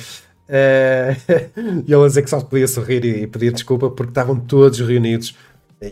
Uh, 0.48 1.82
e 1.86 1.92
ele 1.92 2.04
a 2.04 2.06
dizer 2.06 2.22
que 2.22 2.30
só 2.30 2.40
podia 2.40 2.68
sorrir 2.68 3.04
e, 3.04 3.26
pedir 3.26 3.52
desculpa 3.52 3.90
porque 3.90 4.10
estavam 4.10 4.38
todos 4.38 4.80
reunidos. 4.80 5.36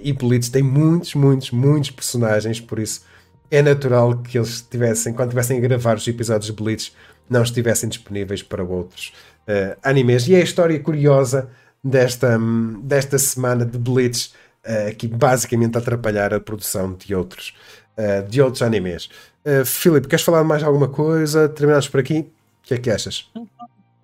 E 0.03 0.13
Bleach 0.13 0.51
tem 0.51 0.63
muitos, 0.63 1.15
muitos, 1.15 1.51
muitos 1.51 1.91
personagens, 1.91 2.61
por 2.61 2.79
isso 2.79 3.03
é 3.51 3.63
natural 3.63 4.17
que 4.17 4.39
eles 4.39 4.63
tivessem, 4.63 5.13
quando 5.13 5.31
tivessem 5.31 5.59
a 5.59 5.61
gravar 5.61 5.97
os 5.97 6.09
episódios 6.09 6.47
de 6.47 6.53
Bleach, 6.53 6.93
não 7.29 7.43
estivessem 7.43 7.89
disponíveis 7.89 8.43
para 8.43 8.65
outros 8.65 9.13
uh, 9.49 9.77
animes. 9.83 10.27
E 10.27 10.35
é 10.35 10.39
a 10.39 10.45
história 10.45 10.79
curiosa 10.81 11.49
desta, 11.83 12.39
desta 12.83 13.19
semana 13.19 13.65
de 13.65 13.79
Bleach, 13.79 14.33
uh, 14.65 14.95
que 14.97 15.07
basicamente 15.07 15.77
atrapalhar 15.77 16.33
a 16.33 16.41
produção 16.41 16.95
de 16.95 17.15
outros, 17.15 17.55
uh, 17.99 18.27
de 18.29 18.41
outros 18.41 18.63
animes. 18.63 19.09
Uh, 19.45 19.65
Filipe, 19.65 20.09
queres 20.09 20.25
falar 20.25 20.43
mais 20.43 20.63
alguma 20.63 20.89
coisa? 20.89 21.49
Terminamos 21.49 21.89
por 21.89 22.01
aqui? 22.01 22.21
O 22.21 22.27
que 22.63 22.75
é 22.75 22.79
que 22.79 22.91
achas? 22.91 23.31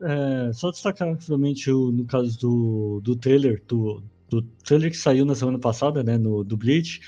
É, 0.03 0.53
só 0.53 0.71
destacar 0.71 1.09
rapidamente 1.09 1.71
no 1.71 2.05
caso 2.07 2.39
do, 2.39 3.01
do 3.03 3.17
trailer, 3.17 3.63
do, 3.69 4.03
do 4.29 4.43
trailer 4.65 4.91
que 4.91 4.97
saiu 4.97 5.27
na 5.27 5.35
semana 5.35 5.59
passada, 5.59 6.03
né, 6.03 6.17
no, 6.17 6.43
do 6.43 6.57
Bleach, 6.57 7.01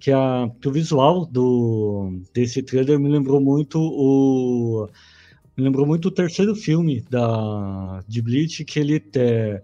que, 0.00 0.10
a, 0.10 0.50
que 0.60 0.68
o 0.68 0.72
visual 0.72 1.26
do, 1.26 2.20
desse 2.32 2.62
trailer 2.62 2.98
me 2.98 3.08
lembrou 3.08 3.40
muito 3.40 3.78
o 3.78 4.88
me 5.56 5.64
lembrou 5.64 5.86
muito 5.86 6.08
o 6.08 6.10
terceiro 6.10 6.54
filme 6.56 7.02
da 7.10 8.02
de 8.08 8.22
Bleach 8.22 8.64
que 8.64 8.80
ele 8.80 9.04
é, 9.14 9.62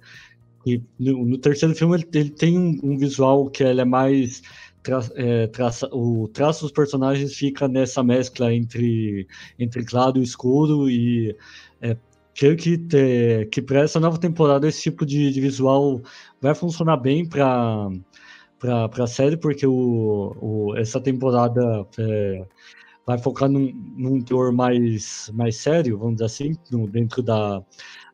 que 0.62 0.82
no, 0.98 1.24
no, 1.24 1.38
terceiro 1.38 1.74
filme 1.74 1.96
ele, 1.96 2.08
ele 2.12 2.30
tem 2.30 2.58
um, 2.58 2.78
um, 2.82 2.98
visual 2.98 3.48
que 3.48 3.62
ele 3.62 3.80
é 3.80 3.84
mais 3.84 4.42
tra, 4.82 5.00
é, 5.14 5.46
traça, 5.46 5.88
o 5.92 6.28
traço 6.28 6.62
dos 6.62 6.72
personagens 6.72 7.34
fica 7.34 7.66
nessa 7.66 8.02
mescla 8.04 8.52
entre 8.52 9.26
entre 9.58 9.84
claro 9.84 10.18
e 10.18 10.22
escuro 10.22 10.90
e 10.90 11.34
é, 11.80 11.96
creio 12.36 12.56
que 12.56 12.78
te, 12.78 13.46
que 13.50 13.62
para 13.62 13.80
essa 13.80 13.98
nova 13.98 14.18
temporada 14.18 14.68
esse 14.68 14.82
tipo 14.82 15.06
de, 15.06 15.32
de 15.32 15.40
visual 15.40 16.00
vai 16.40 16.54
funcionar 16.54 16.96
bem 16.98 17.26
para 17.26 17.90
para 18.58 19.04
a 19.04 19.06
série, 19.06 19.36
porque 19.36 19.66
o, 19.66 20.34
o, 20.40 20.76
essa 20.76 20.98
temporada 21.00 21.86
é, 21.98 22.46
vai 23.06 23.18
focar 23.18 23.48
num, 23.48 23.72
num 23.96 24.20
teor 24.20 24.52
mais, 24.52 25.30
mais 25.34 25.56
sério, 25.56 25.98
vamos 25.98 26.14
dizer 26.14 26.24
assim, 26.24 26.56
no, 26.70 26.88
dentro 26.88 27.22
da, 27.22 27.62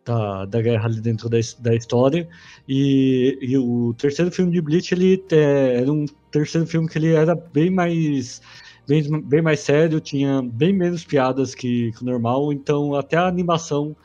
da, 0.05 0.45
da 0.45 0.61
guerra 0.61 0.87
ali 0.87 1.01
dentro 1.01 1.29
da, 1.29 1.39
da 1.61 1.75
história. 1.75 2.29
E, 2.69 3.39
e 3.41 3.57
o 3.57 3.95
terceiro 3.95 4.31
filme 4.31 4.53
de 4.53 4.61
Bleach, 4.61 4.93
ele 4.93 5.25
é, 5.31 5.77
era 5.81 5.93
um 5.93 6.07
terceiro 6.31 6.67
filme 6.67 6.89
que 6.89 6.99
ele 6.99 7.15
era 7.15 7.35
bem 7.35 7.71
mais 7.71 8.43
bem, 8.87 9.21
bem 9.23 9.43
mais 9.43 9.61
sério, 9.61 10.01
tinha 10.01 10.43
bem 10.43 10.73
menos 10.73 11.05
piadas 11.05 11.55
que, 11.55 11.93
que 11.93 12.03
o 12.03 12.05
normal, 12.05 12.53
então 12.53 12.95
até 12.95 13.17
a 13.17 13.27
animação 13.27 13.97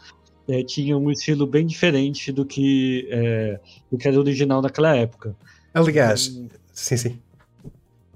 é, 0.47 0.63
tinha 0.63 0.97
um 0.97 1.11
estilo 1.11 1.45
bem 1.45 1.65
diferente 1.65 2.31
do 2.31 2.45
que, 2.45 3.07
é, 3.11 3.59
do 3.91 3.97
que 3.97 4.07
era 4.07 4.19
original 4.19 4.61
naquela 4.61 4.95
época. 4.95 5.35
Aliás, 5.73 6.27
então, 6.27 6.57
sim, 6.73 6.97
sim. 6.97 7.19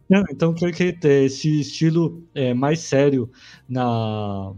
Não, 0.09 0.25
então, 0.29 0.53
creio 0.53 0.73
que 0.73 1.07
esse 1.07 1.61
estilo 1.61 2.21
é, 2.35 2.53
mais 2.53 2.81
sério 2.81 3.29
na, 3.67 4.51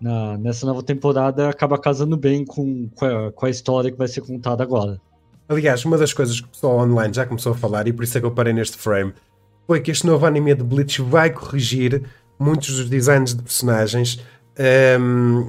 na, 0.00 0.38
nessa 0.38 0.64
nova 0.64 0.84
temporada 0.84 1.48
acaba 1.48 1.76
casando 1.76 2.16
bem 2.16 2.44
com, 2.44 2.88
com 2.90 3.04
a, 3.04 3.32
com, 3.32 3.46
a, 3.46 3.50
história 3.50 3.90
que 3.90 3.98
vai 3.98 4.06
ser 4.06 4.20
contada 4.20 4.62
agora. 4.62 5.00
Aliás, 5.48 5.84
uma 5.84 5.98
das 5.98 6.12
coisas 6.12 6.40
que 6.40 6.46
o 6.46 6.50
pessoal 6.50 6.78
online 6.78 7.12
já 7.12 7.26
começou 7.26 7.50
a 7.50 7.56
falar, 7.56 7.88
e 7.88 7.92
por 7.92 8.04
isso 8.04 8.16
é 8.16 8.20
que 8.20 8.26
eu 8.26 8.30
parei 8.30 8.52
neste 8.52 8.76
frame, 8.76 9.12
foi 9.70 9.78
que 9.78 9.92
este 9.92 10.04
novo 10.04 10.26
anime 10.26 10.52
de 10.52 10.64
Bleach 10.64 11.00
vai 11.00 11.30
corrigir 11.30 12.02
muitos 12.36 12.76
dos 12.76 12.90
designs 12.90 13.32
de 13.32 13.40
personagens. 13.40 14.18
Um, 14.98 15.48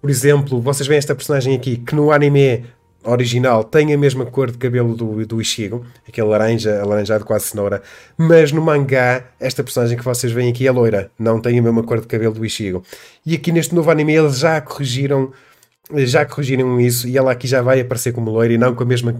por 0.00 0.10
exemplo, 0.10 0.60
vocês 0.60 0.88
veem 0.88 0.98
esta 0.98 1.14
personagem 1.14 1.54
aqui 1.54 1.76
que 1.76 1.94
no 1.94 2.10
anime 2.10 2.64
original 3.04 3.62
tem 3.62 3.94
a 3.94 3.96
mesma 3.96 4.26
cor 4.26 4.50
de 4.50 4.58
cabelo 4.58 4.92
do, 4.96 5.24
do 5.24 5.40
Ishigo, 5.40 5.86
aquele 6.08 6.26
laranja, 6.26 6.82
alaranjado 6.82 7.24
quase 7.24 7.44
cenoura, 7.44 7.80
mas 8.16 8.50
no 8.50 8.60
mangá, 8.60 9.22
esta 9.38 9.62
personagem 9.62 9.96
que 9.96 10.04
vocês 10.04 10.32
veem 10.32 10.50
aqui 10.50 10.66
é 10.66 10.72
loira, 10.72 11.08
não 11.16 11.40
tem 11.40 11.60
a 11.60 11.62
mesma 11.62 11.84
cor 11.84 12.00
de 12.00 12.08
cabelo 12.08 12.34
do 12.34 12.44
Ishigo. 12.44 12.82
E 13.24 13.36
aqui 13.36 13.52
neste 13.52 13.72
novo 13.72 13.88
anime 13.88 14.16
eles 14.16 14.40
já 14.40 14.60
corrigiram 14.60 15.32
já 15.94 16.26
corrigiram 16.26 16.80
isso 16.80 17.06
e 17.06 17.16
ela 17.16 17.30
aqui 17.30 17.46
já 17.46 17.62
vai 17.62 17.80
aparecer 17.80 18.12
como 18.12 18.32
loira 18.32 18.52
e 18.52 18.58
não 18.58 18.74
com 18.74 18.82
a 18.82 18.86
mesma, 18.86 19.14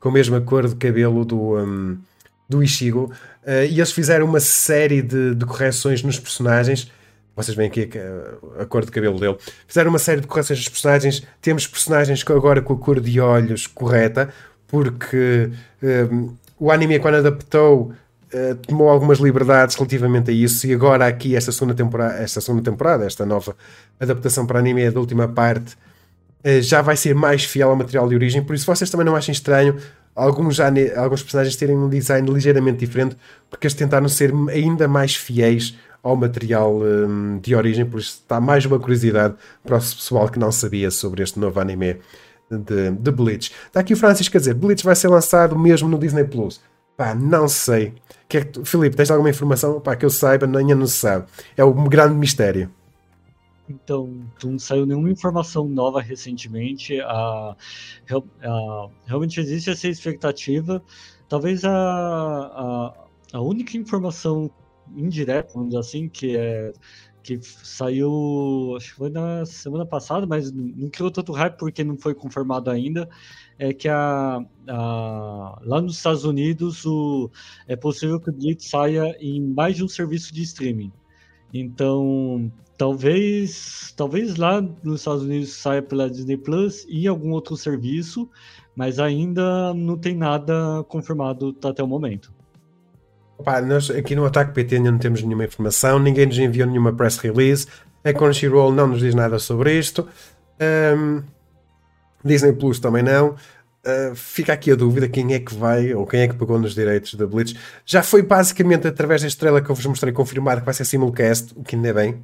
com 0.00 0.08
a 0.08 0.12
mesma 0.12 0.40
cor 0.40 0.66
de 0.66 0.74
cabelo 0.74 1.24
do, 1.24 1.56
um, 1.56 1.96
do 2.50 2.62
Ishigo. 2.62 3.12
Uh, 3.42 3.64
e 3.70 3.78
eles 3.78 3.92
fizeram 3.92 4.26
uma 4.26 4.40
série 4.40 5.00
de, 5.00 5.34
de 5.34 5.46
correções 5.46 6.02
nos 6.02 6.18
personagens 6.18 6.90
vocês 7.42 7.56
veem 7.56 7.68
aqui 7.68 7.88
a, 8.58 8.62
a, 8.62 8.66
cor 8.66 8.84
de 8.84 8.90
cabelo 8.90 9.18
dele. 9.18 9.36
Fizeram 9.66 9.90
uma 9.90 9.98
série 9.98 10.20
de 10.20 10.26
correções 10.26 10.58
dos 10.58 10.68
personagens. 10.68 11.22
Temos 11.40 11.66
personagens 11.66 12.24
agora 12.28 12.60
com 12.60 12.74
a 12.74 12.76
cor 12.76 13.00
de 13.00 13.20
olhos 13.20 13.66
correta, 13.66 14.28
porque 14.66 15.50
um, 16.12 16.34
o 16.58 16.70
anime, 16.70 16.98
quando 16.98 17.16
adaptou, 17.16 17.92
uh, 18.34 18.54
tomou 18.66 18.88
algumas 18.88 19.18
liberdades 19.18 19.76
relativamente 19.76 20.30
a 20.30 20.34
isso. 20.34 20.66
E 20.66 20.74
agora, 20.74 21.06
aqui, 21.06 21.34
esta 21.34 21.52
segunda 21.52 21.74
temporada, 21.74 22.14
esta, 22.18 22.40
segunda 22.40 22.62
temporada, 22.62 23.06
esta 23.06 23.24
nova 23.24 23.56
adaptação 23.98 24.46
para 24.46 24.58
anime 24.58 24.90
da 24.90 25.00
última 25.00 25.26
parte, 25.26 25.74
uh, 26.44 26.60
já 26.60 26.82
vai 26.82 26.96
ser 26.96 27.14
mais 27.14 27.44
fiel 27.44 27.70
ao 27.70 27.76
material 27.76 28.08
de 28.08 28.14
origem. 28.14 28.42
Por 28.42 28.54
isso, 28.54 28.66
vocês 28.66 28.90
também 28.90 29.06
não 29.06 29.16
achem 29.16 29.32
estranho 29.32 29.76
alguns, 30.14 30.58
alguns 30.60 31.22
personagens 31.22 31.56
terem 31.56 31.76
um 31.76 31.88
design 31.88 32.30
ligeiramente 32.30 32.78
diferente, 32.78 33.16
porque 33.48 33.66
eles 33.66 33.74
tentaram 33.74 34.08
ser 34.08 34.32
ainda 34.50 34.86
mais 34.88 35.14
fiéis 35.14 35.76
ao 36.02 36.16
material 36.16 36.80
um, 36.80 37.38
de 37.38 37.54
origem, 37.54 37.84
por 37.84 38.00
isso 38.00 38.20
está 38.22 38.40
mais 38.40 38.64
uma 38.64 38.78
curiosidade 38.78 39.34
para 39.62 39.76
o 39.76 39.80
pessoal 39.80 40.28
que 40.28 40.38
não 40.38 40.50
sabia 40.50 40.90
sobre 40.90 41.22
este 41.22 41.38
novo 41.38 41.60
anime 41.60 41.98
de, 42.50 42.90
de 42.90 43.10
Bleach. 43.10 43.52
Está 43.66 43.80
aqui 43.80 43.92
o 43.92 43.96
Francisco 43.96 44.36
a 44.36 44.40
dizer: 44.40 44.54
Bleach 44.54 44.84
vai 44.84 44.96
ser 44.96 45.08
lançado 45.08 45.58
mesmo 45.58 45.88
no 45.88 45.98
Disney 45.98 46.24
Plus. 46.24 46.60
Pá, 46.96 47.14
não 47.14 47.48
sei. 47.48 47.94
Que 48.28 48.38
é 48.38 48.40
que 48.42 48.46
tu, 48.48 48.64
Filipe, 48.64 48.96
tens 48.96 49.10
alguma 49.10 49.30
informação? 49.30 49.80
Pá, 49.80 49.96
que 49.96 50.04
eu 50.04 50.10
saiba, 50.10 50.46
ainda 50.46 50.74
não 50.74 50.86
se 50.86 50.98
sabe. 50.98 51.26
É 51.56 51.64
o 51.64 51.72
grande 51.72 52.14
mistério. 52.14 52.70
Então, 53.70 54.26
não 54.42 54.58
saiu 54.58 54.84
nenhuma 54.84 55.10
informação 55.10 55.68
nova 55.68 56.00
recentemente. 56.00 57.00
A, 57.00 57.56
a, 58.42 58.88
realmente 59.06 59.38
existe 59.40 59.70
essa 59.70 59.88
expectativa. 59.88 60.82
Talvez 61.28 61.64
a, 61.64 61.70
a, 61.72 62.94
a 63.32 63.40
única 63.40 63.76
informação 63.76 64.50
indireto, 64.96 65.54
vamos 65.54 65.68
dizer 65.68 65.80
assim, 65.80 66.08
que 66.08 66.36
é 66.36 66.72
que 67.22 67.38
saiu, 67.42 68.74
acho 68.76 68.90
que 68.90 68.96
foi 68.96 69.10
na 69.10 69.44
semana 69.44 69.84
passada, 69.84 70.26
mas 70.26 70.50
não 70.50 70.88
criou 70.88 71.10
tanto 71.10 71.32
hype 71.32 71.56
porque 71.58 71.84
não 71.84 71.96
foi 71.96 72.14
confirmado 72.14 72.70
ainda, 72.70 73.08
é 73.58 73.74
que 73.74 73.88
a, 73.88 74.42
a, 74.66 75.58
lá 75.62 75.82
nos 75.82 75.98
Estados 75.98 76.24
Unidos 76.24 76.84
o, 76.86 77.30
é 77.68 77.76
possível 77.76 78.18
que 78.18 78.30
o 78.30 78.32
Blitz 78.32 78.68
saia 78.68 79.14
em 79.20 79.38
mais 79.40 79.76
de 79.76 79.84
um 79.84 79.88
serviço 79.88 80.32
de 80.32 80.42
streaming. 80.42 80.90
Então, 81.52 82.50
talvez, 82.80 83.92
talvez 83.94 84.36
lá 84.36 84.62
nos 84.82 85.02
Estados 85.02 85.22
Unidos 85.22 85.52
saia 85.52 85.82
pela 85.82 86.08
Disney 86.08 86.38
Plus 86.38 86.86
e 86.88 87.06
algum 87.06 87.32
outro 87.32 87.54
serviço, 87.54 88.26
mas 88.74 88.98
ainda 88.98 89.74
não 89.74 89.98
tem 89.98 90.16
nada 90.16 90.82
confirmado 90.88 91.54
até 91.62 91.82
o 91.82 91.86
momento. 91.86 92.32
Opa, 93.36 93.60
nós 93.60 93.90
aqui 93.90 94.16
no 94.16 94.24
Ataque 94.24 94.54
PT 94.54 94.76
ainda 94.76 94.92
não 94.92 94.98
temos 94.98 95.22
nenhuma 95.22 95.44
informação, 95.44 95.98
ninguém 95.98 96.24
nos 96.24 96.38
enviou 96.38 96.66
nenhuma 96.66 96.90
press 96.90 97.18
release, 97.18 97.66
a 98.02 98.14
Crunchyroll 98.14 98.72
não 98.72 98.86
nos 98.86 99.00
diz 99.00 99.14
nada 99.14 99.38
sobre 99.38 99.78
isto, 99.78 100.08
um, 100.96 101.22
Disney 102.24 102.54
Plus 102.54 102.80
também 102.80 103.02
não. 103.02 103.36
Uh, 103.84 104.14
fica 104.14 104.54
aqui 104.54 104.72
a 104.72 104.74
dúvida 104.74 105.06
quem 105.06 105.34
é 105.34 105.38
que 105.38 105.54
vai 105.54 105.92
ou 105.92 106.06
quem 106.06 106.20
é 106.20 106.28
que 106.28 106.34
pagou 106.34 106.58
nos 106.58 106.74
direitos 106.74 107.14
da 107.14 107.26
Blitz. 107.26 107.54
Já 107.84 108.02
foi 108.02 108.22
basicamente 108.22 108.86
através 108.88 109.20
deste 109.20 109.38
trailer 109.38 109.62
que 109.62 109.70
eu 109.70 109.74
vos 109.74 109.84
mostrei 109.84 110.14
confirmado 110.14 110.60
que 110.60 110.64
vai 110.64 110.74
ser 110.74 110.86
simulcast, 110.86 111.52
o 111.54 111.62
que 111.62 111.76
ainda 111.76 111.88
é 111.88 111.92
bem. 111.92 112.22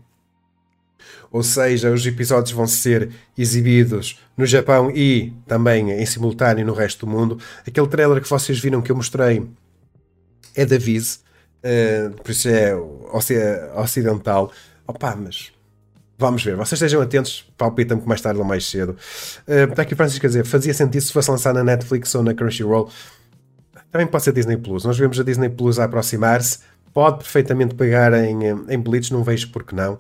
Ou 1.30 1.42
seja, 1.42 1.92
os 1.92 2.06
episódios 2.06 2.52
vão 2.52 2.66
ser 2.66 3.10
exibidos 3.36 4.20
no 4.36 4.46
Japão 4.46 4.90
e 4.90 5.32
também 5.46 5.90
em 5.90 6.06
simultâneo 6.06 6.64
no 6.64 6.72
resto 6.72 7.04
do 7.04 7.12
mundo. 7.12 7.38
Aquele 7.66 7.86
trailer 7.88 8.22
que 8.22 8.28
vocês 8.28 8.58
viram 8.58 8.80
que 8.80 8.90
eu 8.90 8.96
mostrei 8.96 9.46
é 10.54 10.64
da 10.64 10.78
Viz, 10.78 11.22
uh, 11.62 12.10
por 12.22 12.30
isso 12.30 12.48
é 12.48 12.74
ocidental. 13.74 14.50
Opa, 14.86 15.14
mas 15.16 15.52
vamos 16.18 16.42
ver. 16.42 16.56
Vocês 16.56 16.80
estejam 16.80 17.02
atentos, 17.02 17.44
palpitam-me 17.56 18.02
que 18.02 18.08
mais 18.08 18.20
tarde 18.20 18.38
ou 18.38 18.44
mais 18.44 18.66
cedo. 18.66 18.96
Uh, 19.46 19.80
aqui 19.80 19.94
o 19.94 19.96
Francisco 19.96 20.26
a 20.26 20.28
dizer: 20.28 20.46
fazia 20.46 20.72
sentido 20.72 21.02
se 21.02 21.12
fosse 21.12 21.30
lançar 21.30 21.52
na 21.52 21.62
Netflix 21.62 22.14
ou 22.14 22.22
na 22.22 22.34
Crunchyroll. 22.34 22.90
Também 23.90 24.06
pode 24.06 24.24
ser 24.24 24.32
Disney 24.32 24.56
Plus. 24.56 24.84
Nós 24.84 24.98
vemos 24.98 25.18
a 25.18 25.22
Disney 25.22 25.48
Plus 25.48 25.78
a 25.78 25.84
aproximar-se. 25.84 26.58
Pode 26.92 27.18
perfeitamente 27.18 27.74
pegar 27.74 28.12
em, 28.14 28.38
em 28.68 28.78
Blitz, 28.80 29.10
não 29.10 29.22
vejo 29.22 29.50
porque 29.50 29.76
não. 29.76 29.98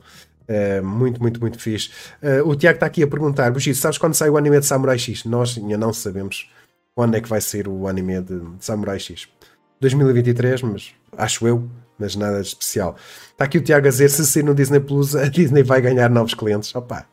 Uh, 0.48 0.84
muito, 0.84 1.20
muito, 1.20 1.40
muito 1.40 1.58
fixe. 1.58 1.90
Uh, 2.22 2.48
o 2.48 2.54
Tiago 2.54 2.76
está 2.76 2.86
aqui 2.86 3.02
a 3.02 3.06
perguntar: 3.06 3.50
Buxito, 3.50 3.78
sabes 3.78 3.98
quando 3.98 4.14
sai 4.14 4.30
o 4.30 4.36
anime 4.36 4.60
de 4.60 4.66
Samurai 4.66 4.98
X? 4.98 5.24
Nós 5.24 5.58
ainda 5.58 5.76
não 5.76 5.92
sabemos 5.92 6.50
quando 6.94 7.16
é 7.16 7.20
que 7.20 7.28
vai 7.28 7.40
ser 7.40 7.68
o 7.68 7.86
anime 7.88 8.20
de, 8.20 8.40
Samurai 8.60 8.98
X. 8.98 9.28
2023, 9.80 10.62
mas 10.62 10.92
acho 11.16 11.46
eu, 11.46 11.68
mas 11.98 12.16
nada 12.16 12.40
de 12.40 12.48
especial. 12.48 12.96
Está 13.30 13.44
aqui 13.44 13.58
o 13.58 13.60
Tiago 13.62 13.86
a 13.86 13.90
dizer: 13.90 14.08
se 14.08 14.24
sair 14.24 14.42
no 14.42 14.54
Disney 14.54 14.80
Plus, 14.80 15.14
a 15.16 15.28
Disney 15.28 15.62
vai 15.62 15.80
ganhar 15.80 16.08
novos 16.08 16.34
clientes. 16.34 16.74
Opa, 16.74 17.06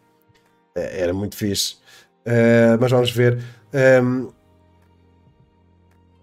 eh, 0.76 1.02
era 1.02 1.14
muito 1.14 1.36
fixe. 1.36 1.76
Uh, 2.26 2.78
mas 2.80 2.92
vamos 2.92 3.12
ver. 3.12 3.40
Um, 4.02 4.30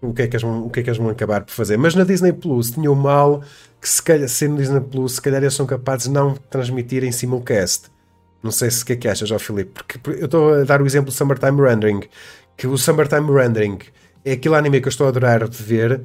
o 0.01 0.13
que, 0.13 0.23
é 0.23 0.27
que 0.27 0.35
eles 0.35 0.41
vão, 0.41 0.65
o 0.65 0.69
que 0.69 0.79
é 0.79 0.83
que 0.83 0.89
eles 0.89 0.97
vão 0.97 1.09
acabar 1.09 1.41
por 1.41 1.51
fazer. 1.51 1.77
Mas 1.77 1.95
na 1.95 2.03
Disney 2.03 2.33
Plus 2.33 2.71
tinha 2.71 2.91
o 2.91 2.95
mal 2.95 3.41
que 3.79 3.87
se 3.87 4.01
calhar, 4.01 4.27
sendo 4.27 4.57
Disney 4.57 4.81
Plus, 4.81 5.15
se 5.15 5.21
calhar 5.21 5.41
eles 5.41 5.53
são 5.53 5.65
capazes 5.65 6.07
de 6.07 6.13
não 6.13 6.35
transmitir 6.49 7.03
em 7.03 7.11
simulcast. 7.11 7.89
Não 8.43 8.51
sei 8.51 8.71
se 8.71 8.83
o 8.83 8.85
que 8.85 8.93
é 8.93 8.95
que 8.95 9.07
achas, 9.07 9.29
João 9.29 9.39
Filipe, 9.39 9.71
porque 9.71 9.99
eu 10.19 10.25
estou 10.25 10.53
a 10.55 10.63
dar 10.63 10.81
o 10.81 10.85
exemplo 10.85 11.11
do 11.11 11.15
Summertime 11.15 11.61
Rendering, 11.61 12.01
que 12.57 12.65
o 12.65 12.77
Summertime 12.77 13.31
Rendering 13.31 13.77
é 14.25 14.33
aquele 14.33 14.55
anime 14.55 14.81
que 14.81 14.87
eu 14.87 14.89
estou 14.89 15.05
a 15.05 15.09
adorar 15.09 15.47
de 15.47 15.61
ver, 15.61 16.01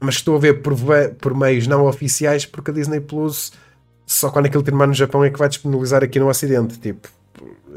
mas 0.00 0.16
estou 0.16 0.36
a 0.36 0.38
ver 0.38 0.62
por, 0.62 0.74
por 1.18 1.34
meios 1.36 1.66
não 1.66 1.86
oficiais, 1.86 2.46
porque 2.46 2.70
a 2.70 2.74
Disney 2.74 3.00
Plus 3.00 3.52
só 4.06 4.30
quando 4.30 4.46
aquilo 4.46 4.62
terminar 4.62 4.86
no 4.86 4.94
Japão 4.94 5.24
é 5.24 5.30
que 5.30 5.38
vai 5.38 5.48
disponibilizar 5.48 6.02
aqui 6.02 6.18
no 6.18 6.28
Ocidente. 6.28 6.78
Tipo, 6.78 7.08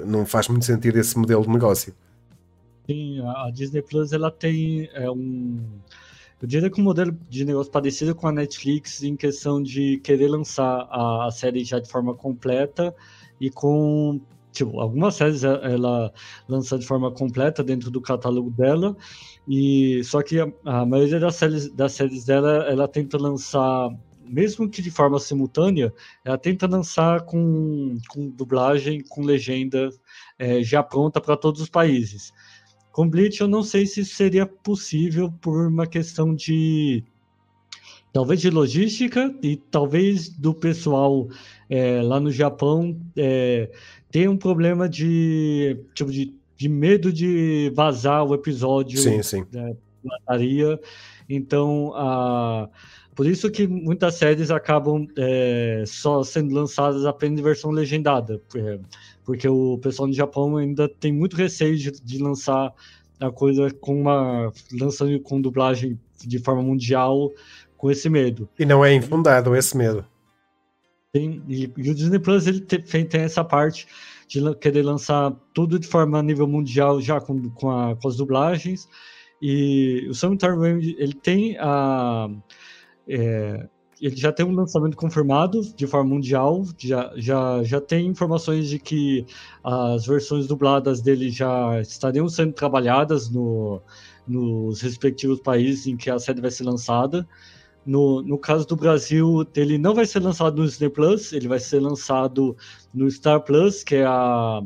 não 0.05 0.25
faz 0.25 0.47
muito 0.47 0.65
sentido 0.65 0.99
esse 0.99 1.17
modelo 1.17 1.43
de 1.43 1.49
negócio. 1.49 1.93
Sim, 2.87 3.21
a 3.21 3.49
Disney 3.51 3.81
Plus 3.81 4.11
ela 4.11 4.29
tem 4.29 4.89
é, 4.93 5.09
um. 5.09 5.59
Eu 6.41 6.47
diria 6.47 6.69
que 6.69 6.79
um 6.79 6.83
modelo 6.83 7.17
de 7.29 7.43
negócio 7.45 7.71
parecido 7.71 8.13
com 8.13 8.27
a 8.27 8.31
Netflix 8.31 9.01
em 9.01 9.15
questão 9.15 9.63
de 9.63 9.97
querer 9.99 10.27
lançar 10.27 10.87
a, 10.91 11.27
a 11.27 11.31
série 11.31 11.63
já 11.63 11.79
de 11.79 11.89
forma 11.89 12.13
completa 12.13 12.93
e 13.39 13.49
com 13.49 14.21
tipo, 14.55 14.79
algumas 14.79 15.15
séries 15.15 15.43
ela 15.43 16.13
lança 16.47 16.79
de 16.79 16.85
forma 16.85 17.11
completa 17.11 17.63
dentro 17.63 17.91
do 17.91 18.01
catálogo 18.01 18.49
dela, 18.49 18.95
e 19.47 20.01
só 20.03 20.21
que 20.21 20.39
a, 20.39 20.47
a, 20.63 20.85
maioria 20.85 21.19
das 21.19 21.35
séries, 21.35 21.71
das 21.71 21.91
séries 21.91 22.25
dela 22.25 22.65
ela 22.69 22.87
tenta 22.87 23.17
lançar, 23.17 23.89
mesmo 24.23 24.69
que 24.69 24.81
de 24.81 24.89
forma 24.89 25.19
simultânea, 25.19 25.93
ela 26.23 26.37
tenta 26.37 26.67
lançar 26.67 27.21
com, 27.25 27.97
com 28.09 28.29
dublagem, 28.29 29.03
com 29.09 29.23
legenda 29.23 29.89
é, 30.39 30.63
já 30.63 30.81
pronta 30.81 31.19
para 31.19 31.35
todos 31.35 31.61
os 31.61 31.69
países. 31.69 32.31
Com 32.95 33.09
Bleach, 33.09 33.41
eu 33.41 33.47
não 33.49 33.61
sei 33.61 33.85
se 33.85 34.05
seria 34.05 34.45
possível 34.45 35.29
por 35.41 35.67
uma 35.67 35.85
questão 35.85 36.33
de. 36.33 37.03
Talvez 38.13 38.39
de 38.39 38.49
logística 38.49 39.35
e 39.43 39.57
talvez 39.57 40.29
do 40.29 40.53
pessoal 40.53 41.27
é, 41.69 42.01
lá 42.01 42.21
no 42.21 42.31
Japão 42.31 42.97
é, 43.17 43.69
ter 44.09 44.29
um 44.29 44.37
problema 44.37 44.87
de, 44.87 45.77
tipo, 45.93 46.09
de, 46.09 46.33
de 46.55 46.69
medo 46.69 47.11
de 47.11 47.69
vazar 47.75 48.23
o 48.23 48.33
episódio 48.33 48.97
sim, 48.97 49.21
sim. 49.21 49.45
da 49.51 49.73
mataria. 50.01 50.79
Então, 51.27 51.91
a, 51.95 52.69
por 53.13 53.27
isso 53.27 53.51
que 53.51 53.67
muitas 53.67 54.15
séries 54.15 54.51
acabam 54.51 55.05
é, 55.17 55.83
só 55.85 56.23
sendo 56.23 56.55
lançadas 56.55 57.05
apenas 57.05 57.41
em 57.41 57.43
versão 57.43 57.71
legendada. 57.71 58.41
É, 58.55 58.79
porque 59.25 59.47
o 59.47 59.77
pessoal 59.79 60.07
no 60.07 60.13
Japão 60.13 60.55
ainda 60.57 60.87
tem 60.87 61.11
muito 61.11 61.35
receio 61.35 61.75
de, 61.77 61.91
de 61.91 62.21
lançar 62.21 62.73
a 63.19 63.31
coisa 63.31 63.71
com 63.71 63.99
uma 63.99 64.51
lançando 64.71 65.19
com 65.21 65.41
dublagem 65.41 65.99
de 66.25 66.39
forma 66.39 66.61
mundial 66.61 67.31
com 67.77 67.89
esse 67.89 68.09
medo. 68.09 68.47
E 68.57 68.65
não 68.65 68.85
é 68.85 68.93
infundado 68.93 69.55
esse 69.55 69.75
medo. 69.75 70.05
Tem, 71.11 71.41
e, 71.47 71.71
e, 71.77 71.89
o 71.89 71.95
Disney 71.95 72.19
Plus 72.19 72.45
ele 72.45 72.61
tem, 72.61 73.05
tem, 73.05 73.21
essa 73.21 73.43
parte 73.43 73.87
de 74.27 74.55
querer 74.55 74.83
lançar 74.83 75.31
tudo 75.53 75.79
de 75.79 75.87
forma 75.87 76.19
a 76.19 76.23
nível 76.23 76.47
mundial 76.47 77.01
já 77.01 77.21
com, 77.21 77.49
com, 77.51 77.71
a, 77.71 77.95
com 77.95 78.07
as 78.07 78.15
dublagens. 78.15 78.87
E 79.41 80.07
o 80.09 80.13
Summertime 80.13 80.95
ele 80.97 81.13
tem 81.13 81.57
a 81.59 82.29
é, 83.07 83.67
ele 84.01 84.15
já 84.15 84.31
tem 84.31 84.45
um 84.45 84.53
lançamento 84.53 84.97
confirmado 84.97 85.61
de 85.75 85.87
forma 85.87 86.09
mundial, 86.09 86.65
já, 86.77 87.11
já, 87.15 87.63
já 87.63 87.79
tem 87.79 88.07
informações 88.07 88.69
de 88.69 88.77
que 88.79 89.25
as 89.63 90.05
versões 90.05 90.47
dubladas 90.47 91.01
dele 91.01 91.29
já 91.29 91.79
estariam 91.79 92.27
sendo 92.27 92.53
trabalhadas 92.53 93.29
no, 93.29 93.81
nos 94.27 94.81
respectivos 94.81 95.39
países 95.39 95.87
em 95.87 95.95
que 95.95 96.09
a 96.09 96.19
série 96.19 96.41
vai 96.41 96.51
ser 96.51 96.63
lançada. 96.63 97.27
No, 97.85 98.21
no 98.23 98.37
caso 98.37 98.65
do 98.65 98.75
Brasil, 98.75 99.45
ele 99.55 99.77
não 99.77 99.93
vai 99.93 100.05
ser 100.05 100.19
lançado 100.19 100.57
no 100.57 100.67
Disney 100.67 100.89
Plus, 100.89 101.31
ele 101.31 101.47
vai 101.47 101.59
ser 101.59 101.79
lançado 101.79 102.57
no 102.91 103.09
Star 103.09 103.41
Plus, 103.41 103.83
que 103.83 103.95
é 103.95 104.05
a 104.05 104.61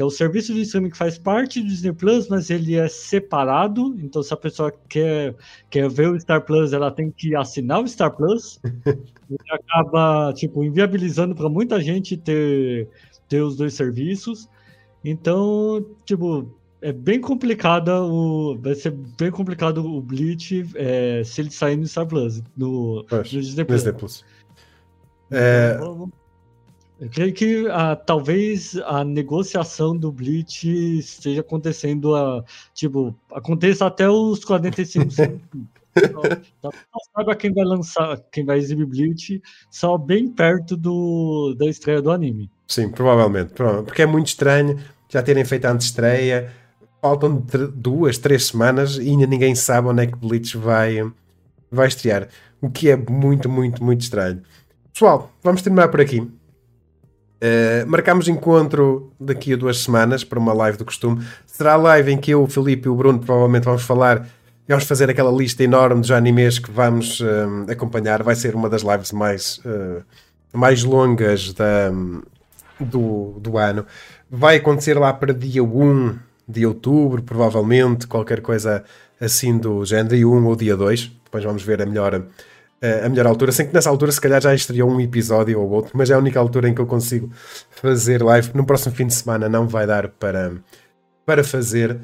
que 0.00 0.02
é 0.02 0.06
o 0.06 0.10
serviço 0.10 0.54
de 0.54 0.62
streaming 0.62 0.88
que 0.88 0.96
faz 0.96 1.18
parte 1.18 1.60
do 1.60 1.68
Disney 1.68 1.92
Plus, 1.92 2.26
mas 2.26 2.48
ele 2.48 2.74
é 2.74 2.88
separado. 2.88 3.94
Então, 3.98 4.22
se 4.22 4.32
a 4.32 4.36
pessoa 4.36 4.72
quer, 4.88 5.36
quer 5.68 5.90
ver 5.90 6.08
o 6.08 6.18
Star 6.18 6.42
Plus, 6.42 6.72
ela 6.72 6.90
tem 6.90 7.10
que 7.10 7.36
assinar 7.36 7.82
o 7.82 7.86
Star 7.86 8.10
Plus. 8.16 8.58
e 9.28 9.36
acaba, 9.52 10.32
tipo, 10.32 10.64
inviabilizando 10.64 11.34
para 11.34 11.50
muita 11.50 11.78
gente 11.82 12.16
ter, 12.16 12.88
ter 13.28 13.42
os 13.42 13.58
dois 13.58 13.74
serviços. 13.74 14.48
Então, 15.04 15.84
tipo, 16.06 16.50
é 16.80 16.94
bem 16.94 17.20
complicada 17.20 18.02
o. 18.02 18.56
Vai 18.58 18.76
ser 18.76 18.92
bem 19.18 19.30
complicado 19.30 19.84
o 19.84 20.00
Bleach 20.00 20.66
é, 20.76 21.20
se 21.26 21.42
ele 21.42 21.50
sair 21.50 21.76
no 21.76 21.86
Star 21.86 22.06
Plus, 22.06 22.42
no, 22.56 23.04
no 23.04 23.22
Disney 23.22 23.66
Plus. 23.66 23.82
Disney 23.82 23.92
Plus. 23.92 24.24
É... 25.30 25.78
Eu 27.00 27.08
creio 27.08 27.32
que 27.32 27.66
ah, 27.70 27.96
talvez 27.96 28.76
a 28.84 29.02
negociação 29.02 29.96
do 29.96 30.12
Bleach 30.12 30.68
esteja 30.98 31.40
acontecendo, 31.40 32.14
a, 32.14 32.44
tipo, 32.74 33.14
aconteça 33.32 33.86
até 33.86 34.08
os 34.08 34.44
45 34.44 35.10
segundos. 35.10 35.40
Não 36.62 36.70
sabe 37.14 37.34
quem 37.36 37.52
vai 37.52 37.64
lançar, 37.64 38.20
quem 38.30 38.44
vai 38.44 38.58
exibir 38.58 38.86
Bleach, 38.86 39.42
só 39.70 39.96
bem 39.96 40.28
perto 40.28 40.76
do, 40.76 41.54
da 41.58 41.66
estreia 41.66 42.02
do 42.02 42.10
anime. 42.10 42.50
Sim, 42.68 42.90
provavelmente, 42.90 43.52
provavelmente, 43.52 43.86
porque 43.88 44.02
é 44.02 44.06
muito 44.06 44.28
estranho 44.28 44.78
já 45.08 45.22
terem 45.22 45.44
feito 45.44 45.64
a 45.64 45.74
estreia 45.74 46.52
faltam 47.00 47.42
duas, 47.74 48.18
três 48.18 48.46
semanas 48.46 48.96
e 48.96 49.08
ainda 49.08 49.26
ninguém 49.26 49.54
sabe 49.54 49.88
onde 49.88 50.02
é 50.02 50.06
que 50.06 50.16
Bleach 50.16 50.56
vai, 50.56 50.98
vai 51.70 51.88
estrear, 51.88 52.28
o 52.60 52.70
que 52.70 52.90
é 52.90 52.96
muito, 52.96 53.48
muito, 53.48 53.82
muito 53.82 54.02
estranho. 54.02 54.42
Pessoal, 54.92 55.32
vamos 55.42 55.62
terminar 55.62 55.88
por 55.88 56.00
aqui. 56.00 56.30
Uh, 57.42 57.88
marcamos 57.88 58.28
encontro 58.28 59.10
daqui 59.18 59.54
a 59.54 59.56
duas 59.56 59.78
semanas 59.78 60.22
para 60.22 60.38
uma 60.38 60.52
live 60.52 60.76
do 60.76 60.84
costume. 60.84 61.24
Será 61.46 61.72
a 61.72 61.76
live 61.76 62.12
em 62.12 62.18
que 62.18 62.30
eu, 62.32 62.42
o 62.42 62.46
Felipe 62.46 62.86
e 62.86 62.90
o 62.90 62.94
Bruno 62.94 63.18
provavelmente 63.18 63.64
vamos 63.64 63.82
falar 63.82 64.28
e 64.68 64.72
vamos 64.72 64.84
fazer 64.84 65.08
aquela 65.08 65.32
lista 65.32 65.64
enorme 65.64 66.02
de 66.02 66.12
animes 66.12 66.58
que 66.58 66.70
vamos 66.70 67.20
uh, 67.20 67.70
acompanhar. 67.70 68.22
Vai 68.22 68.34
ser 68.34 68.54
uma 68.54 68.68
das 68.68 68.82
lives 68.82 69.10
mais, 69.10 69.58
uh, 69.64 70.02
mais 70.52 70.84
longas 70.84 71.54
da, 71.54 71.90
do, 72.78 73.38
do 73.40 73.56
ano. 73.56 73.86
Vai 74.30 74.56
acontecer 74.56 74.98
lá 74.98 75.12
para 75.12 75.32
dia 75.32 75.64
1 75.64 76.18
de 76.46 76.66
outubro, 76.66 77.22
provavelmente, 77.22 78.06
qualquer 78.06 78.42
coisa 78.42 78.84
assim 79.18 79.56
do 79.56 79.84
género, 79.84 80.14
dia 80.14 80.28
1 80.28 80.46
ou 80.46 80.56
dia 80.56 80.76
2. 80.76 81.10
Depois 81.24 81.42
vamos 81.42 81.62
ver 81.62 81.80
a 81.80 81.86
melhor 81.86 82.22
a 82.82 83.08
melhor 83.08 83.26
altura. 83.26 83.52
Sei 83.52 83.66
que 83.66 83.74
nessa 83.74 83.90
altura, 83.90 84.10
se 84.12 84.20
calhar, 84.20 84.40
já 84.40 84.54
estreou 84.54 84.90
um 84.90 85.00
episódio 85.00 85.60
ou 85.60 85.68
outro, 85.70 85.92
mas 85.94 86.10
é 86.10 86.14
a 86.14 86.18
única 86.18 86.40
altura 86.40 86.68
em 86.68 86.74
que 86.74 86.80
eu 86.80 86.86
consigo 86.86 87.30
fazer 87.70 88.22
live. 88.22 88.50
No 88.54 88.64
próximo 88.64 88.94
fim 88.94 89.06
de 89.06 89.14
semana 89.14 89.48
não 89.48 89.68
vai 89.68 89.86
dar 89.86 90.08
para, 90.08 90.52
para 91.26 91.44
fazer. 91.44 91.98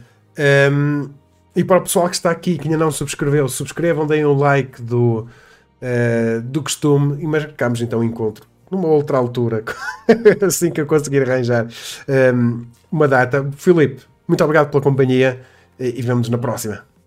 Um, 0.70 1.08
e 1.54 1.64
para 1.64 1.78
o 1.78 1.82
pessoal 1.82 2.08
que 2.08 2.16
está 2.16 2.30
aqui, 2.30 2.58
que 2.58 2.68
ainda 2.68 2.76
não 2.76 2.90
subscreveu, 2.90 3.48
subscrevam, 3.48 4.06
deem 4.06 4.26
um 4.26 4.36
like 4.36 4.82
do, 4.82 5.20
uh, 5.20 6.42
do 6.42 6.62
costume 6.62 7.22
e 7.22 7.26
marcamos 7.26 7.80
então 7.80 8.00
o 8.00 8.04
encontro 8.04 8.46
numa 8.70 8.88
outra 8.88 9.16
altura, 9.16 9.64
assim 10.44 10.70
que 10.70 10.80
eu 10.80 10.86
conseguir 10.86 11.22
arranjar 11.22 11.66
um, 12.34 12.66
uma 12.90 13.08
data. 13.08 13.48
Filipe, 13.56 14.02
muito 14.26 14.42
obrigado 14.42 14.70
pela 14.70 14.82
companhia 14.82 15.40
e 15.78 16.02
vemos 16.02 16.28
na 16.28 16.38
próxima. 16.38 16.84